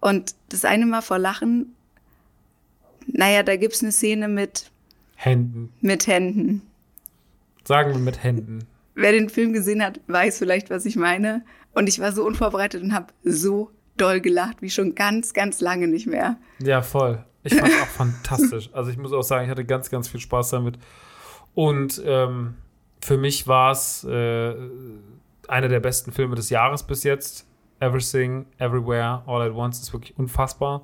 Und 0.00 0.34
das 0.50 0.64
eine 0.64 0.86
Mal 0.86 1.02
vor 1.02 1.18
Lachen, 1.18 1.74
naja, 3.12 3.42
da 3.42 3.56
gibt's 3.56 3.82
eine 3.82 3.92
Szene 3.92 4.28
mit, 4.28 4.70
Händen. 5.16 5.72
mit 5.80 6.06
Händen. 6.06 6.62
Sagen 7.64 7.92
wir 7.92 8.00
mit 8.00 8.22
Händen. 8.22 8.66
Wer 8.94 9.12
den 9.12 9.28
Film 9.28 9.52
gesehen 9.52 9.82
hat, 9.82 10.00
weiß 10.06 10.38
vielleicht, 10.38 10.70
was 10.70 10.86
ich 10.86 10.96
meine. 10.96 11.44
Und 11.74 11.88
ich 11.88 12.00
war 12.00 12.12
so 12.12 12.24
unvorbereitet 12.24 12.82
und 12.82 12.94
habe 12.94 13.12
so 13.24 13.70
doll 13.96 14.20
gelacht 14.20 14.62
wie 14.62 14.70
schon 14.70 14.94
ganz, 14.94 15.34
ganz 15.34 15.60
lange 15.60 15.88
nicht 15.88 16.06
mehr. 16.06 16.36
Ja, 16.60 16.82
voll. 16.82 17.24
Ich 17.44 17.54
fand 17.54 17.72
auch 17.72 17.86
fantastisch. 17.96 18.70
Also 18.72 18.90
ich 18.90 18.98
muss 18.98 19.12
auch 19.12 19.22
sagen, 19.22 19.44
ich 19.44 19.50
hatte 19.50 19.64
ganz, 19.64 19.90
ganz 19.90 20.08
viel 20.08 20.20
Spaß 20.20 20.50
damit. 20.50 20.78
Und 21.54 22.02
ähm, 22.04 22.54
für 23.00 23.16
mich 23.16 23.46
war 23.46 23.72
es 23.72 24.04
äh, 24.04 24.54
einer 25.48 25.68
der 25.68 25.80
besten 25.80 26.12
Filme 26.12 26.36
des 26.36 26.50
Jahres 26.50 26.82
bis 26.82 27.04
jetzt. 27.04 27.46
Everything, 27.80 28.46
Everywhere, 28.58 29.22
All 29.26 29.42
at 29.42 29.54
Once 29.54 29.80
ist 29.80 29.92
wirklich 29.92 30.18
unfassbar. 30.18 30.82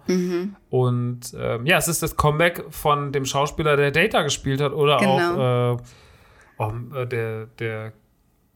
Und 0.70 1.20
ähm, 1.36 1.66
ja, 1.66 1.78
es 1.78 1.88
ist 1.88 2.02
das 2.02 2.16
Comeback 2.16 2.64
von 2.70 3.12
dem 3.12 3.24
Schauspieler, 3.24 3.76
der 3.76 3.90
Data 3.90 4.22
gespielt 4.22 4.60
hat, 4.60 4.72
oder 4.72 4.98
auch 4.98 5.78
äh, 5.78 5.82
oh, 6.58 7.04
der, 7.04 7.46
der 7.46 7.92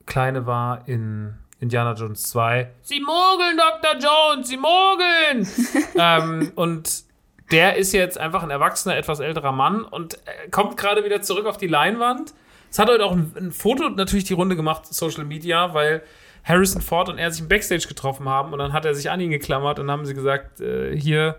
Kleine 0.07 0.47
war 0.47 0.87
in 0.87 1.35
Indiana 1.61 1.95
Jones 1.95 2.23
2. 2.25 2.71
Sie 2.83 3.01
mogeln, 3.01 3.57
Dr. 3.57 3.99
Jones, 3.99 4.49
sie 4.49 4.57
mogeln! 4.57 5.47
ähm, 5.97 6.53
und 6.55 7.05
der 7.51 7.77
ist 7.77 7.93
jetzt 7.93 8.19
einfach 8.19 8.43
ein 8.43 8.51
erwachsener, 8.51 8.97
etwas 8.97 9.21
älterer 9.21 9.53
Mann 9.53 9.83
und 9.83 10.15
äh, 10.15 10.49
kommt 10.51 10.77
gerade 10.77 11.05
wieder 11.05 11.23
zurück 11.23 11.47
auf 11.47 11.57
die 11.57 11.67
Leinwand. 11.67 12.35
Es 12.71 12.79
hat 12.79 12.89
heute 12.89 13.05
auch 13.05 13.13
ein, 13.13 13.33
ein 13.37 13.53
Foto 13.53 13.89
natürlich 13.89 14.25
die 14.25 14.35
Runde 14.35 14.55
gemacht, 14.55 14.87
Social 14.87 15.25
Media, 15.25 15.73
weil 15.75 16.03
Harrison 16.49 16.81
Ford 16.81 17.09
und 17.09 17.19
er 17.19 17.31
sich 17.31 17.41
im 17.43 17.49
Backstage 17.49 17.87
getroffen 17.87 18.29
haben 18.29 18.53
und 18.53 18.59
dann 18.59 18.73
hat 18.73 18.85
er 18.85 18.95
sich 18.95 19.11
an 19.11 19.21
ihn 19.21 19.31
geklammert 19.31 19.79
und 19.79 19.91
haben 19.91 20.07
sie 20.07 20.15
gesagt, 20.15 20.61
äh, 20.61 20.97
hier 20.99 21.37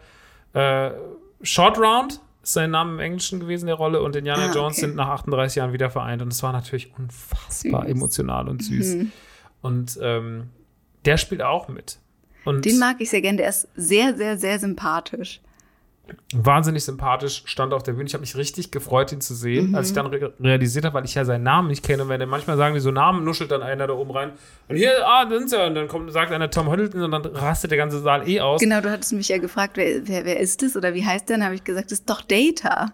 äh, 0.53 0.91
Short 1.41 1.78
Round 1.80 2.20
ist 2.43 2.53
sein 2.53 2.72
Name 2.72 2.93
im 2.93 2.99
Englischen 2.99 3.39
gewesen, 3.39 3.66
der 3.68 3.76
Rolle, 3.76 4.01
und 4.01 4.16
Indiana 4.16 4.49
Ah, 4.49 4.53
Jones 4.53 4.78
okay. 4.78 4.88
sind 4.88 4.95
nach 4.95 5.10
38 5.10 5.55
Jahren 5.57 5.74
wieder 5.74 5.89
vereint 5.89 6.22
und 6.22 6.32
es 6.32 6.41
war 6.43 6.51
natürlich 6.53 6.91
unfassbar 6.97 7.82
Süß. 7.84 7.91
emotional 7.91 8.47
und 8.49 8.64
süß. 8.64 8.95
Mhm. 8.95 9.12
Und 9.62 9.99
ähm, 10.01 10.49
der 11.05 11.18
spielt 11.18 11.41
auch 11.41 11.68
mit. 11.68 11.97
Und 12.45 12.64
Den 12.66 12.80
mag 12.80 12.97
ich 12.99 13.10
sehr 13.10 13.22
gern, 13.22 13.38
der 13.38 13.49
ist 13.49 13.68
sehr, 13.76 14.16
sehr, 14.16 14.38
sehr 14.38 14.60
sympathisch. 14.60 15.41
Wahnsinnig 16.34 16.84
sympathisch, 16.84 17.43
stand 17.45 17.74
auf 17.74 17.84
der 17.84 17.93
Bühne. 17.93 18.05
Ich 18.05 18.14
habe 18.14 18.22
mich 18.22 18.36
richtig 18.36 18.72
gefreut, 18.72 19.12
ihn 19.12 19.22
zu 19.22 19.34
sehen, 19.34 19.76
als 19.76 19.89
ich 19.89 19.93
dann 19.93 20.07
re 20.07 20.34
realisiert 20.39 20.86
habe, 20.86 20.95
weil 20.95 21.05
ich 21.05 21.16
ja 21.16 21.26
seinen 21.26 21.43
Namen 21.43 21.68
nicht 21.68 21.84
kenne. 21.84 22.03
Und 22.03 22.10
wenn 22.10 22.22
er 22.22 22.28
manchmal 22.28 22.57
sagen 22.57 22.76
die 22.76 22.82
so 22.82 22.91
Namen, 22.91 23.24
nuschelt 23.24 23.51
dann 23.51 23.62
einer 23.62 23.88
da 23.88 23.93
oben 23.93 24.12
rein. 24.12 24.32
Und 24.68 24.76
hier, 24.76 24.91
ah, 25.05 25.26
da 25.26 25.38
sind 25.38 25.49
sie. 25.49 25.66
Und 25.66 25.76
dann 25.76 25.88
kommt, 25.88 26.12
sagt 26.12 26.32
einer 26.32 26.49
Tom 26.49 26.70
Hiddleston 26.70 27.01
und 27.01 27.12
dann 27.12 27.26
rastet 27.26 27.72
der 27.72 27.78
ganze 27.78 27.99
Saal 27.99 28.28
eh 28.28 28.39
aus. 28.39 28.62
Genau, 28.62 28.82
du 28.82 28.91
hattest 28.91 29.14
mich 29.14 29.30
ja 29.30 29.38
gefragt, 29.38 29.78
wer, 29.78 30.07
wer, 30.07 30.26
wer 30.26 30.39
ist 30.39 30.62
das 30.62 30.76
oder 30.76 30.93
wie 30.93 31.05
heißt 31.05 31.30
der? 31.30 31.38
Dann 31.38 31.45
habe 31.45 31.55
ich 31.55 31.64
gesagt, 31.64 31.91
das 31.91 31.99
ist 31.99 32.10
doch 32.10 32.22
Data. 32.22 32.93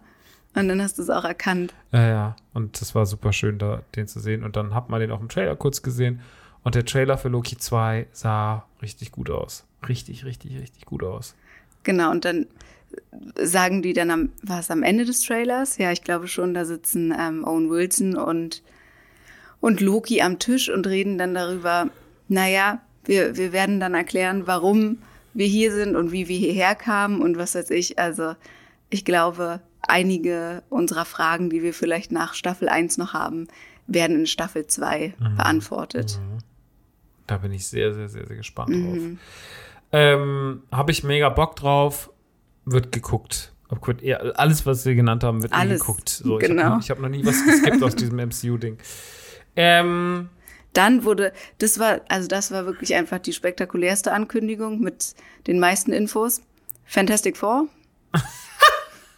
Und 0.56 0.70
dann 0.70 0.82
hast 0.82 0.98
du 0.98 1.02
es 1.02 1.10
auch 1.10 1.26
erkannt. 1.26 1.74
Ja, 1.92 2.08
ja. 2.08 2.36
Und 2.54 2.80
das 2.80 2.96
war 2.96 3.06
super 3.06 3.34
schön, 3.34 3.58
da 3.58 3.82
den 3.96 4.08
zu 4.08 4.20
sehen. 4.20 4.44
Und 4.44 4.56
dann 4.56 4.74
hat 4.74 4.90
man 4.90 5.02
den 5.02 5.12
auch 5.12 5.20
im 5.20 5.28
Trailer 5.30 5.56
kurz 5.56 5.82
gesehen. 5.82 6.22
Und 6.64 6.76
der 6.76 6.86
Trailer 6.86 7.18
für 7.18 7.28
Loki 7.28 7.58
2 7.58 8.08
sah 8.12 8.66
richtig 8.82 9.12
gut 9.12 9.30
aus. 9.30 9.66
Richtig, 9.88 10.26
richtig, 10.26 10.58
richtig 10.58 10.86
gut 10.86 11.04
aus. 11.04 11.36
Genau, 11.84 12.10
und 12.10 12.26
dann 12.26 12.48
sagen 13.36 13.82
die 13.82 13.94
dann 13.94 14.12
am, 14.12 14.30
war 14.42 14.60
es 14.60 14.72
am 14.72 14.84
Ende 14.84 15.06
des 15.06 15.22
Trailers? 15.22 15.78
Ja, 15.78 15.92
ich 15.92 16.04
glaube 16.04 16.28
schon, 16.28 16.54
da 16.54 16.66
sitzen 16.66 17.14
ähm, 17.18 17.44
Owen 17.46 17.70
Wilson 17.70 18.18
und, 18.18 18.64
und 19.62 19.82
Loki 19.82 20.22
am 20.22 20.40
Tisch 20.40 20.70
und 20.70 20.88
reden 20.88 21.18
dann 21.18 21.34
darüber, 21.34 21.90
naja, 22.28 22.82
wir, 23.06 23.38
wir 23.38 23.54
werden 23.54 23.80
dann 23.80 23.94
erklären, 23.94 24.48
warum 24.48 25.00
wir 25.34 25.48
hier 25.48 25.72
sind 25.72 25.96
und 25.96 26.12
wie 26.12 26.28
wir 26.28 26.38
hierher 26.38 26.76
kamen 26.76 27.22
und 27.22 27.38
was 27.38 27.56
weiß 27.56 27.70
ich. 27.72 28.00
Also 28.00 28.36
ich 28.90 29.06
glaube, 29.06 29.60
einige 29.82 30.64
unserer 30.70 31.06
Fragen, 31.06 31.50
die 31.50 31.62
wir 31.62 31.74
vielleicht 31.74 32.12
nach 32.12 32.34
Staffel 32.34 32.70
1 32.70 32.98
noch 32.98 33.14
haben, 33.14 33.48
werden 33.88 34.20
in 34.20 34.26
Staffel 34.26 34.66
2 34.66 35.14
beantwortet. 35.36 36.20
Da 37.28 37.38
bin 37.38 37.52
ich 37.52 37.68
sehr, 37.68 37.94
sehr, 37.94 38.10
sehr, 38.10 38.26
sehr 38.26 38.36
gespannt 38.36 38.74
drauf. 38.74 38.98
Ähm, 39.92 40.64
Habe 40.72 40.92
ich 40.92 41.04
mega 41.04 41.30
Bock 41.30 41.56
drauf. 41.56 42.12
Wird 42.66 42.92
geguckt. 42.92 43.54
Alles, 44.36 44.66
was 44.66 44.86
wir 44.86 44.96
genannt 44.96 45.24
haben, 45.24 45.42
wird 45.42 45.54
Alles, 45.54 45.82
geguckt. 45.82 46.10
So, 46.10 46.38
genau. 46.38 46.62
Ich 46.62 46.66
habe 46.66 46.82
ich 46.82 46.90
hab 46.92 47.00
noch 47.00 47.10
nie 47.10 47.26
was 47.26 47.44
geskippt 47.44 47.84
aus 47.84 47.96
diesem 47.96 48.18
MCU-Ding. 48.28 48.78
Ähm, 49.56 50.30
Dann 50.74 51.04
wurde, 51.04 51.34
das 51.58 51.80
war, 51.80 52.02
also 52.08 52.28
das 52.28 52.52
war 52.52 52.66
wirklich 52.66 52.96
einfach 52.96 53.20
die 53.20 53.34
spektakulärste 53.34 54.12
Ankündigung 54.14 54.80
mit 54.80 55.16
den 55.48 55.60
meisten 55.60 55.94
Infos. 55.94 56.42
Fantastic 56.86 57.38
Four 57.38 57.68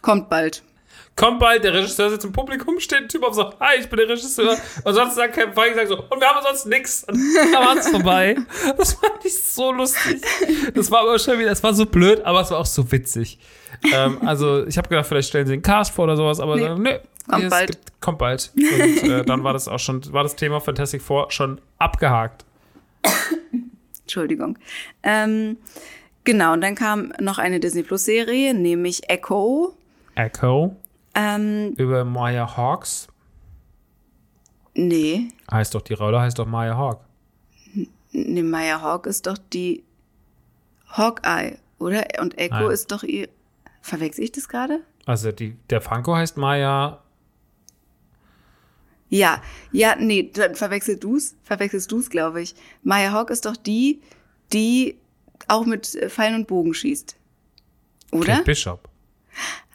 kommt 0.02 0.28
bald. 0.30 0.62
Kommt 1.18 1.40
bald, 1.40 1.64
der 1.64 1.74
Regisseur 1.74 2.10
sitzt 2.10 2.24
im 2.24 2.32
Publikum, 2.32 2.78
steht 2.78 3.02
ein 3.02 3.08
Typ 3.08 3.24
auf 3.24 3.34
so, 3.34 3.52
hi, 3.58 3.80
ich 3.80 3.88
bin 3.90 3.98
der 3.98 4.08
Regisseur. 4.08 4.56
Und 4.84 4.94
sonst 4.94 5.16
sagt 5.16 5.34
Kevin 5.34 5.52
Feige 5.52 5.74
sagt 5.74 5.88
so, 5.88 5.98
und 5.98 6.20
wir 6.20 6.28
haben 6.28 6.42
sonst 6.42 6.66
nix. 6.66 7.04
Und 7.04 7.18
dann 7.34 7.52
war 7.52 7.76
es 7.76 7.88
vorbei. 7.88 8.36
Das 8.76 8.92
fand 8.92 9.24
ich 9.24 9.42
so 9.42 9.72
lustig. 9.72 10.22
Das 10.74 10.90
war 10.90 11.00
aber 11.00 11.18
schon 11.18 11.38
wieder, 11.38 11.48
das 11.48 11.62
war 11.62 11.74
so 11.74 11.86
blöd, 11.86 12.24
aber 12.24 12.40
es 12.40 12.50
war 12.50 12.58
auch 12.58 12.66
so 12.66 12.90
witzig. 12.92 13.38
Ähm, 13.92 14.18
also 14.24 14.64
ich 14.66 14.78
habe 14.78 14.88
gedacht, 14.88 15.06
vielleicht 15.06 15.28
stellen 15.28 15.46
sie 15.46 15.52
den 15.54 15.62
Cast 15.62 15.92
vor 15.92 16.04
oder 16.04 16.16
sowas, 16.16 16.38
aber 16.38 16.56
Nee. 16.56 16.68
nee, 16.68 16.78
nee 16.78 17.00
Kommt 17.28 17.44
es 17.44 17.50
bald. 17.50 17.70
Gibt, 17.70 18.00
kommt 18.00 18.18
bald. 18.18 18.52
Und 18.54 19.10
äh, 19.10 19.24
dann 19.24 19.42
war 19.42 19.52
das 19.52 19.66
auch 19.66 19.78
schon, 19.78 20.00
war 20.12 20.22
das 20.22 20.36
Thema 20.36 20.60
Fantastic 20.60 21.02
Four 21.02 21.30
schon 21.32 21.60
abgehakt. 21.78 22.44
Entschuldigung. 24.02 24.56
Ähm, 25.02 25.56
genau, 26.22 26.52
und 26.52 26.60
dann 26.60 26.76
kam 26.76 27.12
noch 27.20 27.38
eine 27.38 27.58
Disney 27.58 27.82
Plus 27.82 28.04
Serie, 28.04 28.54
nämlich 28.54 29.10
Echo. 29.10 29.74
Echo 30.14 30.76
Ähm, 31.20 31.72
über 31.76 32.04
Maya 32.04 32.56
Hawks. 32.56 33.08
nee, 34.74 35.28
Heißt 35.50 35.74
doch, 35.74 35.82
die 35.82 35.94
Rolle 35.94 36.20
heißt 36.20 36.38
doch 36.38 36.46
Maya 36.46 36.76
Hawk. 36.76 37.00
nee, 38.12 38.42
Maya 38.42 38.80
Hawk 38.80 39.06
ist 39.06 39.26
doch 39.26 39.36
die 39.52 39.82
Hawkeye, 40.90 41.58
oder? 41.78 42.04
Und 42.20 42.38
Echo 42.38 42.54
Nein. 42.60 42.70
ist 42.70 42.92
doch 42.92 43.02
ihr. 43.02 43.28
Verwechsel 43.80 44.24
ich 44.24 44.32
das 44.32 44.48
gerade? 44.48 44.80
Also 45.06 45.32
die, 45.32 45.56
der 45.70 45.80
Franco 45.80 46.14
heißt 46.14 46.36
Maya 46.36 47.02
Ja, 49.08 49.42
ja, 49.72 49.96
nee, 49.98 50.30
dann 50.32 50.54
verwechselst 50.54 51.02
du's, 51.02 51.34
verwechselst 51.42 51.90
du's, 51.90 52.10
glaube 52.10 52.42
ich. 52.42 52.54
Maya 52.82 53.12
Hawk 53.12 53.30
ist 53.30 53.46
doch 53.46 53.56
die, 53.56 54.02
die 54.52 54.98
auch 55.48 55.64
mit 55.64 55.86
Pfeilen 56.08 56.34
und 56.34 56.46
Bogen 56.46 56.74
schießt. 56.74 57.16
Oder? 58.12 58.26
Kate 58.34 58.44
Bishop. 58.44 58.88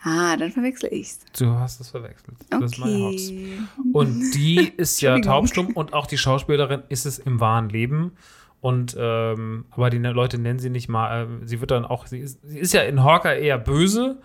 Ah, 0.02 0.36
dann 0.36 0.52
verwechsel 0.52 0.92
ich's. 0.92 1.20
Du 1.38 1.50
hast 1.52 1.80
es 1.80 1.88
verwechselt. 1.90 2.36
Das 2.50 2.72
ist 2.72 2.78
Hawks. 2.78 3.30
Okay. 3.30 3.58
Und 3.94 4.30
die 4.32 4.70
ist 4.76 5.00
ja 5.00 5.18
taubstumm 5.18 5.68
und 5.68 5.94
auch 5.94 6.06
die 6.06 6.18
Schauspielerin 6.18 6.82
ist 6.90 7.06
es 7.06 7.18
im 7.18 7.40
wahren 7.40 7.70
Leben. 7.70 8.12
Und 8.60 8.94
ähm, 8.98 9.64
aber 9.70 9.90
die 9.90 9.98
Leute 9.98 10.38
nennen 10.38 10.58
sie 10.58 10.70
nicht 10.70 10.88
mal. 10.88 11.24
Äh, 11.24 11.46
sie 11.46 11.60
wird 11.60 11.70
dann 11.70 11.84
auch. 11.84 12.06
Sie 12.06 12.18
ist, 12.18 12.38
sie 12.42 12.58
ist 12.58 12.72
ja 12.74 12.82
in 12.82 13.02
Hawkeye 13.02 13.40
eher 13.42 13.58
böse, 13.58 14.18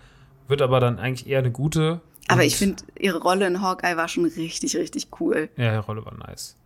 wird 0.48 0.60
aber 0.62 0.80
dann 0.80 0.98
eigentlich 0.98 1.26
eher 1.28 1.38
eine 1.40 1.50
gute. 1.50 2.00
Aber 2.28 2.44
ich 2.44 2.56
finde, 2.56 2.82
ihre 2.98 3.18
Rolle 3.20 3.46
in 3.46 3.60
Hawkeye 3.62 3.96
war 3.96 4.08
schon 4.08 4.24
richtig, 4.24 4.76
richtig 4.76 5.08
cool. 5.20 5.48
Ja, 5.56 5.72
die 5.72 5.86
Rolle 5.86 6.04
war 6.04 6.14
nice. 6.14 6.56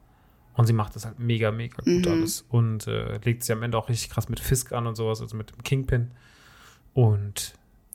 Und 0.57 0.67
sie 0.67 0.73
macht 0.73 0.95
das 0.95 1.05
halt 1.05 1.19
mega, 1.19 1.51
mega 1.51 1.77
gut 1.83 2.07
Mhm. 2.07 2.13
alles. 2.13 2.45
Und 2.49 2.87
äh, 2.87 3.19
legt 3.25 3.43
sie 3.45 3.53
am 3.53 3.63
Ende 3.63 3.79
auch 3.79 3.89
richtig 3.89 4.11
krass 4.11 4.29
mit 4.29 4.41
Fisk 4.41 4.73
an 4.73 4.87
und 4.87 4.95
sowas, 4.97 5.21
also 5.21 5.37
mit 5.37 5.51
dem 5.51 5.63
Kingpin. 5.65 6.11
Und 6.93 7.55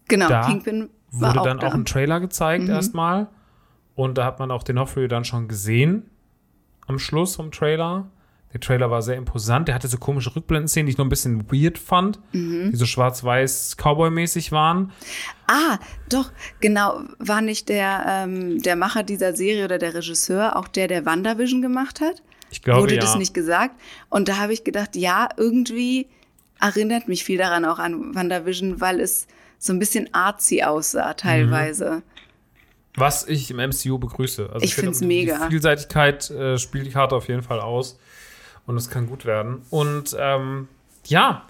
Genau, 0.10 0.28
Da 0.28 0.46
Kingpin 0.46 0.90
war 1.12 1.30
wurde 1.30 1.42
auch 1.42 1.46
dann 1.46 1.60
da. 1.60 1.68
auch 1.68 1.74
ein 1.74 1.86
Trailer 1.86 2.20
gezeigt 2.20 2.66
Mhm. 2.66 2.70
erstmal. 2.72 3.28
Und 3.96 4.18
da 4.18 4.26
hat 4.26 4.40
man 4.40 4.52
auch 4.52 4.64
den 4.64 4.78
Hoffrey 4.80 5.08
dann 5.08 5.24
schon 5.26 5.48
gesehen. 5.48 6.10
Am 6.88 7.00
Schluss 7.00 7.36
vom 7.36 7.52
Trailer. 7.52 8.10
Der 8.52 8.60
Trailer 8.60 8.90
war 8.90 9.04
sehr 9.04 9.16
imposant. 9.16 9.68
Der 9.68 9.76
hatte 9.76 9.88
so 9.88 9.98
komische 10.00 10.36
Rückblenden-Szenen, 10.36 10.88
die 10.88 10.92
ich 10.94 10.98
noch 10.98 11.06
ein 11.06 11.10
bisschen 11.10 11.52
weird 11.52 11.78
fand. 11.78 12.20
Mhm. 12.34 12.72
Die 12.72 12.76
so 12.78 12.86
schwarz-weiß 12.88 13.76
Cowboy-mäßig 13.78 14.52
waren. 14.52 14.92
Ah, 15.48 15.78
doch, 16.10 16.32
genau. 16.60 17.02
War 17.20 17.42
nicht 17.42 17.70
der, 17.70 18.06
ähm, 18.08 18.60
der 18.62 18.76
Macher 18.76 19.04
dieser 19.04 19.36
Serie 19.36 19.66
oder 19.66 19.78
der 19.78 19.94
Regisseur 19.94 20.56
auch 20.56 20.68
der, 20.68 20.88
der 20.88 21.06
WandaVision 21.06 21.62
gemacht 21.62 22.02
hat? 22.02 22.24
Ich 22.50 22.64
glaube, 22.64 22.82
Wurde 22.82 22.96
ja. 22.96 23.02
das 23.02 23.16
nicht 23.18 23.36
gesagt? 23.36 23.80
Und 24.10 24.28
da 24.30 24.38
habe 24.38 24.54
ich 24.54 24.64
gedacht, 24.64 24.96
ja, 24.96 25.30
irgendwie 25.38 26.08
erinnert 26.60 27.08
mich 27.08 27.24
viel 27.24 27.38
daran 27.38 27.66
auch 27.66 27.78
an 27.78 28.16
WandaVision, 28.16 28.82
weil 28.82 29.00
es 29.00 29.28
so 29.60 29.74
ein 29.74 29.80
bisschen 29.80 30.12
artsy 30.14 30.64
aussah 30.64 31.14
teilweise. 31.14 32.02
Was 32.96 33.28
ich 33.28 33.52
im 33.52 33.58
MCU 33.58 34.00
begrüße. 34.00 34.50
Also 34.52 34.64
Ich 34.64 34.74
finde, 34.74 34.88
find's 34.88 35.00
die 35.00 35.06
mega. 35.06 35.48
Vielseitigkeit 35.48 36.30
äh, 36.32 36.58
spielt 36.58 36.86
die 36.88 36.92
Karte 36.92 37.16
auf 37.16 37.28
jeden 37.28 37.44
Fall 37.44 37.60
aus. 37.60 38.00
Und 38.66 38.78
es 38.78 38.90
kann 38.90 39.08
gut 39.08 39.26
werden. 39.26 39.64
Und 39.70 40.16
ähm, 40.20 40.68
ja, 41.06 41.44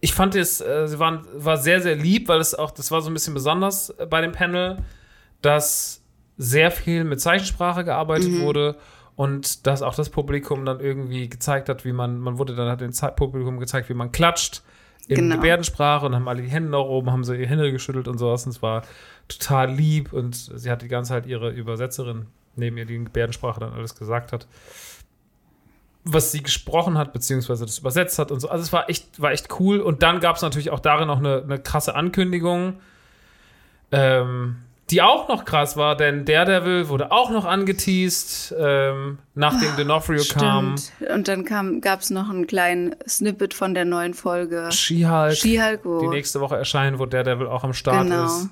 ich 0.00 0.12
fand 0.14 0.34
es, 0.34 0.60
äh, 0.60 0.86
sie 0.88 0.98
waren, 0.98 1.26
war 1.34 1.56
sehr, 1.56 1.80
sehr 1.80 1.96
lieb, 1.96 2.28
weil 2.28 2.40
es 2.40 2.54
auch, 2.54 2.70
das 2.70 2.90
war 2.90 3.00
so 3.00 3.10
ein 3.10 3.14
bisschen 3.14 3.34
besonders 3.34 3.90
äh, 3.90 4.06
bei 4.06 4.20
dem 4.20 4.32
Panel, 4.32 4.78
dass 5.42 6.02
sehr 6.38 6.70
viel 6.70 7.04
mit 7.04 7.20
Zeichensprache 7.20 7.84
gearbeitet 7.84 8.30
Mhm. 8.30 8.40
wurde 8.42 8.76
und 9.14 9.66
dass 9.66 9.82
auch 9.82 9.94
das 9.94 10.10
Publikum 10.10 10.64
dann 10.66 10.80
irgendwie 10.80 11.28
gezeigt 11.28 11.68
hat, 11.68 11.84
wie 11.84 11.92
man, 11.92 12.18
man 12.18 12.36
wurde 12.38 12.54
dann 12.54 12.68
hat 12.68 12.80
dem 12.80 12.92
Publikum 13.16 13.58
gezeigt, 13.58 13.88
wie 13.88 13.94
man 13.94 14.12
klatscht 14.12 14.62
in 15.08 15.16
Genau. 15.16 15.36
Gebärdensprache 15.36 16.06
und 16.06 16.14
haben 16.14 16.28
alle 16.28 16.42
die 16.42 16.48
Hände 16.48 16.70
nach 16.70 16.80
oben, 16.80 17.10
haben 17.12 17.24
so 17.24 17.32
ihre 17.32 17.46
Hände 17.46 17.70
geschüttelt 17.72 18.08
und 18.08 18.18
sowas. 18.18 18.44
Und 18.44 18.50
es 18.52 18.62
war 18.62 18.82
total 19.28 19.70
lieb 19.70 20.12
und 20.12 20.34
sie 20.34 20.70
hat 20.70 20.82
die 20.82 20.88
ganze 20.88 21.10
Zeit 21.10 21.26
ihre 21.26 21.50
Übersetzerin 21.50 22.26
neben 22.56 22.76
ihr, 22.78 22.86
die 22.86 22.96
in 22.96 23.04
Gebärdensprache 23.04 23.60
dann 23.60 23.72
alles 23.72 23.94
gesagt 23.94 24.32
hat, 24.32 24.46
was 26.04 26.32
sie 26.32 26.42
gesprochen 26.42 26.96
hat, 26.98 27.12
beziehungsweise 27.12 27.66
das 27.66 27.78
übersetzt 27.78 28.18
hat 28.18 28.30
und 28.30 28.40
so. 28.40 28.48
Also 28.48 28.62
es 28.62 28.72
war 28.72 28.88
echt, 28.88 29.20
war 29.20 29.32
echt 29.32 29.48
cool. 29.60 29.80
Und 29.80 30.02
dann 30.02 30.20
gab 30.20 30.36
es 30.36 30.42
natürlich 30.42 30.70
auch 30.70 30.80
darin 30.80 31.08
noch 31.08 31.18
eine, 31.18 31.42
eine 31.42 31.58
krasse 31.58 31.94
Ankündigung, 31.94 32.74
ähm, 33.92 34.56
die 34.90 35.02
auch 35.02 35.28
noch 35.28 35.44
krass 35.44 35.76
war, 35.76 35.96
denn 35.96 36.24
Daredevil 36.24 36.88
wurde 36.88 37.10
auch 37.10 37.30
noch 37.30 37.44
angeteased, 37.44 38.54
ähm, 38.58 39.18
nachdem 39.34 39.70
D'Onofrio 39.76 40.32
kam. 40.32 40.76
Und 41.12 41.28
dann 41.28 41.44
kam, 41.44 41.80
gab 41.80 42.00
es 42.00 42.10
noch 42.10 42.30
einen 42.30 42.46
kleinen 42.46 42.94
Snippet 43.08 43.52
von 43.54 43.74
der 43.74 43.84
neuen 43.84 44.14
Folge. 44.14 44.68
She-Hulk, 44.70 45.34
She-Hulk, 45.34 45.82
die 45.82 45.88
wo- 45.88 46.10
nächste 46.10 46.40
Woche 46.40 46.56
erscheinen, 46.56 46.98
wo 46.98 47.06
Daredevil 47.06 47.48
auch 47.48 47.64
am 47.64 47.72
Start 47.72 48.04
Genau. 48.08 48.26
ist. 48.26 48.48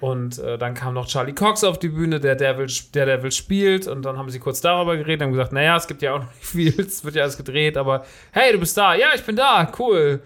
Und 0.00 0.38
äh, 0.38 0.58
dann 0.58 0.74
kam 0.74 0.92
noch 0.94 1.06
Charlie 1.06 1.32
Cox 1.32 1.64
auf 1.64 1.78
die 1.78 1.88
Bühne, 1.88 2.20
der 2.20 2.34
Devil, 2.36 2.66
der 2.92 3.06
Devil 3.06 3.32
spielt. 3.32 3.86
Und 3.86 4.02
dann 4.02 4.18
haben 4.18 4.28
sie 4.28 4.38
kurz 4.38 4.60
darüber 4.60 4.96
geredet 4.96 5.22
und 5.22 5.26
haben 5.28 5.32
gesagt, 5.32 5.52
naja, 5.52 5.76
es 5.76 5.86
gibt 5.86 6.02
ja 6.02 6.12
auch 6.14 6.18
noch 6.20 6.26
nicht 6.34 6.44
viel, 6.46 6.78
es 6.86 7.04
wird 7.04 7.14
ja 7.14 7.22
alles 7.22 7.36
gedreht, 7.38 7.76
aber 7.78 8.04
hey, 8.32 8.52
du 8.52 8.58
bist 8.58 8.76
da. 8.76 8.94
Ja, 8.94 9.08
ich 9.14 9.22
bin 9.22 9.34
da, 9.36 9.72
cool. 9.78 10.20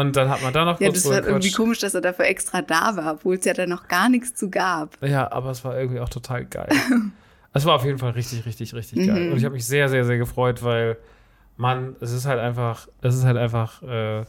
Und 0.00 0.16
dann 0.16 0.28
hat 0.28 0.42
man 0.42 0.52
da 0.52 0.64
noch 0.64 0.80
Ja, 0.80 0.88
kurz 0.88 1.02
das 1.02 1.12
war 1.12 1.26
irgendwie 1.26 1.50
komisch, 1.52 1.78
dass 1.78 1.94
er 1.94 2.00
dafür 2.00 2.26
extra 2.26 2.62
da 2.62 2.96
war, 2.96 3.14
obwohl 3.14 3.36
es 3.36 3.44
ja 3.44 3.52
da 3.54 3.66
noch 3.66 3.88
gar 3.88 4.08
nichts 4.08 4.34
zu 4.34 4.50
gab. 4.50 4.96
Ja, 5.06 5.30
aber 5.32 5.50
es 5.50 5.64
war 5.64 5.78
irgendwie 5.78 6.00
auch 6.00 6.08
total 6.08 6.44
geil. 6.44 6.68
es 7.52 7.64
war 7.64 7.74
auf 7.74 7.84
jeden 7.84 7.98
Fall 7.98 8.10
richtig, 8.10 8.46
richtig, 8.46 8.74
richtig 8.74 8.98
Mhm. 8.98 9.06
geil. 9.06 9.32
Und 9.32 9.38
ich 9.38 9.44
habe 9.44 9.54
mich 9.54 9.66
sehr, 9.66 9.88
sehr, 9.88 10.04
sehr 10.04 10.18
gefreut, 10.18 10.62
weil, 10.62 10.96
Mann, 11.56 11.96
es 12.00 12.12
ist 12.12 12.26
halt 12.26 12.38
einfach, 12.40 12.88
es 13.02 13.14
ist 13.14 13.24
halt 13.24 13.36
einfach 13.36 13.82
äh, 13.82 14.24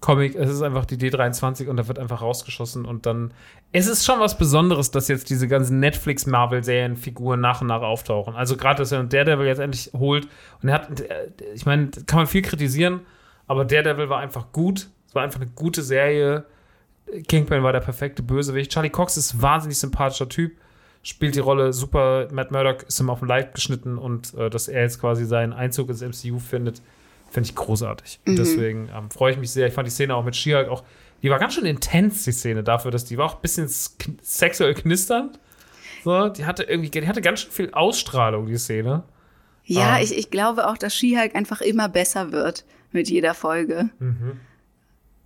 Comic, 0.00 0.34
es 0.34 0.50
ist 0.50 0.60
einfach 0.60 0.84
die 0.84 0.96
D23 0.98 1.66
und 1.68 1.78
da 1.78 1.88
wird 1.88 1.98
einfach 1.98 2.20
rausgeschossen 2.20 2.84
und 2.84 3.06
dann. 3.06 3.32
Es 3.72 3.86
ist 3.86 4.04
schon 4.04 4.20
was 4.20 4.36
Besonderes, 4.38 4.90
dass 4.90 5.08
jetzt 5.08 5.30
diese 5.30 5.48
ganzen 5.48 5.80
Netflix-Marvel-Serien-Figuren 5.80 7.40
nach 7.40 7.60
und 7.60 7.68
nach 7.68 7.82
auftauchen. 7.82 8.34
Also 8.34 8.56
gerade, 8.56 8.78
dass 8.78 8.92
er 8.92 9.02
Daredevil 9.04 9.46
jetzt 9.46 9.58
endlich 9.60 9.90
holt. 9.94 10.28
Und 10.62 10.68
er 10.68 10.74
hat, 10.74 11.00
äh, 11.00 11.28
ich 11.54 11.66
meine, 11.66 11.90
kann 12.06 12.18
man 12.18 12.26
viel 12.26 12.42
kritisieren, 12.42 13.00
aber 13.46 13.64
Daredevil 13.64 14.08
war 14.08 14.18
einfach 14.20 14.52
gut. 14.52 14.88
Es 15.14 15.16
war 15.16 15.22
einfach 15.22 15.40
eine 15.40 15.50
gute 15.50 15.82
Serie 15.82 16.44
Kingpin 17.28 17.62
war 17.62 17.72
der 17.72 17.80
perfekte 17.80 18.22
Bösewicht. 18.22 18.72
Charlie 18.72 18.90
Cox 18.90 19.16
ist 19.16 19.34
ein 19.34 19.42
wahnsinnig 19.42 19.78
sympathischer 19.78 20.28
Typ, 20.28 20.52
spielt 21.02 21.34
die 21.34 21.40
Rolle 21.40 21.72
super. 21.72 22.28
Matt 22.32 22.50
Murdock 22.50 22.84
ist 22.84 22.98
ihm 22.98 23.10
auf 23.10 23.18
den 23.20 23.28
Leib 23.28 23.54
geschnitten 23.54 23.98
und 23.98 24.34
äh, 24.34 24.48
dass 24.50 24.68
er 24.68 24.82
jetzt 24.82 25.00
quasi 25.00 25.24
seinen 25.26 25.52
Einzug 25.52 25.90
ins 25.90 26.00
MCU 26.00 26.38
findet, 26.38 26.80
finde 27.30 27.48
ich 27.48 27.54
großartig. 27.54 28.20
Und 28.26 28.38
deswegen 28.38 28.88
ähm, 28.96 29.10
freue 29.10 29.32
ich 29.32 29.38
mich 29.38 29.50
sehr. 29.50 29.66
Ich 29.68 29.74
fand 29.74 29.86
die 29.86 29.90
Szene 29.92 30.14
auch 30.16 30.24
mit 30.24 30.34
She-Hulk 30.34 30.68
auch, 30.68 30.82
die 31.22 31.30
war 31.30 31.38
ganz 31.38 31.54
schön 31.54 31.66
intens, 31.66 32.24
die 32.24 32.32
Szene, 32.32 32.64
dafür, 32.64 32.90
dass 32.90 33.04
die 33.04 33.18
war 33.18 33.26
auch 33.26 33.36
ein 33.36 33.42
bisschen 33.42 33.68
sexuell 33.68 34.74
knisternd. 34.74 35.38
So, 36.04 36.28
die 36.30 36.46
hatte 36.46 36.64
irgendwie, 36.64 36.90
die 36.90 37.06
hatte 37.06 37.20
ganz 37.22 37.40
schön 37.42 37.52
viel 37.52 37.70
Ausstrahlung, 37.72 38.46
die 38.46 38.56
Szene. 38.56 39.04
Ja, 39.64 39.92
Ah. 39.94 40.00
ich, 40.00 40.16
ich 40.16 40.30
glaube 40.30 40.68
auch, 40.68 40.78
dass 40.78 40.94
She-Hulk 40.94 41.34
einfach 41.34 41.60
immer 41.60 41.88
besser 41.88 42.32
wird 42.32 42.64
mit 42.92 43.08
jeder 43.10 43.34
Folge. 43.34 43.90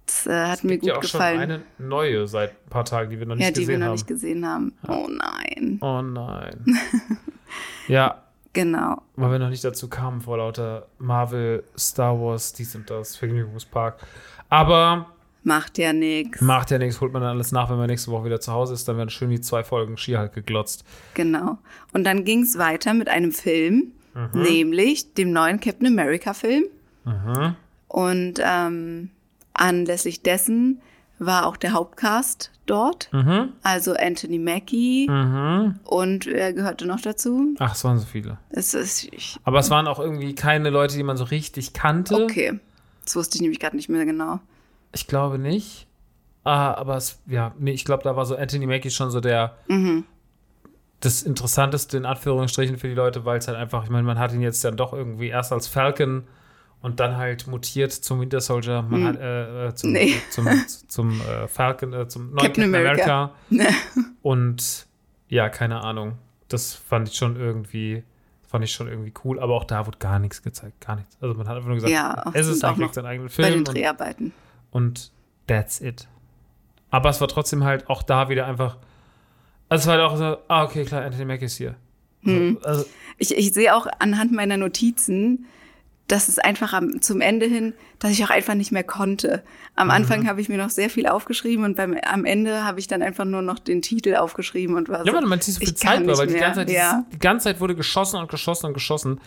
Das 0.09 0.27
äh, 0.27 0.47
hat 0.47 0.65
mir 0.65 0.69
Mhm. 0.69 0.73
Gibt 0.81 0.85
ja 0.87 0.95
gut 0.95 0.99
auch 0.99 1.03
gefallen. 1.13 1.41
schon 1.41 1.51
eine 1.51 1.63
neue 1.79 2.27
seit 2.27 2.51
ein 2.51 2.71
paar 2.71 2.85
Tagen, 2.85 3.11
die 3.11 3.19
wir 3.19 3.27
noch 3.27 3.35
nicht 3.37 3.45
ja, 3.45 3.51
die 3.53 3.61
wir 3.61 3.67
gesehen 3.67 3.81
noch 3.81 3.87
haben. 3.87 3.93
nicht 3.93 4.07
gesehen 4.07 4.47
haben. 4.47 4.73
Oh 4.89 5.07
nein. 5.09 5.79
oh 5.83 6.03
nein. 6.03 6.79
ja, 7.89 8.23
Genau. 8.55 9.03
weil 9.17 9.31
wir 9.33 9.39
noch 9.39 9.51
nicht 9.51 9.63
dazu 9.63 9.89
kamen 9.89 10.21
vor 10.23 10.39
lauter 10.39 10.87
Marvel, 10.99 11.63
Star 11.79 12.19
Wars, 12.21 12.53
dies 12.55 12.75
und 12.75 12.89
das, 12.91 13.15
Vergnügungspark. 13.17 13.99
Aber 14.49 15.07
Macht 15.45 15.79
ja 15.79 15.93
nichts. 15.93 16.41
macht 16.41 16.71
ja 16.71 16.79
nichts, 16.79 17.01
holt 17.01 17.13
man 17.13 17.23
dann 17.23 17.33
alles 17.33 17.53
nach, 17.53 17.71
wenn 17.71 17.77
man 17.77 17.87
nächste 17.89 18.11
Woche 18.11 18.25
wieder 18.25 18.41
zu 18.41 18.53
Hause 18.53 18.75
ist. 18.75 18.89
Dann 18.89 18.97
werden 18.97 19.11
schön 19.11 19.31
die 19.31 19.41
zwei 19.41 19.63
Folgen 19.63 19.97
Skihulk 19.97 20.33
geglotzt. 20.33 20.85
Genau. 21.15 21.59
Und 21.93 22.05
dann 22.05 22.25
ging 22.25 22.43
es 22.43 22.59
weiter 22.59 22.95
mit 22.95 23.09
einem 23.09 23.33
Film, 23.33 23.93
Mhm. 24.15 24.43
nämlich 24.43 25.15
dem 25.15 25.33
neuen 25.33 25.61
Captain 25.61 25.87
America-Film. 25.87 26.65
Und 27.89 28.35
ähm, 28.43 29.11
anlässlich 29.59 30.23
dessen 30.23 30.81
war 31.19 31.47
auch 31.47 31.57
der 31.57 31.73
Hauptcast 31.73 32.53
dort. 32.67 33.13
Mhm. 33.13 33.53
Also 33.63 33.95
Anthony 33.95 34.39
Mackie. 34.39 35.09
Und 35.09 36.27
wer 36.27 36.53
gehörte 36.53 36.87
noch 36.87 37.01
dazu? 37.01 37.55
Ach, 37.59 37.75
es 37.75 37.85
waren 37.85 37.99
so 37.99 38.07
viele. 38.07 38.39
Es 38.51 38.75
ist, 38.75 39.05
ich, 39.13 39.39
Aber 39.45 39.59
es 39.59 39.71
waren 39.71 39.89
auch 39.89 39.99
irgendwie 39.99 40.35
keine 40.35 40.71
Leute, 40.71 40.97
die 40.97 41.03
man 41.03 41.17
so 41.17 41.25
richtig 41.25 41.73
kannte. 41.73 42.23
okay. 42.23 42.61
Das 43.05 43.17
wusste 43.17 43.37
ich 43.37 43.41
nämlich 43.41 43.59
gerade 43.59 43.75
nicht 43.75 43.89
mehr 43.89 44.05
genau. 44.05 44.39
Ich 44.93 45.07
glaube 45.07 45.39
nicht. 45.39 45.87
Ah, 46.45 46.75
aber 46.75 46.97
es, 46.97 47.19
ja, 47.27 47.55
nee, 47.59 47.73
ich 47.73 47.85
glaube, 47.85 48.03
da 48.05 48.17
war 48.17 48.27
so 48.27 48.37
Anthony 48.37 48.67
Mackie 48.67 48.91
schon 48.91 49.11
so 49.11 49.21
der 49.21 49.57
das 51.01 51.23
Interessanteste 51.23 51.97
in 51.97 52.05
Anführungsstrichen 52.05 52.77
für 52.77 52.89
die 52.89 52.95
Leute, 52.95 53.25
weil 53.25 53.39
es 53.39 53.49
halt 53.49 53.57
einfach, 53.57 53.85
ich 53.85 53.91
meine, 53.91 54.05
man 54.05 54.19
hat 54.19 54.33
ihn 54.33 54.41
jetzt 54.41 54.65
dann 54.65 54.77
doch 54.77 54.93
irgendwie 54.93 55.29
erst 55.29 55.53
als 55.53 55.69
Falcon 55.69 56.25
und 56.81 57.01
dann 57.01 57.17
halt 57.17 57.47
mutiert 57.47 57.93
zum 57.93 58.21
Winter 58.21 58.41
Soldier, 58.41 58.83
man 58.83 59.05
hat 59.05 59.17
äh, 59.17 59.69
äh, 59.69 59.75
zum, 59.75 59.93
Nee. 59.93 60.15
zum, 60.31 60.49
zum 60.87 61.21
äh, 61.21 61.49
Falcon, 61.49 61.93
äh, 61.93 62.09
zum 62.09 62.31
neuen 62.31 62.39
Captain 62.39 62.65
America. 62.65 63.33
America. 63.51 63.75
und 64.23 64.87
ja, 65.29 65.49
keine 65.49 65.83
Ahnung. 65.83 66.19
Das 66.49 66.75
fand 66.75 67.09
ich 67.09 67.15
schon 67.17 67.37
irgendwie, 67.37 68.03
fand 68.47 68.65
ich 68.65 68.73
schon 68.73 68.89
irgendwie 68.89 69.13
cool, 69.25 69.39
aber 69.39 69.55
auch 69.55 69.65
da 69.65 69.87
wurde 69.87 69.99
gar 69.99 70.19
nichts 70.19 70.43
gezeigt, 70.43 70.81
gar 70.81 70.97
nichts. 70.97 71.19
Also 71.21 71.35
man 71.35 71.47
hat 71.49 71.57
einfach 71.57 71.69
nur 71.69 71.77
gesagt, 71.77 71.93
Ja, 71.93 72.31
es 72.33 72.47
ist 72.47 72.65
auch 72.65 72.71
eigentlich 72.71 72.87
noch 72.87 72.95
sein 72.95 73.07
eigener 73.07 73.29
Bei 73.29 73.43
den 73.43 73.45
Film 73.45 73.59
und 73.59 73.69
Dreharbeiten. 73.75 74.33
und 74.71 75.13
that's 75.47 75.81
it. 75.81 76.09
Aber 76.91 77.11
es 77.11 77.21
war 77.21 77.29
trotzdem 77.29 77.65
halt 77.65 77.91
auch 77.91 78.03
da 78.03 78.29
wieder 78.31 78.47
einfach. 78.47 78.79
Also 79.69 79.83
es 79.83 79.87
war 79.89 79.99
halt 79.99 80.11
auch 80.11 80.17
so, 80.17 80.39
ah, 80.49 80.65
okay, 80.65 80.85
klar, 80.87 81.03
Anthony 81.03 81.27
Mackie 81.27 81.45
ist 81.45 81.59
hier. 81.59 81.75
Hm. 82.23 82.59
So, 82.63 82.67
also, 82.67 82.87
Ich, 83.19 83.37
ich 83.37 83.53
sehe 83.53 83.75
auch 83.75 83.87
anhand 83.99 84.33
meiner 84.33 84.57
Notizen, 84.57 85.45
dass 86.09 86.29
es 86.29 86.39
einfach 86.39 86.73
am, 86.73 87.01
zum 87.03 87.21
Ende 87.21 87.47
hin, 87.47 87.75
dass 87.99 88.11
ich 88.13 88.25
auch 88.25 88.31
einfach 88.31 88.55
nicht 88.55 88.73
mehr 88.73 88.83
konnte. 88.85 89.43
Am 89.77 89.91
Anfang 89.91 90.23
Mhm. 90.23 90.29
habe 90.29 90.41
ich 90.41 90.49
mir 90.49 90.57
noch 90.59 90.71
sehr 90.71 90.89
viel 90.91 91.07
aufgeschrieben 91.07 91.65
und 91.65 91.77
beim, 91.77 91.97
am 92.05 92.25
Ende 92.25 92.65
habe 92.65 92.81
ich 92.81 92.87
dann 92.87 93.03
einfach 93.03 93.25
nur 93.27 93.43
noch 93.43 93.59
den 93.59 93.83
Titel 93.83 94.15
aufgeschrieben 94.17 94.75
und 94.77 94.89
war 94.89 95.01
so. 95.01 95.05
ja, 95.07 95.13
weil 95.13 95.21
man 95.23 95.39
nicht 95.39 95.45
so 95.53 95.61
viel 95.61 95.75
Zeit 95.75 96.07
war, 96.07 96.19
weil 96.19 96.27
die 96.27 96.35
ganze, 96.35 96.61
Zeit, 96.61 96.71
ja. 96.71 96.93
dieses- 97.05 97.11
die 97.13 97.19
ganze 97.19 97.45
Zeit 97.45 97.61
wurde 97.61 97.75
geschossen 97.77 98.19
und 98.19 98.29
geschossen 98.31 98.67
und 98.67 98.73
geschossen. 98.75 99.21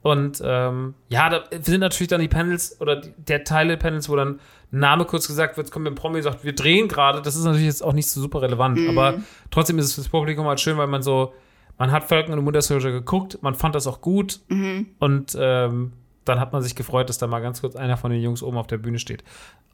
Und 0.00 0.40
ähm, 0.44 0.94
ja, 1.08 1.28
da 1.28 1.42
sind 1.60 1.80
natürlich 1.80 2.06
dann 2.08 2.20
die 2.20 2.28
Panels 2.28 2.80
oder 2.80 2.96
die, 3.00 3.12
der 3.16 3.42
Teil 3.42 3.66
der 3.66 3.76
Panels, 3.76 4.08
wo 4.08 4.14
dann 4.14 4.38
Name 4.70 5.06
kurz 5.06 5.26
gesagt 5.26 5.56
wird, 5.56 5.66
es 5.66 5.70
kommt 5.72 5.88
ein 5.88 5.96
Promi 5.96 6.18
und 6.18 6.22
sagt, 6.22 6.44
wir 6.44 6.54
drehen 6.54 6.86
gerade. 6.86 7.20
Das 7.20 7.34
ist 7.34 7.42
natürlich 7.42 7.66
jetzt 7.66 7.82
auch 7.82 7.94
nicht 7.94 8.08
so 8.08 8.20
super 8.20 8.42
relevant, 8.42 8.78
Mhm. 8.78 8.90
aber 8.96 9.14
trotzdem 9.50 9.76
ist 9.80 9.86
es 9.86 9.94
fürs 9.94 10.08
Publikum 10.08 10.46
halt 10.46 10.60
schön, 10.60 10.76
weil 10.78 10.86
man 10.86 11.02
so, 11.02 11.32
man 11.78 11.90
hat 11.90 12.04
Falcon 12.04 12.38
und 12.38 12.46
Winter 12.46 12.62
Soldier 12.62 12.92
geguckt, 12.92 13.38
man 13.42 13.54
fand 13.56 13.74
das 13.74 13.88
auch 13.88 14.00
gut 14.00 14.40
Mhm. 14.48 14.86
und 15.00 15.36
ähm, 15.40 15.92
dann 16.28 16.40
hat 16.40 16.52
man 16.52 16.62
sich 16.62 16.74
gefreut, 16.74 17.08
dass 17.08 17.18
da 17.18 17.26
mal 17.26 17.40
ganz 17.40 17.60
kurz 17.60 17.76
einer 17.76 17.96
von 17.96 18.10
den 18.10 18.20
Jungs 18.20 18.42
oben 18.42 18.56
auf 18.58 18.66
der 18.66 18.78
Bühne 18.78 18.98
steht. 18.98 19.24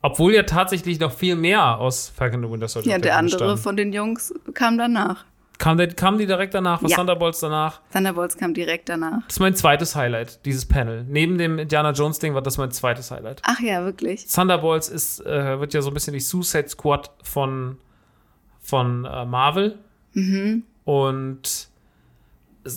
Obwohl 0.02 0.34
ja 0.34 0.42
tatsächlich 0.44 1.00
noch 1.00 1.12
viel 1.12 1.36
mehr 1.36 1.78
aus 1.78 2.08
Falcon 2.08 2.44
und 2.44 2.52
Winter 2.52 2.68
Soldier 2.68 2.92
ja, 2.92 2.98
der 2.98 3.10
Bühne 3.10 3.18
andere 3.18 3.38
standen. 3.38 3.58
von 3.58 3.76
den 3.76 3.92
Jungs 3.92 4.32
kam 4.54 4.78
danach. 4.78 5.24
Kam, 5.58 5.76
der, 5.76 5.88
kamen 5.88 6.18
die 6.18 6.26
direkt 6.26 6.52
danach? 6.54 6.82
Was 6.82 6.90
Ja. 6.90 6.96
Thunderbolts 6.96 7.40
danach? 7.40 7.80
Thunderbolts 7.92 8.36
kam 8.36 8.54
direkt 8.54 8.88
danach. 8.88 9.22
Das 9.26 9.36
ist 9.36 9.40
mein 9.40 9.54
zweites 9.54 9.94
Highlight, 9.94 10.44
dieses 10.44 10.66
Panel. 10.66 11.04
Neben 11.08 11.38
dem 11.38 11.58
Indiana 11.60 11.92
Jones 11.92 12.18
Ding 12.18 12.34
war 12.34 12.42
das 12.42 12.58
mein 12.58 12.72
zweites 12.72 13.10
Highlight. 13.12 13.40
Ach 13.44 13.60
ja, 13.60 13.84
wirklich. 13.84 14.26
Thunderbolts 14.26 14.88
ist, 14.88 15.24
äh, 15.24 15.60
wird 15.60 15.72
ja 15.72 15.80
so 15.80 15.90
ein 15.90 15.94
bisschen 15.94 16.12
die 16.12 16.20
Suicide 16.20 16.68
Squad 16.68 17.10
von, 17.22 17.78
von 18.60 19.04
äh, 19.04 19.24
Marvel. 19.24 19.78
Und 20.84 21.40
es, 21.46 21.70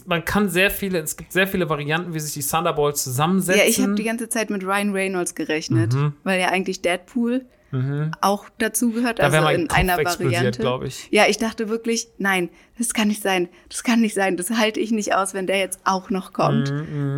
man 0.05 0.23
kann 0.25 0.49
sehr 0.49 0.69
viele, 0.71 0.99
es 0.99 1.15
gibt 1.17 1.31
sehr 1.31 1.47
viele 1.47 1.69
Varianten, 1.69 2.13
wie 2.13 2.19
sich 2.19 2.33
die 2.33 2.49
Thunderbolts 2.49 3.03
zusammensetzen. 3.03 3.61
Ja, 3.61 3.67
ich 3.69 3.81
habe 3.81 3.95
die 3.95 4.03
ganze 4.03 4.29
Zeit 4.29 4.49
mit 4.49 4.63
Ryan 4.63 4.91
Reynolds 4.91 5.35
gerechnet, 5.35 5.95
weil 6.23 6.39
ja 6.39 6.49
eigentlich 6.49 6.81
Deadpool 6.81 7.45
auch 8.21 8.45
dazu 8.59 8.91
gehört, 8.91 9.17
Mhm. 9.17 9.21
da 9.21 9.23
also 9.25 9.41
mein 9.41 9.55
in 9.61 9.67
Kopf 9.67 9.77
einer 9.77 9.97
Variante. 9.97 10.59
glaube 10.61 10.87
ich. 10.87 11.09
Ja, 11.11 11.25
ich 11.27 11.37
dachte 11.37 11.67
wirklich, 11.67 12.07
nein, 12.17 12.49
das 12.77 12.93
kann 12.93 13.09
nicht 13.09 13.21
sein. 13.21 13.49
Das 13.69 13.83
kann 13.83 13.99
nicht 13.99 14.13
sein. 14.15 14.37
Das 14.37 14.49
halte 14.51 14.79
ich 14.79 14.91
nicht 14.91 15.13
aus, 15.13 15.33
wenn 15.33 15.47
der 15.47 15.57
jetzt 15.59 15.81
auch 15.83 16.09
noch 16.09 16.31
kommt. 16.31 16.71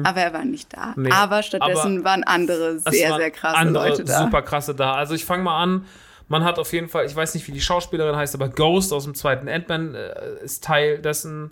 Aber 0.04 0.20
er 0.22 0.34
war 0.34 0.46
nicht 0.46 0.76
da. 0.76 0.94
Mhm, 0.96 1.04
Nee, 1.04 1.12
aber 1.12 1.44
stattdessen 1.44 1.98
aber 1.98 2.04
waren 2.06 2.24
andere 2.24 2.80
sehr, 2.80 3.12
waren 3.12 3.20
sehr 3.20 3.30
krasse 3.32 3.58
andere 3.58 3.90
Leute 3.90 4.04
da. 4.06 4.24
super 4.24 4.42
krasse 4.42 4.74
da. 4.74 4.94
Also 4.96 5.14
ich 5.14 5.24
fange 5.24 5.44
mal 5.44 5.62
an. 5.62 5.86
Man 6.28 6.44
hat 6.44 6.58
auf 6.58 6.74
jeden 6.74 6.90
Fall, 6.90 7.06
ich 7.06 7.16
weiß 7.16 7.36
nicht, 7.36 7.48
wie 7.48 7.52
die 7.52 7.62
Schauspielerin 7.62 8.16
heißt, 8.16 8.34
aber 8.34 8.50
Ghost 8.50 8.92
aus 8.92 9.04
dem 9.04 9.14
zweiten 9.14 9.48
Ant-Man 9.48 9.94
äh, 9.96 10.44
ist 10.44 10.64
Teil 10.64 10.98
dessen. 11.00 11.52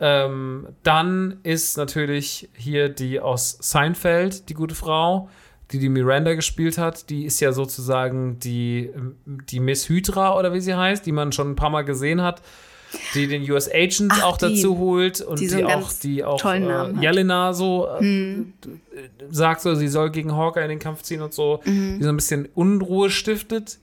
Ähm, 0.00 0.66
dann 0.82 1.38
ist 1.42 1.76
natürlich 1.76 2.48
hier 2.54 2.88
die 2.88 3.20
aus 3.20 3.58
Seinfeld, 3.60 4.48
die 4.48 4.54
gute 4.54 4.74
Frau, 4.74 5.28
die 5.72 5.78
die 5.78 5.88
Miranda 5.90 6.34
gespielt 6.34 6.78
hat. 6.78 7.10
Die 7.10 7.24
ist 7.26 7.38
ja 7.40 7.52
sozusagen 7.52 8.38
die, 8.40 8.90
die 9.26 9.60
Miss 9.60 9.88
Hydra 9.88 10.38
oder 10.38 10.52
wie 10.54 10.60
sie 10.60 10.74
heißt, 10.74 11.04
die 11.04 11.12
man 11.12 11.32
schon 11.32 11.50
ein 11.50 11.56
paar 11.56 11.70
Mal 11.70 11.82
gesehen 11.82 12.22
hat. 12.22 12.40
Die 13.14 13.28
den 13.28 13.48
US 13.48 13.70
Agent 13.72 14.10
Ach, 14.16 14.22
auch 14.24 14.36
die. 14.36 14.56
dazu 14.56 14.78
holt 14.78 15.20
und 15.20 15.38
Die 15.38 15.46
die, 15.46 15.64
auch, 15.64 15.92
die 16.02 16.24
auch 16.24 16.40
äh. 16.44 17.00
Jelena 17.00 17.52
so 17.52 17.86
äh, 18.00 18.42
sagt 19.30 19.60
so, 19.60 19.76
sie 19.76 19.86
soll 19.86 20.10
gegen 20.10 20.34
Hawkeye 20.34 20.62
in 20.64 20.70
den 20.70 20.78
Kampf 20.80 21.02
ziehen 21.02 21.22
und 21.22 21.32
so, 21.32 21.60
Mhm. 21.64 21.98
die 21.98 22.02
so 22.02 22.08
ein 22.08 22.16
bisschen 22.16 22.48
Unruhe 22.54 23.08
stiftet 23.10 23.78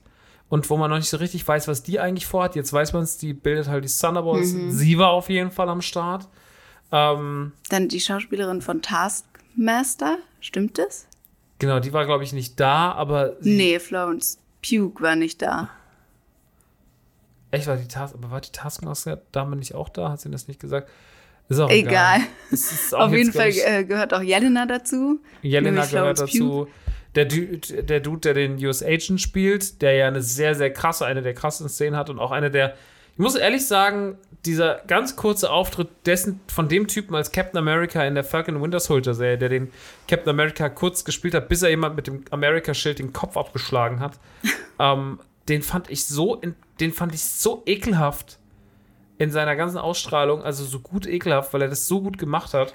und 0.48 0.68
wo 0.70 0.76
man 0.76 0.90
noch 0.90 0.96
nicht 0.98 1.08
so 1.10 1.16
richtig 1.18 1.46
weiß, 1.46 1.68
was 1.68 1.82
die 1.82 2.00
eigentlich 2.00 2.26
vorhat. 2.26 2.56
Jetzt 2.56 2.72
weiß 2.72 2.92
man 2.92 3.02
es, 3.02 3.16
die 3.18 3.32
bildet 3.34 3.68
halt 3.68 3.84
die 3.84 3.88
Thunderbolts. 3.88 4.52
Mhm. 4.52 4.70
Sie 4.70 4.98
war 4.98 5.10
auf 5.10 5.28
jeden 5.28 5.50
Fall 5.50 5.68
am 5.68 5.82
Start. 5.82 6.28
Ähm, 6.90 7.52
Dann 7.68 7.88
die 7.88 8.00
Schauspielerin 8.00 8.62
von 8.62 8.80
Taskmaster, 8.82 10.18
stimmt 10.40 10.78
das? 10.78 11.06
genau, 11.58 11.80
die 11.80 11.92
war, 11.92 12.06
glaube 12.06 12.22
ich, 12.24 12.32
nicht 12.32 12.58
da, 12.60 12.92
aber 12.92 13.36
Nee, 13.40 13.78
Florence 13.80 14.38
Pugh 14.62 14.92
war 15.02 15.16
nicht 15.16 15.42
da. 15.42 15.68
echt 17.50 17.66
war 17.66 17.76
die 17.76 17.88
Task, 17.88 18.14
aber 18.14 18.30
war 18.30 18.40
die 18.40 18.52
Taskmaster-Dame 18.52 19.56
nicht 19.56 19.74
auch 19.74 19.88
da? 19.88 20.10
Hat 20.10 20.20
sie 20.20 20.30
das 20.30 20.48
nicht 20.48 20.60
gesagt? 20.60 20.88
Ist 21.48 21.58
auch 21.60 21.70
egal. 21.70 22.18
Egal. 22.20 22.28
Ist 22.50 22.94
auch 22.94 23.06
Auf 23.06 23.12
jeden 23.12 23.32
Fall 23.32 23.48
ich, 23.48 23.66
äh, 23.66 23.84
gehört 23.84 24.12
auch 24.14 24.20
Jelena 24.22 24.66
dazu. 24.66 25.20
Jelena 25.42 25.84
gehört 25.86 26.18
Florence 26.18 26.38
Pugh. 26.38 26.68
Der 27.14 27.24
Dude, 27.24 27.82
der 27.82 28.00
Dude, 28.00 28.20
der 28.20 28.34
den 28.34 28.64
US 28.64 28.82
Agent 28.82 29.20
spielt, 29.20 29.82
der 29.82 29.94
ja 29.94 30.06
eine 30.06 30.22
sehr, 30.22 30.54
sehr 30.54 30.72
krasse, 30.72 31.06
eine 31.06 31.22
der 31.22 31.34
krassen 31.34 31.68
Szenen 31.68 31.96
hat 31.96 32.10
und 32.10 32.18
auch 32.18 32.30
eine 32.30 32.50
der. 32.50 32.74
Ich 33.14 33.18
muss 33.18 33.34
ehrlich 33.34 33.66
sagen, 33.66 34.16
dieser 34.44 34.82
ganz 34.86 35.16
kurze 35.16 35.50
Auftritt 35.50 35.88
dessen, 36.06 36.38
von 36.46 36.68
dem 36.68 36.86
Typen 36.86 37.16
als 37.16 37.32
Captain 37.32 37.58
America 37.58 38.04
in 38.04 38.14
der 38.14 38.22
Falcon 38.22 38.62
Winter 38.62 38.78
Soldier 38.78 39.14
Serie, 39.14 39.38
der 39.38 39.48
den 39.48 39.72
Captain 40.06 40.30
America 40.30 40.68
kurz 40.68 41.04
gespielt 41.04 41.34
hat, 41.34 41.48
bis 41.48 41.62
er 41.62 41.70
jemand 41.70 41.96
mit 41.96 42.06
dem 42.06 42.24
America-Schild 42.30 43.00
den 43.00 43.12
Kopf 43.12 43.36
abgeschlagen 43.36 43.98
hat, 43.98 44.20
ähm, 44.78 45.18
den 45.48 45.62
fand 45.62 45.90
ich 45.90 46.06
so, 46.06 46.36
in, 46.36 46.54
den 46.78 46.92
fand 46.92 47.12
ich 47.12 47.24
so 47.24 47.64
ekelhaft 47.66 48.38
in 49.16 49.32
seiner 49.32 49.56
ganzen 49.56 49.78
Ausstrahlung, 49.78 50.44
also 50.44 50.64
so 50.64 50.78
gut 50.78 51.04
ekelhaft, 51.04 51.52
weil 51.52 51.62
er 51.62 51.68
das 51.68 51.88
so 51.88 52.00
gut 52.00 52.18
gemacht 52.18 52.54
hat 52.54 52.72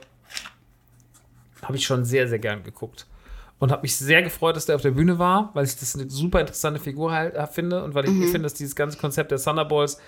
habe 1.64 1.78
ich 1.78 1.86
schon 1.86 2.06
sehr, 2.06 2.28
sehr 2.28 2.40
gern 2.40 2.64
geguckt. 2.64 3.08
Und 3.64 3.72
habe 3.72 3.84
mich 3.84 3.96
sehr 3.96 4.22
gefreut, 4.22 4.58
dass 4.58 4.66
der 4.66 4.76
auf 4.76 4.82
der 4.82 4.92
Bühne 4.92 5.20
war, 5.20 5.50
weil 5.54 5.64
ich 5.64 5.78
das 5.78 5.96
eine 5.96 6.10
super 6.10 6.42
interessante 6.42 6.82
Figur 6.82 7.14
halt 7.14 7.34
äh, 7.34 7.48
finde 7.48 7.82
und 7.82 7.96
weil 7.96 8.04
ich 8.04 8.12
finde, 8.12 8.42
dass 8.42 8.56
dieses 8.56 8.76
ganze 8.76 8.98
Konzept 8.98 9.32
der 9.32 9.38
Thunderbolts 9.38 10.02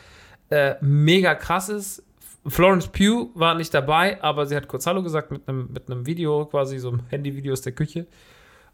äh, 0.49 0.75
mega 0.81 1.35
krass 1.35 1.69
ist. 1.69 2.03
Florence 2.45 2.89
Pugh 2.89 3.29
war 3.33 3.55
nicht 3.55 3.73
dabei, 3.73 4.21
aber 4.21 4.45
sie 4.45 4.57
hat 4.57 4.67
kurz 4.67 4.85
Hallo 4.87 5.01
gesagt 5.03 5.31
mit 5.31 5.47
einem 5.47 5.69
mit 5.71 5.89
einem 5.89 6.05
Video, 6.05 6.45
quasi 6.47 6.79
so 6.79 6.89
einem 6.89 7.03
Handyvideo 7.07 7.53
aus 7.53 7.61
der 7.61 7.71
Küche. 7.71 8.07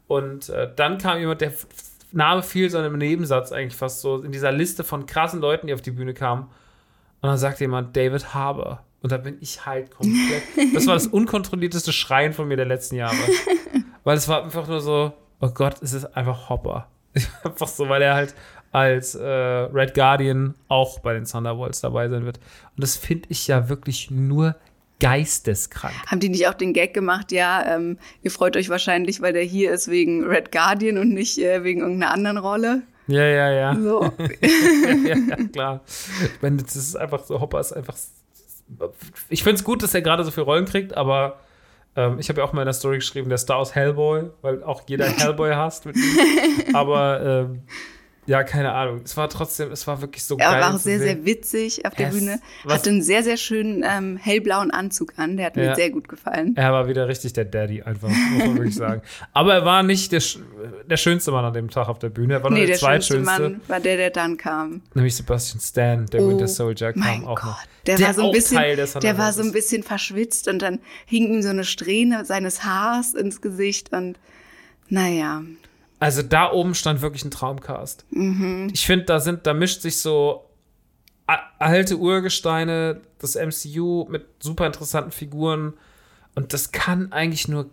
Und 0.08 0.48
äh, 0.48 0.68
dann 0.74 0.98
kam 0.98 1.20
jemand, 1.20 1.42
der 1.42 1.52
Name 2.10 2.42
fiel 2.42 2.68
so 2.68 2.78
in 2.78 2.84
einem 2.84 2.98
Nebensatz 2.98 3.52
eigentlich 3.52 3.76
fast 3.76 4.00
so 4.00 4.20
in 4.20 4.32
dieser 4.32 4.50
Liste 4.50 4.82
von 4.82 5.06
krassen 5.06 5.40
Leuten, 5.40 5.68
die 5.68 5.74
auf 5.74 5.82
die 5.82 5.92
Bühne 5.92 6.12
kamen. 6.12 6.48
Und 7.20 7.28
dann 7.28 7.38
sagt 7.38 7.60
jemand 7.60 7.96
David 7.96 8.34
Harbour. 8.34 8.82
Und 9.00 9.12
da 9.12 9.16
bin 9.16 9.36
ich 9.40 9.64
halt 9.64 9.92
komplett. 9.92 10.42
Das 10.74 10.88
war 10.88 10.94
das 10.94 11.06
unkontrollierteste 11.06 11.92
Schreien 11.92 12.32
von 12.32 12.48
mir 12.48 12.56
der 12.56 12.66
letzten 12.66 12.96
Jahre. 12.96 13.14
Weil 14.04 14.16
es 14.16 14.28
war 14.28 14.44
einfach 14.44 14.66
nur 14.68 14.80
so, 14.80 15.12
oh 15.40 15.50
Gott, 15.50 15.76
es 15.82 15.92
ist 15.92 16.16
einfach 16.16 16.48
Hopper. 16.48 16.88
einfach 17.44 17.68
so, 17.68 17.88
weil 17.88 18.02
er 18.02 18.14
halt 18.14 18.34
als 18.72 19.14
äh, 19.14 19.26
Red 19.26 19.94
Guardian 19.94 20.54
auch 20.68 20.98
bei 21.00 21.12
den 21.12 21.26
Thunderbolts 21.26 21.82
dabei 21.82 22.08
sein 22.08 22.24
wird. 22.24 22.38
Und 22.38 22.82
das 22.82 22.96
finde 22.96 23.28
ich 23.28 23.46
ja 23.46 23.68
wirklich 23.68 24.10
nur 24.10 24.56
geisteskrank. 24.98 25.94
Haben 26.06 26.20
die 26.20 26.28
nicht 26.28 26.48
auch 26.48 26.54
den 26.54 26.72
Gag 26.72 26.94
gemacht, 26.94 27.32
ja, 27.32 27.74
ähm, 27.74 27.98
ihr 28.22 28.30
freut 28.30 28.56
euch 28.56 28.68
wahrscheinlich, 28.68 29.20
weil 29.20 29.32
der 29.32 29.42
hier 29.42 29.72
ist 29.72 29.88
wegen 29.88 30.24
Red 30.24 30.52
Guardian 30.52 30.96
und 30.96 31.12
nicht 31.12 31.38
äh, 31.38 31.64
wegen 31.64 31.80
irgendeiner 31.80 32.12
anderen 32.12 32.38
Rolle? 32.38 32.82
Ja, 33.08 33.24
ja, 33.24 33.50
ja. 33.50 33.76
So. 33.76 34.04
ja, 34.40 35.16
ja, 35.16 35.36
klar. 35.52 35.80
Ich 35.86 36.40
meine, 36.40 36.62
das 36.62 36.76
ist 36.76 36.96
einfach 36.96 37.24
so, 37.24 37.40
Hopper 37.40 37.60
ist 37.60 37.72
einfach. 37.72 37.96
Ich 39.28 39.42
finde 39.42 39.56
es 39.56 39.64
gut, 39.64 39.82
dass 39.82 39.92
er 39.92 40.02
gerade 40.02 40.24
so 40.24 40.30
viele 40.30 40.46
Rollen 40.46 40.64
kriegt, 40.64 40.96
aber 40.96 41.40
ähm, 41.96 42.18
ich 42.18 42.28
habe 42.28 42.40
ja 42.40 42.46
auch 42.46 42.52
mal 42.52 42.62
in 42.62 42.66
der 42.66 42.72
Story 42.72 42.96
geschrieben, 42.96 43.28
der 43.28 43.38
Star 43.38 43.58
aus 43.58 43.74
Hellboy, 43.74 44.30
weil 44.40 44.62
auch 44.62 44.82
jeder 44.86 45.06
Hellboy 45.18 45.52
hasst. 45.52 45.86
Aber 46.72 47.20
ähm, 47.22 47.62
ja, 48.26 48.44
keine 48.44 48.72
Ahnung. 48.72 49.00
Es 49.04 49.16
war 49.16 49.28
trotzdem, 49.28 49.72
es 49.72 49.86
war 49.86 50.00
wirklich 50.00 50.22
so 50.24 50.36
Er 50.38 50.50
geil. 50.52 50.60
war 50.62 50.74
auch 50.74 50.78
sehr, 50.78 50.98
sehen. 50.98 51.06
sehr 51.18 51.24
witzig 51.24 51.84
auf 51.86 51.94
der 51.94 52.08
Es- 52.08 52.14
Bühne. 52.14 52.40
was- 52.64 52.74
Hatte 52.74 52.90
einen 52.90 53.02
sehr, 53.02 53.22
sehr 53.24 53.36
schönen 53.36 53.82
ähm, 53.84 54.16
hellblauen 54.16 54.70
Anzug 54.70 55.14
an. 55.16 55.36
Der 55.36 55.46
hat 55.46 55.56
mir 55.56 55.64
Ja. 55.64 55.74
sehr 55.74 55.90
gut 55.90 56.08
gefallen. 56.08 56.54
Er 56.56 56.72
war 56.72 56.86
wieder 56.88 57.08
richtig 57.08 57.32
der 57.32 57.46
Daddy, 57.46 57.82
einfach, 57.82 58.08
muss 58.08 58.44
man 58.46 58.56
wirklich 58.56 58.76
sagen. 58.76 59.02
Aber 59.32 59.54
er 59.54 59.64
war 59.64 59.82
nicht 59.82 60.12
der, 60.12 60.22
der 60.88 60.96
schönste 60.96 61.32
Mann 61.32 61.44
an 61.44 61.52
dem 61.52 61.68
Tag 61.68 61.88
auf 61.88 61.98
der 61.98 62.10
Bühne. 62.10 62.34
Er 62.34 62.42
war 62.44 62.50
nur 62.50 62.60
Nee, 62.60 62.66
der, 62.66 62.78
der 62.78 62.86
schönste 62.86 63.14
zweitschönste. 63.22 63.42
Mann 63.42 63.60
war 63.66 63.80
der, 63.80 63.96
der 63.96 64.10
dann 64.10 64.36
kam. 64.36 64.82
Nämlich 64.94 65.16
Sebastian 65.16 65.60
Stan, 65.60 66.06
der 66.06 66.22
Oh 66.22 66.28
Winter 66.28 66.46
Soldier, 66.48 66.92
kam 66.92 67.00
mein 67.02 67.24
auch 67.24 67.40
Gott. 67.40 67.44
noch. 67.50 67.58
Der, 67.86 67.98
war 68.00 68.14
so 68.14 68.26
ein 68.26 68.32
bisschen, 68.32 68.58
der 68.62 68.86
der 69.00 69.18
war 69.18 69.32
so 69.32 69.42
ein 69.42 69.50
bisschen 69.50 69.82
verschwitzt 69.82 70.46
und 70.46 70.62
dann 70.62 70.78
hing 71.06 71.26
ihm 71.34 71.42
so 71.42 71.48
eine 71.48 71.64
Strähne 71.64 72.24
seines 72.24 72.62
Haars 72.62 73.14
ins 73.14 73.40
Gesicht 73.40 73.92
und 73.92 74.16
naja. 74.88 75.42
Also 76.02 76.22
da 76.22 76.50
oben 76.50 76.74
stand 76.74 77.00
wirklich 77.00 77.24
ein 77.24 77.30
Traumcast. 77.30 78.04
Mhm. 78.10 78.70
Ich 78.72 78.86
finde, 78.86 79.04
da 79.04 79.20
sind, 79.20 79.46
da 79.46 79.54
mischt 79.54 79.82
sich 79.82 79.98
so 79.98 80.50
alte 81.60 81.96
Urgesteine, 81.96 83.02
das 83.20 83.36
MCU 83.36 84.08
mit 84.10 84.26
super 84.40 84.66
interessanten 84.66 85.12
Figuren. 85.12 85.74
Und 86.34 86.52
das 86.52 86.72
kann 86.72 87.12
eigentlich 87.12 87.46
nur 87.46 87.70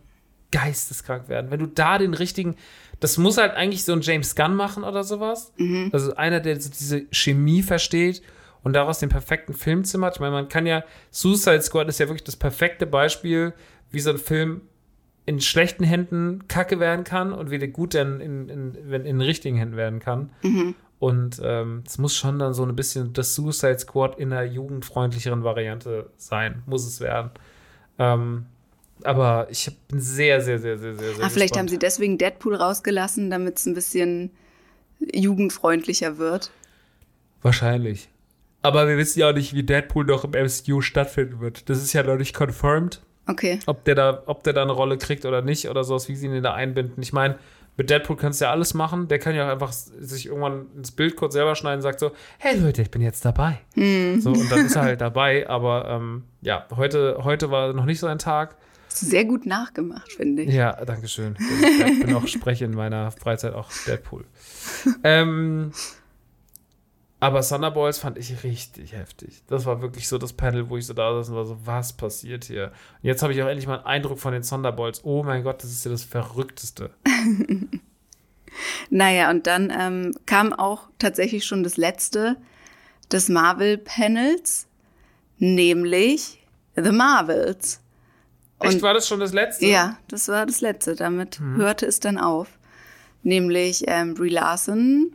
geisteskrank 0.51 1.27
werden. 1.27 1.49
Wenn 1.49 1.59
du 1.59 1.65
da 1.65 1.97
den 1.97 2.13
richtigen, 2.13 2.55
das 2.99 3.17
muss 3.17 3.39
halt 3.39 3.55
eigentlich 3.55 3.83
so 3.83 3.93
ein 3.93 4.01
James 4.01 4.35
Gunn 4.35 4.55
machen 4.55 4.83
oder 4.83 5.03
sowas. 5.03 5.51
Mhm. 5.57 5.89
Also 5.91 6.15
einer, 6.15 6.39
der 6.39 6.61
so 6.61 6.69
diese 6.69 7.07
Chemie 7.11 7.63
versteht 7.63 8.21
und 8.61 8.73
daraus 8.73 8.99
den 8.99 9.09
perfekten 9.09 9.55
Film 9.55 9.85
zimmert. 9.85 10.17
Ich 10.17 10.19
meine, 10.19 10.33
man 10.33 10.49
kann 10.49 10.67
ja, 10.67 10.83
Suicide 11.09 11.63
Squad 11.63 11.89
ist 11.89 11.99
ja 11.99 12.07
wirklich 12.07 12.25
das 12.25 12.35
perfekte 12.35 12.85
Beispiel, 12.85 13.53
wie 13.89 14.01
so 14.01 14.11
ein 14.11 14.19
Film 14.19 14.61
in 15.29 15.39
schlechten 15.41 15.83
Händen 15.83 16.47
kacke 16.47 16.79
werden 16.79 17.03
kann 17.03 17.33
und 17.33 17.51
wieder 17.51 17.67
gut 17.67 17.93
dann 17.93 18.19
in, 18.19 18.49
in, 18.49 18.73
in, 18.73 19.05
in 19.05 19.21
richtigen 19.21 19.57
Händen 19.57 19.77
werden 19.77 19.99
kann. 19.99 20.31
Und 20.97 21.39
ähm, 21.43 21.83
es 21.85 21.99
muss 21.99 22.15
schon 22.15 22.39
dann 22.39 22.55
so 22.55 22.65
ein 22.65 22.75
bisschen 22.75 23.13
das 23.13 23.35
Suicide 23.35 23.77
Squad 23.77 24.19
in 24.19 24.33
einer 24.33 24.43
jugendfreundlicheren 24.43 25.43
Variante 25.43 26.09
sein, 26.17 26.63
muss 26.65 26.83
es 26.87 26.99
werden. 26.99 27.29
Ähm, 27.99 28.47
aber 29.03 29.47
ich 29.51 29.69
bin 29.87 29.99
sehr, 29.99 30.41
sehr, 30.41 30.57
sehr, 30.57 30.79
sehr, 30.79 30.95
sehr, 30.95 31.13
sehr 31.13 31.23
Ah, 31.23 31.29
vielleicht 31.29 31.59
haben 31.59 31.67
sie 31.67 31.77
deswegen 31.77 32.17
Deadpool 32.17 32.55
rausgelassen, 32.55 33.29
damit 33.29 33.59
es 33.59 33.67
ein 33.67 33.75
bisschen 33.75 34.31
jugendfreundlicher 35.13 36.17
wird. 36.17 36.49
Wahrscheinlich. 37.43 38.09
Aber 38.63 38.87
wir 38.87 38.97
wissen 38.97 39.19
ja 39.19 39.29
auch 39.29 39.35
nicht, 39.35 39.53
wie 39.53 39.61
Deadpool 39.61 40.05
noch 40.05 40.23
im 40.23 40.31
MCU 40.31 40.81
stattfinden 40.81 41.39
wird. 41.39 41.69
Das 41.69 41.77
ist 41.83 41.93
ja 41.93 42.01
noch 42.01 42.17
nicht 42.17 42.35
confirmed, 42.35 43.03
Okay. 43.29 43.59
ob 43.67 43.83
der 43.85 43.95
da, 43.95 44.23
ob 44.25 44.43
der 44.43 44.53
da 44.53 44.63
eine 44.63 44.71
Rolle 44.71 44.97
kriegt 44.97 45.23
oder 45.25 45.41
nicht 45.41 45.69
oder 45.69 45.83
sowas, 45.83 46.09
wie 46.09 46.15
sie 46.15 46.25
ihn 46.25 46.41
da 46.41 46.53
einbinden. 46.53 47.01
Ich 47.03 47.13
meine, 47.13 47.37
mit 47.77 47.89
Deadpool 47.89 48.17
kannst 48.17 48.41
du 48.41 48.45
ja 48.45 48.51
alles 48.51 48.73
machen. 48.73 49.07
Der 49.07 49.19
kann 49.19 49.35
ja 49.35 49.45
auch 49.45 49.51
einfach 49.51 49.71
sich 49.71 50.25
irgendwann 50.25 50.65
ins 50.75 50.91
Bild 50.91 51.15
kurz 51.15 51.33
selber 51.33 51.55
schneiden 51.55 51.77
und 51.77 51.83
sagt 51.83 51.99
so, 51.99 52.11
hey 52.39 52.59
Leute, 52.59 52.81
ich 52.81 52.91
bin 52.91 53.01
jetzt 53.01 53.23
dabei. 53.23 53.59
So, 53.75 54.31
und 54.31 54.51
dann 54.51 54.65
ist 54.65 54.75
er 54.75 54.81
halt 54.81 54.99
dabei. 55.01 55.47
Aber 55.47 55.87
ähm, 55.87 56.23
ja, 56.41 56.65
heute, 56.75 57.19
heute 57.23 57.51
war 57.51 57.71
noch 57.73 57.85
nicht 57.85 57.99
so 57.99 58.07
ein 58.07 58.19
Tag. 58.19 58.55
Sehr 58.89 59.23
gut 59.23 59.45
nachgemacht, 59.45 60.11
finde 60.11 60.41
ich. 60.41 60.53
Ja, 60.53 60.73
danke 60.83 61.07
schön. 61.07 61.37
Ich 61.87 62.03
bin 62.03 62.15
auch 62.15 62.27
spreche 62.27 62.65
in 62.65 62.71
meiner 62.71 63.11
Freizeit 63.11 63.53
auch 63.53 63.69
Deadpool. 63.85 64.25
ähm, 65.03 65.71
aber 67.19 67.41
Thunderbolts 67.41 67.97
fand 67.99 68.17
ich 68.17 68.43
richtig 68.43 68.93
heftig. 68.93 69.43
Das 69.47 69.65
war 69.65 69.81
wirklich 69.81 70.07
so 70.07 70.17
das 70.17 70.33
Panel, 70.33 70.69
wo 70.69 70.77
ich 70.77 70.85
so 70.85 70.93
da 70.93 71.13
saß 71.15 71.29
und 71.29 71.35
war 71.35 71.45
so, 71.45 71.57
was 71.65 71.93
passiert 71.93 72.45
hier? 72.45 72.65
Und 73.01 73.07
jetzt 73.07 73.21
habe 73.23 73.33
ich 73.33 73.41
auch 73.43 73.47
endlich 73.47 73.67
mal 73.67 73.77
einen 73.77 73.85
Eindruck 73.85 74.19
von 74.19 74.31
den 74.33 74.43
Thunderbolts. 74.43 75.01
Oh 75.03 75.23
mein 75.23 75.43
Gott, 75.43 75.61
das 75.63 75.71
ist 75.71 75.83
ja 75.85 75.91
das 75.91 76.03
Verrückteste. 76.03 76.91
Naja, 78.89 79.29
und 79.29 79.45
dann 79.47 79.71
ähm, 79.77 80.15
kam 80.25 80.53
auch 80.53 80.89
tatsächlich 80.97 81.45
schon 81.45 81.63
das 81.63 81.77
letzte 81.77 82.35
des 83.11 83.29
Marvel-Panels, 83.29 84.67
nämlich 85.37 86.43
The 86.75 86.91
Marvels. 86.91 87.81
Echt, 88.59 88.73
Und- 88.75 88.81
war 88.81 88.93
das 88.95 89.07
schon 89.07 89.19
das 89.19 89.33
letzte? 89.33 89.65
Ja, 89.67 89.97
das 90.07 90.27
war 90.27 90.45
das 90.45 90.61
letzte. 90.61 90.95
Damit 90.95 91.39
Mhm. 91.39 91.57
hörte 91.57 91.85
es 91.85 91.99
dann 91.99 92.17
auf. 92.17 92.47
Nämlich 93.21 93.83
ähm, 93.87 94.15
Brie 94.15 94.29
Larson, 94.29 95.13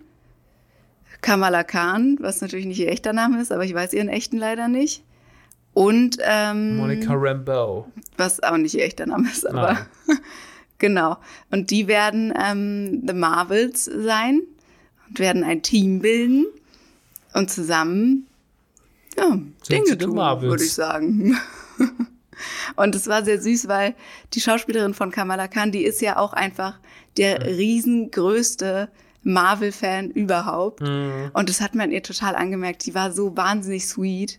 Kamala 1.25 1.65
Khan, 1.65 2.19
was 2.21 2.43
natürlich 2.43 2.67
nicht 2.67 2.79
ihr 2.79 2.91
echter 2.91 3.15
Name 3.15 3.41
ist, 3.41 3.51
aber 3.51 3.65
ich 3.65 3.73
weiß 3.73 3.95
ihren 3.95 4.11
echten 4.11 4.37
leider 4.37 4.69
nicht. 4.69 5.03
Und 5.73 6.19
ähm, 6.21 6.77
Monica 6.77 7.15
Rambeau. 7.15 7.91
was 8.19 8.43
auch 8.43 8.59
nicht 8.59 8.75
ihr 8.75 8.85
echter 8.85 9.07
Name 9.07 9.31
ist, 9.31 9.49
aber 9.49 9.87
genau. 10.79 11.17
Und 11.51 11.71
die 11.71 11.89
werden 11.89 12.31
ähm, 12.39 13.03
The 13.07 13.15
Marvels 13.15 13.87
sein 13.87 14.43
und 15.09 15.19
werden 15.19 15.45
ein 15.45 15.63
Team 15.63 16.01
bilden 16.01 16.45
und 17.33 17.51
zusammen 17.51 18.27
ja, 19.17 19.39
Dinge 19.71 19.87
The 19.89 19.97
tun, 19.97 20.17
Marvels? 20.17 20.51
würde 20.51 20.65
ich 20.65 20.75
sagen. 20.75 21.39
und 22.77 22.95
es 22.95 23.07
war 23.07 23.25
sehr 23.25 23.41
süß, 23.41 23.67
weil 23.67 23.95
die 24.35 24.43
Schauspielerin 24.43 24.93
von 24.93 25.11
Kamala 25.11 25.49
Khan, 25.49 25.73
die 25.73 25.85
ist 25.85 26.03
ja 26.03 26.19
auch 26.19 26.35
einfach 26.35 26.79
der 27.17 27.47
riesengrößte 27.47 28.91
Marvel-Fan 29.25 30.11
überhaupt. 30.11 30.81
Mhm. 30.81 31.31
Und 31.33 31.49
das 31.49 31.61
hat 31.61 31.75
man 31.75 31.91
ihr 31.91 32.03
total 32.03 32.37
angemerkt. 32.37 32.87
Die 32.87 32.95
war 32.95 33.11
so 33.13 33.37
wahnsinnig 33.37 33.87
sweet. 33.87 34.39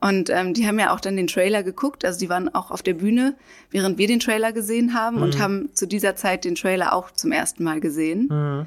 Und 0.00 0.28
ähm, 0.30 0.52
die 0.54 0.66
haben 0.66 0.78
ja 0.78 0.92
auch 0.92 1.00
dann 1.00 1.16
den 1.16 1.26
Trailer 1.26 1.62
geguckt. 1.62 2.04
Also 2.04 2.18
die 2.18 2.28
waren 2.28 2.54
auch 2.54 2.70
auf 2.70 2.82
der 2.82 2.94
Bühne, 2.94 3.36
während 3.70 3.96
wir 3.98 4.06
den 4.06 4.20
Trailer 4.20 4.52
gesehen 4.52 4.94
haben 4.94 5.16
Mhm. 5.16 5.22
und 5.22 5.38
haben 5.38 5.68
zu 5.74 5.86
dieser 5.86 6.14
Zeit 6.16 6.44
den 6.44 6.54
Trailer 6.54 6.92
auch 6.92 7.10
zum 7.10 7.32
ersten 7.32 7.64
Mal 7.64 7.80
gesehen. 7.80 8.28
Mhm. 8.30 8.66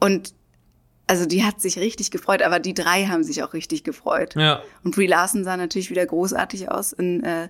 Und 0.00 0.34
also 1.06 1.26
die 1.26 1.44
hat 1.44 1.60
sich 1.60 1.78
richtig 1.78 2.10
gefreut, 2.10 2.42
aber 2.42 2.60
die 2.60 2.74
drei 2.74 3.06
haben 3.06 3.24
sich 3.24 3.42
auch 3.42 3.52
richtig 3.52 3.82
gefreut. 3.84 4.34
Ja. 4.36 4.62
Und 4.84 4.94
Brie 4.94 5.06
Larson 5.08 5.44
sah 5.44 5.56
natürlich 5.56 5.90
wieder 5.90 6.06
großartig 6.06 6.70
aus 6.70 6.92
in, 6.92 7.24
äh, 7.24 7.48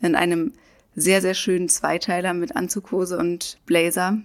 in 0.00 0.14
einem 0.14 0.52
sehr, 0.94 1.20
sehr 1.20 1.34
schönen 1.34 1.68
Zweiteiler 1.68 2.34
mit 2.34 2.54
Anzughose 2.56 3.18
und 3.18 3.58
Blazer. 3.66 4.18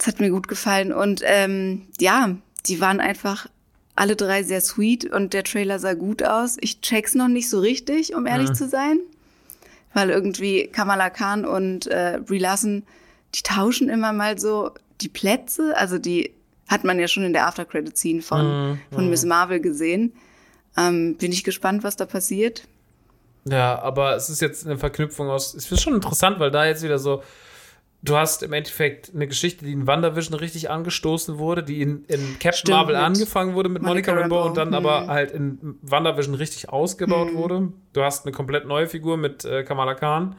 Das 0.00 0.06
hat 0.06 0.20
mir 0.20 0.30
gut 0.30 0.48
gefallen. 0.48 0.94
Und 0.94 1.20
ähm, 1.24 1.82
ja, 2.00 2.34
die 2.64 2.80
waren 2.80 3.00
einfach 3.00 3.48
alle 3.96 4.16
drei 4.16 4.42
sehr 4.42 4.62
sweet 4.62 5.04
und 5.04 5.34
der 5.34 5.44
Trailer 5.44 5.78
sah 5.78 5.92
gut 5.92 6.22
aus. 6.22 6.56
Ich 6.60 6.80
check's 6.80 7.14
noch 7.14 7.28
nicht 7.28 7.50
so 7.50 7.60
richtig, 7.60 8.14
um 8.14 8.26
ehrlich 8.26 8.54
zu 8.54 8.66
sein. 8.66 8.98
Weil 9.92 10.08
irgendwie 10.08 10.68
Kamala 10.68 11.10
Khan 11.10 11.44
und 11.44 11.86
äh, 11.88 12.18
Brie 12.24 12.38
Larson, 12.38 12.84
die 13.34 13.42
tauschen 13.42 13.90
immer 13.90 14.14
mal 14.14 14.38
so 14.38 14.70
die 15.02 15.10
Plätze. 15.10 15.76
Also 15.76 15.98
die 15.98 16.32
hat 16.66 16.82
man 16.82 16.98
ja 16.98 17.06
schon 17.06 17.24
in 17.24 17.34
der 17.34 17.46
After-Credit-Scene 17.46 18.22
von, 18.22 18.80
von 18.90 19.10
Miss 19.10 19.26
Marvel 19.26 19.60
gesehen. 19.60 20.14
Ähm, 20.78 21.16
bin 21.18 21.30
ich 21.30 21.44
gespannt, 21.44 21.84
was 21.84 21.96
da 21.96 22.06
passiert. 22.06 22.62
Ja, 23.44 23.78
aber 23.82 24.16
es 24.16 24.30
ist 24.30 24.40
jetzt 24.40 24.64
eine 24.64 24.78
Verknüpfung 24.78 25.28
aus. 25.28 25.52
Es 25.52 25.70
ist 25.70 25.82
schon 25.82 25.94
interessant, 25.94 26.40
weil 26.40 26.50
da 26.50 26.64
jetzt 26.64 26.82
wieder 26.82 26.98
so. 26.98 27.22
Du 28.02 28.16
hast 28.16 28.42
im 28.42 28.52
Endeffekt 28.52 29.12
eine 29.14 29.26
Geschichte, 29.26 29.64
die 29.64 29.72
in 29.72 29.86
WandaVision 29.86 30.38
richtig 30.38 30.70
angestoßen 30.70 31.38
wurde, 31.38 31.62
die 31.62 31.82
in, 31.82 32.04
in 32.04 32.38
Captain 32.38 32.52
Stimmt, 32.54 32.76
Marvel 32.76 32.96
angefangen 32.96 33.54
wurde 33.54 33.68
mit 33.68 33.82
Monica, 33.82 34.12
Monica 34.12 34.22
Rambeau 34.22 34.46
und 34.46 34.56
dann 34.56 34.68
hm. 34.68 34.74
aber 34.74 35.06
halt 35.08 35.32
in 35.32 35.78
WandaVision 35.82 36.34
richtig 36.34 36.70
ausgebaut 36.70 37.34
wurde. 37.34 37.72
Du 37.92 38.02
hast 38.02 38.24
eine 38.24 38.32
komplett 38.32 38.66
neue 38.66 38.86
Figur 38.86 39.16
mit 39.18 39.44
äh, 39.44 39.64
Kamala 39.64 39.94
Khan 39.94 40.36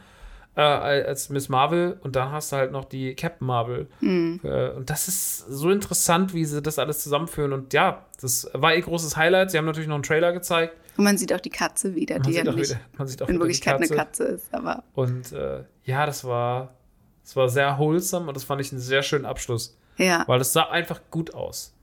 äh, 0.55 0.61
als 0.61 1.29
Miss 1.29 1.49
Marvel 1.49 1.97
und 2.01 2.15
dann 2.15 2.31
hast 2.31 2.51
du 2.51 2.57
halt 2.57 2.71
noch 2.71 2.85
die 2.85 3.15
Captain 3.15 3.45
Marvel. 3.47 3.87
Äh, 4.01 4.69
und 4.71 4.89
das 4.89 5.07
ist 5.07 5.39
so 5.39 5.69
interessant, 5.69 6.33
wie 6.33 6.45
sie 6.45 6.61
das 6.61 6.79
alles 6.79 6.99
zusammenführen. 6.99 7.53
Und 7.53 7.73
ja, 7.73 8.05
das 8.19 8.49
war 8.53 8.73
ihr 8.75 8.81
großes 8.81 9.15
Highlight. 9.15 9.51
Sie 9.51 9.57
haben 9.57 9.65
natürlich 9.65 9.87
noch 9.87 9.95
einen 9.95 10.03
Trailer 10.03 10.33
gezeigt. 10.33 10.75
Und 10.97 11.05
man 11.05 11.17
sieht 11.17 11.31
auch 11.33 11.39
die 11.39 11.49
Katze 11.49 11.95
wieder, 11.95 12.15
Man 12.15 12.23
die 12.23 12.33
ja 12.33 12.43
nicht 12.43 12.57
wieder, 12.57 12.79
man 12.97 13.07
sieht 13.07 13.21
auch 13.21 13.29
in 13.29 13.39
Wirklichkeit 13.39 13.75
eine 13.75 13.87
Katze. 13.87 13.95
Katze 13.95 14.23
ist. 14.25 14.53
Aber 14.53 14.83
Und 14.93 15.31
äh, 15.31 15.63
ja, 15.85 16.05
das 16.05 16.25
war 16.25 16.73
Es 17.23 17.35
war 17.35 17.49
sehr 17.49 17.77
wholesome 17.77 18.27
und 18.27 18.35
das 18.35 18.43
fand 18.43 18.61
ich 18.61 18.71
einen 18.71 18.81
sehr 18.81 19.03
schönen 19.03 19.25
Abschluss. 19.25 19.77
Ja. 19.97 20.23
Weil 20.27 20.41
es 20.41 20.53
sah 20.53 20.69
einfach 20.69 21.01
gut 21.11 21.33
aus. 21.33 21.73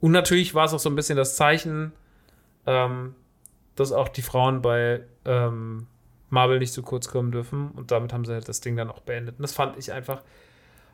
Und 0.00 0.12
natürlich 0.12 0.54
war 0.54 0.64
es 0.64 0.74
auch 0.74 0.78
so 0.78 0.88
ein 0.88 0.96
bisschen 0.96 1.16
das 1.16 1.36
Zeichen, 1.36 1.92
ähm, 2.66 3.14
dass 3.74 3.92
auch 3.92 4.08
die 4.08 4.22
Frauen 4.22 4.62
bei 4.62 5.02
ähm, 5.24 5.86
Marvel 6.30 6.58
nicht 6.58 6.72
zu 6.72 6.82
kurz 6.82 7.08
kommen 7.08 7.32
dürfen. 7.32 7.70
Und 7.70 7.90
damit 7.90 8.12
haben 8.12 8.24
sie 8.24 8.32
halt 8.32 8.48
das 8.48 8.60
Ding 8.60 8.76
dann 8.76 8.90
auch 8.90 9.00
beendet. 9.00 9.36
Und 9.36 9.42
das 9.42 9.52
fand 9.52 9.76
ich 9.78 9.92
einfach 9.92 10.22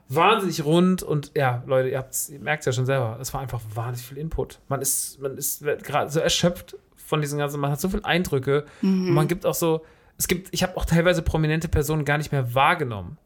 wahnsinnig 0.08 0.64
rund. 0.64 1.02
Und 1.02 1.32
ja, 1.34 1.62
Leute, 1.66 1.88
ihr, 1.88 2.04
ihr 2.28 2.40
merkt 2.40 2.60
es 2.60 2.66
ja 2.66 2.72
schon 2.72 2.86
selber, 2.86 3.18
es 3.20 3.32
war 3.34 3.40
einfach 3.40 3.60
wahnsinnig 3.74 4.08
viel 4.08 4.18
Input. 4.18 4.60
Man 4.68 4.80
ist, 4.80 5.20
man 5.20 5.36
ist 5.36 5.64
gerade 5.64 6.10
so 6.10 6.20
erschöpft 6.20 6.76
von 6.96 7.20
diesen 7.20 7.38
ganzen, 7.38 7.60
man 7.60 7.70
hat 7.70 7.80
so 7.80 7.88
viele 7.88 8.04
Eindrücke. 8.04 8.64
Und 9.08 9.10
man 9.10 9.28
gibt 9.28 9.44
auch 9.44 9.54
so, 9.54 9.84
es 10.16 10.28
gibt, 10.28 10.48
ich 10.52 10.62
habe 10.62 10.76
auch 10.76 10.84
teilweise 10.84 11.22
prominente 11.22 11.68
Personen 11.68 12.04
gar 12.04 12.18
nicht 12.18 12.32
mehr 12.32 12.54
wahrgenommen. 12.54 13.18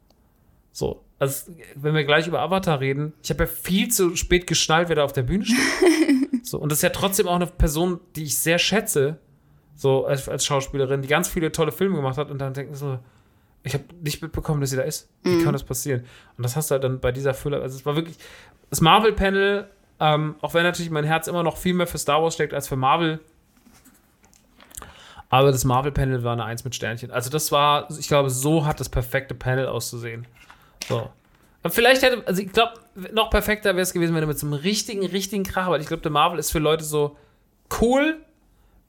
So, 0.79 1.03
also 1.19 1.51
wenn 1.75 1.93
wir 1.93 2.05
gleich 2.05 2.25
über 2.25 2.39
Avatar 2.39 2.79
reden, 2.79 3.11
ich 3.21 3.29
habe 3.29 3.43
ja 3.43 3.47
viel 3.47 3.89
zu 3.89 4.15
spät 4.15 4.47
geschnallt, 4.47 4.87
wer 4.87 4.95
da 4.95 5.03
auf 5.03 5.11
der 5.11 5.23
Bühne 5.23 5.43
steht. 5.43 5.57
so, 6.45 6.57
und 6.57 6.71
das 6.71 6.77
ist 6.77 6.83
ja 6.83 6.89
trotzdem 6.89 7.27
auch 7.27 7.35
eine 7.35 7.47
Person, 7.47 7.99
die 8.15 8.23
ich 8.23 8.37
sehr 8.37 8.59
schätze, 8.59 9.17
so 9.75 10.05
als, 10.05 10.29
als 10.29 10.45
Schauspielerin, 10.45 11.01
die 11.01 11.09
ganz 11.09 11.27
viele 11.27 11.51
tolle 11.51 11.73
Filme 11.73 11.97
gemacht 11.97 12.17
hat 12.17 12.31
und 12.31 12.39
dann 12.39 12.53
denken 12.53 12.75
so, 12.75 12.97
ich 13.63 13.73
habe 13.73 13.83
nicht 14.01 14.21
mitbekommen, 14.21 14.61
dass 14.61 14.69
sie 14.69 14.77
da 14.77 14.83
ist. 14.83 15.09
Wie 15.23 15.43
kann 15.43 15.51
das 15.51 15.63
passieren? 15.63 16.05
Und 16.37 16.43
das 16.43 16.55
hast 16.55 16.71
du 16.71 16.75
halt 16.75 16.85
dann 16.85 17.01
bei 17.01 17.11
dieser 17.11 17.33
Fülle, 17.33 17.61
also 17.61 17.77
es 17.77 17.85
war 17.85 17.97
wirklich, 17.97 18.15
das 18.69 18.79
Marvel-Panel, 18.79 19.67
ähm, 19.99 20.35
auch 20.39 20.53
wenn 20.53 20.63
natürlich 20.63 20.91
mein 20.91 21.03
Herz 21.03 21.27
immer 21.27 21.43
noch 21.43 21.57
viel 21.57 21.73
mehr 21.73 21.87
für 21.87 21.97
Star 21.97 22.23
Wars 22.23 22.35
steckt 22.35 22.53
als 22.53 22.69
für 22.69 22.77
Marvel, 22.77 23.19
aber 25.29 25.51
das 25.51 25.65
Marvel-Panel 25.65 26.23
war 26.23 26.33
eine 26.33 26.45
Eins 26.45 26.63
mit 26.63 26.73
Sternchen. 26.73 27.11
Also 27.11 27.29
das 27.29 27.51
war, 27.51 27.89
ich 27.99 28.07
glaube, 28.07 28.29
so 28.29 28.65
hat 28.65 28.79
das 28.79 28.87
perfekte 28.87 29.35
Panel 29.35 29.67
auszusehen. 29.67 30.25
So. 30.89 31.09
Aber 31.61 31.73
vielleicht 31.73 32.01
hätte, 32.01 32.25
also 32.25 32.41
ich 32.41 32.51
glaube, 32.51 32.73
noch 33.13 33.29
perfekter 33.29 33.71
wäre 33.75 33.81
es 33.81 33.93
gewesen, 33.93 34.15
wenn 34.15 34.21
du 34.21 34.27
mit 34.27 34.39
so 34.39 34.47
einem 34.47 34.53
richtigen, 34.53 35.05
richtigen 35.05 35.43
Kracher, 35.43 35.71
weil 35.71 35.81
ich 35.81 35.87
glaube, 35.87 36.01
der 36.01 36.11
Marvel 36.11 36.39
ist 36.39 36.51
für 36.51 36.59
Leute 36.59 36.83
so 36.83 37.17
cool, 37.81 38.17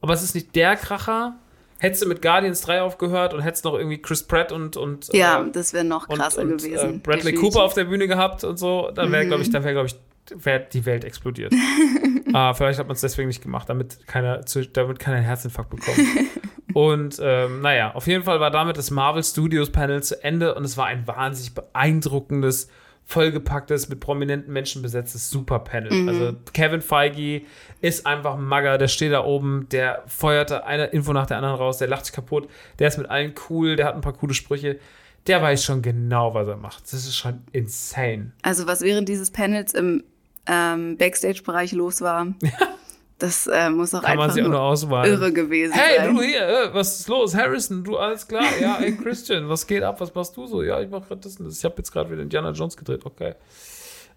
aber 0.01 0.14
es 0.14 0.22
ist 0.22 0.35
nicht 0.35 0.55
der 0.55 0.77
Kracher. 0.77 1.36
Hättest 1.78 2.02
du 2.02 2.09
mit 2.09 2.20
Guardians 2.20 2.60
3 2.60 2.82
aufgehört 2.82 3.32
und 3.32 3.40
hättest 3.40 3.64
noch 3.64 3.74
irgendwie 3.74 3.98
Chris 3.98 4.22
Pratt 4.22 4.52
und, 4.52 4.77
und 4.77 5.12
Ja, 5.14 5.43
äh, 5.43 5.51
das 5.51 5.72
wäre 5.72 5.85
noch 5.85 6.09
und, 6.09 6.18
krasser 6.18 6.43
und, 6.43 6.59
gewesen. 6.59 6.97
Äh, 6.97 6.98
Bradley. 6.98 7.35
Cooper 7.35 7.62
auf 7.62 7.74
der 7.74 7.85
Bühne 7.85 8.06
gehabt 8.06 8.44
und 8.44 8.59
so, 8.59 8.90
dann 8.94 9.10
wäre, 9.10 9.27
glaube 9.27 9.43
ich, 9.43 9.51
dann 9.51 9.64
wäre, 9.64 9.74
glaube 9.74 9.89
ich, 9.89 10.44
wäre 10.44 10.66
die 10.72 10.85
Welt 10.85 11.05
explodiert. 11.05 11.52
äh, 11.52 12.55
vielleicht 12.55 12.78
hat 12.78 12.86
man 12.86 12.94
es 12.94 13.01
deswegen 13.01 13.28
nicht 13.28 13.43
gemacht, 13.43 13.68
damit 13.68 14.06
keiner, 14.06 14.44
zu, 14.47 14.66
damit 14.66 14.98
keiner 14.98 15.16
einen 15.16 15.27
Herzinfarkt 15.27 15.70
bekommt. 15.70 15.98
und 16.74 17.20
ähm, 17.22 17.60
naja, 17.60 17.94
auf 17.94 18.06
jeden 18.06 18.24
Fall 18.24 18.40
war 18.40 18.51
damit 18.51 18.76
das 18.76 18.90
Marvel 18.90 19.22
Studios 19.22 19.70
Panel 19.70 20.02
zu 20.02 20.22
Ende 20.22 20.55
und 20.55 20.64
es 20.64 20.76
war 20.76 20.86
ein 20.86 21.06
wahnsinnig 21.06 21.55
beeindruckendes, 21.55 22.68
vollgepacktes, 23.05 23.88
mit 23.88 24.01
prominenten 24.01 24.52
Menschen 24.52 24.82
besetztes 24.82 25.30
Super-Panel. 25.30 26.09
Also 26.09 26.36
Kevin 26.52 26.80
Feige 26.80 27.42
ist 27.80 28.06
einfach 28.06 28.34
ein 28.34 28.44
Magger, 28.44 28.78
der 28.78 28.88
steht 28.88 29.12
da 29.12 29.24
oben, 29.24 29.66
der 29.70 30.05
feuert 30.06 30.51
da 30.51 30.59
eine 30.59 30.86
Info 30.86 31.12
nach 31.12 31.26
der 31.26 31.38
anderen 31.38 31.56
raus, 31.56 31.78
der 31.78 31.88
lacht 31.88 32.06
sich 32.06 32.14
kaputt, 32.14 32.48
der 32.78 32.88
ist 32.88 32.98
mit 32.98 33.10
allen 33.10 33.34
cool, 33.48 33.76
der 33.76 33.86
hat 33.86 33.94
ein 33.94 34.01
paar 34.01 34.12
coole 34.12 34.34
Sprüche. 34.34 34.78
Der 35.26 35.42
weiß 35.42 35.62
schon 35.62 35.82
genau, 35.82 36.32
was 36.32 36.48
er 36.48 36.56
macht. 36.56 36.84
Das 36.84 36.94
ist 36.94 37.16
schon 37.16 37.42
insane. 37.52 38.32
Also 38.42 38.66
was 38.66 38.80
während 38.80 39.09
dieses 39.09 39.30
Panels 39.30 39.74
im 39.74 40.02
ähm, 40.47 40.97
Backstage-Bereich 40.97 41.72
los 41.72 42.01
war, 42.01 42.26
das 43.20 43.47
äh, 43.47 43.70
muss 43.70 43.94
auch 43.94 44.02
Kann 44.02 44.18
einfach 44.18 44.36
nur 44.36 44.60
auswahlen. 44.60 45.12
irre 45.12 45.32
gewesen 45.32 45.72
Hey, 45.72 45.98
sein. 45.98 46.14
du 46.14 46.22
hier, 46.22 46.70
was 46.72 47.01
ist 47.01 47.09
los? 47.09 47.34
Harrison, 47.36 47.84
du, 47.84 47.97
alles 47.97 48.26
klar? 48.26 48.44
Ja, 48.60 48.78
ey, 48.80 48.97
Christian, 48.97 49.48
was 49.48 49.66
geht 49.66 49.82
ab? 49.84 50.01
Was 50.01 50.12
machst 50.14 50.36
du 50.36 50.47
so? 50.47 50.62
Ja, 50.62 50.80
ich 50.80 50.90
mach 50.90 51.06
grad 51.06 51.24
das 51.24 51.36
und 51.36 51.47
das. 51.47 51.59
Ich 51.59 51.64
habe 51.64 51.74
jetzt 51.78 51.92
gerade 51.92 52.10
wieder 52.10 52.22
Indiana 52.22 52.51
Jones 52.51 52.76
gedreht. 52.76 53.05
Okay. 53.05 53.34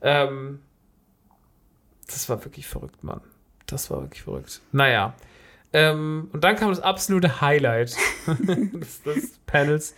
Ähm, 0.02 0.60
das 2.08 2.28
war 2.30 2.44
wirklich 2.44 2.66
verrückt, 2.68 3.04
Mann. 3.04 3.22
Das 3.68 3.90
war 3.92 4.02
wirklich 4.02 4.24
verrückt. 4.24 4.62
Naja. 4.72 5.14
Ähm, 5.76 6.30
und 6.32 6.44
dann 6.44 6.56
kam 6.56 6.70
das 6.70 6.80
absolute 6.82 7.42
Highlight 7.42 7.96
des, 8.28 9.02
des 9.04 9.40
Panels. 9.46 9.96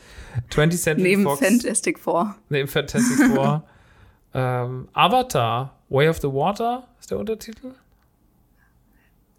20th 0.51 0.81
Century 0.81 1.03
Neben 1.09 1.23
Fox. 1.23 1.39
Fantastic 1.45 1.99
Four. 1.99 2.35
Neben 2.49 2.67
Fantastic 2.67 3.27
Four. 3.33 3.63
ähm, 4.33 4.87
Avatar, 4.93 5.75
Way 5.89 6.09
of 6.09 6.19
the 6.21 6.27
Water 6.29 6.87
ist 6.99 7.11
der 7.11 7.19
Untertitel. 7.19 7.71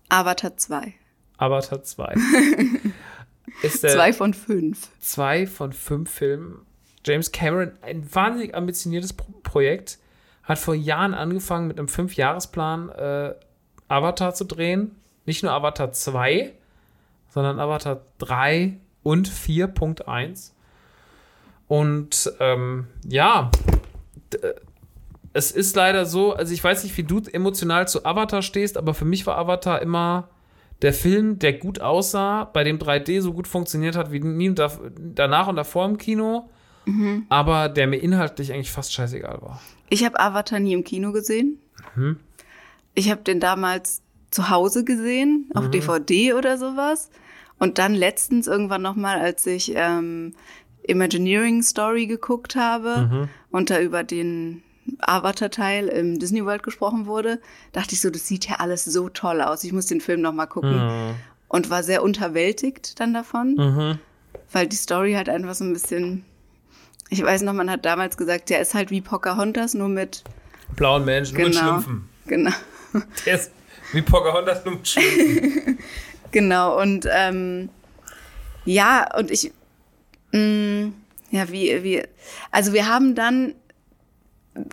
Avatar 0.08 0.56
2. 0.56 0.94
Avatar 1.38 1.82
2. 1.82 2.14
ist 3.62 3.82
der, 3.82 3.90
Zwei 3.90 4.12
von 4.12 4.34
fünf. 4.34 4.88
zwei 5.00 5.46
von 5.46 5.72
fünf 5.72 6.10
Filmen. 6.10 6.66
James 7.04 7.30
Cameron, 7.32 7.72
ein 7.82 8.14
wahnsinnig 8.14 8.54
ambitioniertes 8.54 9.12
Pro 9.12 9.32
Projekt, 9.42 9.98
hat 10.42 10.58
vor 10.58 10.74
Jahren 10.74 11.14
angefangen 11.14 11.68
mit 11.68 11.78
einem 11.78 11.88
Fünfjahresplan 11.88 12.88
äh, 12.90 13.34
Avatar 13.88 14.34
zu 14.34 14.44
drehen. 14.44 14.96
Nicht 15.24 15.42
nur 15.42 15.52
Avatar 15.52 15.92
2, 15.92 16.52
sondern 17.28 17.58
Avatar 17.58 18.02
3 18.18 18.76
und 19.02 19.28
4.1. 19.28 20.52
Und 21.68 22.32
ähm, 22.38 22.86
ja, 23.04 23.50
es 25.36 25.50
ist 25.52 25.76
leider 25.76 26.06
so, 26.06 26.32
also 26.34 26.52
ich 26.52 26.62
weiß 26.64 26.82
nicht, 26.84 26.96
wie 26.96 27.02
du 27.04 27.20
emotional 27.32 27.86
zu 27.88 28.04
Avatar 28.04 28.42
stehst, 28.42 28.76
aber 28.76 28.94
für 28.94 29.04
mich 29.04 29.26
war 29.26 29.36
Avatar 29.38 29.80
immer 29.82 30.28
der 30.82 30.92
Film, 30.92 31.38
der 31.38 31.52
gut 31.54 31.80
aussah, 31.80 32.44
bei 32.44 32.64
dem 32.64 32.78
3D 32.78 33.20
so 33.20 33.32
gut 33.32 33.46
funktioniert 33.48 33.96
hat 33.96 34.12
wie 34.12 34.20
nie 34.20 34.48
und 34.48 34.58
da- 34.58 34.72
danach 34.98 35.48
und 35.48 35.56
davor 35.56 35.86
im 35.86 35.96
Kino, 35.98 36.48
aber 37.28 37.68
der 37.68 37.86
mir 37.86 37.96
inhaltlich 37.96 38.52
eigentlich 38.52 38.70
fast 38.70 38.92
scheißegal 38.92 39.38
war. 39.42 39.60
Ich 39.88 40.04
habe 40.04 40.20
Avatar 40.20 40.60
nie 40.60 40.72
im 40.72 40.84
Kino 40.84 41.12
gesehen. 41.12 41.58
Mhm. 41.96 42.18
Ich 42.94 43.10
habe 43.10 43.22
den 43.22 43.40
damals 43.40 44.02
zu 44.30 44.50
Hause 44.50 44.84
gesehen, 44.84 45.46
Mhm. 45.48 45.56
auf 45.56 45.70
DVD 45.70 46.34
oder 46.34 46.58
sowas. 46.58 47.10
Und 47.58 47.78
dann 47.78 47.94
letztens 47.94 48.46
irgendwann 48.46 48.82
nochmal, 48.82 49.18
als 49.18 49.46
ich 49.46 49.72
ähm, 49.74 50.34
Imagineering 50.82 51.62
Story 51.62 52.06
geguckt 52.06 52.54
habe 52.54 53.08
Mhm. 53.10 53.28
und 53.50 53.70
da 53.70 53.80
über 53.80 54.04
den 54.04 54.62
Avatar-Teil 55.00 55.88
im 55.88 56.18
Disney 56.18 56.44
World 56.44 56.62
gesprochen 56.62 57.06
wurde, 57.06 57.40
dachte 57.72 57.94
ich 57.94 58.00
so, 58.00 58.10
das 58.10 58.26
sieht 58.26 58.46
ja 58.48 58.56
alles 58.56 58.84
so 58.84 59.08
toll 59.08 59.40
aus. 59.42 59.64
Ich 59.64 59.72
muss 59.72 59.86
den 59.86 60.00
Film 60.00 60.20
nochmal 60.20 60.46
gucken. 60.46 60.76
Mhm. 60.76 61.14
Und 61.48 61.70
war 61.70 61.82
sehr 61.84 62.02
unterwältigt 62.02 62.98
dann 62.98 63.14
davon, 63.14 63.98
weil 64.52 64.66
die 64.66 64.76
Story 64.76 65.12
halt 65.12 65.28
einfach 65.28 65.54
so 65.54 65.64
ein 65.64 65.72
bisschen. 65.72 66.24
Ich 67.08 67.22
weiß 67.22 67.42
noch, 67.42 67.52
man 67.52 67.70
hat 67.70 67.84
damals 67.84 68.16
gesagt, 68.16 68.50
der 68.50 68.60
ist 68.60 68.74
halt 68.74 68.90
wie 68.90 69.00
Pocahontas, 69.00 69.74
nur 69.74 69.88
mit 69.88 70.24
Blauen 70.74 71.04
Menschen, 71.04 71.36
nur 71.36 71.46
mit 71.46 71.54
Genau. 71.54 71.66
Schlümpfen. 71.68 72.08
Genau. 72.26 72.50
Der 73.24 73.34
ist 73.36 73.52
wie 73.92 74.02
Pocahontas, 74.02 74.64
nur 74.64 74.74
mit 74.74 74.88
Schlümpfen. 74.88 75.78
Genau, 76.32 76.80
und 76.82 77.06
ähm, 77.10 77.68
ja, 78.64 79.06
und 79.16 79.30
ich, 79.30 79.52
mh, 80.32 80.90
ja, 81.30 81.48
wie, 81.50 81.82
wie, 81.84 82.02
also 82.50 82.72
wir 82.72 82.88
haben 82.88 83.14
dann 83.14 83.54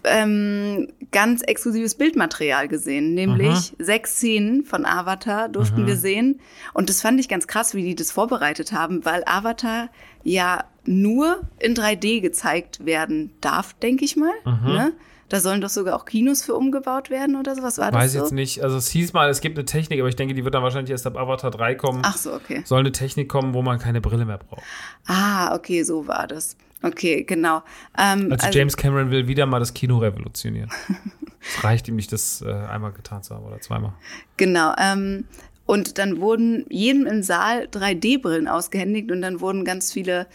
ähm, 0.04 0.88
ganz 1.12 1.42
exklusives 1.42 1.96
Bildmaterial 1.96 2.68
gesehen, 2.68 3.14
nämlich 3.14 3.74
sechs 3.80 4.16
Szenen 4.16 4.64
von 4.64 4.86
Avatar 4.86 5.50
durften 5.50 5.86
wir 5.88 5.98
sehen. 5.98 6.40
Und 6.74 6.90
das 6.90 7.02
fand 7.02 7.20
ich 7.20 7.30
ganz 7.30 7.48
krass, 7.48 7.74
wie 7.74 7.84
die 7.84 7.96
das 7.96 8.12
vorbereitet 8.12 8.72
haben, 8.72 9.06
weil 9.06 9.24
Avatar 9.26 9.90
ja 10.24 10.64
nur 10.86 11.42
in 11.60 11.76
3D 11.76 12.22
gezeigt 12.22 12.86
werden 12.86 13.32
darf, 13.42 13.74
denke 13.74 14.06
ich 14.06 14.16
mal. 14.16 14.34
Ne? 14.66 14.94
Da 15.30 15.40
sollen 15.40 15.62
doch 15.62 15.70
sogar 15.70 15.96
auch 15.96 16.06
Kinos 16.06 16.44
für 16.44 16.54
umgebaut 16.54 17.10
werden 17.10 17.36
oder 17.36 17.56
sowas. 17.56 17.78
War 17.78 17.92
das 17.92 18.00
Weiß 18.00 18.14
so? 18.14 18.20
jetzt 18.20 18.34
nicht. 18.34 18.64
Also 18.64 18.78
es 18.78 18.90
hieß 18.90 19.14
mal, 19.14 19.30
es 19.30 19.42
gibt 19.42 19.58
eine 19.58 19.66
Technik, 19.66 20.00
aber 20.00 20.10
ich 20.10 20.16
denke, 20.16 20.34
die 20.34 20.44
wird 20.44 20.54
dann 20.54 20.64
wahrscheinlich 20.64 20.92
erst 20.92 21.08
ab 21.08 21.18
Avatar 21.18 21.50
3 21.50 21.76
kommen. 21.76 22.02
Ach 22.06 22.18
so, 22.18 22.34
okay. 22.34 22.62
Soll 22.66 22.82
eine 22.82 22.92
Technik 22.92 23.30
kommen, 23.30 23.54
wo 23.54 23.62
man 23.62 23.80
keine 23.80 24.00
Brille 24.00 24.26
mehr 24.26 24.38
braucht. 24.38 24.62
Ah, 25.08 25.56
okay, 25.56 25.84
so 25.84 26.08
war 26.08 26.28
das. 26.28 26.56
Okay, 26.84 27.24
genau. 27.24 27.64
Ähm, 27.98 28.32
Also, 28.32 28.50
James 28.52 28.76
Cameron 28.76 29.10
will 29.10 29.28
wieder 29.28 29.46
mal 29.46 29.60
das 29.60 29.74
Kino 29.74 29.98
revolutionieren. 29.98 30.70
es 31.42 31.64
reicht 31.64 31.88
ihm 31.88 31.96
nicht, 31.96 32.12
das 32.12 32.42
äh, 32.42 32.52
einmal 32.52 32.92
getan 32.92 33.24
zu 33.24 33.34
haben 33.34 33.46
oder 33.46 33.60
zweimal. 33.62 33.94
Genau. 34.38 34.74
Ähm, 34.78 35.26
und 35.66 35.98
dann 35.98 36.20
wurden 36.20 36.66
jedem 36.70 37.08
im 37.08 37.24
Saal 37.24 37.68
3D-Brillen 37.72 38.50
ausgehändigt 38.50 39.12
und 39.12 39.22
dann 39.22 39.40
wurden 39.40 39.64
ganz 39.64 39.94
viele, 39.94 40.28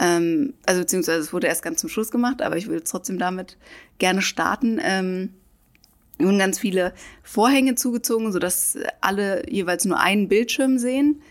ähm, 0.00 0.54
also 0.66 0.80
beziehungsweise 0.80 1.20
es 1.20 1.32
wurde 1.32 1.46
erst 1.46 1.62
ganz 1.62 1.80
zum 1.80 1.88
Schluss 1.88 2.10
gemacht, 2.10 2.42
aber 2.42 2.56
ich 2.56 2.68
will 2.68 2.80
trotzdem 2.80 3.18
damit 3.18 3.56
gerne 3.98 4.20
starten. 4.20 4.80
Wurden 6.18 6.38
ganz 6.38 6.58
viele 6.58 6.92
Vorhänge 7.22 7.74
zugezogen, 7.74 8.32
sodass 8.32 8.76
alle 9.00 9.48
jeweils 9.50 9.84
nur 9.84 10.00
einen 10.00 10.28
Bildschirm 10.28 10.78
sehen. 10.78 11.22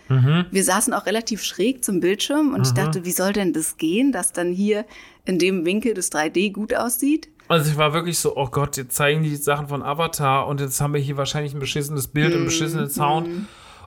Wir 0.51 0.63
saßen 0.63 0.93
auch 0.93 1.05
relativ 1.05 1.43
schräg 1.43 1.83
zum 1.83 1.99
Bildschirm 1.99 2.53
und 2.53 2.65
ich 2.65 2.73
dachte, 2.73 3.05
wie 3.05 3.11
soll 3.11 3.33
denn 3.33 3.53
das 3.53 3.77
gehen, 3.77 4.11
dass 4.11 4.33
dann 4.33 4.51
hier 4.51 4.85
in 5.25 5.39
dem 5.39 5.65
Winkel 5.65 5.93
das 5.93 6.11
3D 6.11 6.53
gut 6.53 6.73
aussieht? 6.73 7.29
Also 7.49 7.71
ich 7.71 7.77
war 7.77 7.93
wirklich 7.93 8.19
so, 8.19 8.35
oh 8.35 8.47
Gott, 8.47 8.75
jetzt 8.77 8.95
zeigen 8.95 9.23
die 9.23 9.35
Sachen 9.35 9.67
von 9.67 9.81
Avatar 9.81 10.47
und 10.47 10.59
jetzt 10.59 10.81
haben 10.81 10.93
wir 10.93 10.99
hier 10.99 11.17
wahrscheinlich 11.17 11.53
ein 11.53 11.59
beschissenes 11.59 12.07
Bild 12.09 12.27
und 12.27 12.35
einen 12.35 12.45
beschissenen 12.45 12.89
Sound. 12.89 13.29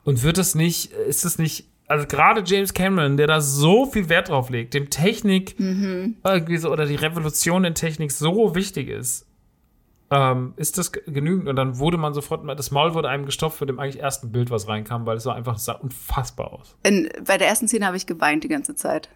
Und 0.04 0.22
wird 0.22 0.38
das 0.38 0.54
nicht, 0.54 0.92
ist 0.92 1.26
das 1.26 1.38
nicht, 1.38 1.66
also 1.86 2.06
gerade 2.06 2.42
James 2.44 2.72
Cameron, 2.72 3.18
der 3.18 3.26
da 3.26 3.40
so 3.42 3.84
viel 3.84 4.08
Wert 4.08 4.30
drauf 4.30 4.48
legt, 4.48 4.72
dem 4.72 4.88
Technik 4.88 5.56
irgendwie 5.58 6.56
so, 6.56 6.70
oder 6.70 6.86
die 6.86 6.94
Revolution 6.94 7.64
in 7.64 7.74
Technik 7.74 8.12
so 8.12 8.54
wichtig 8.54 8.88
ist, 8.88 9.26
ähm, 10.10 10.54
ist 10.56 10.76
das 10.78 10.92
genügend? 10.92 11.48
Und 11.48 11.56
dann 11.56 11.78
wurde 11.78 11.96
man 11.96 12.14
sofort, 12.14 12.42
das 12.58 12.70
Maul 12.70 12.94
wurde 12.94 13.08
einem 13.08 13.26
gestopft 13.26 13.60
mit 13.60 13.68
dem 13.68 13.78
eigentlich 13.78 14.02
ersten 14.02 14.32
Bild, 14.32 14.50
was 14.50 14.66
reinkam, 14.68 15.06
weil 15.06 15.16
es 15.16 15.22
sah 15.22 15.34
einfach 15.34 15.56
es 15.56 15.64
sah 15.64 15.72
unfassbar 15.74 16.52
aus. 16.52 16.76
In, 16.82 17.08
bei 17.24 17.38
der 17.38 17.48
ersten 17.48 17.68
Szene 17.68 17.86
habe 17.86 17.96
ich 17.96 18.06
geweint 18.06 18.42
die 18.44 18.48
ganze 18.48 18.74
Zeit. 18.74 19.08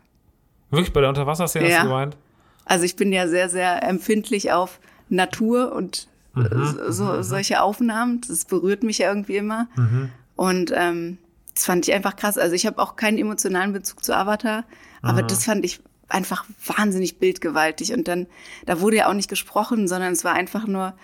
Wirklich 0.71 0.93
bei 0.93 1.01
der 1.01 1.09
Unterwasserszene 1.11 1.65
hast 1.67 1.73
Ja. 1.73 1.83
du 1.83 1.89
geweint? 1.89 2.17
Also 2.65 2.85
ich 2.85 2.97
bin 2.97 3.13
ja 3.13 3.29
sehr, 3.29 3.49
sehr 3.49 3.83
empfindlich 3.83 4.53
auf 4.53 4.81
Natur 5.09 5.73
und 5.73 6.09
Mhm, 6.37 6.47
äh, 6.47 6.91
so, 6.91 7.23
solche 7.23 7.63
Aufnahmen. 7.63 8.21
Das 8.27 8.45
berührt 8.45 8.83
mich 8.83 8.99
ja 8.99 9.09
irgendwie 9.09 9.37
immer. 9.37 9.69
Mhm. 9.77 10.11
Und 10.35 10.73
ähm, 10.75 11.19
das 11.55 11.65
fand 11.67 11.87
ich 11.87 11.95
einfach 11.95 12.17
krass. 12.17 12.39
Also 12.39 12.57
ich 12.57 12.67
habe 12.67 12.83
auch 12.83 12.97
keinen 12.97 13.19
emotionalen 13.19 13.73
Bezug 13.73 14.03
zu 14.03 14.17
Avatar, 14.17 14.65
aber 15.03 15.23
Mhm. 15.23 15.29
das 15.29 15.45
fand 15.45 15.65
ich 15.65 15.79
einfach 16.09 16.45
wahnsinnig 16.67 17.19
bildgewaltig. 17.19 17.93
Und 17.93 18.09
dann, 18.09 18.27
da 18.67 18.81
wurde 18.81 18.97
ja 18.99 19.09
auch 19.09 19.15
nicht 19.15 19.31
gesprochen, 19.31 19.89
sondern 19.89 20.13
es 20.13 20.25
war 20.25 20.35
einfach 20.35 20.67
nur 20.67 20.95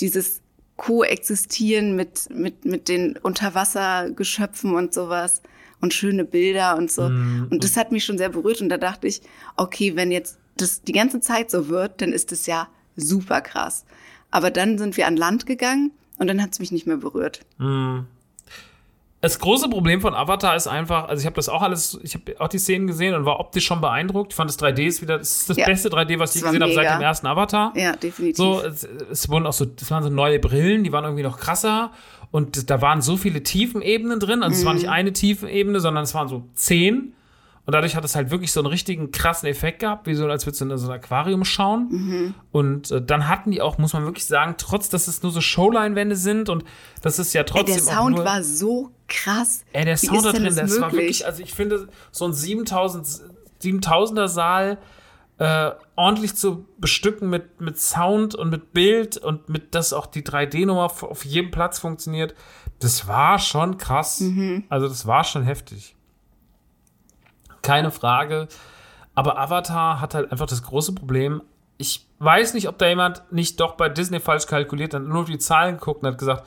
dieses 0.00 0.40
Koexistieren 0.76 1.96
mit, 1.96 2.28
mit, 2.30 2.64
mit 2.64 2.88
den 2.88 3.16
Unterwassergeschöpfen 3.16 4.74
und 4.74 4.92
sowas 4.92 5.42
und 5.80 5.94
schöne 5.94 6.24
Bilder 6.24 6.76
und 6.76 6.90
so. 6.90 7.08
Mhm. 7.08 7.48
Und 7.50 7.64
das 7.64 7.76
hat 7.76 7.92
mich 7.92 8.04
schon 8.04 8.18
sehr 8.18 8.28
berührt. 8.28 8.60
Und 8.60 8.68
da 8.68 8.76
dachte 8.76 9.06
ich, 9.06 9.22
okay, 9.56 9.96
wenn 9.96 10.10
jetzt 10.10 10.38
das 10.56 10.82
die 10.82 10.92
ganze 10.92 11.20
Zeit 11.20 11.50
so 11.50 11.68
wird, 11.68 12.00
dann 12.00 12.12
ist 12.12 12.32
es 12.32 12.46
ja 12.46 12.68
super 12.96 13.40
krass. 13.40 13.84
Aber 14.30 14.50
dann 14.50 14.78
sind 14.78 14.96
wir 14.96 15.06
an 15.06 15.16
Land 15.16 15.46
gegangen 15.46 15.92
und 16.18 16.26
dann 16.26 16.42
hat 16.42 16.52
es 16.52 16.58
mich 16.58 16.72
nicht 16.72 16.86
mehr 16.86 16.96
berührt. 16.96 17.40
Das 19.26 19.38
große 19.40 19.68
Problem 19.68 20.00
von 20.00 20.14
Avatar 20.14 20.54
ist 20.56 20.66
einfach, 20.68 21.08
also 21.08 21.20
ich 21.20 21.26
habe 21.26 21.34
das 21.36 21.48
auch 21.48 21.62
alles, 21.62 21.98
ich 22.02 22.14
habe 22.14 22.34
auch 22.40 22.48
die 22.48 22.58
Szenen 22.58 22.86
gesehen 22.86 23.14
und 23.14 23.24
war 23.24 23.40
optisch 23.40 23.64
schon 23.66 23.80
beeindruckt. 23.80 24.32
Ich 24.32 24.36
fand 24.36 24.48
das 24.48 24.58
3D 24.58 24.86
ist 24.86 25.02
wieder, 25.02 25.18
das 25.18 25.40
ist 25.40 25.50
das 25.50 25.56
Ja. 25.56 25.66
beste 25.66 25.88
3D, 25.88 26.18
was 26.18 26.34
ich 26.36 26.42
Das 26.42 26.50
gesehen 26.52 26.62
habe 26.62 26.72
seit 26.74 26.88
dem 26.96 27.02
ersten 27.02 27.26
Avatar. 27.26 27.72
Ja, 27.76 27.96
definitiv. 27.96 28.36
So, 28.36 28.60
es, 28.62 28.84
es 29.10 29.28
wurden 29.28 29.46
auch 29.46 29.52
so, 29.52 29.64
das 29.64 29.90
waren 29.90 30.02
so 30.02 30.10
neue 30.10 30.38
Brillen, 30.38 30.84
die 30.84 30.92
waren 30.92 31.04
irgendwie 31.04 31.22
noch 31.24 31.38
krasser 31.38 31.90
und 32.30 32.70
da 32.70 32.80
waren 32.80 33.02
so 33.02 33.16
viele 33.16 33.42
Tiefenebenen 33.42 34.20
drin. 34.20 34.42
Also 34.42 34.56
es 34.58 34.64
war 34.64 34.72
Mhm. 34.74 34.78
nicht 34.80 34.88
eine 34.90 35.12
Tiefenebene, 35.12 35.80
sondern 35.80 36.04
es 36.04 36.14
waren 36.14 36.28
so 36.28 36.44
zehn. 36.54 37.12
Und 37.66 37.72
dadurch 37.74 37.96
hat 37.96 38.04
es 38.04 38.14
halt 38.14 38.30
wirklich 38.30 38.52
so 38.52 38.60
einen 38.60 38.68
richtigen 38.68 39.10
krassen 39.10 39.48
Effekt 39.48 39.80
gehabt, 39.80 40.06
wie 40.06 40.14
so, 40.14 40.26
als 40.26 40.46
würdest 40.46 40.60
du 40.60 40.66
in 40.66 40.78
so 40.78 40.86
ein 40.86 40.92
Aquarium 40.92 41.44
schauen. 41.44 41.88
Mhm. 41.90 42.34
Und 42.52 42.92
äh, 42.92 43.02
dann 43.02 43.26
hatten 43.26 43.50
die 43.50 43.60
auch, 43.60 43.76
muss 43.78 43.92
man 43.92 44.04
wirklich 44.04 44.26
sagen, 44.26 44.54
trotz, 44.56 44.88
dass 44.88 45.08
es 45.08 45.20
nur 45.24 45.32
so 45.32 45.40
Showleinwände 45.40 46.14
sind 46.14 46.48
und 46.48 46.64
das 47.02 47.18
ist 47.18 47.32
ja 47.32 47.40
Ey, 47.40 47.46
trotzdem 47.46 47.84
der 47.84 47.84
auch 47.84 47.98
Sound 47.98 48.16
nur, 48.16 48.24
war 48.24 48.44
so 48.44 48.92
krass. 49.08 49.64
Ey, 49.72 49.84
der 49.84 50.00
Wie 50.00 50.06
Sound 50.06 50.18
ist 50.18 50.26
da 50.26 50.32
drin, 50.32 50.44
das, 50.44 50.54
das 50.54 50.80
war 50.80 50.92
wirklich, 50.92 51.26
also 51.26 51.42
ich 51.42 51.52
finde, 51.52 51.88
so 52.12 52.26
ein 52.26 52.32
7000, 52.32 53.04
7000er 53.60 54.28
Saal 54.28 54.78
äh, 55.38 55.72
ordentlich 55.96 56.36
zu 56.36 56.66
bestücken 56.78 57.28
mit, 57.28 57.60
mit 57.60 57.80
Sound 57.80 58.36
und 58.36 58.48
mit 58.48 58.72
Bild 58.74 59.16
und 59.16 59.48
mit, 59.48 59.74
dass 59.74 59.92
auch 59.92 60.06
die 60.06 60.22
3D-Nummer 60.22 60.84
auf 60.84 61.02
auf 61.02 61.24
jedem 61.24 61.50
Platz 61.50 61.80
funktioniert, 61.80 62.36
das 62.78 63.08
war 63.08 63.40
schon 63.40 63.76
krass. 63.76 64.20
Mhm. 64.20 64.64
Also 64.68 64.88
das 64.88 65.04
war 65.06 65.24
schon 65.24 65.42
heftig. 65.42 65.95
Keine 67.66 67.90
Frage. 67.90 68.48
Aber 69.14 69.38
Avatar 69.38 70.00
hat 70.00 70.14
halt 70.14 70.30
einfach 70.30 70.46
das 70.46 70.62
große 70.62 70.94
Problem. 70.94 71.42
Ich 71.78 72.06
weiß 72.18 72.54
nicht, 72.54 72.68
ob 72.68 72.78
da 72.78 72.86
jemand 72.86 73.22
nicht 73.32 73.60
doch 73.60 73.74
bei 73.74 73.88
Disney 73.88 74.20
falsch 74.20 74.46
kalkuliert 74.46 74.94
hat, 74.94 75.02
nur 75.02 75.22
auf 75.22 75.26
die 75.26 75.38
Zahlen 75.38 75.78
geguckt 75.78 76.02
und 76.02 76.08
hat 76.08 76.18
gesagt, 76.18 76.46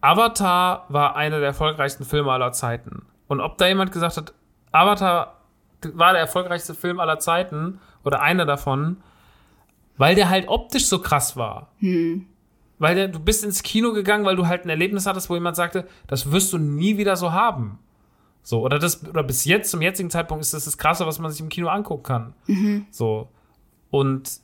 Avatar 0.00 0.86
war 0.88 1.16
einer 1.16 1.38
der 1.38 1.48
erfolgreichsten 1.48 2.04
Filme 2.04 2.32
aller 2.32 2.52
Zeiten. 2.52 3.06
Und 3.28 3.40
ob 3.40 3.58
da 3.58 3.66
jemand 3.66 3.92
gesagt 3.92 4.16
hat, 4.16 4.34
Avatar 4.72 5.34
war 5.82 6.12
der 6.12 6.20
erfolgreichste 6.20 6.74
Film 6.74 7.00
aller 7.00 7.18
Zeiten 7.18 7.80
oder 8.04 8.20
einer 8.20 8.46
davon, 8.46 8.98
weil 9.96 10.14
der 10.14 10.28
halt 10.28 10.48
optisch 10.48 10.86
so 10.86 11.00
krass 11.00 11.36
war. 11.36 11.72
Weil 12.78 12.94
der, 12.94 13.08
du 13.08 13.18
bist 13.18 13.42
ins 13.44 13.62
Kino 13.62 13.92
gegangen, 13.92 14.24
weil 14.24 14.36
du 14.36 14.46
halt 14.46 14.64
ein 14.64 14.68
Erlebnis 14.68 15.06
hattest, 15.06 15.30
wo 15.30 15.34
jemand 15.34 15.56
sagte, 15.56 15.86
das 16.06 16.30
wirst 16.30 16.52
du 16.52 16.58
nie 16.58 16.98
wieder 16.98 17.16
so 17.16 17.32
haben. 17.32 17.78
So, 18.46 18.60
oder 18.60 18.78
das, 18.78 19.04
oder 19.04 19.24
bis 19.24 19.44
jetzt, 19.44 19.72
zum 19.72 19.82
jetzigen 19.82 20.08
Zeitpunkt 20.08 20.40
ist 20.44 20.54
das 20.54 20.66
das 20.66 20.78
Krasse, 20.78 21.04
was 21.04 21.18
man 21.18 21.32
sich 21.32 21.40
im 21.40 21.48
Kino 21.48 21.66
angucken 21.66 22.04
kann. 22.04 22.34
So. 22.92 23.28
Und 23.90 24.38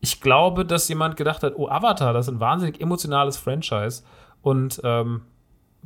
ich 0.00 0.22
glaube, 0.22 0.64
dass 0.64 0.88
jemand 0.88 1.18
gedacht 1.18 1.42
hat, 1.42 1.52
oh, 1.56 1.68
Avatar, 1.68 2.14
das 2.14 2.26
ist 2.26 2.32
ein 2.32 2.40
wahnsinnig 2.40 2.80
emotionales 2.80 3.36
Franchise. 3.36 4.02
Und 4.40 4.80
ähm, 4.82 5.20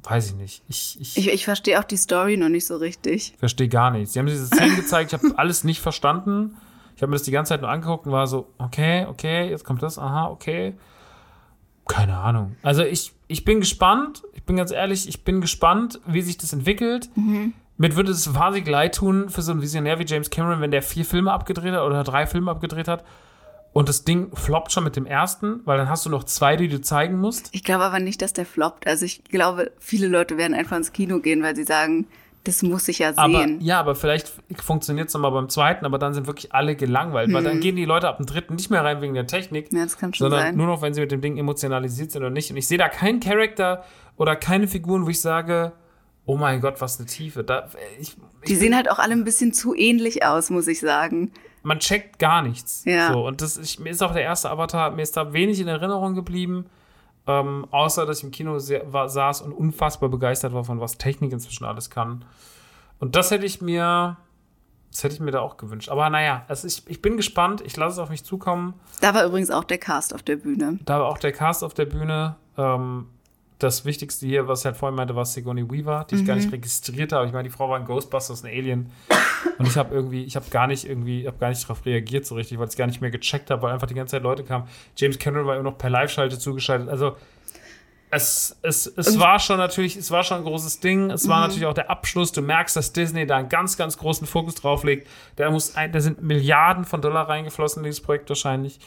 weiß 0.05 0.29
ich 0.29 0.35
nicht. 0.37 0.63
Ich, 0.69 1.01
ich, 1.01 1.17
Ich, 1.17 1.29
ich 1.33 1.45
verstehe 1.45 1.81
auch 1.81 1.85
die 1.85 1.97
Story 1.97 2.37
noch 2.37 2.49
nicht 2.49 2.65
so 2.65 2.77
richtig. 2.77 3.35
verstehe 3.41 3.69
gar 3.69 3.91
nichts. 3.91 4.13
Sie 4.13 4.21
haben 4.21 4.27
diese 4.27 4.47
Szenen 4.47 4.77
gezeigt, 4.77 5.13
ich 5.13 5.21
habe 5.21 5.37
alles 5.37 5.65
nicht 5.65 5.81
verstanden. 5.81 6.57
Ich 6.95 7.03
habe 7.03 7.11
mir 7.11 7.17
das 7.17 7.25
die 7.25 7.33
ganze 7.33 7.49
Zeit 7.49 7.63
nur 7.63 7.71
angeguckt 7.71 8.07
und 8.07 8.13
war 8.13 8.29
so, 8.29 8.47
okay, 8.59 9.05
okay, 9.07 9.51
jetzt 9.51 9.65
kommt 9.65 9.83
das, 9.83 9.99
aha, 9.99 10.29
okay. 10.29 10.75
Keine 11.89 12.17
Ahnung. 12.17 12.55
Also 12.63 12.85
ich, 12.85 13.13
ich 13.27 13.45
bin 13.45 13.61
gespannt, 13.61 14.23
ich 14.35 14.45
bin 14.45 14.57
ganz 14.57 14.71
ehrlich, 14.71 15.09
ich 15.09 15.25
bin 15.25 15.41
gespannt, 15.41 16.01
wie 16.07 16.23
sich 16.23 16.37
das 16.39 16.53
entwickelt. 16.53 17.11
Mir 17.77 17.97
würde 17.97 18.13
es 18.13 18.35
wahnsinnig 18.35 18.69
leid 18.69 18.95
tun 18.95 19.29
für 19.29 19.43
so 19.43 19.53
einen 19.53 19.63
Visionär 19.63 19.99
wie 19.99 20.07
James 20.07 20.31
Cameron, 20.31 20.61
wenn 20.61 20.71
der 20.71 20.83
vier 20.83 21.05
Filme 21.05 21.33
abgedreht 21.33 21.73
hat 21.73 21.83
oder 21.83 22.05
drei 22.05 22.27
Filme 22.27 22.51
abgedreht 22.51 22.89
hat 22.89 23.05
und 23.73 23.89
das 23.89 24.05
Ding 24.05 24.35
floppt 24.35 24.73
schon 24.73 24.85
mit 24.85 24.97
dem 24.97 25.07
ersten, 25.07 25.61
weil 25.65 25.79
dann 25.79 25.89
hast 25.89 26.05
du 26.05 26.11
noch 26.11 26.25
zwei, 26.25 26.57
die 26.57 26.69
du 26.69 26.81
zeigen 26.81 27.19
musst. 27.19 27.51
Ich 27.53 27.65
glaube 27.65 27.85
aber 27.85 28.01
nicht, 28.01 28.23
dass 28.23 28.33
der 28.33 28.47
floppt. 28.47 28.87
Also 28.87 29.05
ich 29.05 29.25
glaube, 29.25 29.71
viele 29.79 30.09
Leute 30.09 30.37
werden 30.37 30.55
einfach 30.55 30.77
ins 30.77 30.93
Kino 30.93 31.21
gehen, 31.21 31.43
weil 31.43 31.55
sie 31.55 31.65
sagen, 31.65 32.07
das 32.45 32.63
muss 32.63 32.89
ich 32.89 33.01
ja 33.01 33.13
Aber 33.17 33.41
sehen. 33.41 33.61
ja, 33.61 33.79
aber 33.81 33.95
vielleicht 33.95 34.33
funktioniert 34.57 35.09
es 35.09 35.15
nochmal 35.15 35.33
beim 35.33 35.49
zweiten, 35.49 35.85
aber 35.85 35.99
dann 35.99 36.15
sind 36.15 36.27
wirklich 36.27 36.55
alle 36.55 36.77
gelangweilt, 36.77 37.33
weil 37.33 37.45
dann 37.45 37.61
gehen 37.61 37.77
die 37.77 37.85
Leute 37.85 38.09
ab 38.09 38.17
dem 38.17 38.27
dritten 38.27 38.55
nicht 38.55 38.71
mehr 38.71 38.83
rein 38.85 39.01
wegen 39.03 39.15
der 39.15 39.27
Technik, 39.27 39.73
Ja, 39.73 39.83
das 39.85 39.99
kann 39.99 40.15
schon 40.15 40.27
sondern 40.31 40.41
sein. 40.49 40.57
nur 40.57 40.67
noch, 40.67 40.81
wenn 40.83 40.95
sie 40.95 41.01
mit 41.01 41.13
dem 41.13 41.21
Ding 41.21 41.37
emotionalisiert 41.37 42.13
sind 42.13 42.23
oder 42.23 42.31
nicht. 42.31 42.51
Und 42.51 42.57
ich 42.57 42.67
sehe 42.67 42.79
da 42.79 42.89
keinen 42.89 43.21
Charakter 43.21 43.85
oder 44.17 44.35
keine 44.37 44.67
Figuren, 44.69 45.05
wo 45.05 45.11
ich 45.11 45.21
sage, 45.21 45.73
oh 46.25 46.37
mein 46.37 46.61
Gott, 46.61 46.81
was 46.81 46.99
eine 46.99 47.07
Tiefe. 47.07 47.45
Da, 47.45 47.69
ich, 48.01 48.17
Die 48.47 48.55
sehen 48.55 48.75
halt 48.75 48.91
auch 48.91 48.99
alle 48.99 49.13
ein 49.13 49.25
bisschen 49.25 49.53
zu 49.53 49.75
ähnlich 49.75 50.25
aus, 50.25 50.49
muss 50.51 50.69
ich 50.69 50.81
sagen. 50.81 51.33
man 51.63 51.81
checkt 51.81 52.19
gar 52.19 52.41
nichts. 52.43 52.83
Ja. 52.87 53.13
So, 53.13 53.27
und 53.27 53.43
das, 53.43 53.59
ich, 53.59 53.79
mir 53.79 53.91
ist 53.91 54.03
auch 54.03 54.13
der 54.13 54.23
erste 54.23 54.49
Avatar, 54.51 54.91
mir 54.93 55.03
ist 55.03 55.17
da 55.17 55.33
wenig 55.33 55.61
in 55.61 55.69
Erinnerung 55.69 56.15
geblieben, 56.15 56.67
ähm, 57.29 57.67
außer 57.71 58.07
dass 58.07 58.19
ich 58.19 58.25
im 58.25 58.31
Kino 58.31 58.59
sehr, 58.59 58.91
war, 58.93 59.09
saß 59.09 59.43
und 59.43 59.53
unfassbar 59.53 60.09
begeistert 60.09 60.55
war 60.55 60.65
von 60.65 60.81
was 60.81 60.97
Technik 60.97 61.31
inzwischen 61.31 61.65
alles 61.65 61.91
kann. 61.91 62.25
Und 62.99 63.15
das 63.15 63.31
hätte 63.31 63.45
ich 63.45 63.61
mir, 63.61 64.17
das 64.91 65.05
hätte 65.05 65.15
ich 65.15 65.21
mir 65.21 65.31
da 65.31 65.41
auch 65.41 65.59
gewünscht. 65.59 65.91
Aber 65.91 66.09
naja, 66.09 66.45
also 66.49 66.67
ich, 66.67 66.89
ich 66.89 67.03
bin 67.03 67.19
gespannt, 67.19 67.61
ich 67.61 67.77
lasse 67.77 67.93
es 67.93 67.99
auf 67.99 68.09
mich 68.09 68.25
zukommen. 68.25 68.75
Da 69.03 69.15
war 69.15 69.25
übrigens 69.27 69.51
auch 69.51 69.65
der 69.65 69.79
Cast 69.79 70.15
auf 70.15 70.23
der 70.23 70.37
Bühne. 70.37 70.79
Da 70.87 71.01
war 71.01 71.07
auch 71.07 71.19
der 71.19 71.33
Cast 71.33 71.63
auf 71.63 71.75
der 71.75 71.85
Bühne. 71.85 72.37
Ähm, 72.57 73.07
das 73.59 73.85
Wichtigste 73.85 74.27
hier, 74.27 74.47
was 74.47 74.61
ich 74.61 74.67
halt 74.67 74.77
vorhin 74.77 74.95
meinte, 74.95 75.17
war 75.17 75.25
Sigourney 75.25 75.69
Weaver, 75.69 76.07
die 76.09 76.17
ich 76.17 76.25
gar 76.25 76.37
nicht 76.37 76.53
registriert 76.53 77.13
habe. 77.13 77.27
Ich 77.27 77.33
meine, 77.33 77.49
die 77.49 77.55
Frau 77.55 77.69
war 77.69 77.79
ein 77.79 77.85
Ghostbusters, 77.85 78.45
ein 78.45 78.51
Alien. 78.51 78.91
Und 79.59 79.67
ich 79.67 79.77
habe 79.77 79.93
irgendwie, 79.95 80.23
ich 80.25 80.37
habe 80.37 80.47
gar 80.51 80.69
nicht 80.69 80.89
irgendwie, 80.89 81.23
ich 81.23 81.27
habe 81.27 81.39
gar 81.39 81.49
nicht 81.49 81.65
darauf 81.65 81.85
reagiert 81.85 82.25
so 82.25 82.37
richtig, 82.37 82.59
weil 82.59 82.67
ich 82.67 82.71
es 82.71 82.77
gar 82.77 82.87
nicht 82.87 83.01
mehr 83.01 83.11
gecheckt 83.11 83.51
habe, 83.51 83.63
weil 83.63 83.73
einfach 83.73 83.89
die 83.89 83.95
ganze 83.95 84.13
Zeit 84.13 84.23
Leute 84.23 84.45
kamen. 84.45 84.69
James 84.97 85.19
Cameron 85.19 85.47
war 85.47 85.55
immer 85.55 85.65
noch 85.65 85.79
per 85.79 85.91
Live-Schalte 85.91 86.39
zugeschaltet. 86.39 86.89
Also 86.89 87.17
es, 88.11 88.57
es, 88.63 88.87
es 88.87 89.19
war 89.19 89.39
schon 89.39 89.59
natürlich, 89.59 89.97
es 89.97 90.11
war 90.11 90.23
schon 90.23 90.39
ein 90.39 90.45
großes 90.45 90.81
Ding. 90.81 91.11
Es 91.11 91.29
war 91.29 91.41
natürlich 91.41 91.67
auch 91.67 91.75
der 91.75 91.91
Abschluss. 91.91 92.33
Du 92.33 92.41
merkst, 92.41 92.77
dass 92.77 92.93
Disney 92.93 93.27
da 93.27 93.37
einen 93.37 93.49
ganz, 93.49 93.77
ganz 93.77 93.99
großen 93.99 94.27
Fokus 94.27 94.55
drauf 94.55 94.85
legt. 94.85 95.09
Da 95.37 95.51
muss 95.51 95.77
ein, 95.77 95.93
da 95.93 96.01
sind 96.01 96.23
Milliarden 96.23 96.85
von 96.85 97.03
Dollar 97.03 97.29
reingeflossen 97.29 97.81
in 97.81 97.85
dieses 97.85 98.01
Projekt 98.01 98.29
wahrscheinlich. 98.29 98.79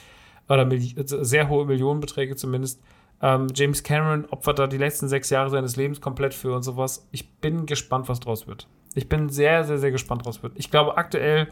Oder 0.49 0.68
sehr 1.06 1.49
hohe 1.49 1.65
Millionenbeträge 1.65 2.35
zumindest. 2.35 2.81
Ähm, 3.22 3.48
James 3.53 3.84
Cameron 3.84 4.26
opfert 4.30 4.60
da 4.60 4.68
die 4.68 4.77
letzten 4.77 5.07
sechs 5.07 5.30
Jahre 5.30 5.49
seines 5.49 5.76
Lebens 5.76 6.02
komplett 6.02 6.34
für 6.34 6.56
und 6.56 6.64
sowas. 6.64 7.07
Ich 7.11 7.30
bin 7.38 7.65
gespannt, 7.65 8.10
was 8.10 8.19
draus 8.19 8.48
wird. 8.48 8.68
Ich 8.95 9.07
bin 9.10 9.30
sehr, 9.30 9.64
sehr, 9.64 9.77
sehr 9.77 9.91
gespannt, 9.91 10.23
was 10.26 10.41
wird. 10.43 10.53
Ich 10.56 10.72
glaube, 10.72 10.98
aktuell, 10.98 11.48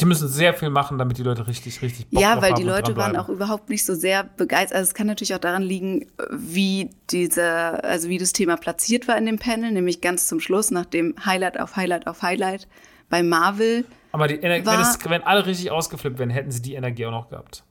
die 0.00 0.04
müssen 0.04 0.28
sehr 0.28 0.54
viel 0.54 0.70
machen, 0.70 0.96
damit 0.98 1.18
die 1.18 1.22
Leute 1.22 1.46
richtig, 1.46 1.82
richtig 1.82 2.08
Bock 2.08 2.22
ja, 2.22 2.40
weil 2.40 2.54
die 2.54 2.62
Leute 2.62 2.96
waren 2.96 3.16
auch 3.16 3.28
überhaupt 3.28 3.68
nicht 3.68 3.84
so 3.84 3.94
sehr 3.94 4.24
begeistert. 4.24 4.76
Also 4.78 4.88
es 4.90 4.94
kann 4.94 5.06
natürlich 5.06 5.34
auch 5.34 5.38
daran 5.40 5.62
liegen, 5.62 6.06
wie 6.30 6.90
diese, 7.10 7.82
also 7.84 8.08
wie 8.08 8.18
das 8.18 8.32
Thema 8.32 8.56
platziert 8.56 9.08
war 9.08 9.16
in 9.18 9.26
dem 9.26 9.38
Panel, 9.38 9.72
nämlich 9.72 10.00
ganz 10.00 10.26
zum 10.28 10.40
Schluss, 10.40 10.70
nachdem 10.70 11.14
Highlight 11.24 11.58
auf 11.58 11.76
Highlight 11.76 12.06
auf 12.06 12.22
Highlight 12.22 12.68
bei 13.08 13.22
Marvel. 13.22 13.84
Aber 14.12 14.26
die 14.28 14.36
Energie, 14.36 14.66
war- 14.66 14.74
wenn, 14.74 14.80
es, 14.82 14.98
wenn 15.08 15.22
alle 15.22 15.44
richtig 15.46 15.70
ausgeflippt 15.70 16.18
wären, 16.18 16.30
hätten 16.30 16.50
sie 16.50 16.62
die 16.62 16.74
Energie 16.74 17.06
auch 17.06 17.10
noch 17.10 17.28
gehabt. 17.30 17.64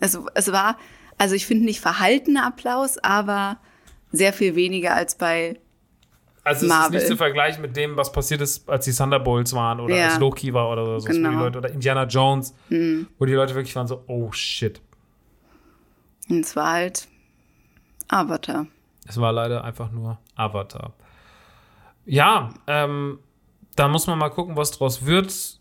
Es, 0.00 0.18
es 0.34 0.52
war, 0.52 0.78
also 1.18 1.34
ich 1.34 1.46
finde 1.46 1.64
nicht 1.64 1.80
verhaltener 1.80 2.46
Applaus, 2.46 2.98
aber 2.98 3.58
sehr 4.12 4.32
viel 4.32 4.54
weniger 4.56 4.94
als 4.94 5.16
bei 5.16 5.58
Also 6.44 6.66
es 6.66 6.68
Marvel. 6.72 6.96
ist 6.96 7.02
nicht 7.02 7.06
zu 7.12 7.16
vergleichen 7.16 7.62
mit 7.62 7.76
dem, 7.76 7.96
was 7.96 8.12
passiert 8.12 8.40
ist, 8.40 8.68
als 8.68 8.84
die 8.84 8.92
Thunderbolts 8.92 9.52
waren 9.54 9.80
oder 9.80 9.96
Ja. 9.96 10.04
als 10.08 10.18
Loki 10.18 10.52
war 10.52 10.70
oder 10.70 11.00
so, 11.00 11.08
Genau. 11.08 11.40
Leute, 11.40 11.58
oder 11.58 11.70
Indiana 11.70 12.04
Jones, 12.04 12.54
wo 13.18 13.24
die 13.24 13.32
Leute 13.32 13.54
wirklich 13.54 13.74
waren 13.76 13.86
so, 13.86 14.04
oh 14.06 14.30
shit. 14.32 14.80
Und 16.28 16.40
es 16.40 16.54
war 16.56 16.72
halt 16.72 17.08
Avatar. 18.08 18.66
Es 19.06 19.18
war 19.20 19.32
leider 19.32 19.64
einfach 19.64 19.90
nur 19.90 20.18
Avatar. 20.36 20.92
Ja, 22.06 22.50
ähm, 22.66 23.18
da 23.76 23.88
muss 23.88 24.06
man 24.06 24.18
mal 24.18 24.30
gucken, 24.30 24.56
was 24.56 24.70
draus 24.70 25.04
wird. 25.06 25.58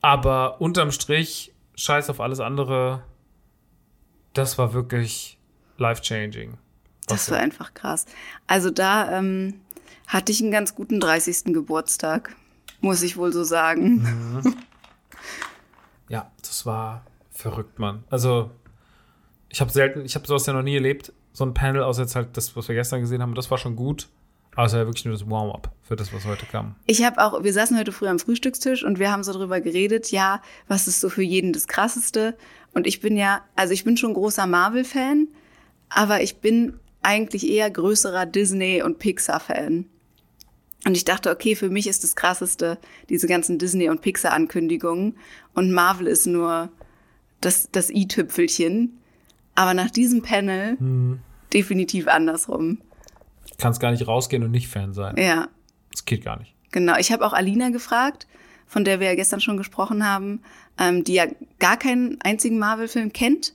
Aber 0.00 0.60
unterm 0.60 0.90
Strich, 0.92 1.52
scheiß 1.74 2.08
auf 2.10 2.20
alles 2.20 2.40
andere. 2.40 3.02
Das 4.32 4.58
war 4.58 4.72
wirklich 4.72 5.38
life-changing. 5.78 6.58
Das 7.06 7.30
war 7.30 7.38
einfach 7.38 7.74
krass. 7.74 8.04
Also 8.46 8.70
da 8.70 9.18
ähm, 9.18 9.60
hatte 10.06 10.32
ich 10.32 10.42
einen 10.42 10.50
ganz 10.50 10.74
guten 10.74 11.00
30. 11.00 11.54
Geburtstag, 11.54 12.36
muss 12.80 13.02
ich 13.02 13.16
wohl 13.16 13.32
so 13.32 13.44
sagen. 13.44 14.02
Mhm. 14.02 14.54
Ja, 16.10 16.30
das 16.40 16.64
war 16.64 17.04
verrückt, 17.30 17.78
Mann. 17.78 18.02
Also, 18.08 18.50
ich 19.50 19.60
habe 19.60 19.70
selten, 19.70 20.04
ich 20.04 20.14
habe 20.14 20.26
sowas 20.26 20.46
ja 20.46 20.54
noch 20.54 20.62
nie 20.62 20.74
erlebt, 20.74 21.12
so 21.32 21.44
ein 21.44 21.54
Panel, 21.54 21.82
außer 21.82 22.02
jetzt 22.02 22.16
halt 22.16 22.36
das, 22.36 22.56
was 22.56 22.66
wir 22.68 22.74
gestern 22.74 23.00
gesehen 23.00 23.22
haben. 23.22 23.34
Das 23.34 23.50
war 23.50 23.58
schon 23.58 23.76
gut. 23.76 24.08
War 24.58 24.66
ja 24.66 24.86
wirklich 24.86 25.04
nur 25.04 25.14
das 25.14 25.30
Warm-up 25.30 25.70
für 25.82 25.94
das, 25.94 26.12
was 26.12 26.24
heute 26.24 26.44
kam. 26.44 26.74
Ich 26.86 27.04
habe 27.04 27.22
auch, 27.22 27.44
wir 27.44 27.52
saßen 27.52 27.78
heute 27.78 27.92
früh 27.92 28.08
am 28.08 28.18
Frühstückstisch 28.18 28.82
und 28.82 28.98
wir 28.98 29.12
haben 29.12 29.22
so 29.22 29.32
drüber 29.32 29.60
geredet, 29.60 30.10
ja, 30.10 30.42
was 30.66 30.88
ist 30.88 31.00
so 31.00 31.08
für 31.10 31.22
jeden 31.22 31.52
das 31.52 31.68
Krasseste? 31.68 32.36
Und 32.74 32.88
ich 32.88 33.00
bin 33.00 33.16
ja, 33.16 33.42
also 33.54 33.72
ich 33.72 33.84
bin 33.84 33.96
schon 33.96 34.14
großer 34.14 34.48
Marvel-Fan, 34.48 35.28
aber 35.90 36.22
ich 36.22 36.38
bin 36.38 36.74
eigentlich 37.02 37.48
eher 37.48 37.70
größerer 37.70 38.26
Disney- 38.26 38.82
und 38.82 38.98
Pixar-Fan. 38.98 39.84
Und 40.84 40.96
ich 40.96 41.04
dachte, 41.04 41.30
okay, 41.30 41.54
für 41.54 41.70
mich 41.70 41.86
ist 41.86 42.02
das 42.02 42.16
Krasseste 42.16 42.78
diese 43.08 43.28
ganzen 43.28 43.58
Disney- 43.58 43.88
und 43.90 44.00
Pixar-Ankündigungen 44.00 45.14
und 45.54 45.70
Marvel 45.70 46.08
ist 46.08 46.26
nur 46.26 46.68
das, 47.40 47.68
das 47.70 47.90
i-Tüpfelchen. 47.90 48.98
Aber 49.54 49.72
nach 49.72 49.90
diesem 49.90 50.20
Panel 50.22 50.76
Mhm. 50.80 51.20
definitiv 51.52 52.08
andersrum. 52.08 52.78
Kannst 53.58 53.80
gar 53.80 53.90
nicht 53.90 54.06
rausgehen 54.06 54.42
und 54.44 54.50
nicht 54.50 54.68
Fan 54.68 54.92
sein. 54.94 55.16
Ja, 55.18 55.48
Das 55.90 56.04
geht 56.04 56.24
gar 56.24 56.38
nicht. 56.38 56.54
genau. 56.70 56.96
Ich 56.98 57.12
habe 57.12 57.26
auch 57.26 57.32
Alina 57.32 57.70
gefragt, 57.70 58.26
von 58.66 58.84
der 58.84 59.00
wir 59.00 59.08
ja 59.08 59.14
gestern 59.14 59.40
schon 59.40 59.56
gesprochen 59.56 60.06
haben, 60.06 60.40
ähm, 60.78 61.02
die 61.04 61.14
ja 61.14 61.24
gar 61.58 61.76
keinen 61.76 62.20
einzigen 62.22 62.58
Marvel-Film 62.58 63.12
kennt, 63.12 63.54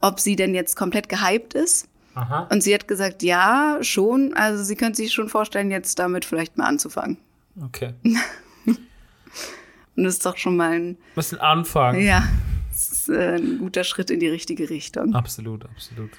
ob 0.00 0.20
sie 0.20 0.36
denn 0.36 0.54
jetzt 0.54 0.76
komplett 0.76 1.08
gehypt 1.08 1.54
ist. 1.54 1.88
Aha. 2.14 2.48
Und 2.50 2.62
sie 2.62 2.72
hat 2.72 2.88
gesagt, 2.88 3.22
ja, 3.22 3.78
schon. 3.82 4.32
Also 4.34 4.64
sie 4.64 4.74
könnte 4.76 4.96
sich 4.96 5.12
schon 5.12 5.28
vorstellen, 5.28 5.70
jetzt 5.70 5.98
damit 5.98 6.24
vielleicht 6.24 6.56
mal 6.56 6.64
anzufangen. 6.66 7.18
Okay. 7.62 7.92
Und 9.96 10.04
das 10.04 10.14
ist 10.14 10.26
doch 10.26 10.36
schon 10.36 10.56
mal 10.56 10.72
ein, 10.72 10.98
Müssen 11.14 11.38
anfangen. 11.40 12.02
ja, 12.02 12.22
das 12.70 12.88
ist 12.88 13.08
äh, 13.08 13.36
ein 13.36 13.58
guter 13.58 13.82
Schritt 13.84 14.10
in 14.10 14.20
die 14.20 14.28
richtige 14.28 14.68
Richtung. 14.68 15.14
Absolut, 15.14 15.64
absolut. 15.64 16.10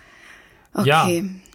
Okay. 0.74 0.88
Ja, 0.90 1.08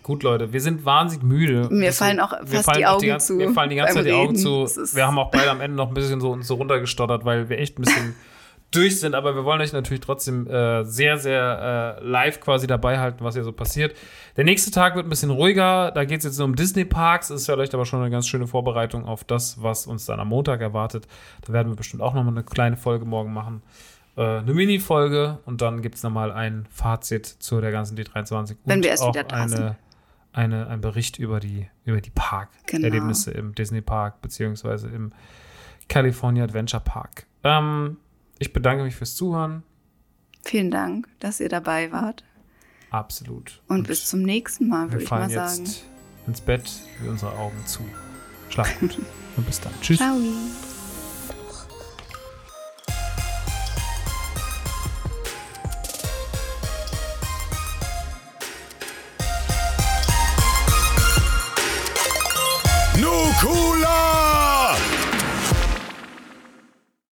gut, 0.03 0.23
Leute. 0.23 0.53
Wir 0.53 0.61
sind 0.61 0.85
wahnsinnig 0.85 1.25
müde. 1.25 1.69
Mir 1.71 1.87
Das- 1.87 1.99
fallen 1.99 2.19
auch 2.21 2.33
wir 2.33 2.47
fast 2.57 2.65
fallen 2.65 2.79
die 2.79 2.87
Augen 2.87 3.07
ganze, 3.07 3.27
zu 3.29 3.35
Mir 3.35 3.53
fallen 3.53 3.71
die 3.71 3.77
ganze 3.77 3.95
Zeit 3.95 4.07
die 4.07 4.13
Augen 4.13 4.37
zu. 4.37 4.67
Wir 4.95 5.07
haben 5.07 5.19
auch 5.19 5.31
beide 5.31 5.51
am 5.51 5.61
Ende 5.61 5.77
noch 5.77 5.89
ein 5.89 5.95
bisschen 5.95 6.21
so, 6.21 6.31
uns 6.33 6.47
so 6.49 6.55
runtergestottert, 6.55 7.25
weil 7.25 7.49
wir 7.49 7.59
echt 7.59 7.79
ein 7.79 7.83
bisschen 7.83 8.15
durch 8.73 8.99
sind. 9.01 9.15
Aber 9.15 9.35
wir 9.37 9.45
wollen 9.45 9.61
euch 9.61 9.73
natürlich 9.75 10.01
trotzdem 10.01 10.47
äh, 10.49 10.83
sehr, 10.85 11.19
sehr 11.19 11.99
äh, 12.01 12.05
live 12.05 12.41
quasi 12.41 12.67
dabei 12.67 12.99
halten, 12.99 13.23
was 13.23 13.35
hier 13.35 13.45
so 13.45 13.53
passiert. 13.53 13.95
Der 14.37 14.45
nächste 14.45 14.71
Tag 14.71 14.97
wird 14.97 15.07
ein 15.07 15.11
bisschen 15.11 15.31
ruhiger. 15.31 15.91
Da 15.93 16.05
geht 16.05 16.19
es 16.21 16.25
jetzt 16.25 16.39
nur 16.39 16.47
um 16.49 16.57
Disney-Parks. 16.57 17.31
Ist 17.31 17.47
vielleicht 17.47 17.75
aber 17.75 17.85
schon 17.85 18.01
eine 18.01 18.11
ganz 18.11 18.27
schöne 18.27 18.47
Vorbereitung 18.47 19.05
auf 19.05 19.25
das, 19.25 19.63
was 19.63 19.87
uns 19.87 20.07
dann 20.07 20.19
am 20.21 20.29
Montag 20.29 20.63
erwartet. 20.63 21.07
Da 21.47 21.53
werden 21.53 21.69
wir 21.71 21.77
bestimmt 21.77 22.03
auch 22.03 22.15
nochmal 22.15 22.33
eine 22.33 22.45
kleine 22.45 22.77
Folge 22.79 23.05
morgen 23.05 23.33
machen. 23.35 23.63
Äh, 24.17 24.39
eine 24.39 24.53
Mini-Folge 24.55 25.39
und 25.47 25.63
dann 25.63 25.83
gibt 25.83 25.95
es 25.97 26.03
nochmal 26.03 26.33
ein 26.33 26.67
Fazit 26.71 27.27
zu 27.27 27.61
der 27.61 27.71
ganzen 27.73 27.97
D23. 27.97 28.57
Wenn 28.65 28.79
und 28.79 28.83
wir 28.85 28.91
erst 28.91 29.03
auch 29.03 29.15
wieder 29.15 29.25
da 29.25 29.37
eine, 29.37 29.49
sind. 29.49 29.77
eine, 30.33 30.67
ein 30.69 30.81
Bericht 30.81 31.19
über 31.19 31.41
die, 31.41 31.69
über 31.85 32.01
die 32.01 32.11
Genau. 32.11 32.25
Park-Erlebnisse 32.27 33.31
im 33.31 33.55
Disney 33.55 33.81
Park 33.81 34.21
beziehungsweise 34.21 34.89
im 34.89 35.13
California 35.89 36.45
Adventure 36.45 36.83
Park. 36.83 37.27
Ähm, 37.45 37.97
ich 38.39 38.53
bedanke 38.53 38.85
mich 38.85 38.95
fürs 38.95 39.15
Zuhören. 39.15 39.63
Vielen 40.45 40.71
Dank, 40.71 41.09
dass 41.21 41.41
ihr 41.41 41.49
dabei 41.49 41.93
wart. 41.93 42.25
Absolut. 42.91 43.63
Und, 43.69 43.87
bis 43.87 44.07
zum 44.07 44.23
nächsten 44.23 44.69
Mal, 44.69 44.87
wir 44.89 44.93
würde 44.93 45.05
ich 45.05 45.11
mal 45.11 45.31
sagen. 45.31 45.65
jetzt 45.65 45.85
ins 46.27 46.41
Bett, 46.41 46.71
wie 47.01 47.09
unsere 47.09 47.33
Augen 47.33 47.57
zu. 47.67 47.81
Schlaf 48.51 48.79
gut 48.81 48.99
und 49.37 49.47
bis 49.47 49.61
dann. 49.61 49.73
Tschüss. 49.81 49.99
Ciao. 49.99 50.17
Cooler! 63.43 64.32